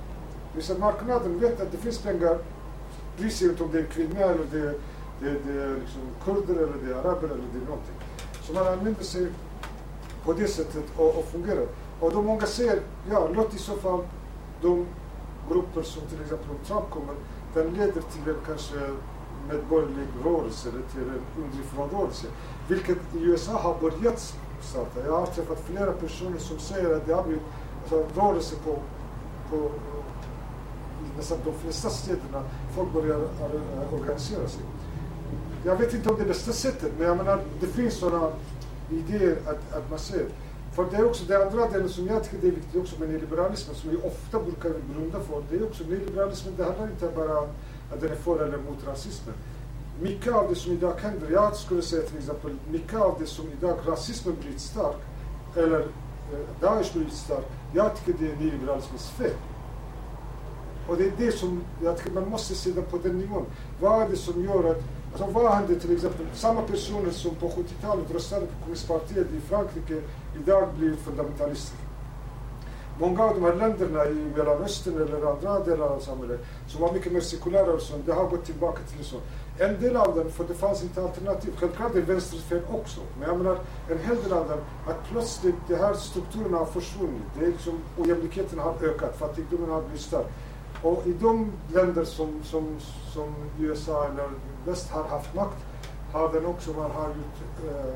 Det 0.53 0.57
vill 0.57 0.65
säga 0.65 0.79
marknaden 0.79 1.39
vet 1.39 1.61
att 1.61 1.73
det 1.73 1.79
finns 1.79 1.99
pengar, 1.99 2.39
bryr 3.19 3.31
sig 3.31 3.49
inte 3.49 3.63
om 3.63 3.73
det 3.73 3.79
är 3.79 3.85
kvinnor 3.85 4.23
eller 4.23 4.45
det, 4.51 4.75
det, 5.21 5.39
det 5.47 5.63
är 5.63 5.75
liksom 5.75 6.03
kurder 6.25 6.63
eller 6.63 6.77
det 6.85 6.93
är 6.93 6.99
araber 6.99 7.29
eller 7.29 7.45
det 7.53 7.59
är 7.59 7.65
någonting. 7.65 7.95
Så 8.43 8.53
man 8.53 8.67
använder 8.67 9.05
sig 9.05 9.29
på 10.25 10.33
det 10.33 10.49
sättet 10.49 10.85
och, 10.97 11.19
och 11.19 11.25
fungerar. 11.25 11.67
Och 12.01 12.13
då 12.13 12.23
många 12.23 12.47
säger, 12.47 12.81
ja 13.11 13.29
låt 13.35 13.55
i 13.55 13.59
så 13.59 13.77
fall 13.77 14.01
de 14.63 14.87
grupper 15.49 15.83
som 15.83 16.03
till 16.03 16.21
exempel 16.21 16.51
om 16.51 16.65
Trump 16.67 16.91
kommer, 16.91 17.15
den 17.55 17.75
leder 17.75 17.93
till 18.01 18.29
en 18.29 18.37
kanske 18.47 18.77
medborgerlig 19.49 20.07
rörelse 20.25 20.69
eller 20.69 20.83
till 20.93 21.01
en 21.01 21.45
underifrånrörelse. 21.45 22.27
Vilket 22.69 22.99
i 23.15 23.19
USA 23.19 23.53
har 23.53 23.81
börjat 23.81 24.35
starta. 24.61 25.07
Jag 25.07 25.19
har 25.19 25.27
träffat 25.27 25.61
flera 25.67 25.93
personer 25.93 26.39
som 26.39 26.59
säger 26.59 26.97
att 26.97 27.07
det 27.07 27.15
har 27.15 27.23
blivit 27.23 27.43
alltså, 27.83 28.21
rörelse 28.21 28.57
på, 28.65 28.79
på 29.51 29.71
i 31.05 31.17
nästan 31.17 31.39
de 31.45 31.53
flesta 31.53 31.91
städerna. 31.91 32.43
Folk 32.75 32.93
börjar 32.93 33.21
eh, 33.21 33.95
organisera 33.95 34.49
sig. 34.49 34.63
Jag 35.65 35.77
vet 35.77 35.95
inte 35.95 36.11
om 36.11 36.17
det 36.17 36.23
är 36.23 36.29
bästa 36.29 36.53
sättet, 36.53 36.93
men 36.99 37.07
jag 37.07 37.17
menar, 37.17 37.41
det 37.61 37.67
finns 37.67 37.95
sådana 37.95 38.31
idéer 38.91 39.37
att, 39.47 39.77
att 39.77 39.91
man 39.91 39.99
ser. 39.99 40.27
För 40.73 40.87
det 40.91 40.97
är 40.97 41.05
också 41.05 41.25
det 41.25 41.47
andra 41.47 41.69
delen 41.69 41.89
som 41.89 42.07
jag 42.07 42.25
tycker 42.25 42.39
det 42.39 42.47
är 42.49 42.53
viktigt 42.53 42.83
också 42.83 43.01
med 43.01 43.09
nyliberalismen, 43.09 43.77
som 43.77 43.91
vi 43.91 43.97
ofta 43.97 44.41
brukar 44.41 44.71
blunda 44.95 45.21
för. 45.21 45.43
Det 45.51 45.57
är 45.57 45.65
också 45.65 45.85
nyliberalismen, 45.85 46.55
det 46.57 46.65
handlar 46.65 46.85
inte 46.85 47.09
bara 47.17 47.41
om 47.41 47.49
att 47.93 48.01
den 48.01 48.11
är 48.11 48.17
för 48.17 48.45
eller 48.45 48.59
mot 48.59 48.87
rasismen. 48.87 49.35
Mycket 50.01 50.35
av 50.35 50.49
det 50.49 50.55
som 50.55 50.73
idag 50.73 50.95
händer, 51.01 51.31
jag 51.31 51.57
skulle 51.57 51.83
säga 51.83 52.03
till 52.03 52.19
exempel, 52.19 52.57
mycket 52.71 53.01
av 53.01 53.17
det 53.19 53.27
som 53.27 53.45
idag 53.59 53.79
rasismen 53.87 54.37
blivit 54.41 54.61
stark, 54.61 54.97
eller 55.57 55.81
eh, 55.81 56.61
Daesh 56.61 56.93
blivit 56.93 57.13
stark, 57.13 57.45
jag 57.73 57.97
tycker 57.97 58.25
det 58.25 58.33
är 58.33 58.37
nyliberalismens 58.37 59.11
fel. 59.11 59.31
Och 60.89 60.97
det 60.97 61.07
är 61.07 61.13
det 61.19 61.33
som 61.33 61.65
jag 61.83 61.97
tycker 61.97 62.11
man 62.11 62.29
måste 62.29 62.55
se 62.55 62.71
det 62.71 62.83
på 62.83 62.99
den 62.99 63.19
nivån. 63.19 63.45
Vad 63.81 64.03
är 64.03 64.09
det 64.09 64.17
som 64.17 64.45
gör 64.45 64.71
att, 64.71 64.83
alltså 65.13 65.41
vad 65.41 65.53
händer 65.53 65.75
till 65.75 65.95
exempel, 65.95 66.27
samma 66.35 66.63
personer 66.63 67.11
som 67.11 67.35
på 67.35 67.49
70-talet 67.49 68.11
röstade 68.11 68.47
på 68.47 68.53
kommunistpartiet 68.61 69.27
i 69.33 69.41
Frankrike 69.41 70.03
idag 70.41 70.69
blir 70.79 70.97
fundamentalister. 70.97 71.86
Många 73.01 73.25
av 73.25 73.35
de 73.35 73.43
här 73.43 73.55
länderna 73.55 74.07
i 74.07 74.33
Mellanöstern 74.37 74.95
eller 74.95 75.31
andra 75.31 75.65
delar 75.65 75.87
av 75.87 76.01
samhället 76.01 76.41
som 76.69 76.81
var 76.81 76.93
mycket 76.93 77.13
mer 77.13 77.21
sekulära 77.21 77.73
och 77.73 77.81
sånt, 77.81 78.07
det 78.07 78.13
har 78.13 78.29
gått 78.29 78.45
tillbaka 78.45 78.79
till 78.83 79.05
så. 79.05 79.17
En 79.59 79.81
del 79.81 79.97
av 79.97 80.17
dem, 80.17 80.31
för 80.31 80.45
det 80.45 80.55
fanns 80.55 80.83
inte 80.83 81.03
alternativ. 81.03 81.53
Självklart 81.59 81.95
är 81.95 82.01
vänsterns 82.01 82.45
fel 82.45 82.63
också. 82.71 83.01
Men 83.19 83.29
jag 83.29 83.39
menar, 83.39 83.59
en 83.91 83.99
hel 83.99 84.23
del 84.23 84.33
av 84.33 84.49
dem, 84.49 84.59
att 84.87 85.09
plötsligt 85.11 85.55
de 85.69 85.75
här 85.77 85.95
strukturerna 85.95 86.59
har 86.59 86.67
försvunnit. 86.67 87.23
Det 87.39 87.45
är 87.45 87.51
liksom, 87.51 87.79
ojämlikheten 87.99 88.59
har 88.59 88.75
ökat, 88.83 89.19
fattigdomen 89.19 89.71
har 89.71 89.83
blivit 89.83 90.01
större. 90.01 90.27
Och 90.83 91.07
i 91.07 91.13
de 91.13 91.53
länder 91.73 92.05
som, 92.05 92.41
som, 92.45 92.77
som 93.13 93.35
USA 93.61 94.05
eller 94.05 94.31
väst 94.67 94.91
har 94.91 95.05
haft 95.05 95.35
makt 95.35 95.65
har 96.13 96.33
den 96.33 96.47
också, 96.47 96.71
man 96.71 96.91
har 96.91 97.09
gjort 97.09 97.71
eh, 97.71 97.87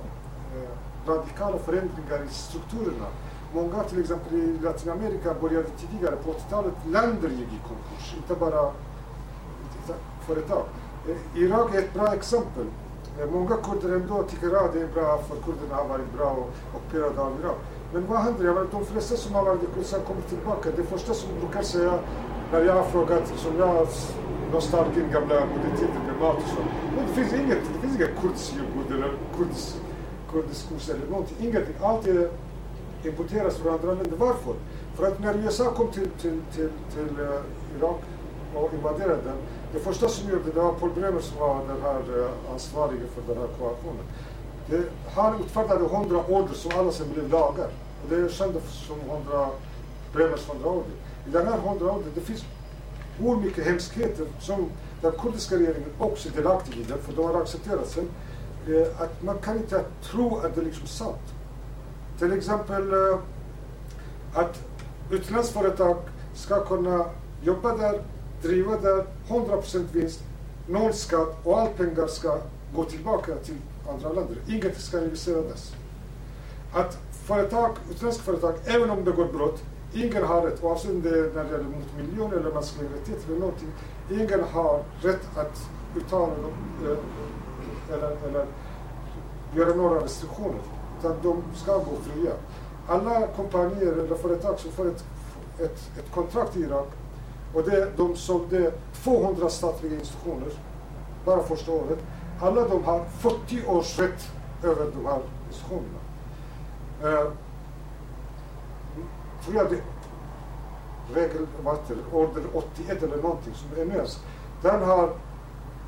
eh, 0.62 0.68
radikala 1.06 1.59
förändringar 1.59 2.24
i 2.31 2.32
strukturerna. 2.32 3.06
Många 3.55 3.82
till 3.82 4.01
exempel 4.01 4.35
i 4.35 4.59
Latinamerika 4.62 5.35
började 5.40 5.68
tidigare 5.68 6.16
på 6.16 6.31
80-talet, 6.31 6.74
länder 6.86 7.28
gick 7.28 7.48
i 7.48 7.60
konkurs, 7.68 8.14
inte 8.16 8.35
bara 8.35 8.72
företag. 10.27 10.64
Eh, 11.09 11.43
Irak 11.43 11.74
är 11.74 11.78
ett 11.78 11.94
bra 11.94 12.14
exempel. 12.14 12.66
Eh, 13.20 13.31
många 13.32 13.56
kurder 13.56 13.94
ändå 13.97 14.22
tycker 14.22 14.47
att 14.47 14.62
ah, 14.62 14.68
det 14.72 14.81
är 14.81 14.89
bra 14.89 15.18
för 15.28 15.36
kurderna 15.36 15.74
har 15.74 15.89
varit 15.89 16.12
bra 16.16 16.31
och 16.31 16.51
ockuperade 16.77 17.20
av 17.20 17.32
Irak. 17.40 17.56
Men 17.93 18.06
vad 18.06 18.18
händer? 18.18 18.44
Jag 18.44 18.66
de 18.70 18.85
flesta 18.85 19.16
som 19.16 19.35
har 19.35 19.44
varit 19.44 19.62
i 19.62 19.66
Kurdistan 19.66 20.01
kommer 20.01 20.22
tillbaka. 20.22 20.70
Det 20.77 20.82
första 20.82 21.14
som 21.14 21.28
brukar 21.40 21.62
säga 21.62 21.98
när 22.52 22.60
jag 22.60 22.74
har 22.74 22.82
frågat, 22.82 23.32
som 23.36 23.59
jag 23.59 23.86
nostalgin 24.52 25.10
gamla 25.12 25.35
modetiden 25.35 26.02
med 26.06 26.16
mat 26.20 26.36
och 26.36 26.48
så. 26.48 26.60
Men 26.97 27.06
det 27.06 27.12
finns 27.12 27.32
inget, 27.32 27.59
det 27.74 27.81
finns 27.81 27.97
inget 27.97 28.20
kurdisk 28.20 28.55
yoghurt 28.56 28.90
eller 28.90 29.12
kurdisk, 29.36 29.77
kurdisk 30.32 30.68
kurs 30.68 30.89
eller 30.89 31.06
någonting. 31.06 31.36
Ingenting. 31.40 31.74
Allt 31.82 32.06
är 32.06 32.31
importeras 33.05 33.56
från 33.56 33.74
andra 33.74 33.93
länder. 33.93 34.16
Varför? 34.16 34.55
För 34.94 35.06
att 35.06 35.20
när 35.20 35.35
USA 35.35 35.70
kom 35.70 35.90
till, 35.90 36.10
till, 36.20 36.40
till, 36.55 36.70
till 36.94 37.20
uh, 37.20 37.40
Irak 37.78 38.01
och 38.55 38.74
invaderade 38.74 39.22
den, 39.24 39.36
det 39.72 39.78
första 39.78 40.09
som 40.09 40.31
gjorde 40.31 40.51
det 40.55 40.60
var 40.60 40.72
Paul 40.72 40.90
Bremer 40.90 41.20
som 41.20 41.39
var 41.39 41.60
den 41.68 41.82
här 41.82 42.01
uh, 42.01 42.59
för 43.14 43.35
den 43.35 43.39
här 43.39 43.48
koalitionen. 43.59 44.05
Det, 44.66 44.82
han 45.14 45.40
utfärdade 45.40 45.85
hundra 45.85 46.27
order 46.27 46.55
som 46.55 46.70
alla 46.78 46.93
sen 46.93 47.12
blev 47.12 47.31
lagar. 47.31 47.70
Och 48.02 48.10
det 48.10 48.16
är 48.16 48.28
kända 48.28 48.60
som 48.60 49.01
100, 49.01 49.48
Bremers 50.12 50.48
hundra 50.48 50.68
order. 50.70 50.93
I 51.27 51.31
den 51.31 51.47
här 51.47 51.59
hundra 51.59 51.93
order, 51.93 52.10
det 52.14 52.20
finns 52.20 52.44
hur 53.18 53.36
mycket 53.36 53.64
hemskheter 53.64 54.27
som 54.40 54.70
den 55.02 55.12
kurdiska 55.12 55.56
regeringen 55.56 55.90
också 55.98 56.28
är 56.28 56.32
delaktig 56.32 56.77
i 56.77 56.82
det, 56.82 56.98
för 56.98 57.12
de 57.12 57.24
har 57.24 57.43
accepterat 57.43 57.89
sen, 57.89 58.09
eh, 58.68 59.02
att 59.02 59.22
man 59.22 59.39
kan 59.39 59.56
inte 59.56 59.85
tro 60.02 60.36
att 60.36 60.55
det 60.55 60.60
är 60.60 60.64
liksom 60.64 60.86
sant. 60.86 61.35
Till 62.20 62.32
exempel 62.32 62.92
eh, 62.92 63.18
att 64.34 64.62
utländska 65.10 65.60
företag 65.60 65.97
ska 66.34 66.64
kunna 66.64 67.05
jobba 67.42 67.76
där, 67.76 68.02
driva 68.42 68.76
där, 68.76 69.06
100% 69.28 69.86
vinst, 69.92 70.20
noll 70.66 70.92
skatt 70.92 71.36
och 71.44 71.60
all 71.60 71.68
pengar 71.68 72.06
ska 72.06 72.38
gå 72.74 72.84
tillbaka 72.84 73.34
till 73.34 73.56
andra 73.88 74.09
länder. 74.12 74.36
Inget 74.48 74.80
ska 74.80 75.05
investeras. 75.05 75.74
Att 76.72 76.98
företag, 77.26 77.70
utländska 77.90 78.22
företag, 78.22 78.55
även 78.64 78.90
om 78.90 79.05
det 79.05 79.10
går 79.10 79.26
brott, 79.32 79.62
ingen 79.94 80.24
har 80.24 80.42
rätt, 80.42 80.64
oavsett 80.64 80.90
om 80.90 81.02
det 81.02 81.09
är 81.09 81.30
när 81.34 81.44
det 81.44 81.51
gäller 81.51 81.64
mot 81.64 81.97
miljön 81.97 82.32
eller 82.32 82.55
mänskliga 82.55 82.90
rättigheter 82.90 83.28
eller 83.28 83.40
någonting, 83.40 83.72
ingen 84.10 84.44
har 84.44 84.82
rätt 85.02 85.38
att 85.38 85.68
uttala 85.97 86.32
eh, 86.84 87.94
eller, 87.94 88.16
eller 88.28 88.47
göra 89.55 89.74
några 89.74 90.05
restriktioner. 90.05 90.80
Utan 91.01 91.16
de 91.22 91.43
ska 91.55 91.72
gå 91.72 91.97
fria. 92.02 92.32
Alla 92.89 93.27
kompanier 93.27 93.93
eller 93.93 94.14
företag 94.14 94.59
som 94.59 94.72
får 94.72 94.89
ett, 94.89 95.05
ett, 95.59 95.90
ett 95.98 96.10
kontrakt 96.14 96.56
i 96.56 96.60
Irak 96.60 96.89
och 97.55 97.62
det, 97.62 97.97
de 97.97 98.16
sålde 98.16 98.72
200 99.05 99.48
statliga 99.48 99.94
institutioner 99.94 100.48
bara 101.24 101.43
första 101.43 101.72
året. 101.72 101.98
Alla 102.40 102.68
de 102.68 102.85
har 102.85 103.05
40 103.05 103.66
års 103.66 103.98
rätt 103.98 104.28
över 104.62 104.90
de 104.97 105.06
här 105.06 105.20
institutionerna. 105.48 105.98
Eh, 107.02 107.32
tror 109.44 109.56
jag 109.56 109.70
det 109.70 109.82
regel, 111.14 111.47
vad 111.62 111.77
heter 111.77 111.97
order 112.12 112.43
81 112.52 113.02
eller 113.02 113.16
någonting 113.16 113.55
som 113.55 113.81
är 113.81 113.85
med. 113.85 114.06
Den 114.62 114.82
har 114.82 115.10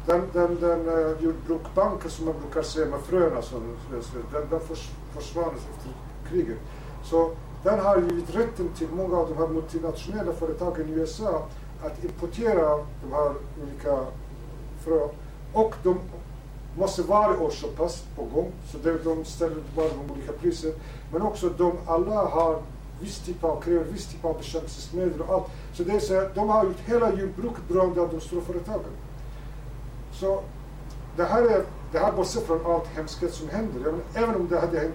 den, 0.06 0.22
den, 0.32 0.60
den 0.60 0.88
eh, 0.88 0.94
uh, 0.94 1.22
jordbruksbanken 1.24 2.10
som 2.10 2.24
man 2.24 2.34
brukar 2.42 2.62
säga 2.62 2.86
med 2.86 3.00
fröna 3.00 3.42
som 3.42 3.76
den, 4.32 4.48
den 4.50 4.60
förs, 4.60 4.90
försvann 5.14 5.54
efter 5.54 5.90
kriget. 6.30 6.58
Så 7.04 7.30
den 7.62 7.80
har 7.80 7.98
givit 7.98 8.36
rätten 8.36 8.68
till 8.68 8.88
många 8.88 9.16
av 9.16 9.28
de 9.28 9.36
här 9.36 9.48
multinationella 9.48 10.32
företagen 10.32 10.88
i 10.88 10.92
USA 10.92 11.46
att 11.84 12.04
importera 12.04 12.76
de 12.76 13.12
här 13.12 13.32
olika 13.62 14.06
fröna. 14.84 15.08
Och 15.52 15.74
de 15.82 15.98
måste 16.78 17.02
varje 17.02 17.38
år 17.38 17.50
köpas 17.50 18.04
på 18.16 18.22
gång, 18.22 18.52
så 18.72 18.78
det, 18.78 19.04
de 19.04 19.24
ställer 19.24 19.56
bara 19.76 19.88
de 19.88 20.12
olika 20.12 20.32
priser. 20.32 20.72
Men 21.12 21.22
också 21.22 21.48
de 21.48 21.72
alla 21.86 22.24
har 22.24 22.62
viss 23.00 23.18
typ 23.18 23.44
av, 23.44 23.60
kräver 23.60 23.84
viss 23.84 24.06
typ 24.06 24.24
av 24.24 24.38
bekämpningsmedel 24.38 25.20
och 25.20 25.34
allt. 25.34 25.46
Så 25.72 25.82
det 25.82 25.92
är 25.92 26.00
så 26.00 26.28
de 26.34 26.48
har 26.48 26.64
gjort 26.64 26.80
hela 26.86 27.12
jordbruket 27.12 27.68
beroende 27.68 28.00
av 28.00 28.10
de 28.10 28.20
stora 28.20 28.42
företagen. 28.42 28.90
Så 30.22 30.42
det 31.16 31.24
här 31.24 31.42
är, 31.42 31.64
det 31.92 31.98
här 31.98 32.12
bortsett 32.12 32.46
från 32.46 32.66
allt 32.66 32.86
hemskhet 32.86 33.34
som 33.34 33.48
händer. 33.48 33.80
Jag 33.84 34.22
även 34.22 34.34
om 34.34 34.48
det 34.48 34.60
hade 34.60 34.78
hänt 34.78 34.94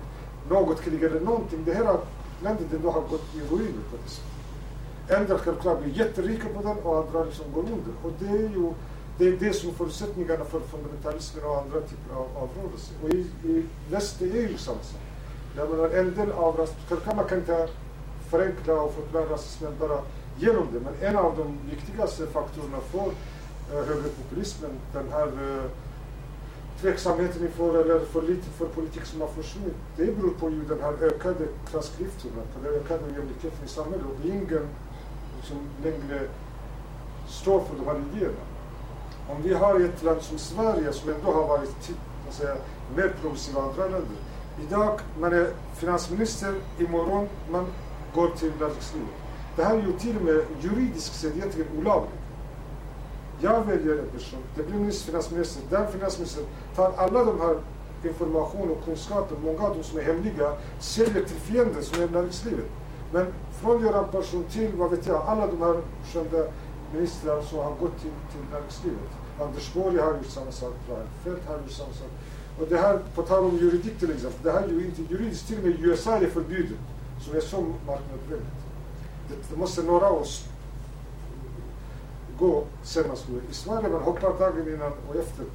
något 0.49 0.81
krig 0.81 1.03
eller 1.03 1.19
någonting, 1.19 1.63
det 1.65 1.73
här 1.73 1.97
landet 2.43 2.73
ändå 2.73 2.91
har 2.91 3.01
gått 3.01 3.35
i 3.35 3.39
ruiner 3.39 3.83
på 3.91 3.97
det 4.03 4.09
sättet. 4.09 4.31
En 5.07 5.27
del 5.27 5.37
självklart 5.37 5.83
blir 5.83 5.97
jätterika 5.99 6.47
på 6.49 6.61
den 6.61 6.77
och 6.77 6.97
andra 6.97 7.23
liksom 7.23 7.45
går 7.53 7.61
under. 7.61 7.93
Och 8.03 8.11
det 8.19 8.27
är 8.27 8.49
ju 8.49 8.73
det, 9.17 9.27
är 9.27 9.31
det 9.31 9.53
som 9.53 9.69
är 9.69 9.73
förutsättningarna 9.73 10.45
för 10.45 10.59
fundamentalismen 10.59 11.45
och 11.45 11.57
andra 11.57 11.81
typer 11.81 12.15
av, 12.15 12.27
av 12.35 12.49
rörelser. 12.57 12.95
Och 13.03 13.09
i, 13.09 13.49
i 13.49 13.65
väst 13.91 14.15
det 14.19 14.25
är 14.25 14.49
ju 14.49 14.57
samma 14.57 14.83
sak. 14.83 15.01
Jag 15.57 15.69
menar 15.69 15.89
en 15.89 16.15
del 16.15 16.31
av 16.31 16.57
rasismen, 16.57 17.15
man 17.15 17.25
kan 17.25 17.37
inte 17.37 17.69
förenkla 18.29 18.81
och 18.81 18.93
förklara 18.93 19.25
rasismen 19.25 19.73
bara 19.79 19.99
genom 20.37 20.67
det, 20.73 20.79
men 20.79 21.09
en 21.09 21.17
av 21.17 21.37
de 21.37 21.75
viktigaste 21.75 22.27
faktorerna 22.27 22.79
för 22.91 23.11
högerpopulismen, 23.71 24.71
den 24.93 25.11
här 25.11 25.27
eh, 25.27 25.63
tveksamheten 26.81 27.45
inför, 27.45 27.81
eller 27.81 27.99
för 27.99 28.21
lite 28.21 28.49
för 28.49 28.65
politik 28.65 29.05
som 29.05 29.21
har 29.21 29.27
försvunnit, 29.27 29.75
det 29.97 30.17
beror 30.17 30.29
på 30.29 30.49
ju 30.49 30.63
den 30.63 30.81
här 30.81 30.93
ökade 30.93 31.47
klassklyftorna, 31.69 32.41
på 32.53 32.63
den 32.63 32.73
ökade 32.73 33.03
ojämlikheten 33.03 33.65
i 33.65 33.67
samhället. 33.67 34.05
Och 34.05 34.15
det 34.23 34.29
är 34.29 34.33
ingen 34.33 34.67
som 35.43 35.57
längre 35.83 36.27
står 37.27 37.59
för 37.59 37.75
de 37.75 37.85
här 37.85 38.01
idéerna. 38.13 38.43
Om 39.29 39.41
vi 39.43 39.53
har 39.53 39.79
ett 39.79 40.03
land 40.03 40.21
som 40.21 40.37
Sverige 40.37 40.93
som 40.93 41.09
ändå 41.09 41.31
har 41.31 41.47
varit 41.47 41.91
säga, 42.29 42.55
mer 42.95 43.13
progressiva 43.21 43.61
än 43.61 43.69
andra 43.69 43.83
länder. 43.83 44.17
Idag 44.67 44.99
man 45.19 45.33
är 45.33 45.49
finansminister, 45.75 46.53
imorgon 46.79 47.27
man 47.51 47.65
går 48.15 48.29
till 48.29 48.51
näringslivet. 48.59 49.09
Det 49.55 49.63
här 49.63 49.77
är 49.77 49.81
ju 49.81 49.91
till 49.99 50.17
och 50.17 50.23
med 50.23 50.41
juridiskt 50.61 51.19
sett 51.19 51.35
egentligen 51.35 51.67
olagligt. 51.79 52.13
Jag 53.41 53.65
väljer 53.65 53.97
en 53.97 54.07
person, 54.07 54.39
det 54.55 54.63
blir 54.63 54.79
nyss 54.79 55.03
finansminister, 55.03 55.61
den 55.69 55.91
finansministern 55.91 56.45
tar 56.75 56.91
alla 56.97 57.23
de 57.23 57.41
här 57.41 57.57
information 58.03 58.69
och 58.71 58.85
kunskaper, 58.85 59.35
många 59.43 59.63
av 59.63 59.73
dem 59.73 59.83
som 59.83 59.99
är 59.99 60.03
hemliga, 60.03 60.53
säljer 60.79 61.23
till 61.23 61.35
fienden 61.35 61.83
som 61.83 62.03
är 62.03 62.07
näringslivet. 62.07 62.65
Men 63.11 63.25
från 63.61 63.83
Göran 63.83 64.07
Persson 64.11 64.43
till, 64.43 64.71
vad 64.75 64.91
vet 64.91 65.07
jag, 65.07 65.21
alla 65.27 65.47
de 65.47 65.61
här 65.61 65.81
kända 66.13 66.47
ministrar 66.93 67.41
som 67.41 67.59
har 67.59 67.71
gått 67.71 68.01
till, 68.01 68.11
till 68.31 68.41
näringslivet. 68.51 69.09
Anders 69.41 69.73
Borg 69.73 69.97
har 69.97 70.13
gjort 70.13 70.25
samma 70.25 70.51
sak, 70.51 70.73
Reinfeldt 70.87 71.47
har 71.47 71.57
gjort 71.57 71.71
samma 71.71 71.93
sak. 71.93 72.11
Och 72.59 72.67
det 72.67 72.77
här, 72.77 72.99
på 73.15 73.21
tal 73.21 73.43
om 73.43 73.57
juridik 73.57 73.99
till 73.99 74.11
exempel, 74.11 74.39
det 74.43 74.51
här 74.51 74.63
är 74.63 74.69
ju 74.69 74.85
inte 74.85 75.13
juridiskt, 75.13 75.47
till 75.47 75.57
och 75.57 75.63
med 75.63 75.79
i 75.79 75.81
USA 75.81 76.15
är 76.15 76.19
det 76.19 76.27
förbjudet, 76.27 76.79
som 77.25 77.35
är 77.35 77.41
så 77.41 77.61
marknadsvänligt. 77.61 78.57
Det, 79.29 79.35
det 79.49 79.59
måste 79.59 79.83
några 79.83 80.09
oss 80.09 80.45
gå 82.39 82.63
senast 82.83 83.29
nu. 83.29 83.41
I 83.51 83.53
Sverige 83.53 83.89
man 83.89 84.01
hoppar 84.01 84.39
dagen 84.39 84.73
innan 84.73 84.91
och 85.09 85.15
efter 85.15 85.45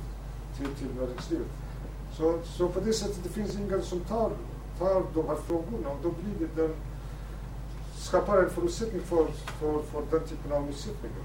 till, 0.56 0.66
till 0.66 0.94
näringslivet. 1.00 1.46
Så, 2.16 2.38
så 2.44 2.68
på 2.68 2.80
det 2.80 2.92
sättet 2.92 3.18
det 3.22 3.28
finns 3.28 3.54
ingen 3.54 3.82
som 3.82 4.00
tar, 4.00 4.30
tar 4.78 5.02
de 5.14 5.26
här 5.28 5.36
frågorna 5.36 5.88
och 5.88 5.98
då 6.02 6.10
blir 6.10 6.48
det 6.48 6.62
den 6.62 6.74
skapar 7.94 8.42
en 8.42 8.50
förutsättning 8.50 9.02
för, 9.02 9.26
för, 9.60 9.82
för 9.82 10.02
den 10.10 10.28
typen 10.28 10.52
av 10.52 10.62
motsättningar. 10.62 11.16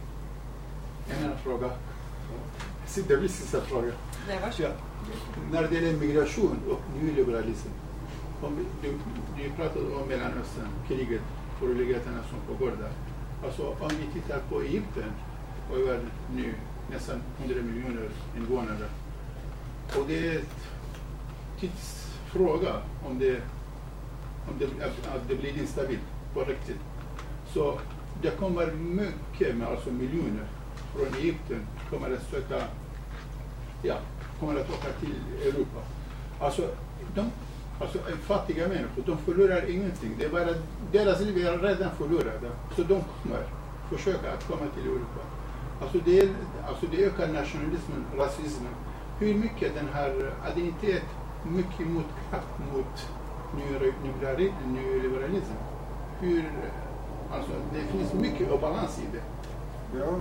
En 1.09 1.25
annan 1.25 1.37
fråga. 1.37 1.69
Det 3.07 3.17
blir 3.17 3.27
sista 3.27 3.61
fråga. 3.61 3.91
Nej, 4.27 4.39
varsågod. 4.41 4.71
Ja. 4.71 5.41
När 5.51 5.67
det 5.67 5.75
gäller 5.75 5.99
migration 5.99 6.59
och 6.69 7.03
nyliberalism. 7.03 7.69
Om 8.41 8.57
vi, 8.57 8.87
du, 8.87 8.97
du 9.37 9.49
pratade 9.49 9.85
om 9.85 10.07
Mellanöstern, 10.07 10.69
kriget, 10.87 11.21
oroligheterna 11.61 12.23
som 12.29 12.55
pågår 12.55 12.71
där. 12.71 12.91
Alltså 13.45 13.67
om 13.67 13.89
vi 13.89 14.19
tittar 14.21 14.39
på 14.49 14.61
Egypten, 14.61 15.11
över 15.75 15.99
nu 16.35 16.53
nästan 16.91 17.21
100 17.37 17.61
miljoner 17.61 18.09
invånare. 18.37 18.89
Och 19.99 20.07
det 20.07 20.27
är 20.27 20.35
en 20.35 20.45
tidsfråga 21.59 22.81
om 23.09 23.19
det, 23.19 23.41
om 24.49 24.59
det, 24.59 24.65
att 24.85 25.27
det 25.27 25.35
blir 25.35 25.59
instabilt 25.59 26.01
på 26.33 26.39
riktigt. 26.39 26.79
Så 27.53 27.79
det 28.21 28.29
kommer 28.29 28.71
mycket, 28.71 29.55
med 29.55 29.67
alltså 29.67 29.91
miljoner 29.91 30.47
från 30.95 31.15
Egypten 31.21 31.67
kommer 31.89 32.13
att 32.13 32.29
söka, 32.31 32.63
ja, 33.81 33.95
kommer 34.39 34.59
att 34.59 34.69
åka 34.69 34.91
till 34.99 35.47
Europa. 35.47 35.79
Alltså, 36.39 36.61
de, 37.15 37.31
alltså 37.81 37.99
fattiga 38.21 38.67
människor, 38.67 39.03
de 39.05 39.17
förlorar 39.17 39.69
ingenting. 39.69 40.15
Det 40.19 40.25
är 40.25 40.29
bara, 40.29 40.53
deras 40.91 41.21
liv 41.21 41.47
är 41.47 41.57
redan 41.57 41.91
förlorade. 41.97 42.51
Så 42.75 42.81
de 42.81 43.01
kommer. 43.23 43.43
försöka 43.89 44.31
att 44.33 44.47
komma 44.47 44.71
till 44.75 44.83
Europa. 44.83 45.21
Alltså 45.81 45.97
det, 46.05 46.29
alltså 46.67 46.85
det 46.91 47.05
ökar 47.05 47.27
nationalismen, 47.27 48.05
rasismen. 48.17 48.73
Hur 49.19 49.33
mycket 49.33 49.75
den 49.75 49.87
har 49.93 50.09
identitet 50.51 51.03
mycket 51.43 51.87
motkraft 51.87 52.53
mot 52.73 53.07
nyliberalism. 54.67 55.53
Hur, 56.19 56.51
alltså 57.31 57.51
det 57.73 57.97
finns 57.97 58.13
mycket 58.13 58.51
obalans 58.51 58.99
i 58.99 59.17
det. 59.17 59.23
Ja. 59.99 60.19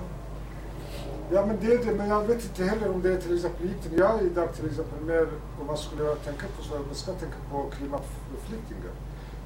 Ja 1.31 1.47
men 1.47 1.57
det 1.61 1.67
är 1.67 1.85
det, 1.85 1.95
men 1.95 2.09
jag 2.09 2.25
vet 2.25 2.45
inte 2.45 2.65
heller 2.65 2.95
om 2.95 3.03
det 3.03 3.13
är 3.13 3.21
till 3.21 3.35
exempel 3.35 3.67
Egypten. 3.67 3.93
Jag 3.97 4.21
är 4.21 4.27
idag 4.27 4.55
till 4.55 4.67
exempel 4.67 5.01
mer, 5.05 5.29
om 5.61 5.67
man 5.67 5.77
skulle 5.77 6.15
tänka 6.15 6.47
på 6.57 6.63
så, 6.63 6.75
man 6.75 6.95
ska 6.95 7.13
tänka 7.13 7.37
på 7.51 7.71
klimatflyktingar. 7.79 8.95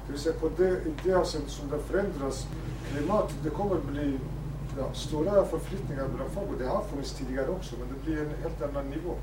Det 0.05 0.11
vill 0.11 0.21
säga 0.21 0.35
på 0.39 0.49
det, 0.57 0.69
i 0.69 0.93
det 1.03 1.13
avseendet 1.13 1.51
som 1.51 1.69
det 1.69 1.79
förändras 1.79 2.47
klimatet, 2.91 3.35
det 3.43 3.49
kommer 3.49 3.75
bli 3.91 4.19
ja, 4.77 4.93
stora 4.93 5.45
förflyttningar 5.45 6.05
bland 6.15 6.31
folk 6.31 6.47
det 6.59 6.67
har 6.67 6.83
funnits 6.83 7.13
tidigare 7.13 7.49
också 7.49 7.75
men 7.79 7.87
det 7.87 8.05
blir 8.05 8.21
en 8.21 8.31
helt 8.43 8.61
annan 8.61 8.89
nivå. 8.89 9.13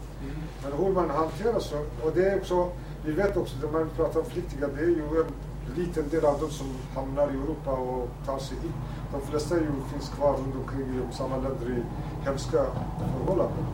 Men 0.62 0.72
hur 0.72 0.92
man 0.92 1.10
hanterar 1.10 1.58
så, 1.60 1.76
och 1.78 2.12
det 2.14 2.28
är 2.28 2.36
också, 2.36 2.68
vi 3.04 3.12
vet 3.12 3.36
också 3.36 3.56
när 3.62 3.72
man 3.72 3.90
pratar 3.96 4.20
om 4.20 4.26
flyktingar, 4.26 4.68
det 4.76 4.80
är 4.82 4.86
ju 4.86 5.24
en 5.24 5.32
liten 5.76 6.08
del 6.08 6.24
av 6.24 6.40
dem 6.40 6.50
som 6.50 6.66
hamnar 6.94 7.28
i 7.30 7.34
Europa 7.34 7.70
och 7.72 8.08
tar 8.26 8.38
sig 8.38 8.56
hit. 8.62 8.72
De 9.12 9.20
flesta 9.20 9.54
ju 9.54 9.66
finns 9.92 10.08
kvar 10.08 10.32
runt 10.32 10.54
omkring 10.54 10.80
i 11.10 11.14
samma 11.16 11.36
länder 11.36 11.66
i 11.78 11.82
hemska 12.24 12.64
förhållanden. 13.18 13.64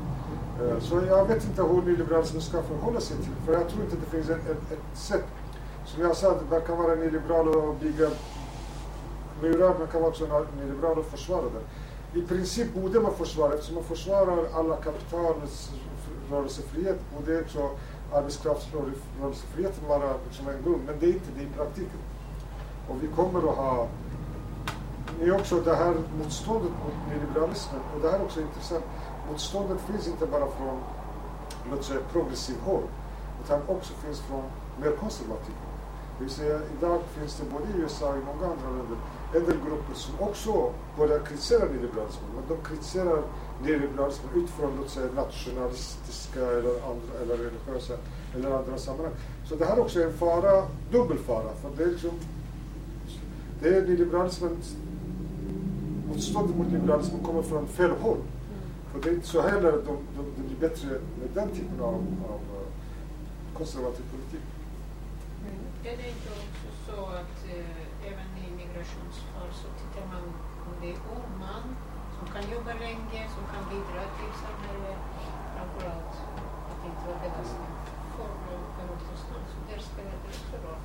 Eh, 0.63 0.79
Så 0.81 1.01
jag 1.09 1.25
vet 1.25 1.45
inte 1.45 1.63
hur 1.63 1.83
nyliberalismen 1.83 2.43
ska 2.43 2.63
förhålla 2.63 3.01
sig 3.01 3.17
till 3.17 3.33
för 3.47 3.53
jag 3.53 3.69
tror 3.69 3.85
inte 3.85 3.97
det 3.97 4.11
finns 4.17 4.31
ett, 4.31 4.51
ett, 4.51 4.73
ett 4.73 4.99
sätt. 4.99 5.25
Som 5.85 6.03
jag 6.03 6.17
sa, 6.17 6.37
man 6.51 6.61
kan 6.61 6.79
vara 6.79 6.95
nyliberal 6.95 7.49
och 7.49 7.75
bygga 7.75 8.09
murar, 9.43 9.79
man 9.79 9.87
kan 9.87 10.01
vara 10.01 10.11
också 10.11 10.45
nyliberal 10.59 10.99
och 10.99 11.07
försvara 11.07 11.43
det. 11.43 12.19
I 12.19 12.23
princip 12.23 12.75
borde 12.75 13.01
man 13.01 13.15
försvara, 13.15 13.55
eftersom 13.55 13.75
man 13.75 13.85
försvarar 13.85 14.47
alla 14.55 14.77
kapitalets 14.77 15.71
rörelsefrihet, 16.31 17.01
borde 17.17 17.41
också 17.41 17.71
arbetskraftsrörelsefriheten 18.13 19.89
vara 19.89 20.15
liksom 20.27 20.49
en 20.49 20.63
grund, 20.63 20.83
men 20.87 21.01
det 21.01 21.07
är 21.07 21.13
inte 21.13 21.31
det 21.37 21.43
i 21.43 21.49
praktiken. 21.57 22.01
Och 22.89 22.97
vi 23.03 23.09
kommer 23.09 23.39
att 23.39 23.57
ha 23.57 23.89
det 25.19 25.25
är 25.25 25.35
också 25.35 25.61
det 25.61 25.77
här 25.77 25.95
motståndet 26.19 26.73
mot 26.85 26.95
nyliberalismen, 27.13 27.81
och 27.95 28.01
det 28.03 28.11
här 28.11 28.19
är 28.19 28.25
också 28.25 28.41
intressant, 28.41 28.85
motståndet 29.31 29.81
finns 29.81 30.09
inte 30.09 30.27
bara 30.27 30.47
från 30.47 30.79
låt 31.71 31.85
säga 31.85 32.01
progressiv 32.13 32.57
håll, 32.65 32.83
utan 33.45 33.61
också 33.69 33.93
finns 33.95 34.21
från 34.21 34.45
mer 34.81 34.97
konservativ 34.97 35.55
håll. 35.55 35.75
Det 36.19 36.25
vill 36.25 36.33
säga, 36.33 36.61
idag 36.79 37.01
finns 37.19 37.37
det 37.37 37.45
både 37.51 37.65
i 37.65 37.83
USA 37.83 38.09
och 38.11 38.17
i 38.17 38.21
många 38.21 38.53
andra 38.53 38.69
länder 38.77 38.97
en 39.35 39.45
del 39.45 39.57
grupper 39.67 39.95
som 39.95 40.15
också 40.21 40.73
börjar 40.99 41.19
kritisera 41.19 41.65
nyliberalismen, 41.65 42.31
men 42.35 42.45
de 42.49 42.69
kritiserar 42.69 43.23
nyliberalismen 43.63 44.31
utifrån 44.35 44.77
låt 44.81 44.91
säga 44.91 45.07
nationalistiska 45.17 46.41
eller 46.41 46.75
andra 46.91 47.15
eller 47.23 47.37
religiösa 47.37 47.95
eller 48.35 48.51
andra 48.51 48.79
sammanhang. 48.79 49.15
Så 49.49 49.55
det 49.55 49.65
här 49.65 49.77
är 49.77 49.81
också 49.81 50.03
en 50.03 50.13
fara, 50.13 50.67
dubbel 50.91 51.19
fara, 51.19 51.55
för 51.63 51.71
det 51.77 51.83
är 51.83 51.89
liksom 51.89 52.11
det 53.61 53.77
är 53.77 53.83
nyliberalismen, 53.83 54.57
motståndet 56.09 56.57
mot 56.57 56.73
liberalismen 56.73 57.25
kommer 57.25 57.43
från 57.43 57.67
fel 57.67 57.91
håll. 57.91 58.19
För 58.93 59.01
det 59.01 59.09
är 59.09 59.15
inte 59.15 59.27
så 59.27 59.41
heller 59.41 59.73
de, 59.73 59.97
de, 60.17 60.25
det 60.37 60.43
blir 60.43 60.69
bättre 60.69 60.89
med 60.89 61.29
den 61.35 61.49
typen 61.49 61.81
av, 61.81 61.95
av 61.95 62.41
eh, 62.57 62.69
konservativ 63.59 64.05
politik. 64.11 64.47
Är 65.85 65.97
det 65.97 66.09
inte 66.09 66.29
också 66.29 66.69
så 66.87 67.03
att 67.03 67.37
eh, 67.57 68.07
även 68.07 68.29
i 68.45 68.57
migrationsfall 68.57 69.24
så 69.95 70.01
man 70.13 70.25
om 70.69 70.75
det 70.83 70.91
är 70.95 70.99
ung 71.17 71.31
man 71.47 71.65
som 72.17 72.27
kan 72.35 72.45
jobba 72.55 72.73
länge, 72.87 73.21
som 73.35 73.45
kan 73.53 73.63
bidra 73.73 74.03
till 74.17 74.33
samhället, 74.45 75.01
framförallt 75.55 76.15
att 76.71 76.81
inte 76.89 77.03
vara 77.09 77.19
belastning 77.25 77.73
för 78.15 78.85
någonstans. 78.89 79.47
Så 79.53 79.59
där 79.69 79.81
spelar 79.91 80.17
det 80.23 80.29
också 80.39 80.57
roll. 80.67 80.83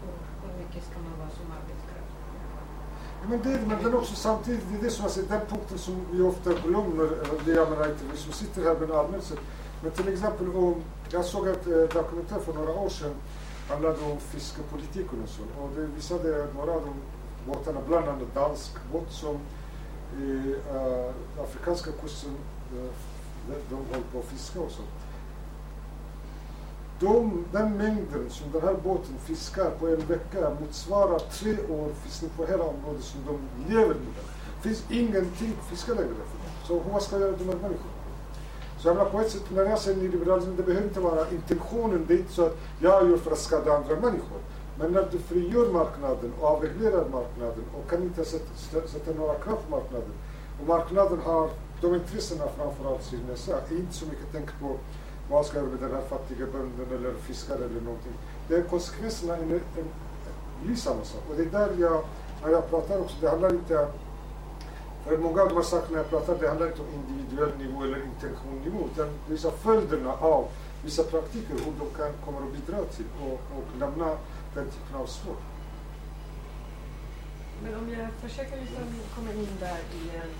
Hur, 0.00 0.14
hur 0.42 0.52
mycket 0.60 0.82
ska 0.88 0.96
man 1.06 1.14
vara 1.20 1.30
som 1.38 1.46
arbetskraft? 1.58 2.14
Ja, 3.20 3.24
Men 3.30 3.38
det, 3.46 3.66
men 3.68 3.82
den 3.84 3.94
också 3.94 4.14
samtidigt, 4.14 4.64
det 4.70 4.76
är 4.78 4.82
det 4.82 4.90
som 4.90 5.02
jag 5.02 5.12
säger, 5.12 5.28
den 5.28 5.46
punkten 5.46 5.78
som 5.78 5.94
vi 6.10 6.22
ofta 6.22 6.50
glömmer, 6.52 7.06
det 7.44 7.52
jag 7.60 7.70
menar 7.70 7.84
inte 7.92 8.04
vi 8.12 8.16
som 8.16 8.32
sitter 8.32 8.62
här 8.62 8.76
men 8.80 8.92
allmänt 8.92 9.24
sett. 9.24 9.42
Men 9.82 9.90
till 9.90 10.08
exempel 10.12 10.46
om, 10.56 10.82
jag 11.10 11.24
såg 11.24 11.46
ett 11.46 11.66
eh, 11.66 11.72
dokumentär 11.72 12.38
för 12.46 12.52
några 12.52 12.72
år 12.72 12.88
sedan, 12.88 13.14
handlade 13.68 14.00
om 14.10 14.18
fiskepolitiken 14.20 15.22
och 15.22 15.28
så. 15.28 15.42
Och 15.60 15.70
det 15.76 15.86
visade 15.86 16.46
några 16.54 16.72
av 16.72 16.82
de 16.88 16.94
båtarna, 17.46 17.80
bland 17.88 18.08
annat 18.08 18.34
dansk 18.34 18.72
båt 18.92 19.10
som 19.10 19.38
i 20.20 20.54
eh, 20.70 21.42
afrikanska 21.44 21.90
kusten, 21.92 22.30
eh, 22.72 22.90
de, 23.70 23.74
håller 23.74 24.06
på 24.12 24.18
att 24.18 24.24
fiska 24.24 24.60
och 24.60 24.70
sånt. 24.70 24.88
De, 27.00 27.44
den 27.52 27.76
mängden 27.76 28.30
som 28.30 28.52
den 28.52 28.62
här 28.62 28.76
båten 28.84 29.18
fiskar 29.18 29.70
på 29.70 29.88
en 29.88 30.06
vecka 30.06 30.56
motsvarar 30.60 31.18
tre 31.18 31.52
år 31.52 31.88
fiskning 32.04 32.30
på 32.36 32.46
hela 32.46 32.64
området 32.64 33.04
som 33.04 33.20
de 33.26 33.74
lever 33.74 33.94
i. 33.94 33.98
Det 34.62 34.68
finns 34.68 34.84
ingenting 34.90 35.52
att 35.60 35.68
fiska 35.70 35.92
längre 35.92 36.08
för 36.08 36.38
dem. 36.38 36.82
Så 36.84 36.90
vad 36.92 37.02
ska 37.02 37.16
jag 37.16 37.22
göra 37.22 37.36
de 37.36 37.44
här 37.44 37.54
människorna? 37.54 37.92
Så 38.78 38.88
jag 38.88 38.96
menar 38.96 39.10
på 39.10 39.20
ett 39.20 39.30
sätt, 39.30 39.42
när 39.50 39.64
jag 39.64 39.78
säger 39.78 40.02
nyliberalism, 40.02 40.56
det 40.56 40.62
behöver 40.62 40.86
inte 40.86 41.00
vara 41.00 41.30
intentionen, 41.30 42.04
det 42.08 42.14
är 42.14 42.18
inte 42.18 42.32
så 42.32 42.46
att 42.46 42.58
jag 42.80 43.10
gör 43.10 43.16
för 43.16 43.30
att 43.30 43.38
skada 43.38 43.72
andra 43.72 43.94
människor. 43.94 44.38
Men 44.82 44.92
när 44.92 45.08
du 45.12 45.18
frigör 45.18 45.72
marknaden 45.72 46.32
och 46.40 46.48
avreglerar 46.48 47.08
marknaden 47.08 47.64
och 47.76 47.90
kan 47.90 48.02
inte 48.02 48.24
sätta, 48.24 48.88
sätta 48.88 49.12
några 49.18 49.34
krav 49.34 49.56
på 49.56 49.70
marknaden. 49.70 50.12
Och 50.60 50.68
marknaden 50.68 51.18
har 51.24 51.50
de 51.80 51.94
intressena 51.94 52.44
framförallt 52.56 53.02
synes, 53.02 53.48
är 53.48 53.76
inte 53.76 53.94
så 53.94 54.06
mycket 54.06 54.32
tänkt 54.32 54.60
på 54.60 54.76
vad 55.30 55.46
ska 55.46 55.56
jag 55.56 55.64
göra 55.64 55.80
med 55.80 55.90
den 55.90 55.96
här 55.96 56.08
fattiga 56.08 56.46
bönden 56.46 56.98
eller 56.98 57.14
fiskaren 57.14 57.62
eller 57.62 57.80
någonting. 57.80 58.12
Det 58.48 58.54
är 58.54 58.62
konsekvenserna 58.62 59.36
en, 59.36 59.52
en, 59.52 59.60
blir 60.64 60.76
samma 60.76 61.04
sak. 61.04 61.22
Och 61.30 61.36
det 61.36 61.42
är 61.42 61.50
där 61.50 61.74
jag, 61.78 62.04
när 62.42 62.50
jag 62.50 62.70
pratar 62.70 63.00
också, 63.00 63.16
det 63.20 63.28
handlar 63.28 63.50
inte 63.50 63.88
för 65.04 65.18
många 65.18 65.42
av 65.42 65.48
de 65.48 65.54
här 65.54 65.62
sakerna 65.62 65.98
jag 65.98 66.10
pratar 66.10 66.36
det 66.40 66.48
handlar 66.48 66.66
inte 66.66 66.80
om 66.80 66.88
individuell 66.94 67.58
nivå 67.58 67.82
eller 67.82 68.04
intentionnivå 68.04 68.78
utan 68.94 69.08
det 69.28 69.44
är 69.44 69.50
följderna 69.50 70.12
av 70.12 70.48
vissa 70.84 71.02
praktiker, 71.02 71.54
hur 71.54 71.72
de 71.78 71.98
kan 71.98 72.12
komma 72.24 72.38
att 72.38 72.52
bidra 72.52 72.84
till 72.84 73.04
och, 73.22 73.32
och 73.32 73.78
lämna 73.78 74.16
den 74.54 74.66
typen 74.70 74.96
av 74.96 75.06
spår. 75.06 75.36
Men 77.62 77.74
om 77.74 77.90
jag 77.90 78.08
försöker 78.24 78.56
liksom 78.60 78.84
komma 79.14 79.32
in 79.32 79.54
där 79.60 79.80
i 79.98 80.02
en... 80.16 80.30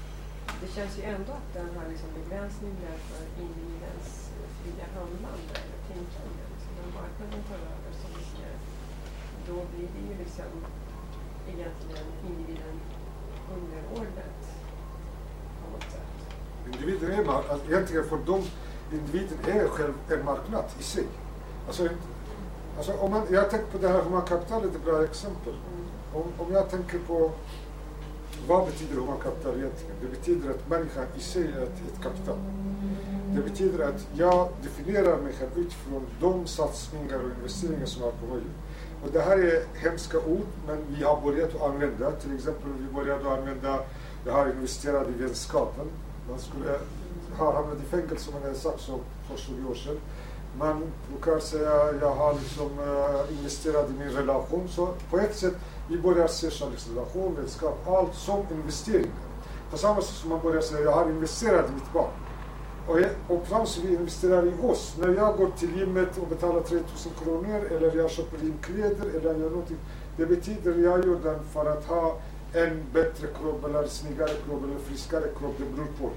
Det 0.60 0.70
känns 0.76 0.98
ju 0.98 1.02
ändå 1.02 1.32
att 1.32 1.50
den 1.54 1.68
har 1.76 1.86
liksom 1.92 2.08
begränsningar 2.18 2.96
för 3.08 3.22
individens 3.42 4.08
fria 4.58 4.86
handlande 4.96 5.52
eller 5.62 5.78
tänkande. 5.90 6.42
Liksom 6.54 6.72
när 6.78 6.88
marknaden 7.00 7.42
tar 7.48 7.60
över 7.72 7.92
vi 8.16 8.24
ser, 8.32 8.54
då 9.48 9.54
blir 9.70 9.88
det 9.94 10.02
ju 10.08 10.14
liksom 10.24 10.50
egentligen 11.52 12.06
individen 12.28 12.76
underordnat 13.56 14.40
på 15.60 15.70
något 15.72 15.90
sätt. 15.94 16.12
Individen 16.66 17.12
är 17.12 17.50
alltså, 17.50 17.66
egentligen 17.70 18.04
för 18.08 18.18
dem, 18.18 18.42
individen 18.92 19.38
är 19.46 19.68
själv 19.68 19.94
en 20.10 20.24
marknad 20.24 20.64
i 20.80 20.82
sig. 20.82 21.06
Alltså, 21.66 21.88
alltså 22.76 22.92
om 22.92 23.10
man, 23.10 23.22
jag 23.30 23.50
tänker 23.50 23.66
på 23.66 23.78
det 23.78 23.88
här 23.88 24.02
humankapitalet, 24.02 24.74
ett 24.74 24.84
bra 24.84 25.04
exempel. 25.04 25.54
Om, 26.14 26.22
om 26.38 26.52
jag 26.52 26.70
tänker 26.70 26.98
på 26.98 27.30
vad 28.48 28.66
betyder 28.66 28.94
humankapital 28.94 29.54
egentligen? 29.58 29.96
Det 30.00 30.06
betyder 30.06 30.50
att 30.50 30.68
människan 30.68 31.04
i 31.16 31.20
sig 31.20 31.42
är 31.42 31.62
ett, 31.62 31.80
ett 31.94 32.02
kapital. 32.02 32.38
Det 33.34 33.42
betyder 33.42 33.88
att 33.88 34.06
jag 34.14 34.48
definierar 34.62 35.16
mig 35.16 35.32
själv 35.32 35.50
utifrån 35.56 36.06
de 36.20 36.46
satsningar 36.46 37.18
och 37.18 37.30
investeringar 37.38 37.86
som 37.86 38.02
är 38.02 38.10
på 38.10 38.34
mig. 38.34 38.42
Och 39.04 39.12
det 39.12 39.20
här 39.20 39.38
är 39.38 39.62
hemska 39.74 40.18
ord, 40.18 40.46
men 40.66 40.78
vi 40.88 41.04
har 41.04 41.20
börjat 41.20 41.54
att 41.54 41.62
använda. 41.62 42.10
Till 42.10 42.34
exempel, 42.34 42.70
vi 42.78 42.94
började 42.94 43.20
att 43.20 43.38
använda, 43.38 43.80
jag 44.26 44.32
har 44.32 44.50
investerat 44.50 45.08
i 45.08 45.22
vänskapen. 45.22 45.86
Man 46.28 46.38
skulle 46.38 46.78
ha 47.38 47.54
hamnat 47.54 47.78
i 47.78 47.86
fängelse 47.86 48.30
om 48.30 48.34
man 48.34 48.42
hade 48.42 48.54
sagt 48.54 48.80
så 48.80 48.98
för 49.28 49.36
20 49.36 49.70
år 49.70 49.74
sedan. 49.74 49.98
Man 50.58 50.92
brukar 51.10 51.40
säga 51.40 51.92
jag 52.00 52.14
har 52.14 52.34
liksom 52.34 52.70
äh, 52.78 53.38
investerat 53.38 53.90
i 53.90 53.92
min 53.92 54.10
relation. 54.10 54.68
Så 54.68 54.88
på 55.10 55.18
ett 55.18 55.36
sätt, 55.36 55.54
vi 55.88 55.98
börjar 55.98 56.26
se 56.26 56.50
kärleksrelation, 56.50 57.36
liksom 57.40 57.42
vänskap, 57.42 57.88
allt 57.88 58.14
som 58.14 58.40
investeringar. 58.50 59.12
På 59.70 59.78
samma 59.78 60.00
sätt 60.00 60.14
som 60.14 60.30
man 60.30 60.40
börjar 60.42 60.60
säga 60.60 60.80
jag 60.80 60.92
har 60.92 61.10
investerat 61.10 61.70
i 61.70 61.72
mitt 61.72 61.92
barn. 61.92 62.10
Och, 62.86 63.00
jag, 63.00 63.10
och 63.28 63.46
framför 63.46 63.80
vi 63.80 63.94
investerar 63.94 64.46
i 64.46 64.52
oss. 64.62 64.96
När 64.98 65.08
jag 65.08 65.36
går 65.36 65.50
till 65.58 65.78
gymmet 65.78 66.18
och 66.18 66.28
betalar 66.28 66.60
3000 66.60 67.12
kronor 67.24 67.60
eller 67.70 67.96
jag 67.96 68.10
köper 68.10 68.42
in 68.42 68.54
kläder 68.62 69.06
eller 69.16 69.30
jag 69.30 69.40
gör 69.40 69.50
någonting. 69.50 69.78
Det 70.16 70.26
betyder 70.26 70.78
jag 70.78 71.04
gör 71.06 71.18
den 71.24 71.44
för 71.52 71.66
att 71.72 71.84
ha 71.86 72.18
en 72.52 72.82
bättre 72.92 73.26
kropp 73.40 73.64
eller 73.64 73.86
snyggare 73.86 74.32
kropp 74.46 74.64
eller 74.64 74.78
friskare 74.78 75.24
kropp. 75.38 75.54
Det 75.58 75.64
beror 75.64 75.86
på. 76.00 76.10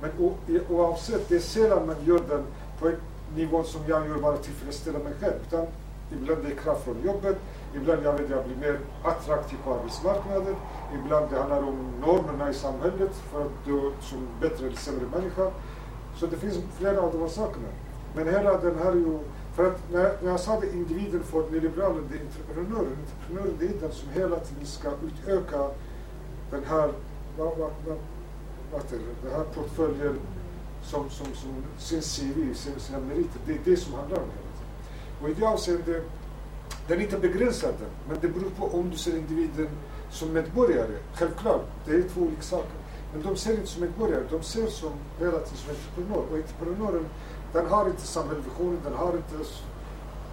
Men 0.00 0.10
o, 0.18 0.34
oavsett, 0.70 1.28
det 1.28 1.36
är 1.36 1.40
sällan 1.40 1.86
man 1.86 1.96
gör 2.04 2.20
den 2.28 2.42
på 2.80 2.88
ett 2.88 2.98
nivån 3.34 3.64
som 3.64 3.80
jag 3.86 4.08
gör 4.08 4.18
bara 4.18 4.36
tillfredsställa 4.36 4.98
mig 4.98 5.12
själv. 5.20 5.34
Utan 5.48 5.66
Ibland 6.12 6.42
det 6.42 6.52
är 6.52 6.56
krav 6.56 6.74
från 6.74 7.02
jobbet, 7.04 7.36
ibland 7.74 8.02
jag 8.04 8.12
vet 8.12 8.30
jag 8.30 8.44
blir 8.44 8.56
mer 8.56 8.78
attraktiv 9.04 9.58
på 9.64 9.74
arbetsmarknaden, 9.74 10.54
ibland 10.94 11.30
det 11.30 11.38
handlar 11.38 11.62
om 11.62 11.92
normerna 12.00 12.50
i 12.50 12.54
samhället 12.54 13.14
för 13.14 13.40
att 13.40 13.64
du 13.64 13.92
som 14.00 14.28
bättre 14.40 14.66
eller 14.66 14.76
sämre 14.76 15.06
människa. 15.12 15.50
Så 16.16 16.26
det 16.26 16.36
finns 16.36 16.58
flera 16.78 17.00
av 17.00 17.12
de 17.12 17.20
här 17.20 17.28
sakerna. 17.28 17.68
Men 18.14 18.28
hela 18.28 18.58
den 18.58 18.78
här 18.78 18.92
ju, 18.92 19.18
för 19.54 19.66
att 19.66 19.92
när, 19.92 20.12
när 20.22 20.30
jag 20.30 20.40
sa 20.40 20.60
det, 20.60 20.72
individen 20.72 21.22
för 21.22 21.50
nyliberalen, 21.50 22.08
det 22.10 22.16
är 22.16 22.20
entreprenören. 22.20 22.96
Entreprenören 23.02 23.56
det 23.58 23.66
är 23.66 23.80
den 23.80 23.92
som 23.92 24.08
hela 24.10 24.38
tiden 24.38 24.66
ska 24.66 24.88
utöka 24.88 25.70
den 26.50 26.64
här, 26.64 26.90
vad, 27.38 27.58
vad, 27.58 27.70
vad, 27.86 27.98
vad 28.72 28.82
det, 28.90 28.98
den 29.22 29.32
här 29.32 29.44
portföljen 29.44 30.18
som, 30.90 31.10
som, 31.10 31.26
som 31.34 31.64
sin 31.78 32.00
CV, 32.00 32.54
sina, 32.54 32.78
sina 32.78 32.98
meriter. 32.98 33.40
Det 33.46 33.52
är 33.52 33.58
det 33.64 33.76
som 33.76 33.94
handlar 33.94 34.18
om 34.18 34.28
det. 34.28 35.24
Och 35.24 35.30
i 35.30 35.34
det 35.34 35.46
avseendet, 35.46 36.02
den 36.88 36.98
är 36.98 37.02
inte 37.02 37.18
begränsad, 37.18 37.74
men 38.08 38.18
det 38.20 38.28
beror 38.28 38.50
på 38.50 38.78
om 38.78 38.90
du 38.90 38.96
ser 38.96 39.16
individen 39.16 39.68
som 40.10 40.32
medborgare. 40.32 40.98
Självklart, 41.14 41.62
det 41.86 41.92
är 41.92 42.02
två 42.02 42.20
olika 42.20 42.42
saker. 42.42 42.72
Men 43.12 43.22
de 43.22 43.36
ser 43.36 43.50
inte 43.50 43.66
som 43.66 43.80
medborgare, 43.82 44.22
de 44.30 44.42
ser 44.42 44.66
som 44.66 44.92
relativt 45.20 45.58
som 45.58 45.70
entreprenör. 45.70 46.24
Och 46.30 46.36
entreprenören, 46.36 47.06
den 47.52 47.66
har 47.66 47.86
inte 47.86 48.06
samhällsvisionen, 48.06 48.80
den 48.84 48.94
har 48.94 49.12
inte 49.12 49.50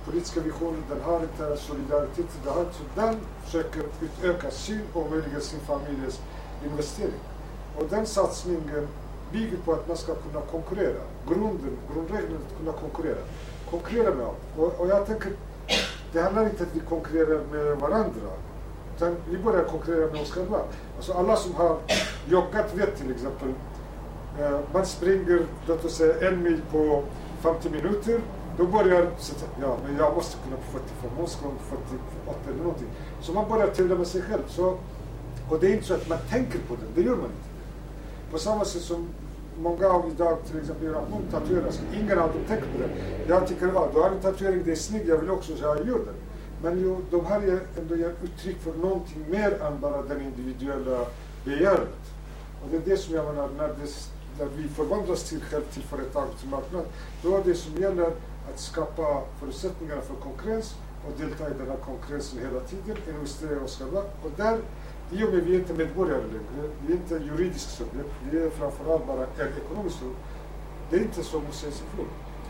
politiska 0.05 0.41
visioner, 0.41 0.79
den 0.89 1.01
har 1.01 1.19
inte 1.19 1.57
solidaritet. 1.57 2.25
Den, 2.43 2.53
har, 2.53 2.63
så 2.63 2.83
den 2.95 3.17
försöker 3.43 3.83
utöka 4.01 4.51
sin 4.51 4.81
och 4.93 5.11
möjligen 5.11 5.41
sin 5.41 5.59
familjs 5.59 6.21
investering. 6.65 7.21
Och 7.77 7.85
den 7.89 8.05
satsningen 8.05 8.87
bygger 9.35 9.57
på 9.65 9.73
att 9.73 9.87
man 9.87 9.97
ska 9.97 10.15
kunna 10.15 10.41
konkurrera. 10.41 11.01
Grunden, 11.27 11.77
grundregeln 11.93 12.33
är 12.33 12.37
att 12.37 12.57
kunna 12.57 12.71
konkurrera. 12.71 13.21
Konkurrera 13.69 14.15
med 14.15 14.25
allt. 14.25 14.43
Och, 14.57 14.79
och 14.79 14.87
jag 14.87 15.05
tänker, 15.05 15.31
det 16.13 16.21
handlar 16.21 16.43
inte 16.43 16.63
om 16.63 16.69
att 16.69 16.75
vi 16.75 16.79
konkurrerar 16.79 17.41
med 17.51 17.77
varandra. 17.77 18.29
Utan 18.95 19.15
vi 19.29 19.37
börjar 19.37 19.63
konkurrera 19.63 20.11
med 20.11 20.21
oss 20.21 20.31
själva. 20.31 20.59
Alltså 20.95 21.13
alla 21.13 21.35
som 21.35 21.55
har 21.55 21.77
joggat 22.27 22.73
vet 22.73 22.97
till 22.97 23.11
exempel, 23.11 23.49
eh, 24.39 24.59
man 24.73 24.85
springer 24.85 25.45
låt 25.67 25.85
oss 25.85 25.95
säga 25.95 26.27
en 26.27 26.43
mil 26.43 26.61
på 26.71 27.03
50 27.39 27.69
minuter. 27.69 28.21
Då 28.57 28.65
börjar 28.65 29.07
ja 29.61 29.77
men 29.85 29.97
jag 29.97 30.15
måste 30.15 30.37
kunna 30.43 30.55
på 30.55 30.79
45 30.79 31.09
Moskva, 31.17 31.49
48 31.69 32.39
eller 32.49 32.63
någonting. 32.63 32.87
Så 33.21 33.33
man 33.33 33.49
börjar 33.49 33.67
tävla 33.67 33.95
med 33.95 34.07
sig 34.07 34.21
själv. 34.21 34.43
Så, 34.47 34.77
och 35.49 35.59
det 35.59 35.67
är 35.67 35.73
inte 35.73 35.85
så 35.85 35.93
att 35.93 36.09
man 36.09 36.17
tänker 36.29 36.59
på 36.59 36.75
det, 36.75 37.01
det 37.01 37.07
gör 37.07 37.15
man 37.15 37.25
inte. 37.25 37.49
På 38.31 38.37
samma 38.37 38.65
sätt 38.65 38.81
som 38.81 39.07
många 39.61 39.87
av 39.87 40.09
idag 40.09 40.37
till 40.47 40.59
exempel 40.59 40.85
gör 40.85 40.95
att 40.95 41.31
tatuerar 41.31 41.71
sig. 41.71 41.85
Ingen 41.93 42.19
av 42.19 42.33
dem 42.33 42.41
tänker 42.47 42.65
på 42.65 42.77
det. 42.77 42.89
Jag 43.27 43.47
tycker, 43.47 43.67
ja, 43.67 43.89
du 43.93 43.99
har 43.99 44.09
en 44.09 44.19
tatuering, 44.19 44.61
det 44.65 44.71
är 44.71 44.75
snyggt, 44.75 45.07
jag 45.07 45.17
vill 45.17 45.29
också 45.29 45.55
säga 45.55 45.67
jag 45.67 45.87
gör 45.87 45.99
den. 46.05 46.15
Men 46.61 46.81
jo, 46.83 47.01
de 47.11 47.25
här 47.25 47.41
är 47.41 47.59
ändå 47.79 47.95
ger 47.95 48.13
uttryck 48.23 48.57
för 48.61 48.73
någonting 48.73 49.25
mer 49.29 49.61
än 49.61 49.79
bara 49.79 50.01
den 50.01 50.21
individuella 50.21 51.05
begäret. 51.45 51.99
Och 52.63 52.69
det 52.71 52.77
är 52.77 52.81
det 52.85 52.97
som 52.97 53.15
jag 53.15 53.25
menar, 53.25 53.49
när, 53.57 53.67
det, 53.67 54.09
när 54.39 54.45
vi 54.57 54.67
förvandlas 54.67 55.23
till 55.23 55.41
själv 55.41 55.63
till 55.63 55.83
företag, 55.83 56.27
till 56.39 56.49
marknad, 56.49 56.85
då 57.23 57.37
är 57.37 57.43
det 57.43 57.55
som 57.55 57.81
gäller 57.81 58.11
att 58.49 58.59
skapa 58.59 59.21
förutsättningar 59.39 60.01
för 60.01 60.15
konkurrens 60.15 60.75
och 61.07 61.19
delta 61.19 61.49
i 61.49 61.53
den 61.59 61.67
här 61.67 61.77
konkurrensen 61.77 62.39
hela 62.39 62.59
tiden, 62.59 62.97
investera 63.15 63.51
i 63.51 63.65
oss 63.65 63.79
själva. 63.79 63.99
Och 63.99 64.31
där 64.37 64.59
i 65.11 65.23
och 65.23 65.33
med 65.33 65.43
vi 65.43 65.55
är 65.55 65.59
inte 65.59 65.73
medborgare 65.73 66.21
längre, 66.21 66.69
vi 66.87 66.93
är 66.93 66.97
inte 66.97 67.15
juridiskt 67.15 67.77
subjekt, 67.77 68.09
vi 68.31 68.43
är 68.43 68.49
framförallt 68.49 69.07
bara 69.07 69.23
en 69.23 69.53
ekonomisk 69.65 69.99
subjekt. 69.99 70.19
Det 70.89 70.95
är 70.95 71.01
inte 71.01 71.23
så 71.23 71.39
motsägelsefullt. 71.39 72.09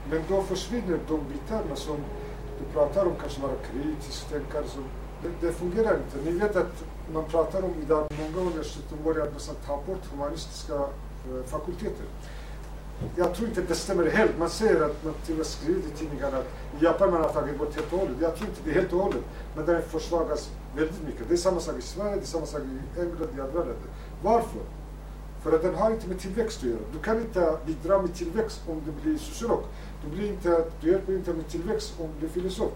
Men 0.09 0.21
då 0.29 0.41
försvinner 0.41 0.99
de 1.07 1.19
bitarna 1.33 1.75
som 1.75 1.97
du 2.59 2.73
pratar 2.73 3.05
om, 3.05 3.13
kanske 3.21 3.41
vara 3.41 3.51
kritisk 3.71 4.29
tänkare. 4.29 4.63
Det, 5.21 5.47
det, 5.47 5.53
fungerar 5.53 5.97
inte. 5.97 6.31
Ni 6.31 6.39
vet 6.39 6.55
att 6.55 6.83
man 7.13 7.25
pratar 7.25 7.63
om 7.63 7.73
idag, 7.81 8.07
många 8.19 8.49
universitet 8.49 9.03
börjar 9.03 9.31
nästan 9.31 9.55
ta 9.65 9.81
bort 9.87 10.05
humanistiska 10.11 10.73
eh, 10.75 11.43
fakulteter. 11.45 12.05
Jag 13.15 13.35
tror 13.35 13.47
inte 13.49 13.61
det 13.61 13.75
stämmer 13.75 14.09
helt. 14.09 14.37
Man 14.39 14.49
säger 14.49 14.81
att 14.81 15.03
man 15.03 15.13
till 15.25 15.33
och 15.33 15.37
med 15.37 15.45
skriver 15.45 15.79
i 15.79 15.97
tidningarna 15.97 16.37
att 16.37 16.47
i 16.81 16.85
Japan 16.85 17.11
man 17.11 17.21
har 17.21 17.29
tagit 17.29 17.57
bort 17.57 17.75
helt 17.75 17.93
och 17.93 17.99
hållet. 17.99 18.15
Jag 18.21 18.35
tror 18.35 18.49
inte 18.49 18.61
det 18.63 18.69
är 18.69 18.73
helt 18.73 18.93
och 18.93 18.99
hållet. 18.99 19.23
Men 19.55 19.65
den 19.65 19.81
försvagas 19.81 20.51
väldigt 20.75 21.03
mycket. 21.05 21.27
Det 21.27 21.33
är 21.33 21.37
samma 21.37 21.59
sak 21.59 21.75
i 21.79 21.81
Sverige, 21.81 22.15
det 22.15 22.21
är 22.21 22.25
samma 22.25 22.45
sak 22.45 22.61
i 22.61 22.99
England, 22.99 23.29
i 23.37 23.41
andra 23.41 23.59
länder. 23.59 23.89
Varför? 24.23 24.61
För 25.43 25.55
att 25.55 25.61
den 25.61 25.75
har 25.75 25.91
inte 25.91 26.07
med 26.07 26.19
tillväxt 26.19 26.57
att 26.57 26.69
göra. 26.69 26.79
Du 26.93 26.99
kan 26.99 27.17
inte 27.17 27.57
bidra 27.65 28.01
med 28.01 28.13
tillväxt 28.13 28.61
om 28.67 28.81
du 28.85 28.91
blir 29.01 29.17
sociolog. 29.17 29.63
Du, 30.03 30.17
blir 30.17 30.29
inte, 30.29 30.65
du 30.81 30.91
hjälper 30.91 31.13
inte 31.13 31.33
med 31.33 31.47
tillväxt 31.47 31.93
om 31.99 32.09
du 32.19 32.25
är 32.25 32.29
filosof. 32.29 32.71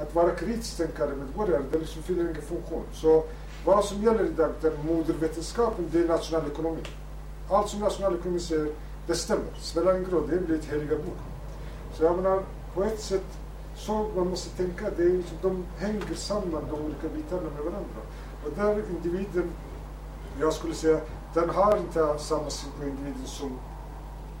Att 0.00 0.14
vara 0.14 0.30
kritiskt 0.30 0.78
tänkare 0.78 1.16
medborgare, 1.16 1.62
det 1.72 1.78
liksom 1.78 2.02
fyller 2.02 2.22
ingen 2.22 2.42
funktion. 2.42 2.82
Så 2.92 3.24
vad 3.64 3.84
som 3.84 4.02
gäller 4.02 4.24
idag, 4.24 4.50
den 4.60 4.72
modervetenskapen, 4.86 5.88
det 5.92 5.98
är 5.98 6.08
nationalekonomi. 6.08 6.82
Allt 7.50 7.68
som 7.68 7.80
nationalekonomi 7.80 8.40
säger, 8.40 8.72
det 9.06 9.14
stämmer. 9.14 9.54
Spelar 9.60 9.96
ingen 9.96 10.10
roll, 10.10 10.28
det 10.30 10.46
blir 10.46 10.58
ett 10.58 10.64
heliga 10.64 10.96
bok. 10.96 11.18
Så 11.94 12.04
jag 12.04 12.16
menar, 12.16 12.42
på 12.74 12.84
ett 12.84 13.00
sätt 13.00 13.24
så 13.76 14.10
man 14.16 14.28
måste 14.28 14.56
tänka, 14.56 14.90
det 14.96 15.02
är 15.02 15.10
liksom, 15.10 15.38
de 15.42 15.64
hänger 15.78 16.14
samman 16.14 16.64
de 16.70 16.84
olika 16.84 17.08
bitarna 17.14 17.42
med 17.42 17.64
varandra. 17.64 18.00
Och 18.44 18.52
där 18.56 18.82
individen, 18.90 19.50
jag 20.40 20.52
skulle 20.52 20.74
säga, 20.74 21.00
den 21.34 21.50
har 21.50 21.76
inte 21.76 22.18
samma 22.18 22.50
syn 22.50 22.70
på 22.78 22.84
individen 22.84 23.26
som 23.26 23.58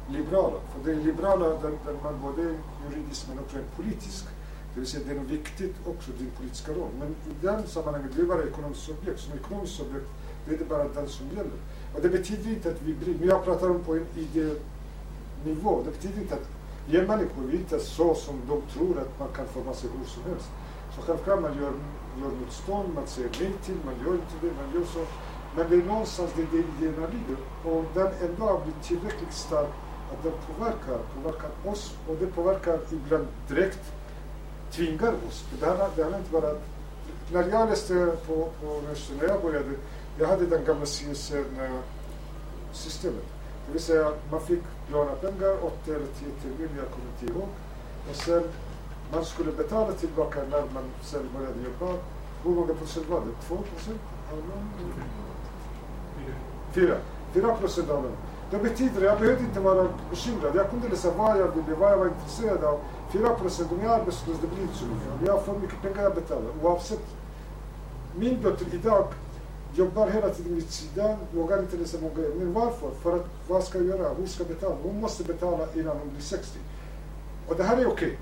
liberala. 0.08 0.56
För 0.72 0.84
det 0.84 1.00
är 1.00 1.04
liberala 1.04 1.48
där, 1.48 1.72
där 1.84 1.96
man 2.02 2.20
både 2.22 2.42
är 2.42 2.54
juridisk 2.84 3.26
men 3.28 3.38
också 3.38 3.56
är 3.56 3.64
politisk. 3.76 4.24
Det 4.74 4.80
vill 4.80 4.88
säga 4.88 5.04
det 5.08 5.14
är 5.20 5.24
viktigt 5.24 5.74
också, 5.86 6.10
din 6.18 6.30
politiska 6.38 6.72
roll. 6.72 6.90
Men 6.98 7.08
i 7.08 7.34
den 7.40 7.66
sammanhanget, 7.66 8.10
det 8.16 8.22
är 8.22 8.26
bara 8.26 8.44
ekonomiskt 8.44 8.88
objekt. 8.88 9.20
Som 9.20 9.34
ekonomiskt 9.34 9.80
objekt, 9.80 10.06
det 10.46 10.54
är 10.54 10.58
det 10.58 10.64
bara 10.64 10.88
den 10.88 11.08
som 11.08 11.26
gäller. 11.28 11.58
Och 11.94 12.02
det 12.02 12.08
betyder 12.08 12.50
inte 12.50 12.68
att 12.68 12.82
vi 12.82 12.94
bryr 12.94 13.16
men 13.18 13.28
jag 13.28 13.44
pratar 13.44 13.70
om 13.70 13.80
på 13.84 13.94
en 13.94 14.06
idénivå. 14.16 15.82
Det 15.84 15.90
betyder 15.90 16.20
inte 16.20 16.34
att 16.34 16.48
ger 16.86 17.02
är 17.02 17.06
människor, 17.06 17.54
inte 17.54 17.78
så 17.78 18.14
som 18.14 18.40
de 18.48 18.62
tror 18.72 18.98
att 18.98 19.18
man 19.18 19.28
kan 19.36 19.46
forma 19.46 19.74
sig 19.74 19.90
hur 19.98 20.04
som 20.04 20.22
helst. 20.22 20.50
Så 20.96 21.02
självklart 21.02 21.42
man 21.42 21.54
gör, 21.54 21.72
gör 22.20 22.30
motstånd, 22.40 22.94
man 22.94 23.06
säger 23.06 23.30
nej 23.40 23.52
till, 23.64 23.74
man 23.84 23.94
gör 24.04 24.14
inte 24.14 24.34
det, 24.40 24.46
man 24.46 24.74
gör 24.74 24.84
så. 24.84 25.06
Men 25.56 25.70
det 25.70 25.76
är 25.76 25.82
någonstans 25.82 26.32
där 26.36 26.46
det 26.52 26.56
idéerna 26.56 27.06
ligger. 27.06 27.36
Och 27.64 27.84
den 27.94 28.30
ändå 28.30 28.44
har 28.44 28.60
blivit 28.60 28.82
tillräckligt 28.82 29.32
stark 29.32 29.68
att 30.12 30.22
den 30.22 30.32
påverkar, 30.46 30.98
påverkar 31.14 31.50
oss 31.64 31.94
och 32.08 32.16
det 32.20 32.26
påverkar 32.26 32.78
ibland 32.92 33.26
direkt, 33.48 33.92
tvingar 34.72 35.14
oss. 35.28 35.44
Det 35.60 35.66
handlar, 35.66 35.90
det 35.96 36.02
handlar 36.02 36.18
inte 36.18 36.32
bara... 36.32 36.54
När 37.32 37.48
jag 37.48 37.68
läste 37.68 38.16
på, 38.26 38.48
på 38.60 38.66
universitetet, 38.66 39.22
när 39.22 39.28
jag 39.28 39.42
började, 39.42 39.70
jag 40.18 40.28
hade 40.28 40.46
den 40.46 40.64
gamla 40.64 40.86
CSN-systemet. 40.86 43.35
Det 43.66 43.72
vill 43.72 43.82
säga 43.82 44.12
man 44.30 44.40
fick 44.40 44.62
låna 44.92 45.12
pengar, 45.12 45.64
8 45.64 45.74
eller 45.86 46.06
10 46.06 46.30
terminer, 46.42 46.82
jag 46.82 46.90
kommer 46.90 47.08
inte 47.20 47.26
ihåg. 47.32 47.48
Och 48.10 48.16
sen 48.16 48.42
man 49.12 49.24
skulle 49.24 49.52
betala 49.52 49.92
tillbaka 49.92 50.40
när 50.50 50.60
man 50.74 50.84
sen 51.02 51.28
började 51.36 51.60
jobba. 51.64 51.92
Hur 52.44 52.50
många 52.50 52.74
procent 52.74 53.08
var 53.08 53.20
det? 53.20 53.46
2 53.48 53.56
procent? 53.56 54.00
Fyra. 56.72 56.96
Fyra 57.32 57.54
procent 57.54 57.90
av 57.90 58.02
lönen. 58.02 58.16
Det 58.50 58.58
betyder, 58.58 59.02
jag 59.04 59.18
behövde 59.20 59.44
inte 59.44 59.60
vara 59.60 59.88
bekymrad. 60.10 60.56
Jag 60.56 60.70
kunde 60.70 60.88
läsa 60.88 61.10
vad 61.10 61.40
jag 61.40 61.48
ville, 61.48 61.76
vad 61.78 61.92
jag 61.92 61.96
var 61.96 62.06
intresserad 62.06 62.64
av. 62.64 62.80
Fyra 63.12 63.34
procent, 63.34 63.72
om 63.72 63.78
jag 63.82 63.94
är 63.94 64.00
arbetslös, 64.00 64.36
det 64.40 64.46
blir 64.46 64.62
inte 64.62 64.76
så 64.76 64.84
mycket. 64.84 65.08
Om 65.20 65.26
jag 65.26 65.44
får 65.44 65.58
mycket 65.58 65.82
pengar 65.82 66.02
jag 66.02 66.14
betalar, 66.14 66.50
oavsett. 66.62 67.06
Min 68.16 68.42
dotter 68.42 68.74
idag 68.74 69.06
jobbar 69.78 70.10
hela 70.10 70.30
tiden 70.30 70.54
vid 70.54 70.70
sidan, 70.70 71.16
vågar 71.34 71.58
inte 71.58 71.76
läsa 71.76 71.98
många 72.00 72.28
Men 72.38 72.52
varför? 72.52 72.90
För 73.02 73.16
att, 73.16 73.26
vad 73.48 73.64
ska 73.64 73.78
jag 73.78 73.86
göra? 73.86 74.14
Hon 74.16 74.28
ska 74.28 74.44
betala. 74.44 74.76
Hon 74.82 75.00
måste 75.00 75.24
betala 75.24 75.66
innan 75.74 75.96
hon 75.96 76.10
blir 76.10 76.20
60. 76.20 76.58
Och 77.48 77.56
det 77.56 77.62
här 77.62 77.76
är 77.76 77.86
okej. 77.86 78.18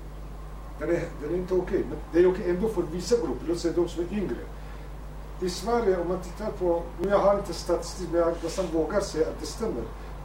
Okay. 0.77 0.87
Det, 0.87 0.95
är, 0.95 1.31
är 1.31 1.35
inte 1.35 1.53
okej, 1.53 1.63
okay, 1.63 1.83
men 1.89 1.97
det 2.13 2.19
är 2.19 2.31
okej 2.31 2.41
okay 2.41 2.55
ändå 2.55 2.67
för 2.67 2.81
vissa 2.81 3.15
grupper, 3.15 3.45
låt 3.47 3.59
säga 3.59 3.73
de 3.75 3.87
som 3.87 4.03
är 4.03 4.17
yngre. 4.17 4.43
I 5.41 5.49
Sverige, 5.49 5.97
om 6.01 6.07
man 6.07 6.21
tittar 6.21 6.51
på, 6.51 6.83
nu 7.01 7.09
jag 7.09 7.19
har 7.19 7.37
inte 7.37 7.53
statistik, 7.53 8.09
men 8.11 8.21
jag 8.21 8.33
nästan 8.43 8.65
vågar 8.73 8.99
säga 8.99 9.27
att 9.27 9.39
det 9.39 9.45
stämmer 9.45 9.83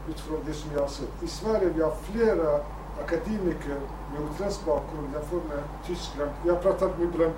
utifrån 0.09 0.41
det 0.47 0.53
som 0.53 0.71
jag 0.75 0.81
har 0.81 0.89
sett. 0.89 1.23
I 1.23 1.27
Sverige 1.27 1.73
vi 1.75 1.83
har 1.83 1.95
flera 2.13 2.61
akademiker 3.05 3.81
med 4.13 4.31
utländsk 4.33 4.65
bakgrund 4.67 5.09
jämfört 5.15 5.49
med 5.49 5.63
Tyskland. 5.87 6.31
Jag 6.45 6.55
har 6.55 6.63
pratat 6.63 6.99
med 6.99 7.09
bland 7.09 7.33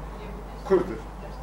kurder, 0.69 0.97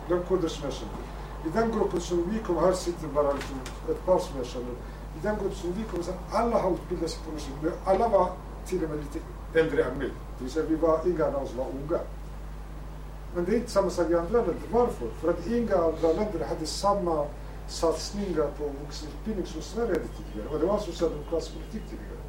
de 0.10 0.24
kurder 0.24 0.48
som 0.48 0.64
jag 0.64 0.74
känner. 0.74 1.09
I 1.46 1.50
den 1.54 1.72
gruppen 1.72 2.02
som 2.02 2.30
vi 2.30 2.40
kom 2.40 2.58
här 2.58 2.74
sitter 2.74 3.08
bara 3.08 3.34
liksom 3.34 3.60
ett 3.90 4.06
par 4.06 4.20
som 4.20 4.38
jag 4.38 4.46
känner. 4.46 4.72
I 5.18 5.20
den 5.22 5.36
gruppen 5.36 5.56
som 5.56 5.74
vi 5.74 5.84
kom, 5.84 6.04
så 6.04 6.12
alla 6.32 6.62
har 6.62 6.72
utbildat 6.72 7.10
sig 7.10 7.20
på 7.24 7.30
universitet. 7.30 7.74
Alla 7.86 8.08
var 8.08 8.30
till 8.66 8.84
och 8.84 8.90
med 8.90 9.00
lite 9.00 9.20
äldre 9.60 9.84
än 9.84 9.98
mig. 9.98 10.12
Det 10.38 10.44
vill 10.44 10.54
säga 10.54 10.66
vi 10.70 10.76
var, 10.76 11.00
inga 11.06 11.26
av 11.26 11.44
oss 11.44 11.54
var 11.58 11.66
unga. 11.66 12.00
Men 13.36 13.46
det 13.46 13.52
är 13.52 13.56
inte 13.56 13.72
samma 13.72 13.90
sak 13.90 14.10
i 14.10 14.16
andra 14.16 14.38
länder. 14.38 14.56
Varför? 14.72 15.08
För 15.22 15.30
att 15.30 15.48
inga 15.48 15.76
andra 15.76 16.08
länder 16.08 16.46
hade 16.50 16.66
samma 16.66 17.26
satsningar 17.68 18.48
på 18.58 18.64
vuxenutbildning 18.86 19.46
som 19.46 19.62
Sverige 19.62 19.88
hade 19.88 20.08
tidigare. 20.18 20.50
Och 20.54 20.60
det 20.60 20.66
var 20.66 20.80
socialdemokratisk 20.80 21.54
politik 21.54 21.90
tidigare. 21.90 22.20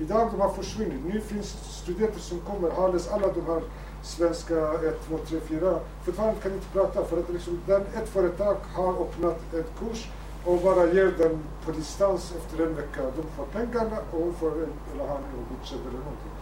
Idag 0.00 0.28
de 0.32 0.40
har 0.40 0.52
försvunnit. 0.52 1.04
Nu 1.04 1.20
finns 1.20 1.48
studenter 1.82 2.20
som 2.20 2.40
kommer, 2.40 2.70
har 2.70 2.92
läst 2.92 3.12
alla 3.12 3.26
de 3.32 3.40
här 3.46 3.62
svenska 4.02 4.72
1, 4.72 5.08
2, 5.08 5.18
3, 5.18 5.40
4 5.40 5.80
fortfarande 6.04 6.40
kan 6.40 6.52
inte 6.52 6.66
prata 6.66 7.04
för 7.04 7.18
att 7.18 7.28
liksom, 7.28 7.60
den, 7.66 7.82
ett 7.82 8.08
företag 8.08 8.56
har 8.74 9.02
öppnat 9.02 9.54
ett 9.54 9.78
kurs 9.78 10.08
och 10.44 10.60
bara 10.60 10.86
ger 10.86 11.14
den 11.18 11.38
på 11.64 11.72
distans 11.72 12.34
efter 12.36 12.66
en 12.66 12.74
vecka. 12.74 13.02
De 13.16 13.22
får 13.36 13.44
pengarna 13.44 13.98
och 14.12 14.20
hon 14.20 14.34
får 14.34 14.52
en, 14.52 14.72
eller 14.92 15.08
han 15.08 15.16
en 15.16 15.46
godkänd 15.50 15.80
eller 15.80 15.98
någonting. 15.98 16.32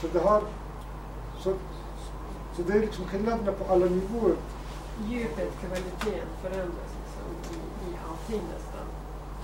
Så 0.00 0.06
det 0.12 0.18
har 0.18 0.42
så, 1.42 1.52
så 2.56 2.62
det 2.62 2.72
är 2.72 2.80
liksom 2.80 3.04
skillnaderna 3.04 3.52
på 3.52 3.72
alla 3.72 3.86
nivåer. 3.86 4.36
Djupet, 5.08 5.52
kvaliteten 5.60 6.28
förändras 6.42 6.90
liksom 7.00 7.26
i, 7.52 7.90
i 7.90 7.96
allting 8.08 8.40
alltså 8.40 8.54
nästan. 8.54 8.86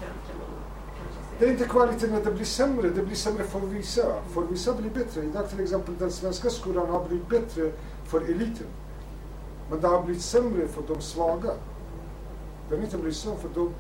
Kan, 0.00 0.12
kan 0.26 0.36
man 0.38 0.50
kanske 0.98 1.20
säga. 1.30 1.31
Det 1.42 1.48
är 1.48 1.52
inte 1.52 1.64
kvaliteten 1.64 2.14
att 2.14 2.24
det 2.24 2.30
blir 2.30 2.44
sämre, 2.44 2.88
det 2.88 3.02
blir 3.02 3.16
sämre 3.16 3.44
för 3.44 3.60
vissa. 3.60 4.02
För 4.34 4.42
vissa 4.42 4.74
blir 4.74 4.90
bättre. 4.90 5.24
Idag 5.24 5.50
till 5.50 5.60
exempel 5.60 5.94
den 5.98 6.10
svenska 6.10 6.50
skolan 6.50 6.88
har 6.90 7.04
blivit 7.04 7.28
bättre 7.28 7.72
för 8.04 8.20
eliten. 8.20 8.66
Men 9.70 9.80
det 9.80 9.88
har 9.88 10.02
blivit 10.02 10.22
sämre 10.22 10.68
för 10.68 10.82
de 10.88 11.00
svaga. 11.00 11.50
Det 12.68 12.76
har 12.76 12.82
inte 12.82 12.96
blivit 12.96 13.16
sämre 13.16 13.38
för 13.38 13.48
de, 13.54 13.74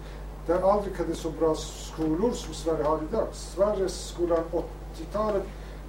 det 0.46 0.52
har 0.52 0.72
aldrig 0.72 0.96
hade 0.96 1.14
så 1.14 1.30
bra 1.30 1.54
skolor 1.54 2.32
som 2.32 2.54
Sverige 2.54 2.84
har 2.84 3.00
idag. 3.10 3.26
Sveriges 3.32 4.08
skola 4.08 4.36
80-talet 4.52 5.44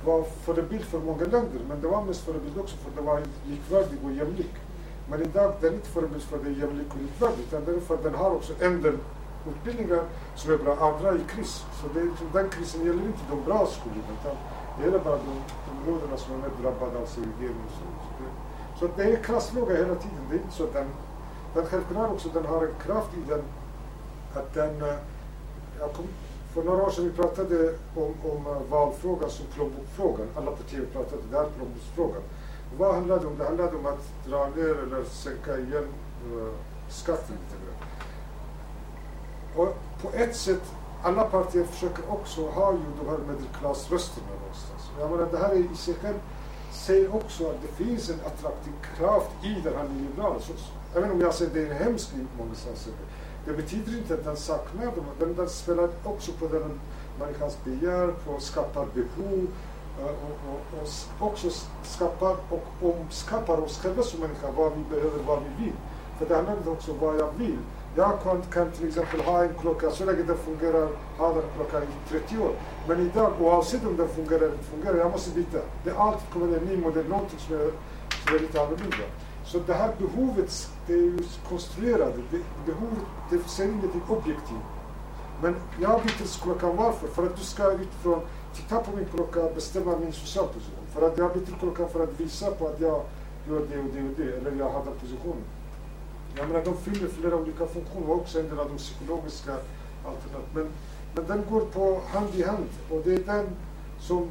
var 0.06 0.24
förebild 0.24 0.84
för 0.84 1.00
många 1.00 1.24
länder, 1.24 1.62
men 1.70 1.82
det 1.82 1.88
var 1.88 2.04
mest 2.04 2.22
förebild 2.22 2.58
också 2.58 2.76
för 2.78 3.02
det 3.02 3.08
var 3.08 3.22
likvärdig 3.46 3.98
och 4.04 4.12
jämlik. 4.12 4.54
Men 5.10 5.22
idag 5.22 5.54
det 5.62 5.68
är 5.68 5.74
inte 5.74 5.90
förebild 5.90 6.24
för 6.24 6.38
det 6.38 6.50
är 6.50 6.54
jämlik 6.54 6.88
och 6.90 7.02
likvärdig, 7.02 7.44
utan 7.48 7.66
det 7.66 7.72
är 7.72 7.80
för 7.80 7.98
den 8.04 8.16
har 8.16 8.32
också 8.32 8.54
en 8.60 8.82
del 8.82 8.98
utbildningar 9.50 10.04
som 10.36 10.54
är 10.54 10.58
bra, 10.58 10.74
andra 10.88 11.16
i 11.16 11.24
kris. 11.28 11.66
Så 11.82 11.88
det 11.94 12.10
den 12.34 12.50
krisen 12.50 12.86
gäller 12.86 13.06
inte 13.06 13.24
de 13.30 13.44
bra 13.44 13.68
skolorna, 13.68 14.14
utan 14.22 14.36
det 14.78 14.86
gäller 14.86 15.00
bara 15.00 15.18
de 15.18 15.34
områdena 15.72 16.18
som 16.18 16.34
är 16.34 16.38
mer 16.38 16.52
drabbade 16.62 17.00
av 17.00 17.06
segregering. 17.06 17.62
och 17.66 17.72
Så, 17.72 17.84
så, 18.06 18.12
det, 18.20 18.30
så 18.80 18.98
det 18.98 19.04
är 19.04 19.18
en 19.18 19.24
klassfråga 19.24 19.76
hela 19.76 19.96
tiden. 19.96 20.24
Det 20.30 20.36
är 20.36 20.40
inte 20.40 20.56
så 20.56 20.64
att 20.64 20.74
den, 20.74 20.90
den 21.54 21.66
självklart 21.66 22.12
också, 22.12 22.30
den 22.34 22.46
har 22.46 22.62
en 22.62 22.76
kraft 22.86 23.10
i 23.18 23.30
den 23.30 23.44
att 24.34 24.54
den, 24.54 24.82
eh, 24.82 24.96
jag 25.80 25.94
kom, 25.94 26.06
för 26.54 26.64
några 26.64 26.84
år 26.84 26.90
sedan 26.90 27.06
vi 27.06 27.12
pratade 27.12 27.74
om, 27.96 28.14
om 28.32 28.48
eh, 28.48 28.62
valfrågan 28.70 29.30
som 29.30 29.46
plånboksfrågan. 29.46 30.28
Alla 30.36 30.52
partier 30.52 30.86
pratade, 30.94 31.22
där 31.32 31.46
plånboksfrågan. 31.58 32.22
Vad 32.78 32.96
handlade 32.96 33.22
det 33.22 33.28
om? 33.28 33.38
Det 33.38 33.44
handlade 33.46 33.78
om 33.78 33.86
att 33.86 34.28
dra 34.28 34.48
ner 34.48 34.76
eller 34.84 35.04
sänka 35.04 35.58
igen 35.58 35.88
uh, 36.34 36.54
skatten 36.90 37.36
lite 37.36 37.66
grann. 37.66 37.73
Och 39.56 39.78
på 40.02 40.10
ett 40.14 40.36
sätt, 40.36 40.62
alla 41.04 41.24
partier 41.24 41.64
försöker 41.64 42.12
också 42.12 42.42
ha 42.48 42.74
ju 42.74 42.80
de 43.04 43.10
här 43.10 43.18
medelklassrösterna 43.18 44.28
någonstans. 44.42 44.82
Jag 45.00 45.12
menar, 45.12 45.28
det 45.32 45.38
här 45.38 45.50
är 45.50 45.74
i 45.74 45.76
sig 45.76 45.94
själv 45.94 46.20
säger 46.74 47.16
också 47.16 47.50
att 47.50 47.62
det 47.62 47.84
finns 47.84 48.10
en 48.10 48.20
attraktiv 48.26 48.74
kraft 48.98 49.30
i 49.44 49.62
den 49.64 49.74
här 49.76 49.84
nyliberala. 49.84 50.36
Även 50.96 51.12
om 51.12 51.22
jag 51.22 51.34
säger 51.34 51.52
att 51.52 51.56
det 51.56 51.68
är 51.68 51.84
hemskt 51.84 52.14
i 52.14 52.28
många 52.38 52.56
sätt. 52.56 52.94
Det 53.46 53.54
betyder 53.54 53.98
inte 53.98 54.14
att 54.14 54.24
den 54.24 54.38
saknar 54.38 54.86
dem. 54.86 55.06
Den, 55.20 55.36
den 55.36 55.50
spelar 55.50 55.90
också 56.04 56.32
på 56.32 56.48
den 56.48 56.80
människans 57.20 57.58
begär, 57.64 58.08
på 58.08 58.40
skapar 58.40 58.86
behov 58.94 59.48
eh, 60.00 60.06
och, 60.06 60.38
och, 60.50 60.80
och 61.20 61.28
också 61.28 61.48
skapar 61.84 62.36
och 62.50 62.66
omskapar 62.82 63.58
oss 63.58 63.80
själva 63.80 64.04
som 64.04 64.20
människa, 64.20 64.52
vad 64.58 64.72
vi 64.72 64.96
behöver, 64.96 65.24
vad 65.24 65.40
vi 65.44 65.66
vill. 65.66 65.74
För 66.18 66.26
det 66.26 66.36
handlar 66.36 66.72
också 66.72 66.92
om 66.92 67.00
vad 67.00 67.20
jag 67.20 67.32
vill. 67.38 67.58
Jag 67.96 68.22
kan, 68.24 68.42
kan 68.42 68.72
till 68.72 68.88
exempel 68.88 69.20
ha 69.22 69.44
en 69.44 69.54
klocka, 69.62 69.92
så 69.92 70.06
länge 70.06 70.24
den 70.24 70.38
fungerar, 70.38 70.88
ha 71.18 71.34
den 71.34 71.44
klockan 71.56 71.84
i 71.84 72.10
30 72.10 72.38
år. 72.38 72.52
Men 72.88 73.00
idag, 73.00 73.32
oavsett 73.42 73.86
om 73.86 73.98
den 73.98 74.08
fungerar 74.08 74.42
eller 74.42 74.52
inte 74.52 74.64
fungerar, 74.64 74.98
jag 74.98 75.12
måste 75.12 75.32
byta. 75.36 75.58
Det 75.84 75.90
är 75.90 75.96
alltid 75.96 76.30
kommer 76.34 76.58
en 76.58 76.64
ny 76.64 76.78
modell, 76.78 77.10
någonting 77.10 77.40
som 77.40 77.56
är, 77.56 77.72
som 78.26 78.36
är 78.36 78.40
lite 78.40 78.62
annorlunda. 78.62 79.06
Så 79.46 79.60
det 79.60 79.74
här 79.74 79.92
behovet, 80.00 80.70
det 80.88 80.94
är 80.94 80.98
ju 80.98 81.20
konstruerat. 81.50 82.14
Det, 82.32 82.40
behovet, 82.66 83.06
det 83.30 83.50
säger 83.50 83.72
ingenting 83.72 84.02
objektivt. 84.08 84.68
Men 85.42 85.56
jag 85.82 86.02
byter 86.02 86.44
klockan 86.44 86.76
varför? 86.76 87.08
För 87.08 87.24
att 87.24 87.38
du 87.38 87.44
ska 87.44 87.72
utifrån 87.72 88.22
titta 88.56 88.80
på 88.80 88.96
min 88.96 89.06
klocka 89.16 89.40
bestämma 89.56 89.98
min 89.98 90.14
sociala 90.14 90.48
position. 90.48 90.86
För 90.94 91.08
att 91.08 91.18
jag 91.18 91.34
byter 91.34 91.60
klockan 91.60 91.90
för 91.90 92.04
att 92.04 92.20
visa 92.20 92.52
på 92.52 92.68
att 92.68 92.80
jag 92.80 93.02
gör 93.50 93.60
det 93.60 93.80
och 93.80 93.90
det 93.94 94.04
och 94.04 94.16
det, 94.18 94.38
eller 94.38 94.60
jag 94.60 94.70
har 94.70 94.86
den 94.86 94.94
positionen. 95.00 95.44
Jag 96.38 96.48
menar, 96.48 96.66
de 96.66 96.78
fyller 96.78 97.08
flera 97.08 97.36
olika 97.36 97.68
funktioner 97.68 98.10
och 98.10 98.16
också 98.16 98.40
en 98.40 98.50
del 98.50 98.60
av 98.60 98.70
de 98.70 98.78
psykologiska 98.78 99.52
alternativen. 100.06 100.44
Men, 100.54 100.68
men 101.16 101.28
den 101.28 101.44
går 101.50 101.62
på 101.62 102.02
hand 102.08 102.36
i 102.36 102.44
hand 102.44 102.70
och 102.90 103.02
det 103.06 103.14
är 103.14 103.24
den 103.24 103.50
som 104.00 104.28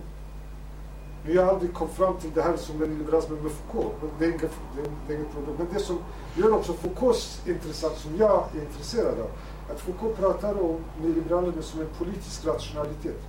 nu 1.25 1.37
har 1.37 1.45
jag 1.45 1.55
aldrig 1.55 1.75
kom 1.75 1.89
fram 1.89 2.17
till 2.19 2.31
det 2.35 2.43
här 2.43 2.57
som 2.57 2.83
en 2.83 2.99
liberalism 2.99 3.33
med 3.33 3.53
Foucault, 3.53 3.95
men 4.01 4.11
det 4.19 4.25
är, 4.25 4.29
inget, 4.29 4.51
det, 4.77 4.81
är, 4.81 4.87
det 5.07 5.13
är 5.13 5.17
inget 5.17 5.33
problem. 5.33 5.57
Men 5.59 5.67
det 5.73 5.81
som 5.81 5.99
gör 6.37 6.53
också 6.53 6.73
Foucaults 6.73 7.43
intressant, 7.47 7.97
som 7.97 8.17
jag 8.17 8.45
är 8.57 8.61
intresserad 8.61 9.21
av, 9.21 9.31
att 9.71 9.81
Foucault 9.81 10.17
pratar 10.17 10.63
om 10.63 10.77
nyliberalismen 11.03 11.63
som 11.63 11.81
en 11.81 11.87
politisk 11.99 12.47
rationalitet. 12.47 13.21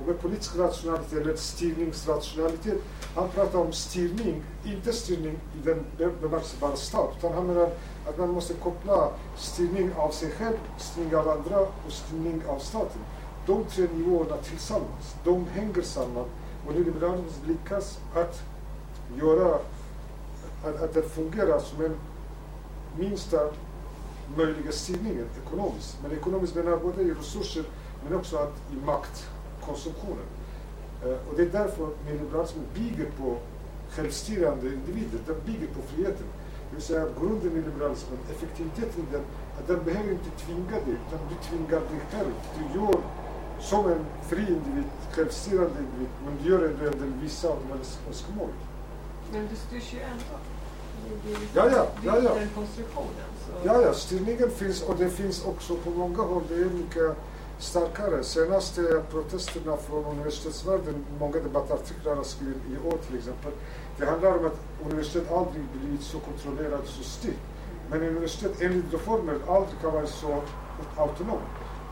Och 0.00 0.06
med 0.06 0.20
politisk 0.20 0.56
rationalitet, 0.58 1.20
eller 1.20 1.36
styrningsrationalitet, 1.36 2.78
han 3.14 3.28
pratar 3.28 3.58
om 3.58 3.72
styrning, 3.72 4.42
inte 4.64 4.92
styrning 4.92 5.32
i 5.32 5.66
den 5.66 5.84
bemärkelsen 6.20 6.60
bara 6.60 6.76
stat, 6.76 7.14
utan 7.18 7.32
han 7.32 7.46
menar 7.46 7.70
att 8.08 8.18
man 8.18 8.30
måste 8.30 8.54
koppla 8.54 9.10
styrning 9.36 9.90
av 9.96 10.10
sig 10.10 10.30
själv, 10.30 10.58
styrning 10.78 11.16
av 11.16 11.28
andra 11.28 11.60
och 11.60 11.92
styrning 11.92 12.42
av 12.48 12.58
staten. 12.58 13.00
De 13.46 13.64
tre 13.64 13.86
nivåerna 13.94 14.36
tillsammans, 14.36 15.16
de 15.24 15.46
hänger 15.46 15.82
samman 15.82 16.24
och 16.66 16.74
nyliberalismen 16.74 17.28
lyckas 17.46 17.98
att 18.14 18.42
göra 19.20 19.54
att, 20.64 20.82
att 20.82 20.94
det 20.94 21.02
fungerar 21.02 21.58
som 21.58 21.84
en 21.84 21.96
minsta 22.98 23.38
möjliga 24.36 24.72
styrningen 24.72 25.26
ekonomiskt. 25.46 25.98
Men 26.02 26.12
ekonomiskt 26.12 26.54
menar 26.54 26.70
jag 26.70 26.82
både 26.82 27.02
i 27.02 27.14
resurser 27.14 27.64
men 28.04 28.18
också 28.18 28.36
att 28.36 28.54
i 28.72 28.86
maktkonsumtionen. 28.86 30.26
Eh, 31.04 31.28
och 31.30 31.36
det 31.36 31.42
är 31.42 31.50
därför 31.50 31.88
nyliberalismen 32.06 32.64
bygger 32.74 33.10
på 33.18 33.36
självstyrande 33.90 34.66
individer, 34.66 35.18
den 35.26 35.36
bygger 35.46 35.66
på 35.66 35.82
friheten. 35.82 36.26
Det 36.74 36.78
vill 36.78 36.86
säga 36.86 37.06
grunden 37.20 37.52
i 37.52 37.62
liberalismen, 37.62 38.18
effektiviteten 38.30 39.04
i 39.08 39.12
den, 39.12 39.24
att 39.58 39.66
den 39.66 39.84
behöver 39.84 40.10
inte 40.10 40.30
tvinga 40.44 40.70
dig, 40.70 40.96
utan 41.06 41.18
du 41.28 41.36
tvingar 41.48 41.80
dig 41.80 42.00
själv. 42.10 42.32
Du 42.56 42.80
gör 42.80 43.00
som 43.60 43.90
en 43.90 44.04
fri 44.28 44.40
individ, 44.40 44.84
självstyrande 45.12 45.78
individ, 45.78 46.08
men 46.24 46.38
du 46.42 46.50
gör 46.50 46.64
ändå 46.68 47.04
en 47.04 47.20
vissa 47.22 47.48
av 47.48 47.58
önskemål. 48.08 48.48
Men 49.32 49.48
du 49.50 49.56
styrs 49.56 49.94
ju 49.94 50.00
ändå. 50.00 50.36
Ja, 51.54 51.68
ja, 51.70 51.86
ja, 52.04 52.18
ja. 52.24 52.30
konstruktionen. 52.54 53.28
Så. 53.46 53.66
Ja, 53.66 53.82
ja, 53.82 53.94
styrningen 53.94 54.50
finns 54.50 54.82
och 54.82 54.96
det 54.98 55.08
finns 55.08 55.44
också 55.44 55.76
på 55.76 55.90
många 55.90 56.22
håll, 56.22 56.42
det 56.48 56.54
är 56.54 56.64
mycket 56.64 57.16
starkare. 57.58 58.24
Senaste 58.24 59.02
protesterna 59.10 59.76
från 59.76 60.04
universitetsvärlden, 60.04 61.04
många 61.18 61.38
debattartiklar 61.38 62.16
har 62.16 62.24
skrivit 62.24 62.56
i 62.56 62.88
år 62.88 62.98
till 63.08 63.18
exempel, 63.18 63.52
det 63.98 64.06
handlar 64.06 64.38
om 64.38 64.46
att 64.46 64.60
universitet 64.86 65.32
aldrig 65.32 65.64
blivit 65.72 66.02
så 66.02 66.18
kontrollerat, 66.18 66.86
så 66.86 67.02
styrt. 67.02 67.38
Men 67.90 68.02
universitet 68.02 68.62
enligt 68.62 68.92
reformen, 68.94 69.40
aldrig 69.48 69.80
kan 69.80 69.92
vara 69.92 70.06
så 70.06 70.42
autonomt. 70.96 71.42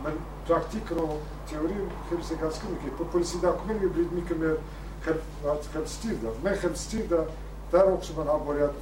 Men 0.05 0.13
praktiken 0.47 0.99
och 0.99 1.23
teorin 1.51 1.91
skiljer 2.09 2.25
sig 2.25 2.37
ganska 2.37 2.67
mycket. 2.69 2.99
På 2.99 3.05
polisidan 3.05 3.59
kommer 3.59 3.75
vi 3.75 3.89
blivit 3.89 4.13
mycket 4.13 4.37
mer 4.37 4.57
själv, 5.03 5.21
självstyrda. 5.73 6.29
Men 6.43 6.57
självstyrda, 6.57 7.25
där 7.71 7.93
också 7.93 8.13
man 8.17 8.29
har 8.29 8.45
börjat 8.45 8.75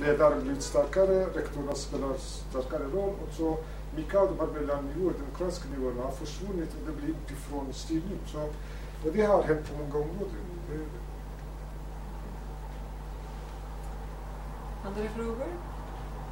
ledaren 0.00 0.42
blivit 0.42 0.62
starkare, 0.62 1.26
rektorerna 1.26 1.74
spelar 1.74 2.14
starkare 2.50 2.84
roll 2.84 3.14
och 3.28 3.34
så 3.36 3.58
mycket 3.96 4.14
av 4.14 4.28
de 4.28 4.38
här 4.40 4.60
mellannivåerna, 4.60 5.18
demokratiska 5.18 5.68
nivåerna 5.68 6.02
har 6.02 6.10
försvunnit 6.10 6.68
och 6.74 6.86
det 6.86 6.92
blir 6.92 7.14
utifrån 7.24 7.72
styrning. 7.72 8.18
Så, 8.26 8.38
och 9.04 9.12
det 9.12 9.22
har 9.22 9.42
hänt 9.42 9.60
på 9.72 9.82
många 9.82 10.04
områden. 10.04 10.36
Andra 14.86 15.08
frågor? 15.08 15.52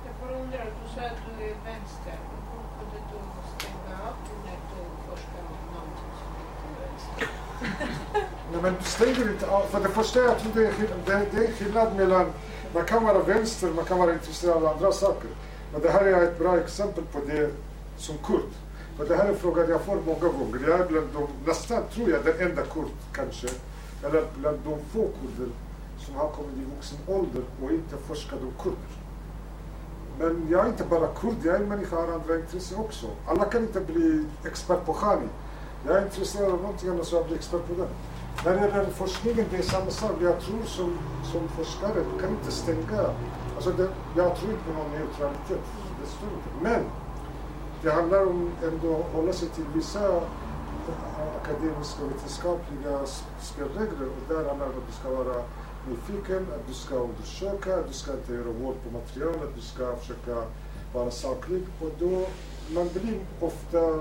Jag 0.06 0.14
får 0.20 0.42
undra, 0.42 0.58
du 0.58 0.88
sa 0.94 1.00
att 1.06 1.20
du 1.26 1.44
är 1.44 1.54
vänster. 1.64 2.18
Hur 2.30 2.78
kunde 2.78 2.98
du 3.10 3.18
stänga 3.58 3.94
av 4.08 4.14
när 4.44 4.58
du 4.70 4.82
forskar 5.08 5.42
om 5.52 5.64
någonting 5.74 6.12
som 6.20 6.30
inte 6.40 6.64
är 6.68 6.86
vänster? 6.86 7.28
Nej, 8.52 8.62
men 8.62 8.74
stänger 8.82 9.32
inte 9.32 9.50
av. 9.50 9.62
För 9.62 9.80
det 9.80 9.88
första, 9.88 10.20
jag 10.20 10.38
tror 10.38 10.52
det 10.54 10.66
är, 10.66 10.72
det, 11.06 11.26
det 11.32 11.46
är 11.46 11.52
skillnad 11.52 11.96
mellan, 11.96 12.26
man 12.74 12.84
kan 12.84 13.04
vara 13.04 13.18
vänster, 13.18 13.70
man 13.70 13.84
kan 13.84 13.98
vara 13.98 14.12
intresserad 14.12 14.56
av 14.56 14.66
andra 14.66 14.92
saker. 14.92 15.30
Men 15.72 15.82
det 15.82 15.90
här 15.90 16.04
är 16.04 16.22
ett 16.22 16.38
bra 16.38 16.58
exempel 16.58 17.04
på 17.04 17.18
det 17.26 17.50
som 17.96 18.18
kurd. 18.18 18.50
För 18.96 19.04
det 19.08 19.16
här 19.16 19.24
är 19.24 19.28
en 19.28 19.36
fråga 19.38 19.68
jag 19.68 19.80
får 19.80 19.96
många 20.06 20.28
gånger. 20.38 20.68
Jag 20.68 20.80
är 20.80 20.86
bland 20.88 21.08
de, 21.12 21.26
nästan 21.46 21.82
tror 21.94 22.10
jag, 22.10 22.24
den 22.24 22.50
enda 22.50 22.62
kurd 22.62 22.90
kanske, 23.12 23.48
eller 24.04 24.24
bland 24.34 24.58
de 24.64 24.78
få 24.92 25.08
kurder 25.20 25.52
som 26.06 26.14
har 26.14 26.28
kommit 26.28 26.56
i 26.56 26.64
vuxen 26.74 26.98
ålder 27.06 27.42
och 27.62 27.70
inte 27.70 27.96
forskat 27.96 28.38
om 28.42 28.52
kurder. 28.62 29.04
Men 30.18 30.46
jag 30.50 30.64
är 30.64 30.68
inte 30.68 30.84
bara 30.84 31.06
kurd, 31.06 31.36
jag 31.42 31.54
är 31.54 31.60
en 31.60 31.68
människa 31.68 31.96
har 31.96 32.12
andra 32.12 32.36
intressen 32.36 32.78
också. 32.78 33.06
Alla 33.26 33.44
kan 33.44 33.62
inte 33.62 33.80
bli 33.80 34.26
expert 34.44 34.86
på 34.86 34.92
Khani. 34.92 35.28
Jag 35.86 35.96
är 35.96 36.02
intresserad 36.02 36.52
av 36.52 36.62
någonting 36.62 36.90
annat 36.90 37.06
så 37.06 37.16
jag 37.16 37.26
blir 37.26 37.36
expert 37.36 37.66
på 37.68 37.74
det. 37.74 37.88
när 38.44 38.60
det 38.60 38.76
gäller 38.76 38.90
forskningen, 38.90 39.46
det 39.50 39.56
är 39.56 39.62
samma 39.62 39.90
sak. 39.90 40.12
Jag 40.20 40.40
tror 40.40 40.62
som, 40.64 40.98
som 41.32 41.48
forskare, 41.48 41.94
du 42.12 42.20
kan 42.20 42.30
inte 42.30 42.50
stänga. 42.50 43.02
Alltså 43.54 43.70
det, 43.70 43.88
jag 44.16 44.36
tror 44.36 44.52
inte 44.52 44.64
på 44.64 44.72
någon 44.72 44.90
neutralitet. 44.90 45.64
Det 46.00 46.08
står 46.08 46.28
inte. 46.28 46.50
Men 46.62 46.80
det 47.82 47.90
handlar 47.90 48.26
om 48.26 48.50
ändå 48.64 48.96
att 48.96 49.14
hålla 49.14 49.32
sig 49.32 49.48
till 49.48 49.64
vissa 49.74 50.16
eh, 50.16 50.22
akademiska 51.42 52.04
och 52.04 52.10
vetenskapliga 52.10 53.06
spelregler. 53.40 54.06
Och 54.06 54.24
där 54.28 54.48
handlar 54.48 54.66
det 54.66 54.72
om 54.72 54.78
att 54.78 54.86
det 54.86 54.92
ska 55.00 55.10
vara 55.10 55.42
nyfiken, 55.88 56.46
att 56.54 56.66
du 56.68 56.74
ska 56.74 56.94
undersöka, 56.94 57.82
du 57.88 57.92
ska 57.92 58.12
inte 58.12 58.32
göra 58.32 58.52
våld 58.62 58.76
på 58.84 58.90
materialet, 58.98 59.54
du 59.54 59.60
ska 59.60 59.96
försöka 59.96 60.42
vara 60.94 61.10
saklig. 61.10 61.62
Och 61.80 61.90
då, 61.98 62.26
man 62.74 62.88
blir 62.94 63.18
ofta 63.40 64.00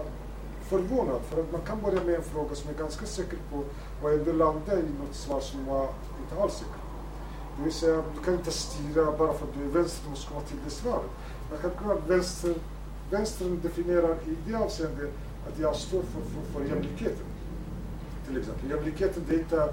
förvånad 0.64 1.22
för 1.30 1.42
att 1.42 1.52
man 1.52 1.62
kan 1.62 1.82
börja 1.82 2.04
med 2.04 2.16
en 2.16 2.24
fråga 2.24 2.56
som 2.56 2.70
är 2.70 2.74
ganska 2.74 3.06
säker 3.06 3.38
på 3.52 3.64
och 4.02 4.12
ändå 4.14 4.32
landa 4.32 4.80
i 4.80 4.84
något 5.00 5.16
svar 5.16 5.40
som 5.40 5.66
man 5.66 5.88
inte 6.22 6.42
alls 6.42 6.54
säker. 6.54 6.82
Det 7.58 7.64
vill 7.64 7.74
säga, 7.74 8.04
du 8.18 8.24
kan 8.24 8.34
inte 8.34 8.52
styra 8.52 9.06
bara 9.18 9.34
för 9.34 9.46
att 9.46 9.54
du 9.58 9.64
är 9.64 9.68
vänster, 9.68 10.04
du 10.04 10.10
måste 10.10 10.28
komma 10.28 10.42
till 10.42 10.58
det 10.66 10.70
svaret. 10.70 11.12
Men 11.50 11.60
självklart, 11.60 12.00
vänster, 12.08 12.56
vänstern 13.10 13.60
definierar 13.64 14.16
i 14.26 14.38
det 14.48 14.56
avseendet 14.56 15.10
att 15.48 15.60
jag 15.60 15.76
står 15.76 16.02
för, 16.02 16.22
för, 16.22 16.54
för 16.54 16.76
jämlikheten. 16.76 17.26
Till 18.28 18.38
exempel. 18.38 18.70
Jämlikheten 18.70 19.24
det 19.30 19.36
är 19.36 19.40
inte 19.40 19.62
en 19.62 19.70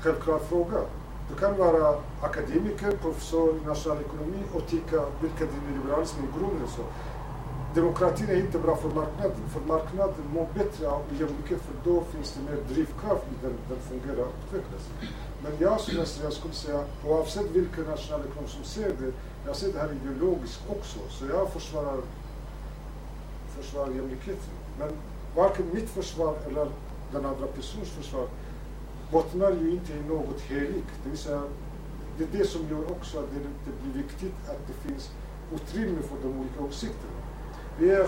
självklar 0.00 0.38
fråga. 0.38 0.80
Du 1.28 1.34
kan 1.34 1.58
vara 1.58 1.96
akademiker, 2.20 2.90
professor 3.02 3.56
i 3.56 3.66
nationalekonomi 3.66 4.42
och 4.54 4.66
tycka, 4.66 5.04
vilket 5.20 5.48
är 5.48 5.72
liberalism 5.72 6.16
i 6.24 6.38
grunden 6.38 6.68
så. 6.68 6.82
Demokratin 7.74 8.28
är 8.28 8.36
inte 8.36 8.58
bra 8.58 8.76
för 8.76 8.88
marknaden, 8.88 9.36
för 9.52 9.60
marknaden 9.60 10.24
mår 10.34 10.48
bättre 10.54 10.88
av 10.88 11.02
jämlikhet 11.10 11.60
för 11.60 11.90
då 11.90 12.04
finns 12.12 12.32
det 12.32 12.50
mer 12.50 12.62
drivkraft 12.74 13.24
i 13.32 13.36
den, 13.42 13.54
den 13.68 13.78
fungerar 13.80 14.26
och 14.26 14.34
utvecklas. 14.46 14.82
Men 15.42 15.52
jag 15.58 15.80
som 15.80 16.22
jag 16.22 16.32
skulle 16.32 16.54
säga, 16.54 16.84
oavsett 17.06 17.50
vilken 17.50 17.84
nationalekonom 17.84 18.48
som 18.48 18.64
ser 18.64 18.88
det, 18.88 19.12
jag 19.46 19.56
ser 19.56 19.72
det 19.72 19.78
här 19.78 19.92
ideologiskt 19.92 20.62
också, 20.68 20.98
så 21.10 21.26
jag 21.26 21.52
försvarar, 21.52 22.00
försvarar 23.56 23.90
jämlikheten. 23.90 24.54
Men 24.78 24.88
varken 25.36 25.66
mitt 25.72 25.90
försvar 25.90 26.34
eller 26.46 26.68
den 27.12 27.26
andra 27.26 27.46
personens 27.46 27.90
försvar 27.90 28.26
bottnar 29.12 29.50
ju 29.50 29.70
inte 29.70 29.92
i 29.92 30.02
något 30.08 30.40
heligt. 30.40 30.90
Det 31.02 31.08
vill 31.08 31.18
säga, 31.18 31.42
det 32.18 32.24
är 32.24 32.28
det 32.38 32.44
som 32.44 32.60
gör 32.70 32.90
också 32.90 33.18
att 33.18 33.30
det, 33.30 33.38
det 33.64 33.82
blir 33.82 34.02
viktigt 34.02 34.34
att 34.48 34.66
det 34.66 34.88
finns 34.88 35.10
utrymme 35.54 36.02
för 36.02 36.28
de 36.28 36.40
olika 36.40 36.62
åsikterna. 36.68 37.18
Vi 37.78 37.90
är, 37.90 38.06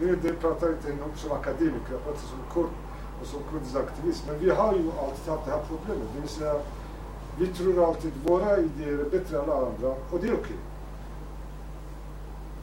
nu 0.00 0.18
det 0.22 0.32
pratar 0.32 0.68
inte 0.68 0.92
om 0.92 1.16
som 1.16 1.32
akademiker, 1.32 1.92
jag 1.92 2.04
pratar 2.04 2.20
som 2.20 2.38
kurd 2.52 2.70
och 3.20 3.26
som 3.26 3.40
kurdisk 3.50 3.76
aktivist, 3.76 4.24
men 4.28 4.38
vi 4.38 4.50
har 4.50 4.72
ju 4.72 4.90
alltid 5.02 5.32
haft 5.32 5.44
det 5.44 5.50
här 5.50 5.62
problemet. 5.68 6.08
Det 6.14 6.20
vill 6.20 6.28
säga, 6.28 6.54
vi 7.38 7.46
tror 7.46 7.88
alltid 7.88 8.12
våra 8.26 8.58
idéer 8.58 8.98
är 8.98 9.10
bättre 9.10 9.38
än 9.38 9.50
alla 9.50 9.66
andra 9.66 9.88
och 10.10 10.20
det 10.20 10.28
är 10.28 10.34
okej. 10.34 10.56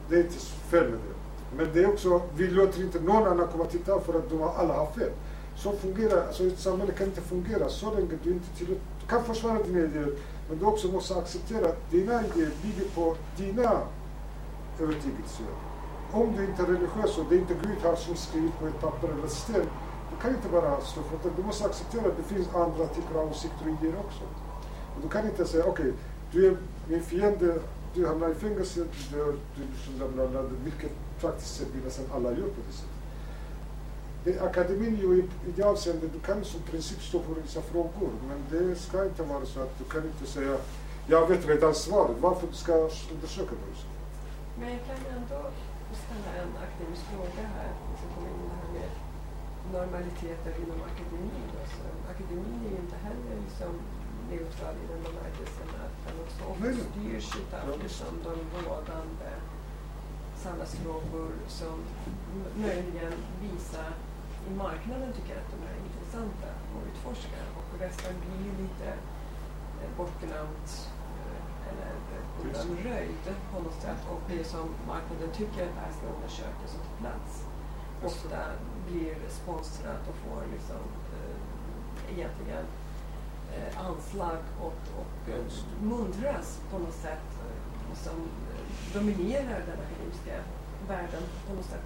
Det 0.08 0.16
är 0.16 0.20
inte 0.20 0.38
fel 0.38 0.84
med 0.84 0.98
det. 0.98 1.12
Men 1.56 1.74
det 1.74 1.82
är 1.82 1.88
också, 1.88 2.22
vi 2.36 2.46
låter 2.48 2.82
inte 2.82 3.00
någon 3.00 3.26
annan 3.26 3.48
komma 3.48 3.64
och 3.64 3.70
titta 3.70 4.00
för 4.00 4.14
att 4.14 4.30
de 4.30 4.42
alla 4.42 4.74
har 4.74 4.86
fel. 4.86 5.10
Så 5.62 5.72
fungerar, 5.72 6.26
alltså 6.26 6.46
ett 6.46 6.58
samhälle 6.58 6.92
kan 6.92 7.06
inte 7.06 7.20
fungera 7.20 7.68
så 7.68 7.94
länge 7.94 8.18
du 8.22 8.30
inte 8.30 8.56
tillåter, 8.56 8.80
du 9.00 9.06
kan 9.06 9.24
försvara 9.24 9.62
dina 9.62 9.78
idéer, 9.78 10.12
men 10.48 10.58
du 10.58 10.64
också 10.64 10.88
måste 10.88 11.16
acceptera 11.16 11.68
att 11.68 11.90
dina 11.90 12.12
idéer 12.26 12.50
bygger 12.62 12.90
på 12.94 13.16
dina 13.36 13.70
övertygelser. 14.80 15.46
Om 16.12 16.36
du 16.36 16.44
inte 16.44 16.62
är 16.62 16.66
religiös 16.66 17.18
och 17.18 17.24
det 17.28 17.34
är 17.34 17.38
inte 17.38 17.54
Gud 17.54 17.78
här 17.82 17.96
som 17.96 18.16
skrivit 18.16 18.58
på 18.58 18.66
ett 18.66 18.80
papper 18.80 19.08
eller 19.08 19.24
ett 19.24 19.30
sten, 19.30 19.66
du 20.10 20.16
kan 20.22 20.30
inte 20.34 20.48
bara 20.48 20.80
stå 20.80 21.00
för 21.02 21.28
det. 21.28 21.36
Du 21.36 21.42
måste 21.42 21.64
acceptera 21.64 22.06
att 22.06 22.16
det 22.16 22.34
finns 22.34 22.48
andra 22.54 22.86
typer 22.86 23.14
av 23.20 23.30
åsikter 23.30 23.64
och 23.64 23.84
idéer 23.84 23.98
också. 24.06 24.24
Och 24.94 25.02
du 25.02 25.08
kan 25.08 25.26
inte 25.26 25.44
säga, 25.44 25.64
okej, 25.66 25.92
du 26.32 26.46
är 26.46 26.56
min 26.88 27.02
fiende, 27.02 27.58
du 27.94 28.06
hamnar 28.06 28.30
i 28.30 28.34
fängelse, 28.34 28.80
du 28.80 29.16
dör, 29.16 29.34
du 29.56 29.62
liksom 29.72 30.16
lämnar 30.16 30.42
du, 30.42 30.56
vilket 30.64 30.92
praktiskt 31.20 31.56
sett 31.56 31.84
nästan 31.84 32.04
alla 32.14 32.30
gör 32.30 32.48
på 32.56 32.62
det 32.68 32.72
sättet. 32.72 32.91
Det, 34.24 34.40
akademin 34.40 34.96
ju 34.96 35.14
i, 35.18 35.22
i 35.48 35.52
det 35.56 35.62
avseendet, 35.62 36.12
du 36.12 36.20
kan 36.20 36.44
som 36.44 36.60
princip 36.60 37.02
stå 37.02 37.22
för 37.22 37.34
vissa 37.42 37.62
frågor, 37.62 38.10
men 38.28 38.38
det 38.50 38.74
ska 38.76 39.04
inte 39.04 39.22
vara 39.22 39.46
så 39.46 39.60
att 39.60 39.78
du 39.78 39.84
kan 39.84 40.04
inte 40.04 40.26
säga, 40.26 40.56
jag 41.06 41.28
vet 41.28 41.48
redan 41.48 41.74
svaret, 41.74 42.16
varför 42.20 42.46
du 42.46 42.54
ska 42.54 42.72
undersöka 43.14 43.50
det? 43.50 43.74
Men 44.60 44.68
jag 44.70 44.80
kan 44.88 45.00
ändå 45.16 45.40
ställa 46.04 46.30
en 46.42 46.52
akademisk 46.64 47.02
fråga 47.10 47.44
här, 47.56 47.72
som 48.00 48.08
kommer 48.14 48.30
in 48.36 48.48
det 48.50 48.56
här 48.60 48.70
med 48.78 48.90
normaliteter 49.76 50.52
inom 50.62 50.80
akademin. 50.90 51.48
Alltså, 51.62 51.82
akademin 52.12 52.60
är 52.66 52.70
ju 52.74 52.78
inte 52.84 52.98
heller 53.06 53.34
liksom 53.46 53.72
neutral 54.30 54.74
i 54.82 54.84
den 54.90 55.00
bemärkelsen 55.06 55.68
att 55.84 55.96
den 56.04 56.16
också 56.24 56.40
ofta 56.50 56.70
styrs 56.88 57.28
utav 57.40 57.64
Ja, 57.68 57.76
liksom 57.82 58.12
de 58.26 58.34
rådande 58.56 59.30
samhällsfrågor 60.44 61.32
som 61.48 61.76
möjligen 62.66 63.14
visar 63.42 63.90
marknaden 64.64 65.12
tycker 65.12 65.34
att 65.40 65.50
de 65.54 65.58
är 65.70 65.76
intressanta 65.86 66.48
att 66.56 66.86
utforska 66.88 67.40
och 67.58 67.80
resten 67.80 68.14
blir 68.22 68.40
ju 68.48 68.52
lite 68.62 68.88
eh, 69.80 69.90
bortglömt 69.96 70.68
eh, 71.20 71.68
eller 71.68 71.92
eh, 72.14 72.44
undanröjd 72.44 73.24
på 73.52 73.60
något 73.64 73.80
sätt. 73.86 74.00
Och 74.12 74.22
det 74.32 74.44
som 74.44 74.66
marknaden 74.92 75.30
tycker 75.38 75.60
att 75.66 75.74
det 75.74 75.80
här 75.86 75.92
ska 75.98 76.06
undersökas 76.16 76.70
och 76.76 76.82
ta 76.88 76.94
plats 77.02 77.32
ofta 78.04 78.38
blir 78.86 79.14
sponsrat 79.28 80.08
och 80.08 80.14
får 80.14 80.42
liksom 80.52 80.82
eh, 81.16 82.18
egentligen 82.18 82.64
eh, 83.54 83.86
anslag 83.86 84.38
och, 84.60 84.82
och 85.00 85.32
eh, 85.34 85.44
muntras 85.82 86.60
på 86.70 86.78
något 86.78 86.94
sätt 86.94 87.28
som 87.94 88.28
dominerar 88.94 89.60
den 89.66 89.78
akademiska 89.86 90.36
världen 90.88 91.22
på 91.48 91.54
något 91.54 91.64
sätt 91.64 91.84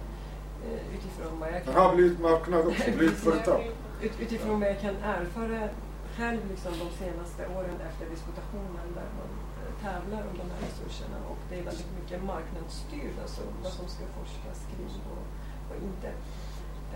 utifrån 0.95 1.39
vad 1.39 1.49
jag 1.53 1.63
kan 1.63 1.73
har 1.73 1.95
blivit 1.95 2.19
marknad 2.19 2.67
också, 2.67 2.91
blivit 2.97 3.17
företag. 3.17 3.61
ut, 4.01 4.19
utifrån 4.19 4.59
vad 4.59 4.69
jag 4.69 4.81
kan 4.81 4.95
erfara 4.95 5.69
själv 6.17 6.41
liksom 6.49 6.71
de 6.83 6.89
senaste 7.03 7.41
åren 7.57 7.77
efter 7.89 8.05
disputationen 8.13 8.87
där 8.99 9.09
man 9.19 9.29
eh, 9.61 9.73
tävlar 9.85 10.21
om 10.29 10.35
de 10.41 10.47
här 10.53 10.61
resurserna 10.69 11.17
och 11.31 11.41
det 11.49 11.55
är 11.59 11.63
väldigt 11.63 11.91
mycket 11.99 12.23
marknadsstyrt, 12.23 13.17
alltså 13.23 13.41
vad 13.63 13.73
som 13.79 13.87
ska 13.87 14.03
forskas 14.17 14.59
kring 14.71 15.01
och, 15.13 15.25
och 15.69 15.77
inte. 15.89 16.09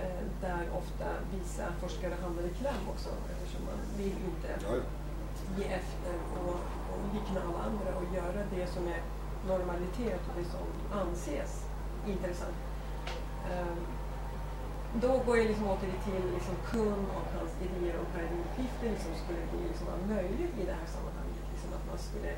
Eh, 0.01 0.23
där 0.41 0.63
ofta 0.81 1.07
vissa 1.35 1.65
forskare 1.81 2.13
hamnar 2.23 2.43
i 2.43 2.53
kläm 2.61 2.83
också 2.93 3.09
eftersom 3.31 3.61
man 3.69 3.79
vill 3.97 4.17
inte 4.29 4.49
ge 5.57 5.65
efter 5.79 6.15
och, 6.39 6.59
och 6.91 6.99
likna 7.13 7.39
alla 7.47 7.59
andra 7.69 7.89
och 7.99 8.15
göra 8.15 8.41
det 8.55 8.67
som 8.67 8.83
är 8.87 9.01
normalitet 9.47 10.21
och 10.27 10.35
det 10.39 10.47
som 10.55 10.67
anses 11.01 11.65
intressant. 12.07 12.55
Ehm, 13.51 13.79
då 15.03 15.11
går 15.25 15.37
jag 15.37 15.47
liksom 15.47 15.67
åter 15.73 15.93
till 16.05 16.23
liksom 16.37 16.55
kund 16.71 17.05
och 17.17 17.27
hans 17.37 17.53
idéer 17.65 17.95
om 18.01 18.07
paradigmskiften 18.13 18.79
som 18.81 18.91
liksom 18.93 19.13
skulle 19.23 19.43
bli 19.51 19.61
liksom 19.69 19.85
vara 19.91 20.01
möjligt 20.15 20.53
i 20.61 20.63
det 20.69 20.75
här 20.81 20.89
sammanhanget. 20.95 21.43
Liksom 21.53 21.69
att 21.77 21.85
man 21.91 21.99
skulle 22.07 22.31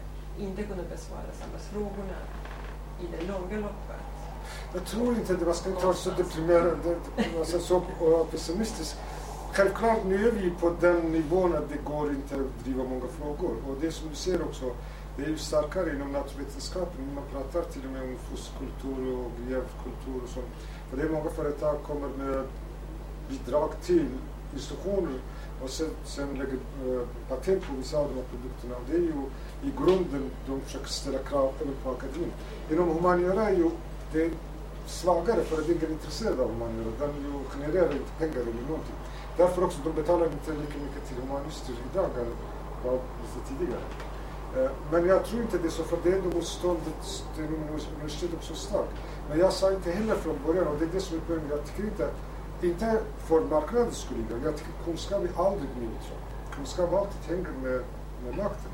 inte 0.45 0.64
kunna 0.69 0.84
besvara 0.94 1.30
samhällsfrågorna 1.41 2.19
i 3.03 3.06
det 3.14 3.22
långa 3.31 3.57
loppet. 3.68 4.03
Jag 4.73 4.85
tror 4.85 5.14
inte 5.15 5.34
det, 5.35 5.45
man 5.45 5.53
ska 5.53 5.69
inte 5.69 5.85
vara 5.85 5.95
så 5.95 6.10
deprimerad, 6.10 6.77
alltså 7.40 7.60
så 7.60 7.76
och 7.99 8.31
pessimistisk. 8.31 8.95
Självklart, 9.53 10.06
nu 10.06 10.27
är 10.27 10.31
vi 10.31 10.49
på 10.49 10.76
den 10.81 10.99
nivån 11.11 11.56
att 11.56 11.69
det 11.69 11.77
går 11.85 12.10
inte 12.10 12.35
att 12.35 12.64
driva 12.64 12.84
många 12.84 13.07
frågor. 13.07 13.56
Och 13.68 13.76
det 13.81 13.91
som 13.91 14.10
du 14.10 14.15
ser 14.15 14.41
också, 14.41 14.72
det 15.18 15.23
är 15.23 15.30
ju 15.30 15.38
starkare 15.38 15.95
inom 15.95 16.11
naturvetenskapen. 16.11 17.15
Man 17.15 17.23
pratar 17.31 17.72
till 17.72 17.81
och 17.85 17.91
med 17.91 18.02
om 18.02 18.18
fuskkultur 18.18 19.18
och 19.18 19.31
jävkultur 19.52 20.23
och 20.23 20.30
sånt. 20.30 20.45
Och 20.94 20.99
det 20.99 21.06
är 21.06 21.10
många 21.10 21.30
företag 21.30 21.76
kommer 21.88 22.07
med 22.18 22.44
bidrag 23.30 23.70
till 23.82 24.07
institutioner 24.53 25.20
och 25.64 25.70
sen, 25.70 25.90
sen 26.06 26.28
lägger 26.30 26.53
eh, 26.53 27.07
patent 27.30 27.64
på 27.68 27.74
vissa 27.78 27.98
av 27.98 28.07
de 28.10 28.15
här 28.15 28.28
produkterna. 28.32 28.76
Och 28.76 28.84
det 28.90 28.95
är 28.95 29.06
ju 29.11 29.20
i 29.68 29.72
grunden 29.78 30.32
de 30.48 30.61
försöker 30.61 30.88
ställa 30.88 31.18
krav 31.18 31.53
även 31.61 31.74
på 31.84 31.90
akademin. 31.91 32.32
Inom 32.72 32.90
humaniora 32.90 33.49
är 33.49 33.56
ju 33.56 33.70
det 34.14 34.32
svagare 34.88 35.44
för 35.44 35.61
att 35.61 35.70
ingen 35.70 35.86
är 35.86 35.91
intresserad 35.91 36.40
av 36.40 36.48
humaniora. 36.53 36.91
Den 36.99 37.10
ju 37.10 37.34
genererar 37.49 37.91
inte 37.91 38.11
pengar 38.20 38.41
eller 38.41 38.68
någonting. 38.70 38.95
Därför 39.38 39.64
också, 39.64 39.80
de 39.84 39.94
betalar 40.02 40.26
inte 40.26 40.52
lika 40.52 40.78
mycket 40.86 41.07
till 41.07 41.18
humanister 41.24 41.76
idag 41.91 42.10
än 42.20 42.32
vad 42.84 42.99
lite 43.24 43.49
tidigare. 43.49 43.86
Eh, 44.57 44.72
Men 44.91 45.07
jag 45.07 45.26
tror 45.26 45.41
inte 45.41 45.57
det 45.57 45.68
är 45.68 45.72
så, 45.72 45.84
för 45.84 45.98
det 46.03 46.10
är 46.10 46.18
ändå 46.18 46.30
motståndet 46.36 47.24
till 47.36 47.45
universitetet 47.95 48.36
också 48.36 48.56
starkt. 48.56 48.94
Men 49.30 49.40
jag 49.40 49.54
sa 49.54 49.72
inte 49.72 49.91
heller 49.91 50.16
från 50.16 50.38
början, 50.45 50.68
och 50.68 50.80
det 50.80 50.86
är 50.86 50.90
det 50.94 51.00
som 51.00 51.18
är 51.18 51.22
poängen, 51.28 51.50
jag 51.50 51.66
tycker 51.66 51.84
inte 51.84 52.06
att, 52.06 52.64
inte 52.64 53.00
för 53.18 53.41
marknadens 53.41 53.98
skull, 53.98 54.26
jag 54.44 54.58
tycker 54.58 54.72
kunskap 54.86 55.24
är 55.24 55.45
aldrig 55.45 55.70
neutral. 55.70 56.22
Kunskap 56.56 56.94
alltid 56.94 57.36
hänger 57.36 57.52
med, 57.64 57.82
med 58.24 58.38
makten. 58.38 58.72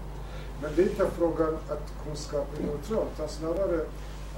Men 0.62 0.72
det 0.76 0.82
är 0.82 0.90
inte 0.90 1.08
frågan 1.18 1.58
att 1.70 1.94
kunskap 2.06 2.48
är 2.60 2.64
neutral, 2.64 3.06
utan 3.16 3.30
snarare 3.30 3.82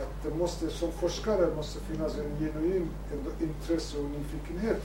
att 0.02 0.24
det 0.24 0.36
måste, 0.36 0.70
som 0.70 0.92
forskare 0.92 1.56
måste 1.56 1.80
finnas 1.80 2.18
en 2.18 2.46
genuin 2.46 2.90
ändå 3.14 3.32
intresse 3.40 3.98
och 3.98 4.04
nyfikenhet 4.04 4.82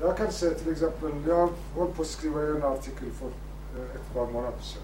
Jag 0.00 0.16
kan 0.16 0.32
säga 0.32 0.54
till 0.54 0.72
exempel, 0.72 1.10
jag 1.26 1.48
höll 1.76 1.86
på 1.96 2.02
att 2.02 2.08
skriva 2.08 2.42
en 2.42 2.62
artikel 2.62 3.10
för 3.10 3.26
eh, 3.26 3.94
ett 3.94 4.14
par 4.14 4.26
månader 4.26 4.60
sedan. 4.60 4.82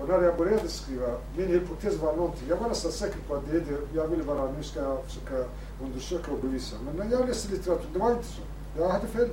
Och 0.00 0.08
när 0.08 0.22
jag 0.22 0.36
började 0.36 0.68
skriva, 0.68 1.08
min 1.36 1.48
hypotes 1.48 1.96
var 1.96 2.16
någonting, 2.16 2.48
jag 2.48 2.56
var 2.56 2.68
nästan 2.68 2.92
säker 2.92 3.18
på 3.28 3.34
att 3.34 3.50
det 3.50 3.56
är 3.56 3.60
det 3.60 3.78
jag 3.94 4.08
ville 4.08 4.22
bara, 4.24 4.52
nu 4.52 4.62
ska 4.62 4.80
jag 4.80 5.04
försöka 5.04 5.44
undersöka 5.82 6.32
och 6.32 6.38
bevisa. 6.38 6.76
Men 6.84 6.96
när 6.96 7.16
jag 7.16 7.28
läste 7.28 7.52
litteratur, 7.52 7.88
det 7.92 7.98
var 7.98 8.10
inte 8.10 8.24
så. 8.26 8.42
Jag 8.78 8.88
hade 8.88 9.06
fel. 9.06 9.28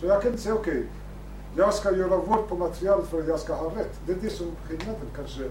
Så 0.00 0.06
jag 0.06 0.22
kan 0.22 0.30
inte 0.30 0.42
säga, 0.42 0.54
okej, 0.54 0.86
jag 1.56 1.74
ska 1.74 1.96
göra 1.96 2.16
vård 2.16 2.48
på 2.48 2.56
materialet 2.56 3.06
för 3.06 3.20
att 3.22 3.28
jag 3.28 3.40
ska 3.40 3.54
ha 3.54 3.66
rätt. 3.66 4.00
Det 4.06 4.12
är 4.12 4.16
det 4.16 4.30
som 4.30 4.46
är 4.46 4.68
skillnaden 4.68 5.08
kanske. 5.16 5.42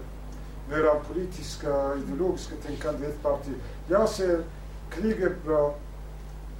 Mera 0.70 0.94
politiska, 0.94 1.94
ideologiska 1.94 2.54
tänkande 2.66 3.06
i 3.06 3.10
ett 3.10 3.22
parti. 3.22 3.52
Jag 3.88 4.08
ser 4.08 4.44
krig 4.90 5.22
är 5.22 5.32
bra 5.46 5.74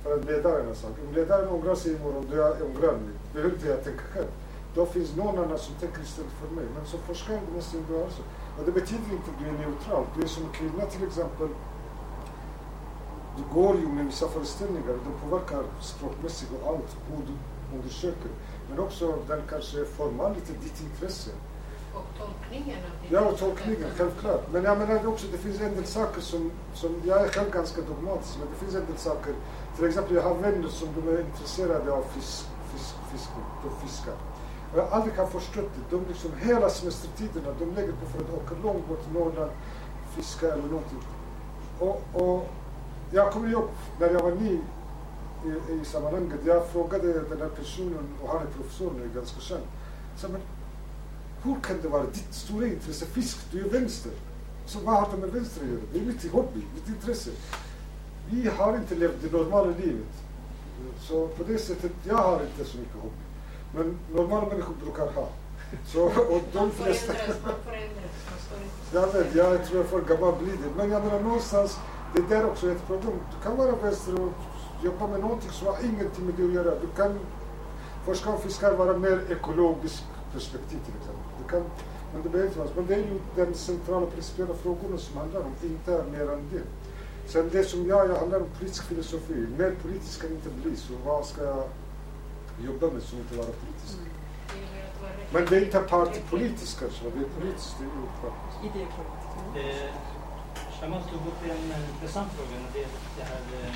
för 0.03 0.15
att 0.15 0.25
ledaren 0.25 0.67
har 0.67 0.75
sagt. 0.75 0.95
Om 1.09 1.15
ledaren 1.15 1.49
ångrar 1.49 1.75
sig 1.75 1.95
imorgon, 1.95 2.27
då 2.31 2.37
jag 2.37 2.53
ångrar 2.63 2.93
mig. 2.93 3.15
Behöver 3.33 3.55
inte 3.55 3.69
jag 3.69 3.85
tänka 3.85 4.03
själv. 4.15 4.27
Då 4.79 4.87
finns 4.87 5.17
någon 5.17 5.39
annan 5.39 5.59
som 5.59 5.75
tänker 5.75 6.03
istället 6.03 6.33
för 6.41 6.55
mig. 6.55 6.65
Men 6.75 6.87
som 6.87 7.01
forskare 7.01 7.41
måste 7.55 7.77
du 7.79 7.95
göra 7.95 8.11
så. 8.11 8.23
Och 8.59 8.65
det 8.67 8.73
betyder 8.73 9.13
inte 9.13 9.31
att 9.31 9.39
du 9.41 9.49
är 9.49 9.53
neutral. 9.53 10.05
Du 10.17 10.23
är 10.23 10.27
som 10.27 10.53
kvinna 10.53 10.85
till 10.85 11.07
exempel. 11.07 11.49
Du 13.37 13.43
går 13.55 13.77
ju 13.77 13.89
med 13.89 14.07
vissa 14.07 14.29
föreställningar. 14.29 14.95
De 15.07 15.13
påverkar 15.23 15.63
språkmässigt 15.81 16.51
och 16.53 16.69
allt. 16.69 16.97
Hur 17.09 17.23
du 17.27 17.35
undersöker. 17.77 18.31
Men 18.69 18.79
också 18.79 19.19
den 19.29 19.43
kanske 19.51 19.85
formar 19.85 20.35
lite 20.35 20.53
ditt 20.53 20.81
intresse. 20.81 21.31
Och 21.95 22.07
tolkningen 22.19 22.79
av. 22.79 23.13
Ja, 23.13 23.21
och 23.21 23.39
tolkningen, 23.39 23.91
självklart. 23.97 24.53
Men 24.53 24.65
jag 24.65 24.79
menar 24.79 25.07
också, 25.07 25.27
det 25.33 25.39
finns 25.39 25.61
en 25.61 25.75
del 25.75 25.87
saker 25.87 26.21
som, 26.21 26.51
som 26.75 27.03
jag 27.05 27.25
är 27.25 27.29
själv 27.29 27.51
ganska 27.51 27.81
dogmatisk, 27.83 28.39
men 28.39 28.49
det 28.53 28.59
finns 28.65 28.75
en 28.75 28.87
del 28.87 28.99
saker. 28.99 29.35
Till 29.77 29.87
exempel, 29.89 30.17
jag 30.17 30.23
har 30.23 30.35
vänner 30.35 30.69
som 30.69 30.89
de 30.97 31.09
är 31.09 31.21
intresserade 31.21 31.93
av 31.93 32.03
fisk, 32.03 32.47
fisk, 32.73 32.95
fisk, 33.13 33.29
de 33.65 33.89
fiskar. 33.89 34.15
Och 34.73 34.79
jag 34.79 34.87
har 34.87 34.97
aldrig 34.97 35.15
kan 35.15 35.31
förstått 35.31 35.71
det. 35.75 35.97
De 35.97 36.05
liksom 36.09 36.31
hela 36.39 36.71
semestertiderna, 36.71 37.55
de 37.59 37.75
lägger 37.75 37.93
på 37.93 38.07
för 38.07 38.19
att 38.19 38.35
åka 38.35 38.55
långt 38.63 38.89
bort 38.89 39.05
till 39.05 39.13
Norrland, 39.13 39.51
fiska 40.17 40.53
eller 40.53 40.63
någonting. 40.63 41.03
Och, 41.79 42.03
och 42.13 42.49
jag 43.11 43.33
kommer 43.33 43.51
ihåg 43.51 43.69
när 44.01 44.11
jag 44.11 44.23
var 44.23 44.31
ny 44.31 44.61
i, 45.47 45.73
i 45.73 45.85
sammanhanget, 45.85 46.41
jag 46.45 46.67
frågade 46.67 47.13
den 47.13 47.41
här 47.41 47.49
personen, 47.49 48.09
och 48.23 48.29
han 48.29 48.43
är 48.43 48.47
professor 48.47 48.93
nu, 48.99 49.11
ganska 49.15 49.41
känd. 49.41 49.63
Så, 50.17 50.29
men, 50.29 50.41
hur 51.43 51.55
kan 51.61 51.81
det 51.83 51.89
vara 51.89 52.05
ditt 52.05 52.35
stora 52.35 52.67
intresse 52.67 53.07
fisk? 53.07 53.39
Du 53.53 53.61
är 53.65 53.69
vänster. 53.69 54.13
Så 54.67 54.79
vad 54.79 54.95
har 54.95 55.09
det 55.11 55.17
med 55.17 55.31
vänster 55.31 55.61
att 55.63 55.69
göra? 55.69 55.81
Det 55.93 55.99
är 55.99 56.05
mitt 56.05 56.33
hobby, 56.33 56.63
mitt 56.75 56.89
intresse. 56.89 57.31
Vi 58.31 58.49
har 58.49 58.77
inte 58.77 58.95
levt 58.95 59.23
det 59.23 59.33
normala 59.33 59.67
livet. 59.67 60.07
Så 61.01 61.27
på 61.27 61.43
det 61.43 61.59
sättet, 61.59 61.93
jag 62.05 62.17
har 62.17 62.41
inte 62.41 62.71
så 62.71 62.79
mycket 62.79 62.95
hobby. 62.95 63.28
Men 63.75 63.99
normala 64.15 64.47
människor 64.47 64.75
brukar 64.85 65.13
ha. 65.13 65.29
Så, 65.87 66.05
och 66.05 66.43
de 66.53 66.71
flesta... 66.71 67.13
Jag 68.93 69.13
vet, 69.13 69.35
jag 69.35 69.67
tror 69.67 69.77
jag 69.77 69.85
är 69.85 69.89
för 69.89 70.01
gammal 70.01 70.35
blir 70.43 70.53
det. 70.53 70.71
Men 70.77 70.91
jag 70.91 71.05
menar 71.05 71.21
någonstans, 71.21 71.79
det 72.15 72.23
där 72.29 72.47
också 72.47 72.67
är 72.69 72.73
ett 72.73 72.87
problem. 72.87 73.13
Du 73.13 73.49
kan 73.49 73.57
vara 73.57 73.73
vänster 73.77 74.21
och 74.21 74.33
jobba 74.85 75.07
med 75.07 75.21
någonting 75.21 75.51
som 75.51 75.67
har 75.67 75.77
ingenting 75.85 76.25
med 76.27 76.35
det 76.35 76.45
att 76.45 76.53
göra. 76.53 76.71
Du 76.81 76.87
kan 76.97 77.19
forska 78.07 78.31
om 78.31 78.41
fiskar 78.41 78.77
vara 78.77 78.99
mer 78.99 79.21
ekologiskt 79.31 80.05
perspektiv 80.33 80.79
till 80.85 80.95
exempel. 81.01 81.25
Du 81.43 81.49
kan, 81.51 81.63
men 82.13 82.23
det 82.23 82.29
behöver 82.29 82.49
inte 82.49 82.59
vara. 82.59 82.71
Men 82.77 82.87
det 82.87 82.95
är 82.95 82.99
ju 82.99 83.21
den 83.37 83.55
centrala 83.55 84.07
principiella 84.07 84.55
frågorna 84.55 84.99
som 84.99 85.17
handlar 85.17 85.41
om, 85.41 85.53
inte 85.63 86.05
mer 86.13 86.33
än 86.33 86.49
det. 86.53 86.63
Sen 87.33 87.49
det 87.53 87.65
som 87.65 87.87
jag, 87.87 88.11
jag 88.11 88.17
handlar 88.17 88.41
om 88.41 88.47
politisk 88.59 88.85
filosofi. 88.85 89.47
Mer 89.59 89.75
politisk 89.83 90.21
kan 90.21 90.31
inte 90.31 90.49
bli, 90.63 90.77
så 90.77 90.93
vad 91.05 91.27
ska 91.27 91.45
jag 91.45 91.65
jobba 92.67 92.87
med 92.95 93.03
som 93.03 93.19
inte 93.19 93.35
vara 93.37 93.53
politisk? 93.63 93.97
Det 93.99 94.59
gäller 94.59 94.89
att 94.91 95.01
vara 95.03 95.13
rätt. 95.13 95.33
Men 95.33 95.43
det 95.49 95.57
är 95.57 95.63
inte 95.65 95.79
partipolitiskt 95.79 96.81
kanske, 96.81 97.05
det 97.05 97.21
är 97.27 97.31
politiskt. 97.41 97.77
Det 97.79 97.85
är 97.85 97.91
faktiskt. 98.25 98.59
Idépolitiskt. 98.69 99.33
Eh, 99.63 99.91
Shaman 100.77 101.03
tog 101.11 101.23
upp 101.31 101.43
en 101.55 101.65
intressant 101.95 102.31
fråga, 102.37 102.55
och 102.67 102.73
det 102.75 102.83
är 102.89 102.93
det 103.19 103.27
här 103.33 103.45
eh, 103.61 103.75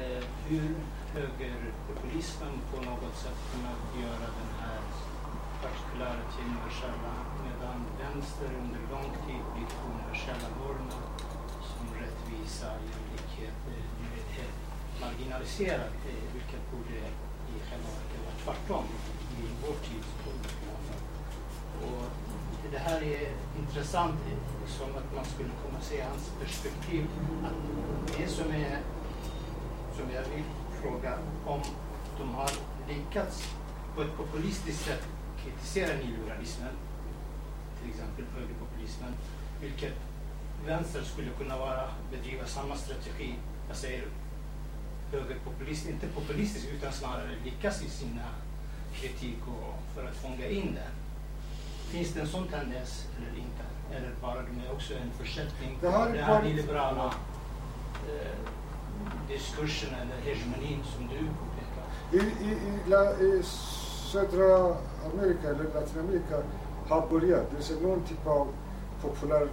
eh, 0.00 0.22
hur 0.48 0.74
högerpopulismen 1.14 2.54
på 2.70 2.76
något 2.90 3.16
sätt 3.24 3.38
kunnat 3.52 3.82
göra 4.02 4.26
den 4.40 4.52
här 4.60 4.80
partikulära 5.62 6.22
till 6.32 6.44
universella 6.52 7.14
medan 7.46 7.78
vänster 8.02 8.50
under 8.62 8.82
lång 8.94 9.10
tid 9.24 9.44
byggt 9.54 9.74
på 9.80 9.84
universella 9.96 10.48
normer 10.60 11.02
som 11.70 11.84
rättvisa, 12.02 12.70
jämlikhet, 12.90 13.60
eh, 13.76 14.50
marginaliserat, 15.02 15.98
eh, 16.12 16.24
vilket 16.34 16.64
borde 16.72 16.98
i 17.70 17.82
själva 17.82 18.30
vara 18.44 18.54
tvärtom 18.56 18.84
i 19.38 19.42
vår 19.62 19.74
tid. 19.88 20.04
Och 21.82 22.06
det 22.72 22.78
här 22.78 23.02
är 23.02 23.32
intressant 23.58 24.20
som 24.66 24.88
att 24.88 25.14
man 25.14 25.24
skulle 25.24 25.50
kunna 25.64 25.80
se 25.80 26.02
hans 26.02 26.30
perspektiv. 26.40 27.06
Att 27.44 28.18
det 28.18 28.28
som 28.28 28.50
är, 28.50 28.78
som 29.96 30.10
jag 30.14 30.22
vill 30.22 30.44
fråga, 30.82 31.18
om 31.46 31.60
de 32.18 32.34
har 32.34 32.50
lyckats 32.88 33.54
på 33.94 34.02
ett 34.02 34.16
populistiskt 34.16 34.84
sätt 34.84 35.08
kritisera 35.44 35.96
nyliberalismen, 35.96 36.74
till 37.80 37.90
exempel 37.90 38.24
högerpopulismen, 38.34 39.12
vilket 39.60 39.94
vänster 40.66 41.02
skulle 41.02 41.30
kunna 41.30 41.58
vara, 41.58 41.88
bedriva 42.10 42.46
samma 42.46 42.76
strategi. 42.76 43.34
Jag 43.68 43.76
säger 43.76 44.04
högerpopulist, 45.12 45.88
inte 45.88 46.06
populistisk 46.06 46.66
utan 46.74 46.92
snarare 46.92 47.30
lyckas 47.44 47.82
i 47.82 47.90
sina 47.90 48.22
kritik 48.94 49.38
och 49.46 49.74
för 49.94 50.08
att 50.08 50.16
fånga 50.16 50.46
in 50.46 50.74
den. 50.74 50.92
Finns 51.88 52.12
det 52.14 52.20
en 52.20 52.26
sån 52.26 52.48
tendens 52.48 53.06
eller 53.16 53.38
inte? 53.38 53.62
Eller 53.96 54.14
bara 54.22 54.42
de 54.42 54.66
är 54.66 54.72
också 54.72 54.94
en 54.94 55.10
försättning 55.18 55.78
av 55.94 56.12
den 56.12 56.24
här 56.24 56.42
nyliberala 56.42 57.14
eh, 58.08 58.38
diskursen 59.28 59.94
eller 59.94 60.16
hegemonin 60.24 60.80
som 60.96 61.02
du 61.08 61.18
påpekar? 61.18 61.86
I, 62.12 62.44
i, 62.44 62.50
i, 62.52 62.90
la, 62.90 63.12
I 63.12 63.42
södra 64.12 64.76
Amerika 65.12 65.48
eller 65.48 65.64
Latinamerika 65.74 66.42
har 66.88 67.06
börjat, 67.06 67.46
det 67.56 67.62
säga 67.62 67.80
någon 67.80 68.02
typ 68.02 68.26
av 68.26 68.48
populär 69.02 69.48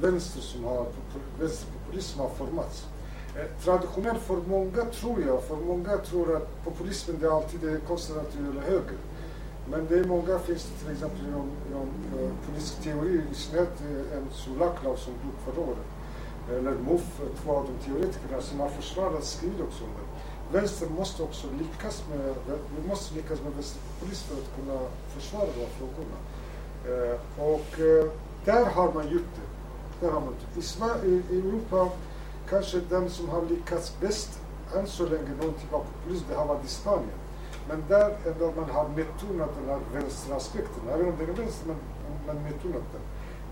vänster 0.00 0.40
som 0.40 0.64
har, 0.64 0.76
popul- 0.84 1.40
vänsterpopulism 1.40 2.20
har 2.20 2.28
formats. 2.28 2.86
Eh, 3.36 3.46
Traditionellt 3.64 4.22
för 4.22 4.36
många 4.48 4.84
tror 4.84 5.22
jag, 5.26 5.42
för 5.42 5.56
många 5.56 5.96
tror 5.96 6.36
att 6.36 6.64
populismen 6.64 7.16
det 7.20 7.32
alltid 7.32 7.64
är 7.64 7.78
konservativ 7.78 8.46
eller 8.50 8.60
höger. 8.60 8.98
Men 9.70 9.86
det 9.86 9.98
är 9.98 10.04
många, 10.04 10.38
finns 10.38 10.64
det 10.64 10.84
till 10.84 10.92
exempel 10.92 11.20
inom, 11.28 11.50
inom 11.70 11.88
eh, 12.18 12.30
politisk 12.46 12.82
teori, 12.82 13.22
i 13.32 13.34
synnerhet 13.34 13.80
eh, 13.80 14.18
en 14.18 14.26
som 14.30 14.96
som 14.96 15.12
dog 15.22 15.36
förra 15.44 15.64
året, 15.64 15.88
eller 16.50 16.70
MUF, 16.70 17.20
två 17.42 17.52
av 17.56 17.66
de 17.66 17.84
teoretikerna 17.84 18.40
som 18.40 18.60
har 18.60 18.68
försvarat 18.68 19.24
skrivit 19.24 19.60
också 19.60 19.84
om 19.84 19.90
det. 19.90 20.58
Vänstern 20.58 20.92
måste 20.92 21.22
också 21.22 21.46
lyckas 21.58 22.04
med, 22.10 22.34
vi 22.76 22.88
måste 22.88 23.14
lyckas 23.14 23.42
med 23.42 23.52
vänsterpopulism 23.52 24.28
för 24.28 24.34
att 24.34 24.56
kunna 24.56 24.80
försvara 25.08 25.46
de 25.54 25.60
här 25.60 25.72
frågorna. 25.78 26.18
Eh, 26.88 27.20
och 27.38 27.80
eh, 27.80 28.10
där 28.44 28.64
har 28.64 28.92
man 28.92 29.08
gjort 29.08 29.32
det. 29.36 30.06
Där 30.06 30.12
har 30.12 30.20
man 30.20 30.28
gjort 30.28 30.54
det. 30.54 30.60
I, 30.60 30.62
Sverige, 30.62 31.22
I 31.30 31.38
Europa 31.38 31.88
kanske 32.48 32.80
den 32.88 33.10
som 33.10 33.28
har 33.28 33.42
lyckats 33.42 34.00
bäst 34.00 34.40
än 34.76 34.86
så 34.86 35.04
länge 35.04 35.28
någon 35.40 35.54
typ 35.54 35.72
av 35.74 35.84
populism, 35.92 36.24
det 36.30 36.36
har 36.36 36.46
varit 36.46 36.64
i 36.64 36.68
Spanien. 36.68 37.18
Men 37.68 37.84
där 37.88 38.16
ändå 38.26 38.52
man 38.56 38.70
har 38.70 38.88
betonat 38.88 39.50
den 39.60 39.68
här 39.68 39.80
vänsteraspekten. 39.92 40.88
Även 40.92 41.06
om 41.08 41.14
den 41.18 41.30
är 41.30 41.32
vänster, 41.32 41.66
men 41.66 41.76
man 42.26 42.44
betonat 42.44 42.82
den. 42.92 43.02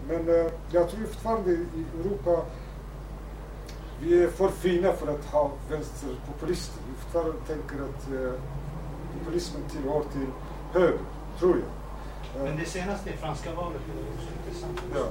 Men 0.08 0.34
eh, 0.34 0.52
jag 0.70 0.90
tror 0.90 1.06
fortfarande 1.06 1.50
i 1.52 1.84
Europa 2.00 2.44
vi 4.00 4.22
är 4.22 4.28
för 4.28 4.48
fina 4.48 4.92
för 4.92 5.14
att 5.14 5.24
ha 5.24 5.50
vänsterpopulister. 5.70 6.80
Vi 6.88 6.94
fortfarande 7.02 7.32
tänker 7.46 7.76
att 7.84 8.12
eh, 8.12 8.40
populismen 9.18 9.62
tillhör 9.70 10.02
till 10.12 10.26
höger, 10.72 10.98
tror 11.38 11.56
jag. 11.56 12.42
Eh, 12.42 12.48
Men 12.48 12.58
det 12.58 12.66
senaste 12.66 13.12
franska 13.12 13.54
valet 13.54 13.80
är 13.88 14.14
också 14.14 14.28
intressant. 14.38 14.82
Ja. 14.94 15.06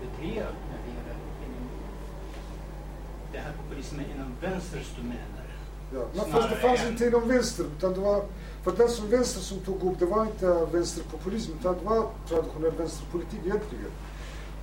Betrier 0.00 0.50
när 0.70 0.78
det 0.84 0.90
gäller 0.90 1.16
inom 1.44 1.68
det 3.32 3.38
här 3.38 3.52
populismen 3.62 4.04
inom 4.14 4.32
vänsters 4.40 4.96
domäner. 4.96 5.46
Ja. 5.94 6.00
Men 6.14 6.32
fast 6.32 6.50
det 6.50 6.56
fanns 6.56 6.80
än- 6.82 6.88
inte 6.88 7.06
inom 7.06 7.28
vänster, 7.28 7.64
utan 7.76 7.92
det 7.92 8.00
var, 8.00 8.22
för 8.62 8.72
den 8.72 8.88
som 8.88 9.10
vänster 9.10 9.40
som 9.40 9.58
tog 9.58 9.82
upp, 9.82 9.98
det 9.98 10.06
var 10.06 10.22
inte 10.22 10.66
vänsterpopulism, 10.72 11.52
utan 11.60 11.74
det 11.78 11.84
var 11.84 12.06
traditionell 12.28 12.72
vänsterpolitik 12.78 13.40
egentligen. 13.44 13.90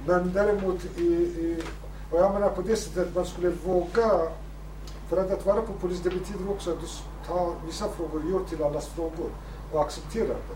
Men 0.07 0.33
däremot, 0.33 0.85
i, 0.97 1.01
i, 1.03 1.63
och 2.11 2.19
jag 2.19 2.33
menar 2.33 2.49
på 2.49 2.61
det 2.61 2.75
sättet 2.75 3.07
att 3.07 3.15
man 3.15 3.25
skulle 3.25 3.49
våga, 3.49 4.09
för 5.09 5.17
att, 5.17 5.31
att 5.31 5.45
vara 5.45 5.61
populist 5.61 6.03
det 6.03 6.09
betyder 6.09 6.49
också 6.49 6.71
att 6.71 6.79
du 6.81 6.87
tar 7.27 7.53
vissa 7.65 7.89
frågor, 7.89 8.23
gör 8.31 8.39
till 8.49 8.63
allas 8.63 8.87
frågor 8.87 9.29
och 9.71 9.81
accepterar 9.81 10.27
det. 10.27 10.55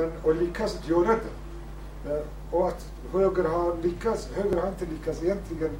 Men, 0.00 0.12
och 0.22 0.34
lyckas 0.36 0.78
göra 0.88 1.16
det. 1.16 2.10
Eh, 2.14 2.22
Och 2.50 2.68
att 2.68 2.86
höger 3.12 3.44
har 3.44 3.76
lyckats, 3.82 4.28
höger 4.36 4.60
har 4.60 4.68
inte 4.68 4.84
lyckats 4.86 5.22
egentligen 5.22 5.70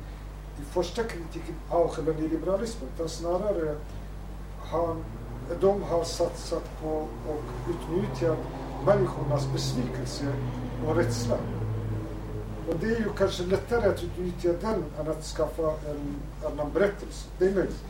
den 0.61 0.85
första 0.85 1.03
kritiken 1.03 1.55
av 1.69 1.89
själva 1.89 2.13
nyliberalismen 2.13 2.91
utan 2.95 3.09
snarare 3.09 3.77
har, 4.59 4.97
de 5.61 5.83
har 5.83 6.05
satsat 6.05 6.81
på 6.83 6.89
och 7.29 7.43
utnyttjat 7.71 8.39
människornas 8.87 9.53
besvikelse 9.53 10.25
och 10.87 10.97
rädsla. 10.97 11.37
Och 12.69 12.75
det 12.81 12.87
är 12.87 12.99
ju 12.99 13.09
kanske 13.19 13.43
lättare 13.43 13.89
att 13.89 14.03
utnyttja 14.03 14.53
den 14.61 14.85
än 15.01 15.11
att 15.11 15.25
skaffa 15.25 15.63
en 15.63 16.17
annan 16.53 16.73
berättelse. 16.73 17.29
Det 17.39 17.47
är 17.47 17.55
möjligt. 17.55 17.85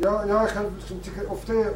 Jag, 0.00 0.28
jag 0.28 0.48
själv 0.48 0.76
liksom 0.76 1.00
tycker 1.00 1.32
ofta 1.32 1.52
är 1.52 1.74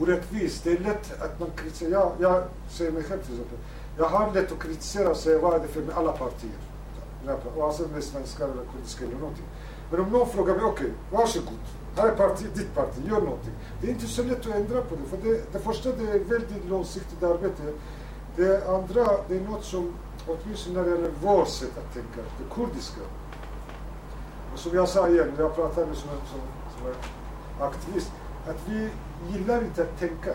orättvist. 0.00 0.64
Det 0.64 0.72
är 0.72 0.78
lätt 0.78 1.22
att 1.22 1.40
man 1.40 1.50
kritiserar. 1.56 1.90
Jag, 1.90 2.12
jag 2.18 2.42
säger 2.68 2.92
mig 2.92 3.02
själv 3.02 3.22
till 3.22 3.34
exempel. 3.34 3.58
Jag 3.98 4.08
har 4.08 4.32
lätt 4.32 4.52
att 4.52 4.62
kritisera 4.62 5.10
och 5.10 5.16
säga 5.16 5.38
vad 5.38 5.54
är 5.54 5.60
det 5.60 5.68
för 5.68 5.80
med 5.80 5.96
alla 5.96 6.12
partier. 6.12 6.75
Oavsett 7.34 7.56
om 7.56 7.62
alltså, 7.62 7.84
det 7.84 7.96
är 7.96 8.00
svenskar 8.00 8.44
eller 8.44 8.64
kurdiska 8.72 9.04
eller 9.04 9.18
någonting. 9.18 9.44
Men 9.90 10.00
om 10.00 10.08
någon 10.08 10.28
frågar 10.28 10.54
mig, 10.54 10.64
okej, 10.64 10.86
okay, 10.86 11.18
varsågod. 11.18 11.58
Här 11.96 12.08
är 12.08 12.14
parti, 12.14 12.46
ditt 12.54 12.74
parti, 12.74 12.98
gör 13.08 13.20
någonting. 13.20 13.52
Det 13.80 13.86
är 13.86 13.90
inte 13.90 14.06
så 14.06 14.22
lätt 14.22 14.40
att 14.40 14.54
ändra 14.54 14.80
på 14.82 14.96
det. 14.96 15.02
För 15.02 15.16
det, 15.16 15.52
det 15.52 15.58
första 15.58 15.92
det 15.92 16.10
är 16.10 16.18
väldigt 16.18 16.68
långsiktigt 16.68 17.22
arbete. 17.22 17.62
Det 18.36 18.68
andra, 18.68 19.06
det 19.28 19.36
är 19.36 19.40
något 19.40 19.64
som, 19.64 19.94
åtminstone 20.26 20.76
när 20.78 20.84
det 20.84 20.90
gäller 20.90 21.10
vårt 21.22 21.48
sätt 21.48 21.78
att 21.78 21.94
tänka, 21.94 22.20
det 22.38 22.54
kurdiska. 22.54 23.00
Och 24.52 24.58
som 24.58 24.74
jag 24.74 24.88
sa 24.88 25.08
igen, 25.08 25.32
jag 25.38 25.54
pratar 25.54 25.86
med 25.86 25.96
som, 25.96 26.10
som, 26.10 26.40
som 26.78 26.92
aktivist, 27.66 28.12
att 28.48 28.68
vi 28.68 28.88
gillar 29.30 29.62
inte 29.62 29.82
att 29.82 29.98
tänka. 29.98 30.34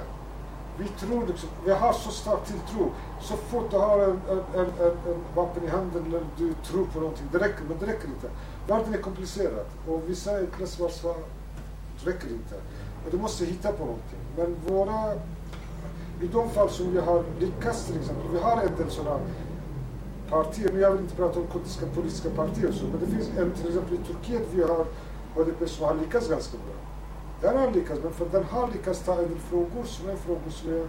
Vi 0.77 0.87
tror 0.87 1.27
liksom, 1.27 1.49
vi 1.65 1.71
har 1.71 1.93
så 1.93 2.11
stark 2.11 2.45
tilltro. 2.45 2.91
Så 3.21 3.35
fort 3.35 3.71
du 3.71 3.77
har 3.77 3.99
en, 3.99 4.21
en, 4.29 4.39
en, 4.55 4.65
en, 4.85 5.23
vapen 5.35 5.63
i 5.63 5.67
handen 5.67 6.05
eller 6.05 6.21
du 6.37 6.53
tror 6.53 6.85
på 6.85 6.99
någonting, 6.99 7.27
det 7.31 7.37
räcker, 7.37 7.63
men 7.69 7.77
det 7.79 7.85
räcker 7.85 8.07
inte. 8.07 8.29
Världen 8.67 8.93
är 8.93 8.97
komplicerad 8.97 9.65
och 9.87 10.01
vissa 10.07 10.37
enkla 10.37 10.65
det 10.65 12.11
räcker 12.11 12.27
inte. 12.27 12.55
Och 13.05 13.11
du 13.11 13.17
måste 13.17 13.45
hitta 13.45 13.71
på 13.71 13.85
någonting. 13.85 14.19
Men 14.37 14.55
våra, 14.67 15.13
i 16.21 16.27
de 16.33 16.49
fall 16.49 16.69
som 16.69 16.91
vi 16.91 16.99
har 16.99 17.23
lyckats 17.39 17.85
till 17.85 17.97
exempel, 17.97 18.25
vi 18.33 18.39
har 18.39 18.61
en 18.61 18.75
del 18.77 18.89
sådana 18.89 19.19
partier, 20.29 20.71
men 20.71 20.81
jag 20.81 20.91
vill 20.91 21.01
inte 21.01 21.15
prata 21.15 21.39
om 21.39 21.47
kurdiska 21.47 21.85
politiska 21.85 22.29
partier 22.29 22.69
och 22.69 22.73
så, 22.73 22.85
men 22.85 22.99
det 22.99 23.07
finns 23.07 23.29
en 23.37 23.51
till 23.51 23.67
exempel 23.67 23.93
i 23.93 23.97
Turkiet 23.97 24.47
vi 24.53 24.61
har 24.63 24.85
HDP 25.35 25.67
som 25.67 25.85
har 25.85 25.95
lyckats 25.95 26.29
ganska 26.29 26.57
bra. 26.57 26.80
Den 27.41 27.57
har 27.57 27.71
lyckats, 27.71 28.01
men 28.03 28.13
för 28.13 28.25
den 28.25 28.43
har 28.43 28.67
lyckats 28.71 29.03
ta 29.03 29.13
en 29.13 29.29
del 29.29 29.39
frågor 29.39 29.83
som 29.83 30.09
är 30.09 30.15
frågor 30.15 30.49
som 30.49 30.73
är, 30.73 30.87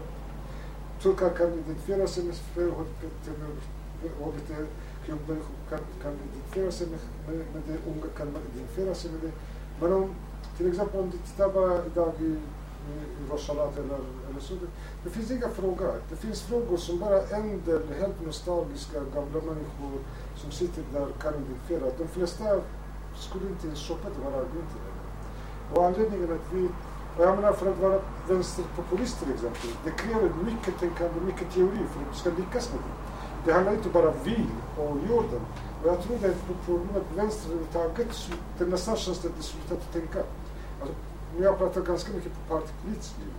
turkar 1.03 1.31
kan 1.31 1.53
identifiera 1.53 2.07
sig 2.07 2.25
med, 2.25 2.35
HBT-klubbmänniskor 4.21 5.57
kan, 5.71 5.79
kan 6.03 6.13
identifiera 6.13 6.73
sig 6.73 6.87
med, 6.87 6.99
med, 7.27 7.47
med 7.55 7.63
det, 7.67 7.91
unga 7.91 8.09
kan 8.17 8.29
identifiera 8.29 8.95
sig 8.95 9.11
med 9.11 9.21
det. 9.21 9.33
Men 9.81 9.93
om, 9.93 10.15
till 10.57 10.69
exempel 10.69 11.01
om 11.01 11.11
du 11.11 11.19
tittar 11.19 11.49
bara 11.49 11.87
idag 11.87 12.13
i, 12.21 12.25
i, 12.25 12.95
i 13.21 13.31
Roshalat 13.31 13.79
eller, 13.79 14.01
eller 14.31 14.41
så, 14.41 14.55
det, 14.55 14.67
det 15.05 15.11
finns 15.11 15.31
inga 15.31 15.49
frågor. 15.49 15.95
Det 16.11 16.17
finns 16.17 16.43
frågor 16.43 16.77
som 16.77 16.99
bara 16.99 17.23
en 17.23 17.63
del 17.65 17.83
helt 18.01 18.27
nostalgiska 18.27 18.99
gamla 19.15 19.41
människor 19.53 19.99
som 20.37 20.51
sitter 20.51 20.83
där 20.93 21.07
kan 21.23 21.35
identifiera. 21.35 21.91
De 21.99 22.09
flesta 22.09 22.45
skulle 23.15 23.49
inte 23.49 23.67
ens 23.67 23.89
shoppa 23.89 24.09
de 24.17 24.23
här 24.23 24.39
argument 24.39 24.71
och 25.75 25.85
anledningen 25.87 26.33
att 26.33 26.53
vi, 26.53 26.69
och 27.17 27.25
jag 27.25 27.37
menar 27.37 27.53
för 27.53 27.71
att 27.71 27.79
vara 27.79 28.01
vänsterpopulist 28.29 29.19
till 29.19 29.33
exempel, 29.35 29.71
det 29.85 29.91
kräver 29.91 30.31
mycket 30.45 30.81
tänkande, 30.81 31.21
mycket 31.27 31.55
teori 31.55 31.83
för 31.93 32.01
att 32.01 32.13
du 32.13 32.19
ska 32.19 32.31
lyckas 32.31 32.71
med 32.73 32.81
det. 32.81 32.95
Det 33.45 33.53
handlar 33.53 33.73
inte 33.73 33.89
bara 33.89 34.09
om 34.09 34.15
vi 34.25 34.47
och 34.79 34.97
jorden. 35.11 35.41
Och 35.83 35.89
jag 35.89 36.03
tror 36.03 36.17
det 36.21 36.27
är 36.27 36.31
ett 36.31 36.47
problem 36.67 36.89
att 36.97 37.19
vänster 37.19 37.47
överhuvudtaget, 37.47 38.31
det 38.59 38.67
nästan 38.67 38.97
känns 38.97 39.25
att 39.25 39.37
det 39.37 39.43
slutar 39.43 39.75
att 39.75 39.93
tänka. 39.93 40.19
Alltså, 40.81 40.95
nu 41.35 41.39
har 41.39 41.45
jag 41.45 41.59
pratat 41.59 41.87
ganska 41.87 42.13
mycket 42.13 42.33
på 42.33 42.55
partipolitiskt 42.55 43.19
liv. 43.19 43.35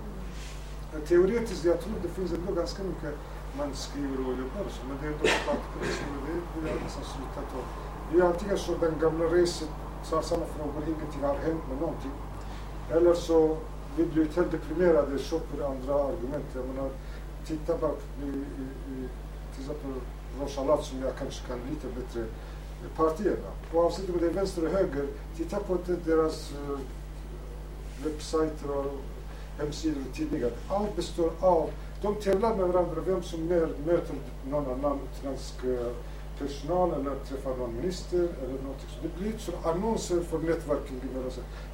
Teoretiskt, 1.07 1.65
jag 1.65 1.81
tror 1.81 1.93
det 2.01 2.09
finns 2.09 2.33
ändå 2.33 2.53
ganska 2.53 2.83
mycket 2.83 3.13
man 3.57 3.73
skriver 3.73 4.19
och 4.27 4.35
jobbar 4.41 4.65
så, 4.69 4.81
men 4.87 4.97
det 5.01 5.07
är 5.07 5.11
ändå 5.11 5.25
partipolitiskt, 5.47 6.03
men 6.55 6.63
det 6.63 6.69
har 6.71 6.79
nästan 6.87 7.03
slutat. 7.03 7.47
Och 7.57 7.65
vi 8.11 8.19
är 8.19 8.25
antingen 8.25 8.57
så 8.57 8.71
den 8.77 8.99
gamla 8.99 9.25
racet 9.25 9.69
så 10.03 10.21
samma 10.21 10.45
frågor, 10.45 10.83
ingenting 10.87 11.21
har 11.21 11.35
hänt 11.35 11.63
med 11.69 11.77
någonting. 11.81 12.11
Eller 12.91 13.13
så 13.13 13.57
vi 13.97 14.05
blir 14.05 14.27
helt 14.35 14.51
deprimerade, 14.51 15.19
köper 15.19 15.63
andra 15.65 15.93
argument. 15.93 16.45
Jag 16.55 16.65
menar, 16.65 16.89
titta 17.45 17.77
bara 17.77 17.91
i, 18.23 18.27
i 18.93 19.07
till 19.55 19.61
exempel 19.61 19.91
Rojalat 20.39 20.85
som 20.85 21.01
jag 21.01 21.15
kanske 21.15 21.47
kan 21.47 21.59
lite 21.69 21.87
bättre 21.87 22.25
partierna. 22.95 23.49
Oavsett 23.73 24.09
om 24.09 24.17
det 24.19 24.25
är 24.25 24.33
vänster 24.33 24.65
och 24.65 24.71
höger, 24.71 25.07
titta 25.37 25.59
på 25.59 25.77
deras 26.05 26.51
uh, 26.51 26.79
webbsajter 28.03 28.77
och 28.77 28.91
hemsidor 29.59 30.01
och 30.09 30.15
tidningar. 30.15 30.51
Allt 30.69 30.95
består 30.95 31.31
av, 31.39 31.69
de 32.01 32.15
tävlar 32.15 32.55
med 32.55 32.67
varandra 32.67 33.01
vem 33.05 33.23
som 33.23 33.47
mer 33.47 33.69
möter 33.85 34.15
någon 34.49 34.65
annan 34.65 34.99
utländsk 35.11 35.63
uh, 35.65 35.87
personal 36.43 36.93
eller 36.93 37.15
träffar 37.29 37.57
någon 37.57 37.75
minister 37.75 38.27
eller 38.43 38.57
någonting 38.63 38.89
Så 38.95 38.99
det 39.03 39.19
blir 39.19 39.37
som 39.37 39.53
annonser 39.63 40.21
för 40.21 40.39
networking. 40.39 41.01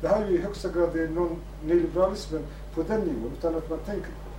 Det 0.01 0.07
här 0.07 0.21
är 0.21 0.29
ju 0.29 0.37
i 0.37 0.41
högsta 0.41 0.69
grad 0.69 0.89
det 0.93 1.03
är 1.03 1.09
någon 1.09 1.35
nyliberalismen 1.63 2.43
på 2.75 2.83
den 2.83 3.01
nivån 3.01 3.31
utan 3.37 3.55
att 3.55 3.69
man 3.69 3.79
tänker 3.79 4.11
på 4.21 4.29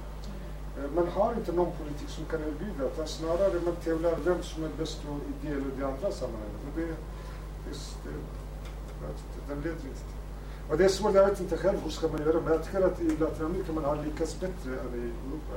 det. 0.77 0.83
Eh, 0.83 0.91
man 0.95 1.09
har 1.09 1.33
inte 1.33 1.53
någon 1.53 1.73
politik 1.83 2.09
som 2.09 2.25
kan 2.25 2.41
erbjuda 2.41 2.85
utan 2.93 3.09
snarare 3.09 3.61
man 3.65 3.77
tävlar 3.85 4.17
vem 4.25 4.43
som 4.43 4.65
är 4.65 4.71
bäst 4.79 5.01
och 5.09 5.19
ideell 5.33 5.61
i 5.61 5.81
det 5.81 5.87
andra 5.87 6.11
sammanhanget. 6.11 6.61
Och 6.67 6.81
det, 6.81 6.87
det, 7.65 7.75
det, 8.05 8.17
den 9.49 9.57
leder 9.57 9.71
inte 9.71 10.05
till. 10.11 10.21
Och 10.71 10.79
det 10.79 10.85
är 10.85 10.89
svårt, 10.89 11.15
jag 11.15 11.27
vet 11.27 11.41
inte 11.41 11.57
själv 11.57 11.79
hur 11.85 11.91
ska 11.91 12.09
man 12.09 12.21
göra 12.21 12.41
men 12.41 12.53
jag 12.53 12.65
tycker 12.65 12.83
att 12.83 13.01
i 13.01 13.17
Latinamerika 13.17 13.73
man 13.73 13.85
har 13.85 14.05
lyckats 14.05 14.41
bättre 14.41 14.71
än 14.81 14.95
i 14.95 14.99
Europa. 14.99 15.57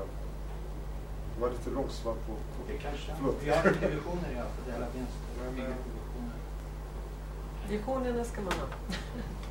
Det 1.35 1.41
var 1.41 1.49
lite 1.49 1.69
långt 1.69 1.91
svar 1.91 2.13
på 2.13 2.33
det 2.67 2.77
kanske. 2.77 3.11
Vi 3.43 3.49
har 3.49 3.67
inte 3.69 3.87
visioner 3.87 4.29
i 4.35 4.39
alla 4.39 4.49
fall, 4.49 4.73
hela 4.73 4.87
vänster. 4.95 5.75
Visionerna 7.69 8.23
ska 8.23 8.41
man 8.41 8.53
ha. 8.53 8.67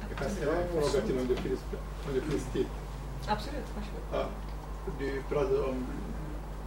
Jag 0.09 0.19
kan 0.19 0.31
ställa 0.31 0.53
en 0.53 0.69
fråga 0.69 1.07
till 1.07 1.19
om 1.19 1.27
det 1.29 1.37
finns, 1.37 1.61
om 2.09 2.15
det 2.15 2.21
finns 2.21 2.45
tid. 2.53 2.67
Absolut, 3.29 3.67
varsågod. 3.77 4.03
Ja, 4.13 4.27
du 4.99 5.23
pratade 5.29 5.63
om 5.63 5.87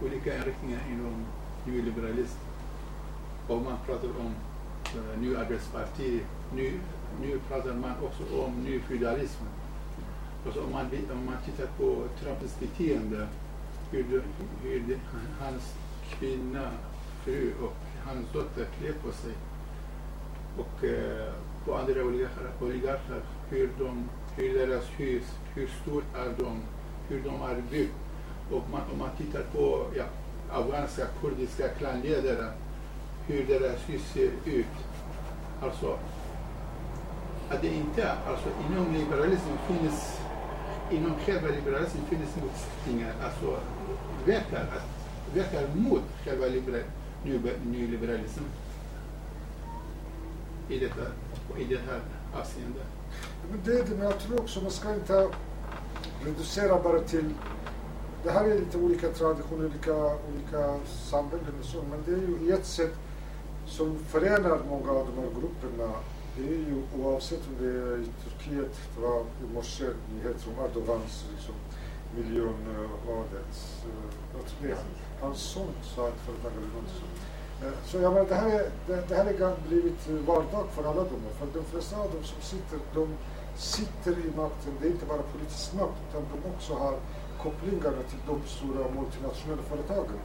olika 0.04 0.36
inriktningar 0.36 0.80
inom 0.90 1.26
nyliberalism. 1.66 2.38
Och 3.48 3.62
man 3.62 3.78
pratar 3.86 4.08
om 4.08 4.34
uh, 4.96 5.20
ny 5.20 5.36
arbetsparti. 5.36 6.20
Nu, 6.54 6.80
nu 7.20 7.40
pratar 7.48 7.74
man 7.74 7.92
också 8.02 8.44
om 8.44 8.52
nyfeudalism. 8.64 9.44
Alltså 10.46 10.64
om, 10.64 10.72
man, 10.72 10.86
om 11.12 11.26
man 11.26 11.36
tittar 11.44 11.66
på 11.66 12.04
Trumps 12.20 12.60
beteende, 12.60 13.28
hur, 13.90 14.22
hur 14.62 14.80
det, 14.80 14.98
hans 15.40 15.74
kvinna, 16.10 16.70
fru 17.24 17.52
och 17.62 17.76
hans 18.04 18.32
dotter 18.32 18.66
klä 18.78 18.92
på 18.92 19.12
sig. 19.12 19.32
Och 20.58 20.84
eh, 20.84 21.32
på 21.64 21.74
andra 21.74 22.04
oligarker, 22.60 23.22
hur, 23.50 23.70
de, 23.78 24.08
hur 24.36 24.58
deras 24.58 24.84
hus, 24.96 25.24
hur 25.54 25.66
stort 25.82 26.04
är 26.14 26.44
de, 26.44 26.62
hur 27.08 27.22
de 27.22 27.42
är 27.42 27.62
byggt. 27.70 27.94
Och 28.50 28.62
man, 28.70 28.80
om 28.92 28.98
man 28.98 29.10
tittar 29.16 29.42
på 29.42 29.86
ja, 29.96 30.04
afghanska 30.50 31.06
kurdiska 31.20 31.68
klanledare, 31.68 32.52
hur 33.26 33.46
deras 33.46 33.88
hus 33.88 34.02
ser 34.12 34.30
ut. 34.44 34.66
Alltså, 35.62 35.98
att 37.50 37.62
det 37.62 37.68
inte, 37.68 38.12
alltså 38.12 38.48
inom 38.70 38.92
liberalismen 38.92 39.58
finns, 39.68 40.20
inom 40.90 41.12
själva 41.26 41.48
liberalismen 41.48 42.04
finns 42.06 42.36
motsättningar, 42.36 43.12
alltså 43.24 43.60
verkar, 44.26 44.60
att, 44.60 44.95
verkar 45.34 45.74
mot 45.74 46.02
själva 46.24 46.46
nyliberalismen 47.64 48.48
i 50.68 50.78
detta, 50.78 51.02
i 51.58 51.64
det 51.64 51.78
här 51.78 52.00
avseendet. 52.40 52.86
Men 53.50 53.60
det 53.64 53.72
är 53.72 53.84
det, 53.84 53.94
men 53.94 54.06
jag 54.06 54.18
tror 54.18 54.40
också 54.40 54.60
man 54.60 54.70
ska 54.70 54.94
inte 54.94 55.28
reducera 56.24 56.82
bara 56.82 57.00
till 57.00 57.34
det 58.26 58.32
här 58.32 58.44
är 58.44 58.58
lite 58.58 58.78
olika 58.78 59.08
traditioner, 59.08 59.64
olika, 59.66 59.94
olika 60.04 60.78
samhällen 60.86 61.54
och 61.60 61.64
så, 61.64 61.82
men 61.90 62.02
det 62.06 62.12
är 62.12 62.46
ju 62.46 62.52
ett 62.54 62.66
sätt 62.66 62.94
som 63.66 63.98
förenar 63.98 64.60
många 64.68 64.90
av 64.90 65.06
de 65.06 65.22
här 65.22 65.30
grupperna. 65.40 65.92
Det 66.36 66.42
är 66.42 66.58
ju 66.58 66.82
oavsett 66.98 67.40
om 67.48 67.66
det 67.66 67.70
är 67.70 67.98
i 67.98 68.06
Turkiet, 68.24 68.80
det 68.94 69.00
var 69.00 69.20
i 69.20 69.54
morse 69.54 69.84
nyheter 70.14 70.48
om 70.56 70.64
Erdogans 70.64 71.24
liksom, 71.34 71.54
miljonvadet. 72.16 73.84
Eh, 73.84 74.70
uh, 74.70 75.05
han 75.20 75.34
son 75.34 75.72
sa 75.82 76.08
ett 76.08 76.20
företag 76.26 76.52
eller 76.56 76.72
något 76.76 76.90
sånt. 77.00 77.16
Eh, 77.62 77.78
så 77.86 77.96
jag 77.98 78.12
menar, 78.12 78.28
det 78.28 78.34
här, 78.34 78.48
är, 78.48 78.70
det, 78.86 79.08
det 79.08 79.14
här 79.14 79.24
har 79.24 79.56
blivit 79.68 80.08
eh, 80.08 80.14
vardag 80.14 80.66
för 80.74 80.84
alla 80.84 81.02
de 81.02 81.16
För 81.38 81.46
de 81.58 81.64
flesta 81.64 81.96
av 81.96 82.10
dem 82.14 82.24
som 82.24 82.42
sitter, 82.42 82.78
de 82.94 83.08
sitter 83.56 84.12
i 84.12 84.28
makten. 84.36 84.72
Det 84.80 84.86
är 84.86 84.90
inte 84.90 85.06
bara 85.06 85.22
politisk 85.32 85.74
makt 85.74 85.98
utan 86.08 86.22
de 86.32 86.50
också 86.54 86.74
har 86.74 86.94
kopplingarna 87.42 88.02
till 88.10 88.22
de 88.26 88.36
stora 88.46 88.84
multinationella 88.98 89.62
företagen. 89.62 90.18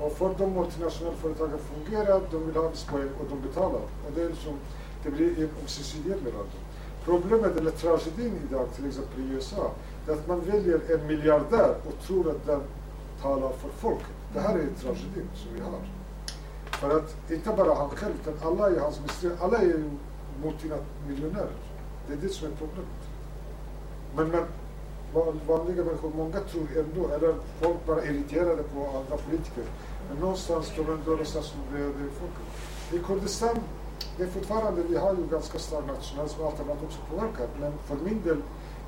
Och 0.00 0.12
för 0.12 0.34
de 0.38 0.52
multinationella 0.52 1.16
företagen 1.16 1.58
fungerar, 1.72 2.20
de 2.30 2.46
vill 2.46 2.56
ha 2.56 2.64
arbetspoäng 2.64 3.10
och 3.20 3.26
de 3.30 3.40
betalar. 3.48 3.82
Och 4.04 4.12
det 4.14 4.22
är 4.22 4.28
liksom, 4.28 4.54
Det 5.02 5.10
blir 5.10 5.38
en 5.38 5.50
ömsesidighet 5.62 6.22
mellan 6.22 6.46
dem. 6.52 6.64
Problemet 7.04 7.56
eller 7.56 7.70
tragedin 7.70 8.34
idag 8.48 8.66
till 8.76 8.86
exempel 8.86 9.20
i 9.20 9.28
USA 9.34 9.70
är 10.08 10.12
att 10.12 10.28
man 10.28 10.40
väljer 10.40 10.80
en 10.94 11.06
miljardär 11.06 11.74
och 11.88 12.06
tror 12.06 12.30
att 12.30 12.46
den 12.46 12.62
talar 13.22 13.52
för 13.52 13.68
folket. 13.68 14.19
Det 14.34 14.40
här 14.40 14.54
är 14.54 14.68
tragedin 14.80 15.28
som 15.34 15.54
vi 15.54 15.60
har. 15.60 15.80
För 16.80 16.98
att 16.98 17.30
inte 17.30 17.50
bara 17.50 17.74
han 17.74 17.90
själv 17.90 18.14
utan 18.20 18.52
alla 18.52 18.70
i 18.70 18.78
hans 18.78 19.00
ministerier, 19.00 19.38
alla 19.40 19.58
är 19.58 19.64
ju 19.64 19.90
multimiljonärer. 20.42 21.56
Det 22.06 22.12
är 22.12 22.16
det 22.16 22.28
som 22.28 22.46
är 22.46 22.56
problemet. 22.56 23.02
Men, 24.16 24.28
men 24.28 24.44
vanliga 25.46 25.84
människor, 25.84 26.12
många 26.16 26.40
tror 26.40 26.68
ändå, 26.76 27.08
eller 27.14 27.34
folk 27.60 27.86
bara 27.86 28.04
irriterade 28.04 28.62
på 28.62 28.80
andra 28.98 29.16
politiker. 29.16 29.64
Men 30.08 30.18
någonstans 30.18 30.68
tror 30.68 30.84
de 30.84 30.92
ändå 30.92 31.10
någonstans 31.10 31.54
med 31.72 31.80
det 31.80 32.10
folket. 32.20 32.46
I 32.92 32.98
Kurdistan, 32.98 33.58
det 34.16 34.22
är 34.22 34.28
fortfarande, 34.28 34.82
vi 34.82 34.96
har 34.96 35.14
ju 35.14 35.26
ganska 35.26 35.58
stark 35.58 35.86
nationalism 35.86 36.40
och 36.40 36.46
allt 36.46 36.60
annat 36.60 36.82
också 36.84 36.98
påverkat. 37.10 37.50
Men 37.60 37.72
för 37.78 37.96
min 38.04 38.22
del, 38.22 38.42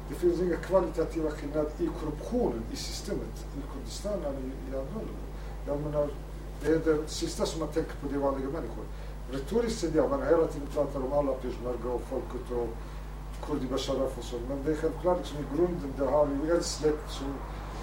det 0.08 0.14
finns 0.14 0.40
inga 0.40 0.56
kvalitativa 0.56 1.30
skillnader 1.30 1.70
i 1.78 1.88
korruptionen 2.00 2.62
i 2.72 2.76
systemet 2.76 3.46
i 3.58 3.60
Kurdistan 3.72 4.18
eller 4.18 4.38
i, 4.38 4.72
i 4.72 4.78
andra 4.78 4.98
länder. 4.98 5.21
Jag 5.66 5.80
menar, 5.80 6.02
alltså, 6.02 6.16
det 6.62 6.68
är 6.72 6.78
det 6.96 7.08
sista 7.08 7.46
som 7.46 7.60
man 7.60 7.68
tänker 7.68 7.92
på, 7.92 8.08
det 8.08 8.14
är 8.14 8.18
vanliga 8.18 8.48
människor. 8.50 8.84
Retoriskt 9.30 9.80
sett, 9.80 9.94
ja, 9.94 10.08
man 10.08 10.22
hela 10.22 10.46
tiden 10.46 10.68
pratar 10.74 11.00
om 11.04 11.12
alla 11.12 11.32
peshmerga 11.32 11.90
och 11.94 12.02
folket 12.10 12.50
och 12.50 12.68
kurdi 13.46 13.66
basharaf 13.66 14.18
och 14.18 14.24
så. 14.24 14.36
Men 14.48 14.58
det 14.64 14.72
är 14.72 14.76
självklart 14.76 15.18
liksom 15.18 15.38
i 15.38 15.56
grunden, 15.56 15.92
det 15.98 16.04
har 16.06 16.28
ju 16.44 16.56
en 16.56 16.62
släkt 16.62 17.10
som 17.10 17.26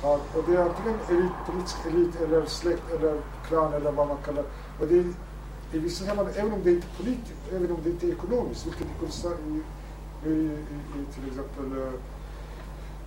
har, 0.01 0.15
och 0.15 0.43
det 0.47 0.55
är 0.55 0.61
antingen 0.69 0.99
elit, 1.09 1.31
politisk 1.47 1.77
elit 1.87 2.21
eller 2.21 2.45
släkt 2.45 2.83
eller 2.99 3.21
klan 3.47 3.73
eller 3.73 3.91
vad 3.91 4.07
man 4.07 4.17
kallar 4.25 4.43
och 4.79 4.87
det. 4.87 4.97
är- 4.99 5.13
I 5.73 5.79
vissa 5.79 6.05
sammanhang, 6.05 6.33
även 6.37 6.53
om 6.53 6.63
det 6.63 6.71
inte 6.71 6.87
är 6.87 7.03
politiskt, 7.03 7.33
även 7.51 7.71
om 7.71 7.77
det 7.83 7.89
inte 7.89 8.07
är 8.07 8.11
ekonomiskt, 8.11 8.65
vilket 8.67 8.81
i 8.87 8.89
Kurdistan, 8.99 9.33
i, 10.25 10.29
i, 10.29 10.31
i, 10.33 10.99
i 10.99 11.05
till 11.13 11.27
exempel 11.29 11.81
eh, 11.81 11.93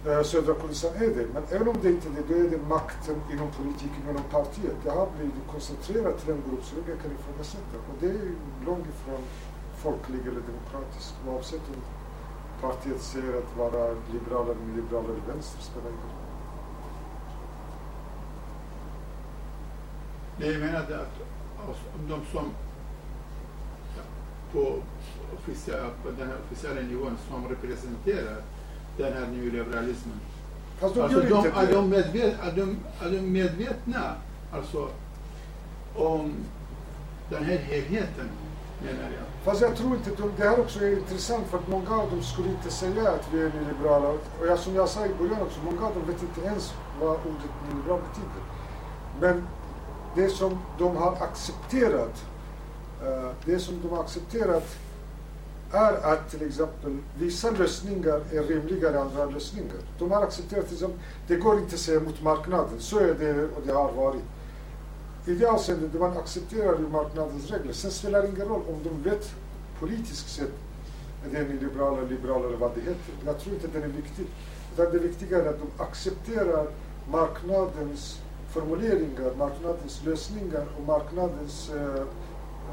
Eh, 0.06 0.22
södra 0.22 0.54
Kurdistan 0.54 0.94
är 0.94 1.00
det. 1.00 1.26
Men 1.34 1.42
även 1.50 1.68
om 1.68 1.76
det 1.82 1.88
inte 1.88 2.08
är 2.08 2.12
det, 2.12 2.34
då 2.34 2.34
är 2.34 2.50
det 2.50 2.62
makten 2.68 3.16
inom 3.32 3.50
politiken, 3.50 4.02
inom 4.10 4.24
partiet. 4.30 4.76
Det 4.84 4.90
har 4.90 5.08
blivit 5.16 5.46
koncentrerat 5.50 6.18
till 6.18 6.30
en 6.30 6.42
grupp 6.48 6.64
som 6.64 6.78
ingen 6.78 6.98
kan 7.02 7.12
ifrågasätta. 7.12 7.76
Och 7.88 7.96
det 8.00 8.06
är 8.06 8.12
ju 8.12 8.36
långt 8.66 8.86
ifrån 8.86 9.22
folklig 9.76 10.20
eller 10.20 10.42
demokratisk, 10.52 11.14
oavsett 11.28 11.60
om 11.74 11.82
partiet 12.60 13.02
säger 13.02 13.38
att 13.38 13.56
vara 13.56 13.94
liberal 14.12 14.44
eller 14.50 14.76
liberalare 14.76 15.20
vänster 15.28 15.62
spelar 15.62 15.88
ingen 15.88 16.02
roll. 16.02 16.22
Det 20.38 20.46
jag 20.46 20.60
menade 20.60 21.00
att 21.00 21.14
alltså, 21.68 21.84
de 22.08 22.20
som 22.32 22.50
på, 24.52 24.82
officiella, 25.38 25.88
på 26.02 26.10
den 26.10 26.28
här 26.28 26.36
officiella 26.44 26.80
nivån 26.80 27.16
som 27.28 27.48
representerar 27.48 28.42
den 28.96 29.12
här 29.12 29.26
nyliberalismen. 29.26 30.20
Fast 30.78 30.94
de 30.94 31.00
Alltså, 31.00 31.22
gör 31.22 31.30
de, 31.30 31.46
inte 31.46 31.60
är, 31.60 31.72
de 31.72 31.90
medvet, 31.90 32.34
är, 32.42 32.52
de, 32.56 32.78
är 33.00 33.10
de 33.10 33.20
medvetna 33.20 34.14
alltså, 34.52 34.88
om 35.96 36.34
den 37.30 37.44
här 37.44 37.56
helheten, 37.56 38.28
menar 38.82 39.02
jag? 39.02 39.44
Fast 39.44 39.60
jag 39.60 39.76
tror 39.76 39.96
inte, 39.96 40.10
de, 40.10 40.32
det 40.36 40.48
här 40.48 40.60
också 40.60 40.84
är 40.84 40.92
intressant 40.92 41.46
för 41.46 41.58
att 41.58 41.68
många 41.68 41.90
av 41.90 42.10
dem 42.10 42.22
skulle 42.22 42.48
inte 42.48 42.70
säga 42.70 43.10
att 43.10 43.28
vi 43.32 43.42
är 43.42 43.52
nyliberala. 43.60 44.08
Och 44.08 44.46
jag, 44.46 44.58
som 44.58 44.74
jag 44.74 44.88
sa 44.88 45.06
i 45.06 45.14
början 45.18 45.42
också, 45.42 45.60
många 45.64 45.86
av 45.86 45.94
dem 45.94 46.02
vet 46.06 46.22
inte 46.22 46.40
ens 46.40 46.74
vad 47.00 47.10
ordet 47.10 47.50
nyliberal 47.68 48.00
betyder. 48.08 48.42
Men 49.20 49.46
det 50.14 50.28
som 50.28 50.58
de 50.78 50.96
har 50.96 51.12
accepterat, 51.12 52.24
eh, 53.02 53.30
det 53.44 53.58
som 53.58 53.80
de 53.82 53.88
har 53.88 54.04
accepterat 54.04 54.76
är 55.72 56.12
att 56.12 56.30
till 56.30 56.46
exempel 56.46 56.98
vissa 57.18 57.50
lösningar 57.50 58.20
är 58.32 58.42
rimligare 58.42 58.96
än 58.96 59.02
andra 59.02 59.24
lösningar. 59.24 59.76
De 59.98 60.10
har 60.10 60.22
accepterat 60.22 60.66
till 60.66 60.74
exempel, 60.74 61.00
det 61.26 61.36
går 61.36 61.58
inte 61.58 61.74
att 61.74 61.80
säga 61.80 62.00
mot 62.00 62.22
marknaden, 62.22 62.80
så 62.80 62.98
är 62.98 63.14
det 63.14 63.44
och 63.44 63.62
det 63.66 63.72
har 63.72 63.92
varit. 63.92 64.22
I 65.26 65.34
det 65.34 65.46
avseendet, 65.46 66.00
man 66.00 66.16
accepterar 66.16 66.78
ju 66.78 66.88
marknadens 66.88 67.50
regler. 67.50 67.72
Sen 67.72 67.90
spelar 67.90 68.22
det 68.22 68.28
ingen 68.28 68.48
roll 68.48 68.62
om 68.68 68.80
de 68.84 69.10
vet 69.10 69.30
politiskt 69.80 70.28
sett 70.28 70.52
är 71.24 71.30
det 71.30 71.38
är 71.38 71.60
liberala, 71.60 72.02
liberala 72.02 72.46
eller 72.46 72.56
vad 72.56 72.70
det 72.74 72.80
heter. 72.80 73.14
Jag 73.26 73.38
tror 73.38 73.54
inte 73.54 73.68
det 73.78 73.84
är 73.84 73.88
viktigt. 73.88 74.28
Utan 74.74 74.92
det 74.92 74.98
viktiga 74.98 75.38
är 75.38 75.46
att 75.46 75.58
de 75.58 75.82
accepterar 75.82 76.66
marknadens 77.10 78.20
formuleringar, 78.50 79.34
marknadens 79.38 80.04
lösningar 80.04 80.66
och 80.78 80.86
marknadens 80.86 81.70
eh, 81.70 82.04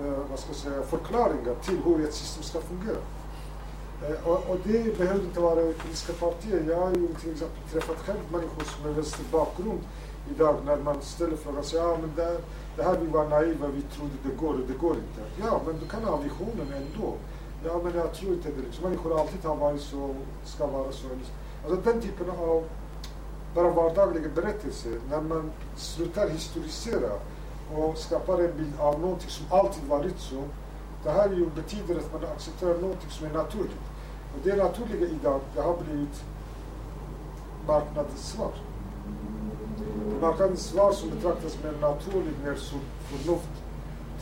Eh, 0.02 0.30
vad 0.30 0.40
ska 0.40 0.50
jag 0.50 0.56
säga, 0.56 0.82
förklaringar 0.82 1.56
till 1.64 1.78
hur 1.86 2.06
ett 2.06 2.14
system 2.14 2.44
ska 2.44 2.60
fungera. 2.62 3.02
Eh, 4.04 4.28
och, 4.28 4.50
och 4.50 4.58
det 4.64 4.98
behöver 4.98 5.24
inte 5.24 5.40
vara 5.40 5.56
politiska 5.56 6.14
partier. 6.14 6.66
Jag 6.70 6.78
har 6.78 6.90
ju 6.90 7.08
till 7.08 7.32
exempel 7.32 7.64
träffat 7.72 7.98
själv 7.98 8.20
människor 8.32 8.64
som 8.64 8.84
har 8.86 8.92
vänsterbakgrund 8.92 9.80
idag 10.36 10.56
när 10.66 10.78
man 10.78 11.02
ställer 11.02 11.38
frågan 11.38 11.64
så 11.64 11.78
ja 11.78 11.98
men 12.02 12.16
det, 12.16 12.38
det 12.76 12.84
här 12.84 12.98
vi 13.02 13.08
var 13.08 13.30
naiva, 13.30 13.68
vi 13.68 13.82
trodde 13.82 14.14
det 14.24 14.36
går 14.36 14.54
och 14.54 14.68
det 14.68 14.78
går 14.78 14.96
inte. 14.96 15.22
Ja 15.42 15.62
men 15.66 15.80
du 15.80 15.86
kan 15.88 16.04
ha 16.04 16.18
visionen 16.18 16.74
ändå. 16.74 17.14
Ja 17.66 17.82
men 17.84 17.94
jag 17.96 18.14
tror 18.14 18.34
inte 18.34 18.50
det. 18.50 18.62
Liksom, 18.62 18.84
människor 18.84 19.20
alltid 19.20 19.46
har 19.46 19.56
varit 19.56 19.82
så, 19.82 20.16
ska 20.46 20.68
vara 20.68 20.92
så. 20.92 21.08
Alltså 21.66 21.92
den 21.92 22.02
typen 22.02 22.30
av 22.30 22.64
bara 23.56 23.72
vardagliga 23.72 24.30
berättelser, 24.36 24.92
när 25.10 25.22
man 25.22 25.52
slutar 25.76 26.30
historisera 26.30 27.10
och 27.76 27.98
skapar 27.98 28.40
en 28.40 28.58
bild 28.58 28.80
av 28.80 29.00
någonting 29.00 29.30
som 29.30 29.46
alltid 29.50 29.84
varit 29.84 30.20
så. 30.20 30.44
Det 31.04 31.12
här 31.12 31.30
ju 31.30 31.50
betyder 31.50 32.00
att 32.00 32.14
man 32.14 32.32
accepterar 32.32 32.78
någonting 32.78 33.10
som 33.10 33.28
är 33.28 33.34
naturligt. 33.34 33.86
Och 34.34 34.40
det 34.44 34.56
naturliga 34.56 35.08
idag, 35.08 35.42
det 35.56 35.62
har 35.62 35.78
blivit 35.78 36.24
marknadens 37.68 38.28
svar. 38.28 38.52
Marknadens 40.22 40.66
svar 40.66 40.92
som 40.92 41.10
betraktas 41.10 41.58
mer 41.64 41.74
naturligt, 41.82 42.44
mer 42.46 42.56
som 42.56 42.80
förnuftigt, 43.08 43.64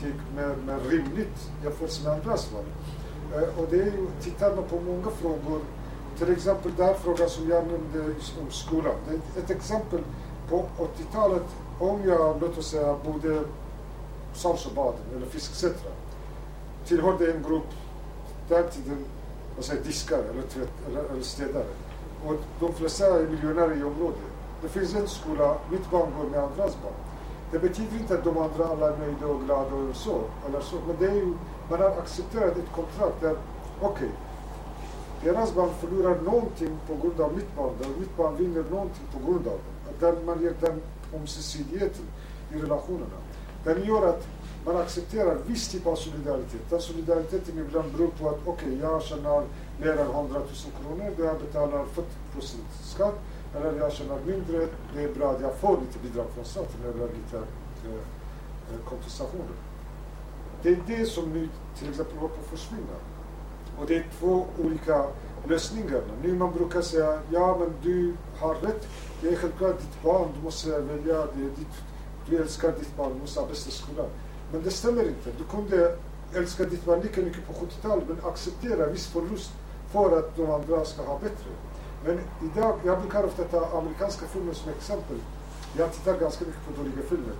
typ 0.01 0.15
mer, 0.35 0.55
mer 0.65 0.79
rimligt 0.89 1.51
jämfört 1.63 2.03
med 2.03 2.13
andra 2.13 2.37
svar. 2.37 2.63
Eh, 3.33 3.59
och 3.59 3.67
det 3.69 3.81
är 3.81 3.85
ju, 3.85 4.07
tittar 4.21 4.55
man 4.55 4.63
på 4.63 4.79
många 4.79 5.11
frågor, 5.11 5.61
till 6.17 6.31
exempel 6.31 6.71
den 6.77 6.85
här 6.85 6.93
frågan 6.93 7.29
som 7.29 7.49
jag 7.49 7.63
nämnde 7.67 8.13
om 8.41 8.51
skolan. 8.51 8.95
Det 9.09 9.39
är 9.39 9.43
ett 9.43 9.49
exempel 9.49 9.99
på 10.49 10.65
80-talet, 10.77 11.45
om 11.79 11.99
jag, 12.05 12.41
låt 12.41 12.57
oss 12.57 12.69
säga, 12.69 12.95
bodde 13.05 13.41
Saltsjöbaden 14.33 14.99
eller 15.15 15.25
Fisksätra, 15.25 15.91
tillhörde 16.85 17.31
en 17.31 17.43
grupp, 17.43 17.73
den 18.49 18.69
tiden, 18.69 19.05
vad 19.55 19.65
säger, 19.65 19.83
diskare 19.83 20.23
eller, 20.33 20.41
tvätt, 20.41 20.73
eller, 20.87 21.03
eller 21.03 21.21
städare. 21.21 21.65
Och 22.25 22.35
de 22.59 22.73
flesta 22.73 23.05
är 23.05 23.27
miljonärer 23.27 23.77
i 23.77 23.83
området. 23.83 24.19
Det 24.61 24.67
finns 24.67 24.95
en 24.95 25.07
skola, 25.07 25.57
mitt 25.71 25.91
barn 25.91 26.09
går 26.17 26.29
med 26.29 26.39
andras 26.39 26.77
barn. 26.83 26.93
Det 27.51 27.59
betyder 27.59 27.97
inte 27.97 28.13
att 28.13 28.23
de 28.23 28.37
andra 28.37 28.65
alla 28.67 28.93
är 28.93 28.97
nöjda 28.97 29.27
och 29.27 29.43
glada 29.45 29.75
och 29.75 29.95
så, 29.95 30.21
eller 30.47 30.59
så. 30.59 30.75
Men 30.87 30.95
det 30.99 31.05
är 31.05 31.15
ju, 31.15 31.33
man 31.69 31.79
har 31.79 31.89
accepterat 31.89 32.57
ett 32.57 32.71
kontrakt 32.75 33.21
där, 33.21 33.35
okej, 33.81 34.11
deras 35.23 35.55
barn 35.55 35.69
förlorar 35.79 36.21
någonting 36.21 36.77
på 36.87 36.95
grund 36.95 37.21
av 37.21 37.33
mitt 37.35 37.55
barn, 37.55 37.73
där 37.79 37.87
mitt 37.99 38.17
barn 38.17 38.35
vinner 38.35 38.63
någonting 38.71 39.07
på 39.13 39.31
grund 39.31 39.47
av 39.47 39.53
det. 39.53 40.05
Där 40.05 40.15
man 40.25 40.41
ger 40.41 40.53
den 40.61 40.81
ömsesidigheten 41.15 42.05
i 42.53 42.59
relationerna. 42.59 43.17
Den 43.63 43.83
gör 43.83 44.09
att 44.09 44.27
man 44.65 44.77
accepterar 44.77 45.37
viss 45.45 45.67
typ 45.67 45.87
av 45.87 45.95
solidaritet. 45.95 46.69
Den 46.69 46.81
solidariteten 46.81 47.57
ibland 47.57 47.91
beror 47.91 48.07
på 48.07 48.29
att 48.29 48.39
okej, 48.45 48.77
jag 48.81 49.03
tjänar 49.03 49.43
mer 49.79 49.91
än 49.91 50.07
100 50.07 50.39
000 50.39 50.45
kronor, 50.81 51.11
då 51.17 51.23
jag 51.23 51.39
betalar 51.39 51.85
40 51.85 52.07
procent 52.33 52.67
skatt. 52.83 53.15
Eller 53.55 53.79
jag 53.79 53.91
tjänar 53.91 54.19
mindre, 54.25 54.67
det 54.95 55.03
är 55.03 55.13
bra 55.13 55.31
att 55.31 55.41
jag 55.41 55.55
får 55.55 55.77
lite 55.81 55.99
bidrag 55.99 56.25
från 56.33 56.45
staten 56.45 56.81
eller 56.83 57.07
lite 57.07 57.37
eh, 57.37 57.93
eh, 58.73 58.89
kompensationer. 58.89 59.55
Det 60.63 60.69
är 60.69 60.77
det 60.87 61.05
som 61.05 61.33
nu 61.33 61.49
till 61.79 61.89
exempel 61.89 62.17
håller 62.17 62.35
på 62.35 62.41
att 62.41 62.59
försvinna. 62.59 62.97
Och 63.79 63.85
det 63.87 63.95
är 63.95 64.07
två 64.19 64.45
olika 64.63 65.05
lösningar. 65.47 66.01
Nu 66.23 66.35
man 66.35 66.53
brukar 66.53 66.81
säga, 66.81 67.19
ja 67.29 67.57
men 67.59 67.73
du 67.81 68.13
har 68.39 68.55
rätt, 68.55 68.87
det 69.21 69.29
är 69.29 69.35
självklart 69.35 69.79
ditt 69.79 70.03
barn, 70.03 70.27
du 70.37 70.43
måste 70.43 70.69
välja, 70.69 71.25
det 71.25 71.43
ditt, 71.57 71.75
du 72.29 72.37
älskar 72.37 72.71
ditt 72.71 72.97
barn, 72.97 73.13
du 73.13 73.19
måste 73.19 73.39
ha 73.39 73.47
bästa 73.47 73.71
skolan. 73.71 74.09
Men 74.51 74.63
det 74.63 74.71
stämmer 74.71 75.03
inte. 75.03 75.31
Du 75.37 75.43
kunde 75.43 75.97
älska 76.33 76.63
ditt 76.63 76.85
barn 76.85 77.01
lika 77.01 77.21
mycket 77.21 77.47
på 77.47 77.53
70-talet 77.53 78.03
men 78.07 78.31
acceptera 78.31 78.87
viss 78.87 79.07
förlust 79.07 79.51
för 79.91 80.19
att 80.19 80.35
de 80.35 80.51
andra 80.51 80.85
ska 80.85 81.01
ha 81.03 81.19
bättre. 81.19 81.51
Men 82.05 82.19
idag, 82.51 82.79
jag 82.85 83.01
brukar 83.01 83.23
ofta 83.23 83.43
ta 83.43 83.77
amerikanska 83.77 84.25
filmer 84.27 84.53
som 84.53 84.71
exempel. 84.71 85.17
Jag 85.77 85.93
tittar 85.93 86.19
ganska 86.19 86.45
mycket 86.45 86.65
på 86.65 86.83
dåliga 86.83 87.09
filmer. 87.09 87.33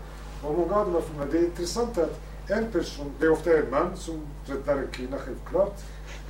Och 0.44 0.58
många 0.58 0.76
av 0.76 0.86
de 0.86 0.94
här 0.94 1.02
filmerna, 1.02 1.32
det 1.32 1.38
är 1.38 1.46
intressant 1.46 1.98
att 1.98 2.20
en 2.48 2.72
person, 2.72 3.12
det 3.20 3.26
är 3.26 3.32
ofta 3.32 3.58
en 3.58 3.70
man 3.72 3.98
som 3.98 4.22
räddar 4.46 4.78
en 4.78 4.88
kvinna 4.92 5.18
självklart. 5.18 5.80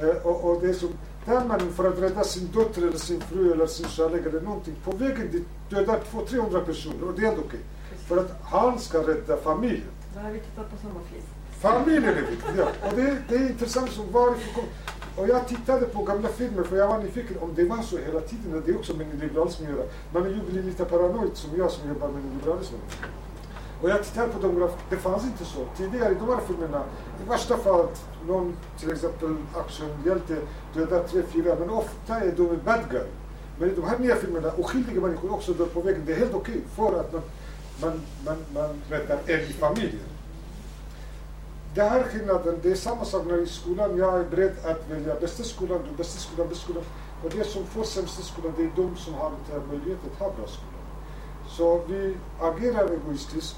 Eh, 0.01 0.25
och, 0.27 0.43
och 0.43 0.61
det 0.61 0.69
är 0.69 0.73
som, 0.73 0.89
den 1.27 1.47
mannen 1.47 1.73
för 1.73 1.89
att 1.89 1.99
rädda 1.99 2.23
sin 2.23 2.49
dotter 2.53 2.81
eller 2.81 2.97
sin 2.97 3.21
fru 3.21 3.51
eller 3.51 3.67
sin 3.67 3.87
kärlek 3.87 4.25
eller 4.25 4.41
någonting, 4.41 4.75
på 4.83 4.91
vägen 4.91 5.31
dit 5.31 5.47
dödar 5.69 5.99
200-300 6.11 6.65
personer 6.65 7.07
och 7.07 7.13
det 7.19 7.25
är 7.25 7.29
ändå 7.29 7.41
okej. 7.47 7.59
För 8.07 8.17
att 8.17 8.39
han 8.43 8.79
ska 8.79 8.97
rädda 8.97 9.37
familjen. 9.37 9.91
Då 10.13 10.19
har 10.19 10.31
vi 10.31 10.39
tittat 10.39 10.71
på 10.71 10.77
samma 10.77 10.99
film. 11.11 11.23
Familjen 11.59 12.13
är 12.17 12.21
viktig, 12.21 12.53
ja. 12.57 12.67
Och 12.89 12.95
det, 12.95 13.17
det 13.29 13.35
är 13.35 13.49
intressant 13.49 13.91
som 13.91 14.11
varifrån 14.11 14.53
kom. 14.55 14.63
Och 15.15 15.29
jag 15.29 15.47
tittade 15.47 15.85
på 15.85 16.03
gamla 16.03 16.29
filmer 16.29 16.63
för 16.63 16.77
jag 16.77 16.87
var 16.87 16.99
nyfiken 16.99 17.37
om 17.39 17.55
det 17.55 17.63
var 17.63 17.81
så 17.81 17.97
hela 17.97 18.19
tiden. 18.19 18.63
Det 18.65 18.71
är 18.71 18.77
också 18.77 18.93
med 18.93 19.07
liberalism 19.21 19.63
att 19.63 19.69
göra. 19.69 19.85
Man 20.13 20.25
är 20.25 20.29
ju 20.29 20.41
blir 20.51 20.63
lite 20.63 20.85
paranoid 20.85 21.31
som 21.33 21.57
jag 21.57 21.71
som 21.71 21.89
jobbar 21.89 22.07
med 22.07 22.23
liberalism. 22.33 22.75
Och 23.81 23.89
jag 23.89 24.03
tittade 24.03 24.27
på 24.27 24.39
dem 24.39 24.61
och 24.61 24.71
det 24.89 24.97
fanns 24.97 25.23
inte 25.23 25.45
så. 25.45 25.65
Tidigare 25.77 26.11
i 26.11 26.15
de 26.15 26.29
här 26.29 26.41
filmerna, 26.47 26.83
i 27.25 27.29
värsta 27.29 27.57
fall 27.57 27.87
någon 28.27 28.57
till 28.79 28.91
exempel 28.91 29.35
actionhjälte 29.55 30.37
dödar 30.73 31.03
tre, 31.03 31.21
fyra, 31.33 31.55
men 31.59 31.69
ofta 31.69 32.19
är 32.19 32.31
de 32.31 32.59
bad 32.65 32.83
guy. 32.91 33.07
Men 33.59 33.69
i 33.69 33.75
de 33.75 33.83
här 33.83 33.99
nya 33.99 34.15
filmerna, 34.15 34.51
oskyldiga 34.57 35.01
människor 35.01 35.33
också 35.33 35.53
dör 35.53 35.65
på 35.65 35.81
vägen. 35.81 36.03
Det 36.05 36.13
är 36.13 36.17
helt 36.17 36.33
okej 36.33 36.61
för 36.75 36.99
att 36.99 37.13
man, 37.13 37.21
man, 37.81 38.01
man, 38.25 38.37
man 38.53 38.81
räddar 38.89 39.19
en 39.25 39.39
i 39.39 39.53
familjen. 39.53 40.09
Det 41.75 41.83
här 41.83 42.03
skillnaden, 42.03 42.59
det 42.63 42.71
är 42.71 42.75
samma 42.75 43.05
sak 43.05 43.25
när 43.27 43.37
i 43.37 43.47
skolan 43.47 43.97
jag 43.97 44.19
är 44.19 44.23
beredd 44.23 44.55
att 44.65 44.89
välja 44.89 45.15
bästa 45.19 45.43
skolan, 45.43 45.79
den 45.85 45.95
bästa 45.95 46.19
skolan, 46.19 46.49
bästa 46.49 46.63
skolan. 46.63 46.83
Och 47.23 47.29
det 47.29 47.43
som 47.43 47.65
får 47.65 47.83
sämsta 47.83 48.21
skolan, 48.21 48.53
det 48.57 48.63
är 48.63 48.71
de 48.75 48.95
som 48.95 49.13
har 49.13 49.31
inte 49.39 49.67
möjlighet 49.67 49.99
att 50.11 50.19
ha 50.19 50.27
bra 50.27 50.47
skola. 50.47 50.77
Så 51.49 51.81
vi 51.87 52.17
agerar 52.39 52.89
egoistiskt 52.91 53.55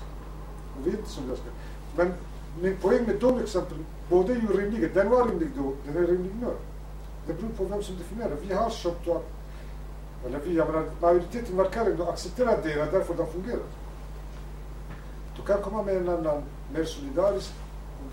och 0.79 1.07
som 1.07 1.23
jag 1.29 1.37
ska. 1.37 1.47
Men 1.95 2.13
min 2.61 2.77
poäng 2.77 3.05
med 3.05 3.15
de 3.19 3.39
exemplen, 3.39 3.85
båda 4.09 4.33
är 4.33 4.37
ju 4.37 4.47
rimliga. 4.47 4.89
Den 4.93 5.09
var 5.09 5.27
rimlig 5.27 5.49
då, 5.57 5.73
den 5.85 6.03
är 6.03 6.07
rimlig 6.07 6.31
nu. 6.41 6.53
Det 7.27 7.33
beror 7.33 7.49
på 7.49 7.63
vem 7.63 7.83
som 7.83 7.97
definierar. 7.97 8.35
Vi 8.47 8.53
har 8.53 8.69
köpt 8.69 9.07
och, 9.07 9.25
eller 10.25 10.39
vi, 10.39 10.55
jag 10.55 10.67
menar 10.67 10.89
majoriteten 11.01 11.57
verkar 11.57 11.85
ändå 11.85 12.03
acceptera 12.03 12.51
det, 12.51 12.61
det 12.63 12.73
är 12.73 12.91
därför 12.91 13.13
de 13.13 13.27
fungerar. 13.27 13.69
Du 15.35 15.41
kan 15.41 15.61
komma 15.61 15.83
med 15.83 15.97
en 15.97 16.09
annan, 16.09 16.43
mer 16.73 16.83
solidarisk 16.83 17.51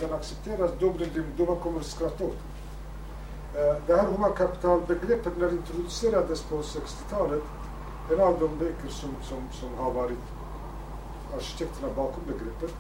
den 0.01 0.13
accepteras, 0.15 0.71
då, 0.79 0.91
blir 0.91 1.07
det, 1.15 1.23
då 1.37 1.45
man 1.45 1.57
kommer 1.57 1.81
skratta 1.81 2.25
åt 2.25 2.37
eh, 3.55 3.77
Det 3.87 3.97
här 3.97 4.07
humankapitalbegreppet 4.07 5.33
när 5.37 5.47
det 5.47 5.53
introducerades 5.53 6.43
på 6.43 6.57
60-talet, 6.57 7.43
en 8.13 8.21
av 8.21 8.41
de 8.41 8.59
böcker 8.59 8.89
som, 8.89 9.11
som, 9.23 9.39
som 9.53 9.75
har 9.79 9.93
varit 9.93 10.19
arkitekterna 11.37 11.89
bakom 11.97 12.23
begreppet. 12.27 12.77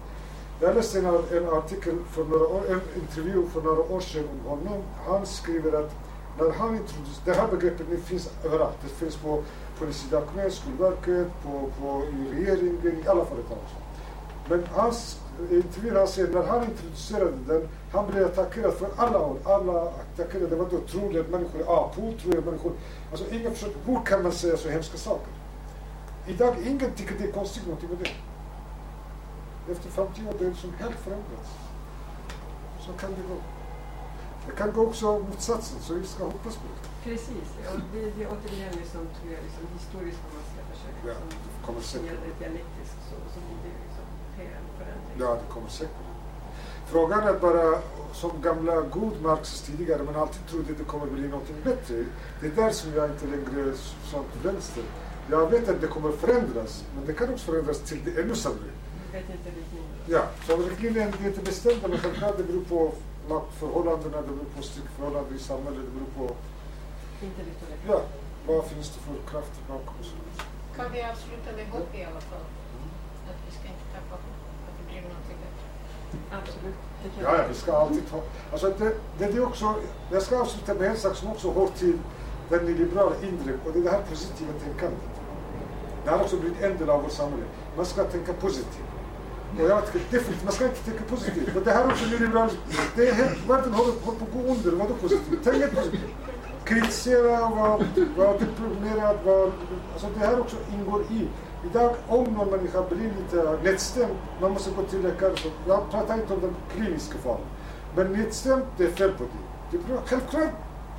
Jag 0.60 0.74
läste 0.74 0.98
en, 0.98 1.06
en 1.06 1.48
artikel 1.48 1.94
för 2.10 2.24
några 2.24 2.46
år, 2.46 2.62
en 2.68 2.80
intervju 3.02 3.46
för 3.48 3.62
några 3.62 3.80
år 3.80 4.00
sedan 4.00 4.28
om 4.28 4.50
honom. 4.50 4.82
Han 5.06 5.26
skriver 5.26 5.72
att 5.72 5.94
när 6.38 6.50
han 6.50 6.76
introducerar, 6.76 7.24
det 7.24 7.34
här 7.34 7.48
begreppet 7.48 7.86
nu 7.90 7.96
finns 7.96 8.30
överallt. 8.44 8.76
Det 8.82 8.88
finns 8.88 9.16
på 9.16 9.42
Polisdepartementet, 9.78 10.54
Skolverket, 10.54 11.26
på, 11.42 11.70
på, 11.80 12.02
i 12.04 12.34
regeringen, 12.34 13.02
i 13.04 13.08
alla 13.08 13.24
företag. 13.24 13.58
Men 14.48 14.66
hans 14.72 15.20
intervjun 15.50 15.96
han 15.96 16.08
säger 16.08 16.28
när 16.28 16.46
han 16.46 16.64
introducerade 16.64 17.32
den, 17.46 17.68
han 17.92 18.10
blev 18.10 18.24
attackerad 18.24 18.74
från 18.74 18.90
alla 18.96 19.18
håll. 19.18 19.36
Alla 19.44 19.82
attackerade, 19.82 20.46
det 20.46 20.56
var 20.56 20.66
då 20.70 20.78
troliga 20.78 21.24
människor, 21.30 21.60
apor, 21.60 22.12
troliga 22.22 22.40
människor. 22.40 22.72
Alltså 23.10 23.34
ingen 23.34 23.52
förstår, 23.52 23.70
hur 23.84 24.04
kan 24.04 24.22
man 24.22 24.32
säga 24.32 24.56
så 24.56 24.68
hemska 24.68 24.98
saker? 24.98 25.28
Idag, 26.26 26.54
ingen 26.66 26.92
tycker 26.96 27.14
det 27.18 27.24
är 27.24 27.32
konstigt 27.32 27.66
någonting 27.66 27.88
med 27.88 27.98
det. 27.98 28.25
Efter 29.72 29.90
50 29.90 30.28
år, 30.28 30.34
det 30.38 30.46
är 30.46 30.54
som 30.54 30.72
helt 30.82 30.98
förändrats. 31.04 31.50
Så 32.86 32.92
kan 32.92 33.10
det 33.10 33.24
gå. 33.32 33.38
Det 34.46 34.52
kan 34.60 34.72
gå 34.72 34.80
också 34.86 35.18
motsatsen, 35.18 35.78
så 35.80 35.94
vi 35.94 36.06
ska 36.06 36.24
hoppas 36.24 36.56
på 36.56 36.66
det. 36.74 37.10
Precis, 37.10 37.48
ja, 37.64 37.70
det, 37.92 38.00
det 38.16 38.22
är 38.24 38.28
återigen 38.34 38.74
liksom, 38.82 39.00
tror 39.16 39.28
jag, 39.34 39.42
liksom, 39.46 39.64
historiskt 39.78 40.20
om 40.26 40.30
man 40.38 40.44
ska 40.50 40.60
försöka 40.74 40.98
Ja, 41.08 41.14
liksom, 41.24 41.42
det 41.54 41.66
kommer 41.66 41.80
säkert. 41.80 42.18
det 42.26 42.44
dialektiskt 42.44 42.98
så, 43.08 43.16
så 43.34 43.38
blir 43.46 43.58
det 43.64 43.78
liksom 43.84 44.06
en 44.54 44.66
förändring. 44.78 45.16
Ja, 45.22 45.30
det 45.42 45.48
kommer 45.54 45.68
säkert. 45.68 46.06
Frågan 46.92 47.22
är 47.22 47.38
bara, 47.46 47.78
som 48.12 48.30
gamla 48.42 48.80
god 48.80 49.22
Marx 49.22 49.60
tidigare, 49.60 50.02
man 50.02 50.16
alltid 50.16 50.46
trodde 50.50 50.72
det 50.74 50.84
kommer 50.84 51.06
bli 51.06 51.28
någonting 51.28 51.56
bättre. 51.64 52.04
Det 52.40 52.46
är 52.46 52.50
där 52.50 52.70
som 52.70 52.94
jag 52.94 53.10
inte 53.10 53.26
längre 53.26 53.70
är 53.70 53.74
sånt 54.12 54.32
vänster. 54.42 54.84
Jag 55.30 55.50
vet 55.50 55.68
att 55.68 55.80
det 55.80 55.86
kommer 55.86 56.12
förändras, 56.12 56.84
men 56.96 57.06
det 57.06 57.12
kan 57.12 57.32
också 57.32 57.44
förändras 57.50 57.80
till 57.80 58.00
det 58.04 58.20
ännu 58.22 58.34
sämre. 58.34 58.70
Inte. 59.18 60.12
Ja, 60.12 60.22
så 60.46 60.56
riktlinjen 60.56 61.12
är 61.22 61.26
inte 61.26 61.40
bestämda, 61.40 61.88
men 61.88 61.98
självklart 61.98 62.36
det 62.36 62.44
beror 62.44 62.64
på 62.64 62.92
maktförhållandena, 63.28 64.16
det 64.16 64.28
beror 64.28 64.50
på 64.56 64.62
styrkeförhållanden 64.62 65.36
i 65.36 65.38
samhället, 65.38 65.80
det 65.86 65.94
beror 65.98 66.28
på 66.28 66.34
ja, 67.88 68.00
vad 68.46 68.64
finns 68.64 68.90
det 68.90 69.00
för 69.00 69.30
krafter 69.30 69.62
bakom. 69.68 69.94
Kan 70.76 70.92
vi 70.92 71.02
avsluta 71.02 71.50
med 71.56 71.66
hopp 71.66 71.94
i 71.94 72.04
alla 72.04 72.20
fall? 72.20 72.44
Att 73.28 73.40
vi 73.46 73.52
ska 73.58 73.64
inte 73.74 73.86
tappa 73.94 74.14
hopp, 74.14 74.38
att 74.68 74.74
det 74.78 74.92
blir 74.92 75.02
någonting 75.02 75.38
bättre. 75.44 75.66
Absolut. 76.38 76.74
Det 77.02 77.22
Ja, 77.22 77.36
ja, 77.36 77.44
vi 77.48 77.54
ska 77.54 77.76
alltid 77.76 78.08
ha... 78.10 78.20
Alltså 78.52 78.74
det, 78.78 78.94
det 79.18 79.24
är 79.24 79.44
också... 79.44 79.74
Jag 80.12 80.22
ska 80.22 80.40
avsluta 80.40 80.74
med 80.74 80.90
en 80.90 80.96
sak 80.96 81.16
som 81.16 81.28
också 81.30 81.52
hör 81.52 81.66
till 81.66 81.98
den 82.48 82.64
nyliberala 82.64 83.16
inre, 83.22 83.52
och 83.64 83.72
det 83.72 83.78
är 83.78 83.82
det 83.82 83.90
här 83.90 84.02
positiva 84.10 84.52
tänkandet. 84.64 85.00
Det 86.04 86.10
har 86.10 86.20
också 86.20 86.36
blivit 86.36 86.62
en 86.62 86.78
del 86.78 86.90
av 86.90 87.02
vårt 87.02 87.12
samhälle. 87.12 87.44
Man 87.76 87.86
ska 87.86 88.04
tänka 88.04 88.32
positivt. 88.32 88.95
Och 89.60 89.70
jag 89.70 89.92
tycker 89.92 89.98
definitivt, 90.10 90.44
man 90.44 90.52
ska 90.52 90.64
inte 90.64 90.84
tänka 90.84 91.04
positivt. 91.04 91.50
Men 91.54 91.64
det 91.64 91.70
här 91.70 91.84
är 91.84 91.88
också 91.88 92.04
nyliberalism. 92.06 92.58
Det 92.96 93.08
är 93.08 93.14
helt, 93.14 93.48
världen 93.48 93.72
håller 93.74 93.92
på 93.92 94.10
att 94.10 94.32
gå 94.32 94.52
under. 94.52 94.70
Vadå 94.70 94.94
positivt? 94.94 95.40
Tänk 95.44 95.56
inte 95.56 95.76
positivt. 95.76 96.10
Kritisera, 96.64 97.40
vara 97.40 97.78
var 98.16 98.38
deprimerad, 98.38 99.16
var, 99.24 99.52
alltså 99.92 100.08
det 100.14 100.26
här 100.26 100.40
också 100.40 100.56
ingår 100.72 101.02
i. 101.02 101.28
Idag 101.70 101.94
om 102.08 102.24
någon 102.24 102.50
människa 102.50 102.82
blir 102.82 103.12
lite 103.20 103.58
nedstämd, 103.64 104.14
man 104.40 104.52
måste 104.52 104.70
gå 104.70 104.82
till 104.82 105.02
läkare. 105.02 105.36
Så 105.36 105.48
jag 105.66 105.90
pratar 105.90 106.14
inte 106.14 106.34
om 106.34 106.40
den 106.40 106.54
kliniska 106.74 107.18
formen. 107.18 107.46
Men 107.96 108.12
nedstämd, 108.12 108.62
det 108.76 108.84
är 108.84 108.90
fel 108.90 109.12
på 109.12 109.24
det. 109.24 109.78
det 109.78 109.92
är. 109.92 109.98
Självklart 110.06 110.50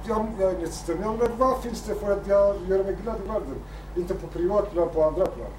jag, 0.08 0.28
jag 0.40 0.52
är 0.54 0.58
nedstämd. 0.60 1.00
Jag 1.04 1.18
men 1.18 1.38
vad 1.38 1.62
finns 1.62 1.82
det 1.84 1.96
för 1.96 2.12
att 2.12 2.28
jag 2.28 2.56
gör 2.68 2.84
mig 2.84 2.98
glad 3.04 3.16
i 3.26 3.28
världen? 3.28 3.56
Inte 3.96 4.14
på 4.14 4.28
privat 4.28 4.72
plan, 4.72 4.90
på 4.94 5.04
andra 5.04 5.26
plan. 5.26 5.52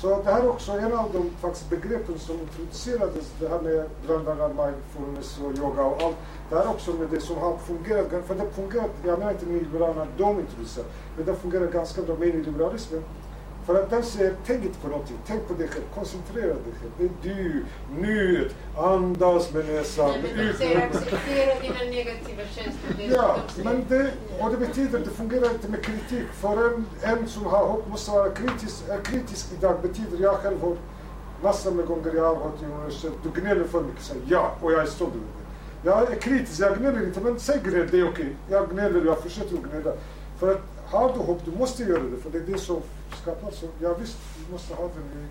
Så 0.00 0.22
det 0.22 0.30
här 0.30 0.42
är 0.42 0.48
också 0.48 0.72
en 0.72 0.92
av 0.92 1.12
de 1.12 1.30
faktiskt 1.40 1.70
begreppen 1.70 2.18
som 2.18 2.40
introducerades, 2.40 3.32
det 3.40 3.48
här 3.48 3.60
med 3.60 3.84
bland 4.06 4.56
mindfulness 4.56 5.40
och 5.44 5.58
yoga 5.58 5.82
och 5.82 6.02
allt. 6.02 6.16
Det 6.50 6.56
här 6.56 6.64
är 6.64 6.70
också 6.70 6.92
med 6.92 7.08
det 7.10 7.20
som 7.20 7.36
har 7.36 7.56
fungerat, 7.56 8.26
för 8.26 8.34
det 8.34 8.50
fungerat, 8.50 8.90
jag 9.04 9.18
menar 9.18 9.32
inte 9.32 9.46
nyliberalerna, 9.46 10.06
de 10.16 10.40
introducerade, 10.40 10.90
men 11.16 11.26
det 11.26 11.34
fungerar 11.34 11.66
ganska 11.66 12.02
bra 12.02 12.16
med 12.16 12.34
nyliberalismen. 12.34 13.02
För 13.68 13.82
att 13.82 13.90
den 13.90 14.02
säger, 14.02 14.34
tänk 14.46 14.64
inte 14.64 14.78
på 14.78 14.88
någonting, 14.88 15.16
tänk 15.26 15.48
på 15.48 15.54
dig 15.54 15.68
själv, 15.68 15.84
koncentrera 15.94 16.46
dig 16.46 16.72
själv. 16.80 16.92
Det 16.98 17.04
är 17.04 17.34
du, 17.34 17.64
nuet, 18.00 18.54
andas 18.76 19.52
med 19.52 19.66
näsan, 19.66 20.10
Nej, 20.10 20.32
men 20.36 20.46
de 20.46 20.52
säger 20.52 20.86
acceptera 20.86 21.60
dina 21.60 21.78
negativa 21.90 22.42
känslor. 22.42 23.16
Ja, 23.16 23.36
de 23.56 23.62
men 23.62 23.84
det, 23.88 24.10
och 24.40 24.50
det 24.50 24.56
betyder, 24.56 24.98
det 24.98 25.10
fungerar 25.10 25.50
inte 25.50 25.68
med 25.68 25.84
kritik. 25.84 26.26
För 26.32 26.74
en, 26.74 26.86
en 27.02 27.28
som 27.28 27.46
har 27.46 27.66
hopp 27.66 27.88
måste 27.88 28.10
vara 28.10 28.30
kritisk, 28.30 28.88
är 28.88 29.00
kritisk 29.00 29.46
idag 29.58 29.76
betyder, 29.82 30.18
jag 30.18 30.34
själv 30.34 30.60
har 30.60 30.76
massor 31.42 31.70
med 31.70 31.86
gånger 31.86 32.14
jag 32.14 32.34
har 32.34 32.36
hört 32.36 32.62
i 32.62 32.64
universitet, 32.64 33.12
du 33.22 33.40
gnäller 33.40 33.64
för 33.64 33.80
mycket, 33.80 34.02
säger 34.02 34.22
ja, 34.28 34.56
och 34.60 34.72
jag 34.72 34.80
är 34.80 34.86
stolt 34.86 35.14
över 35.14 35.24
det. 35.24 35.90
Jag 35.90 36.12
är 36.12 36.20
kritisk, 36.20 36.60
jag 36.60 36.78
gnäller 36.78 37.06
inte, 37.06 37.20
men 37.20 37.40
säg 37.40 37.60
gnäll, 37.64 37.88
det 37.90 37.98
är 37.98 38.08
okej. 38.08 38.36
Jag 38.50 38.70
gnäller, 38.70 39.04
jag 39.06 39.22
fortsätter 39.22 39.56
att 39.56 39.72
gnälla. 39.72 39.92
För 40.38 40.52
att 40.52 40.60
har 40.86 41.12
du 41.12 41.18
hopp, 41.18 41.40
du 41.44 41.50
måste 41.58 41.82
göra 41.82 42.02
det, 42.02 42.16
för 42.16 42.30
det 42.30 42.38
är 42.38 42.52
det 42.52 42.58
som 42.58 42.82
skapar 43.16 43.50
så. 43.50 43.66
Ja 43.80 43.94
visst, 43.94 44.16
vi 44.38 44.52
måste 44.52 44.74
ha 44.74 44.82
den 44.82 45.28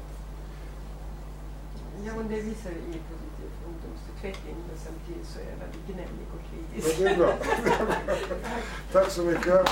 Ja, 2.05 2.13
men 2.17 2.27
det 2.27 2.41
visar 2.41 2.69
ju 2.69 2.77
positiv 2.77 3.49
ungdomsutveckling, 3.67 4.55
men 4.67 4.77
samtidigt 4.77 5.27
så 5.27 5.39
är 5.39 5.43
jag 5.43 5.57
väldigt 5.57 5.87
gnällig 5.87 6.27
och 6.33 6.41
kritisk. 6.49 6.97
det 6.97 7.07
är 7.07 7.17
bra. 7.17 7.33
Tack 8.91 9.11
så 9.11 9.21
mycket. 9.21 9.67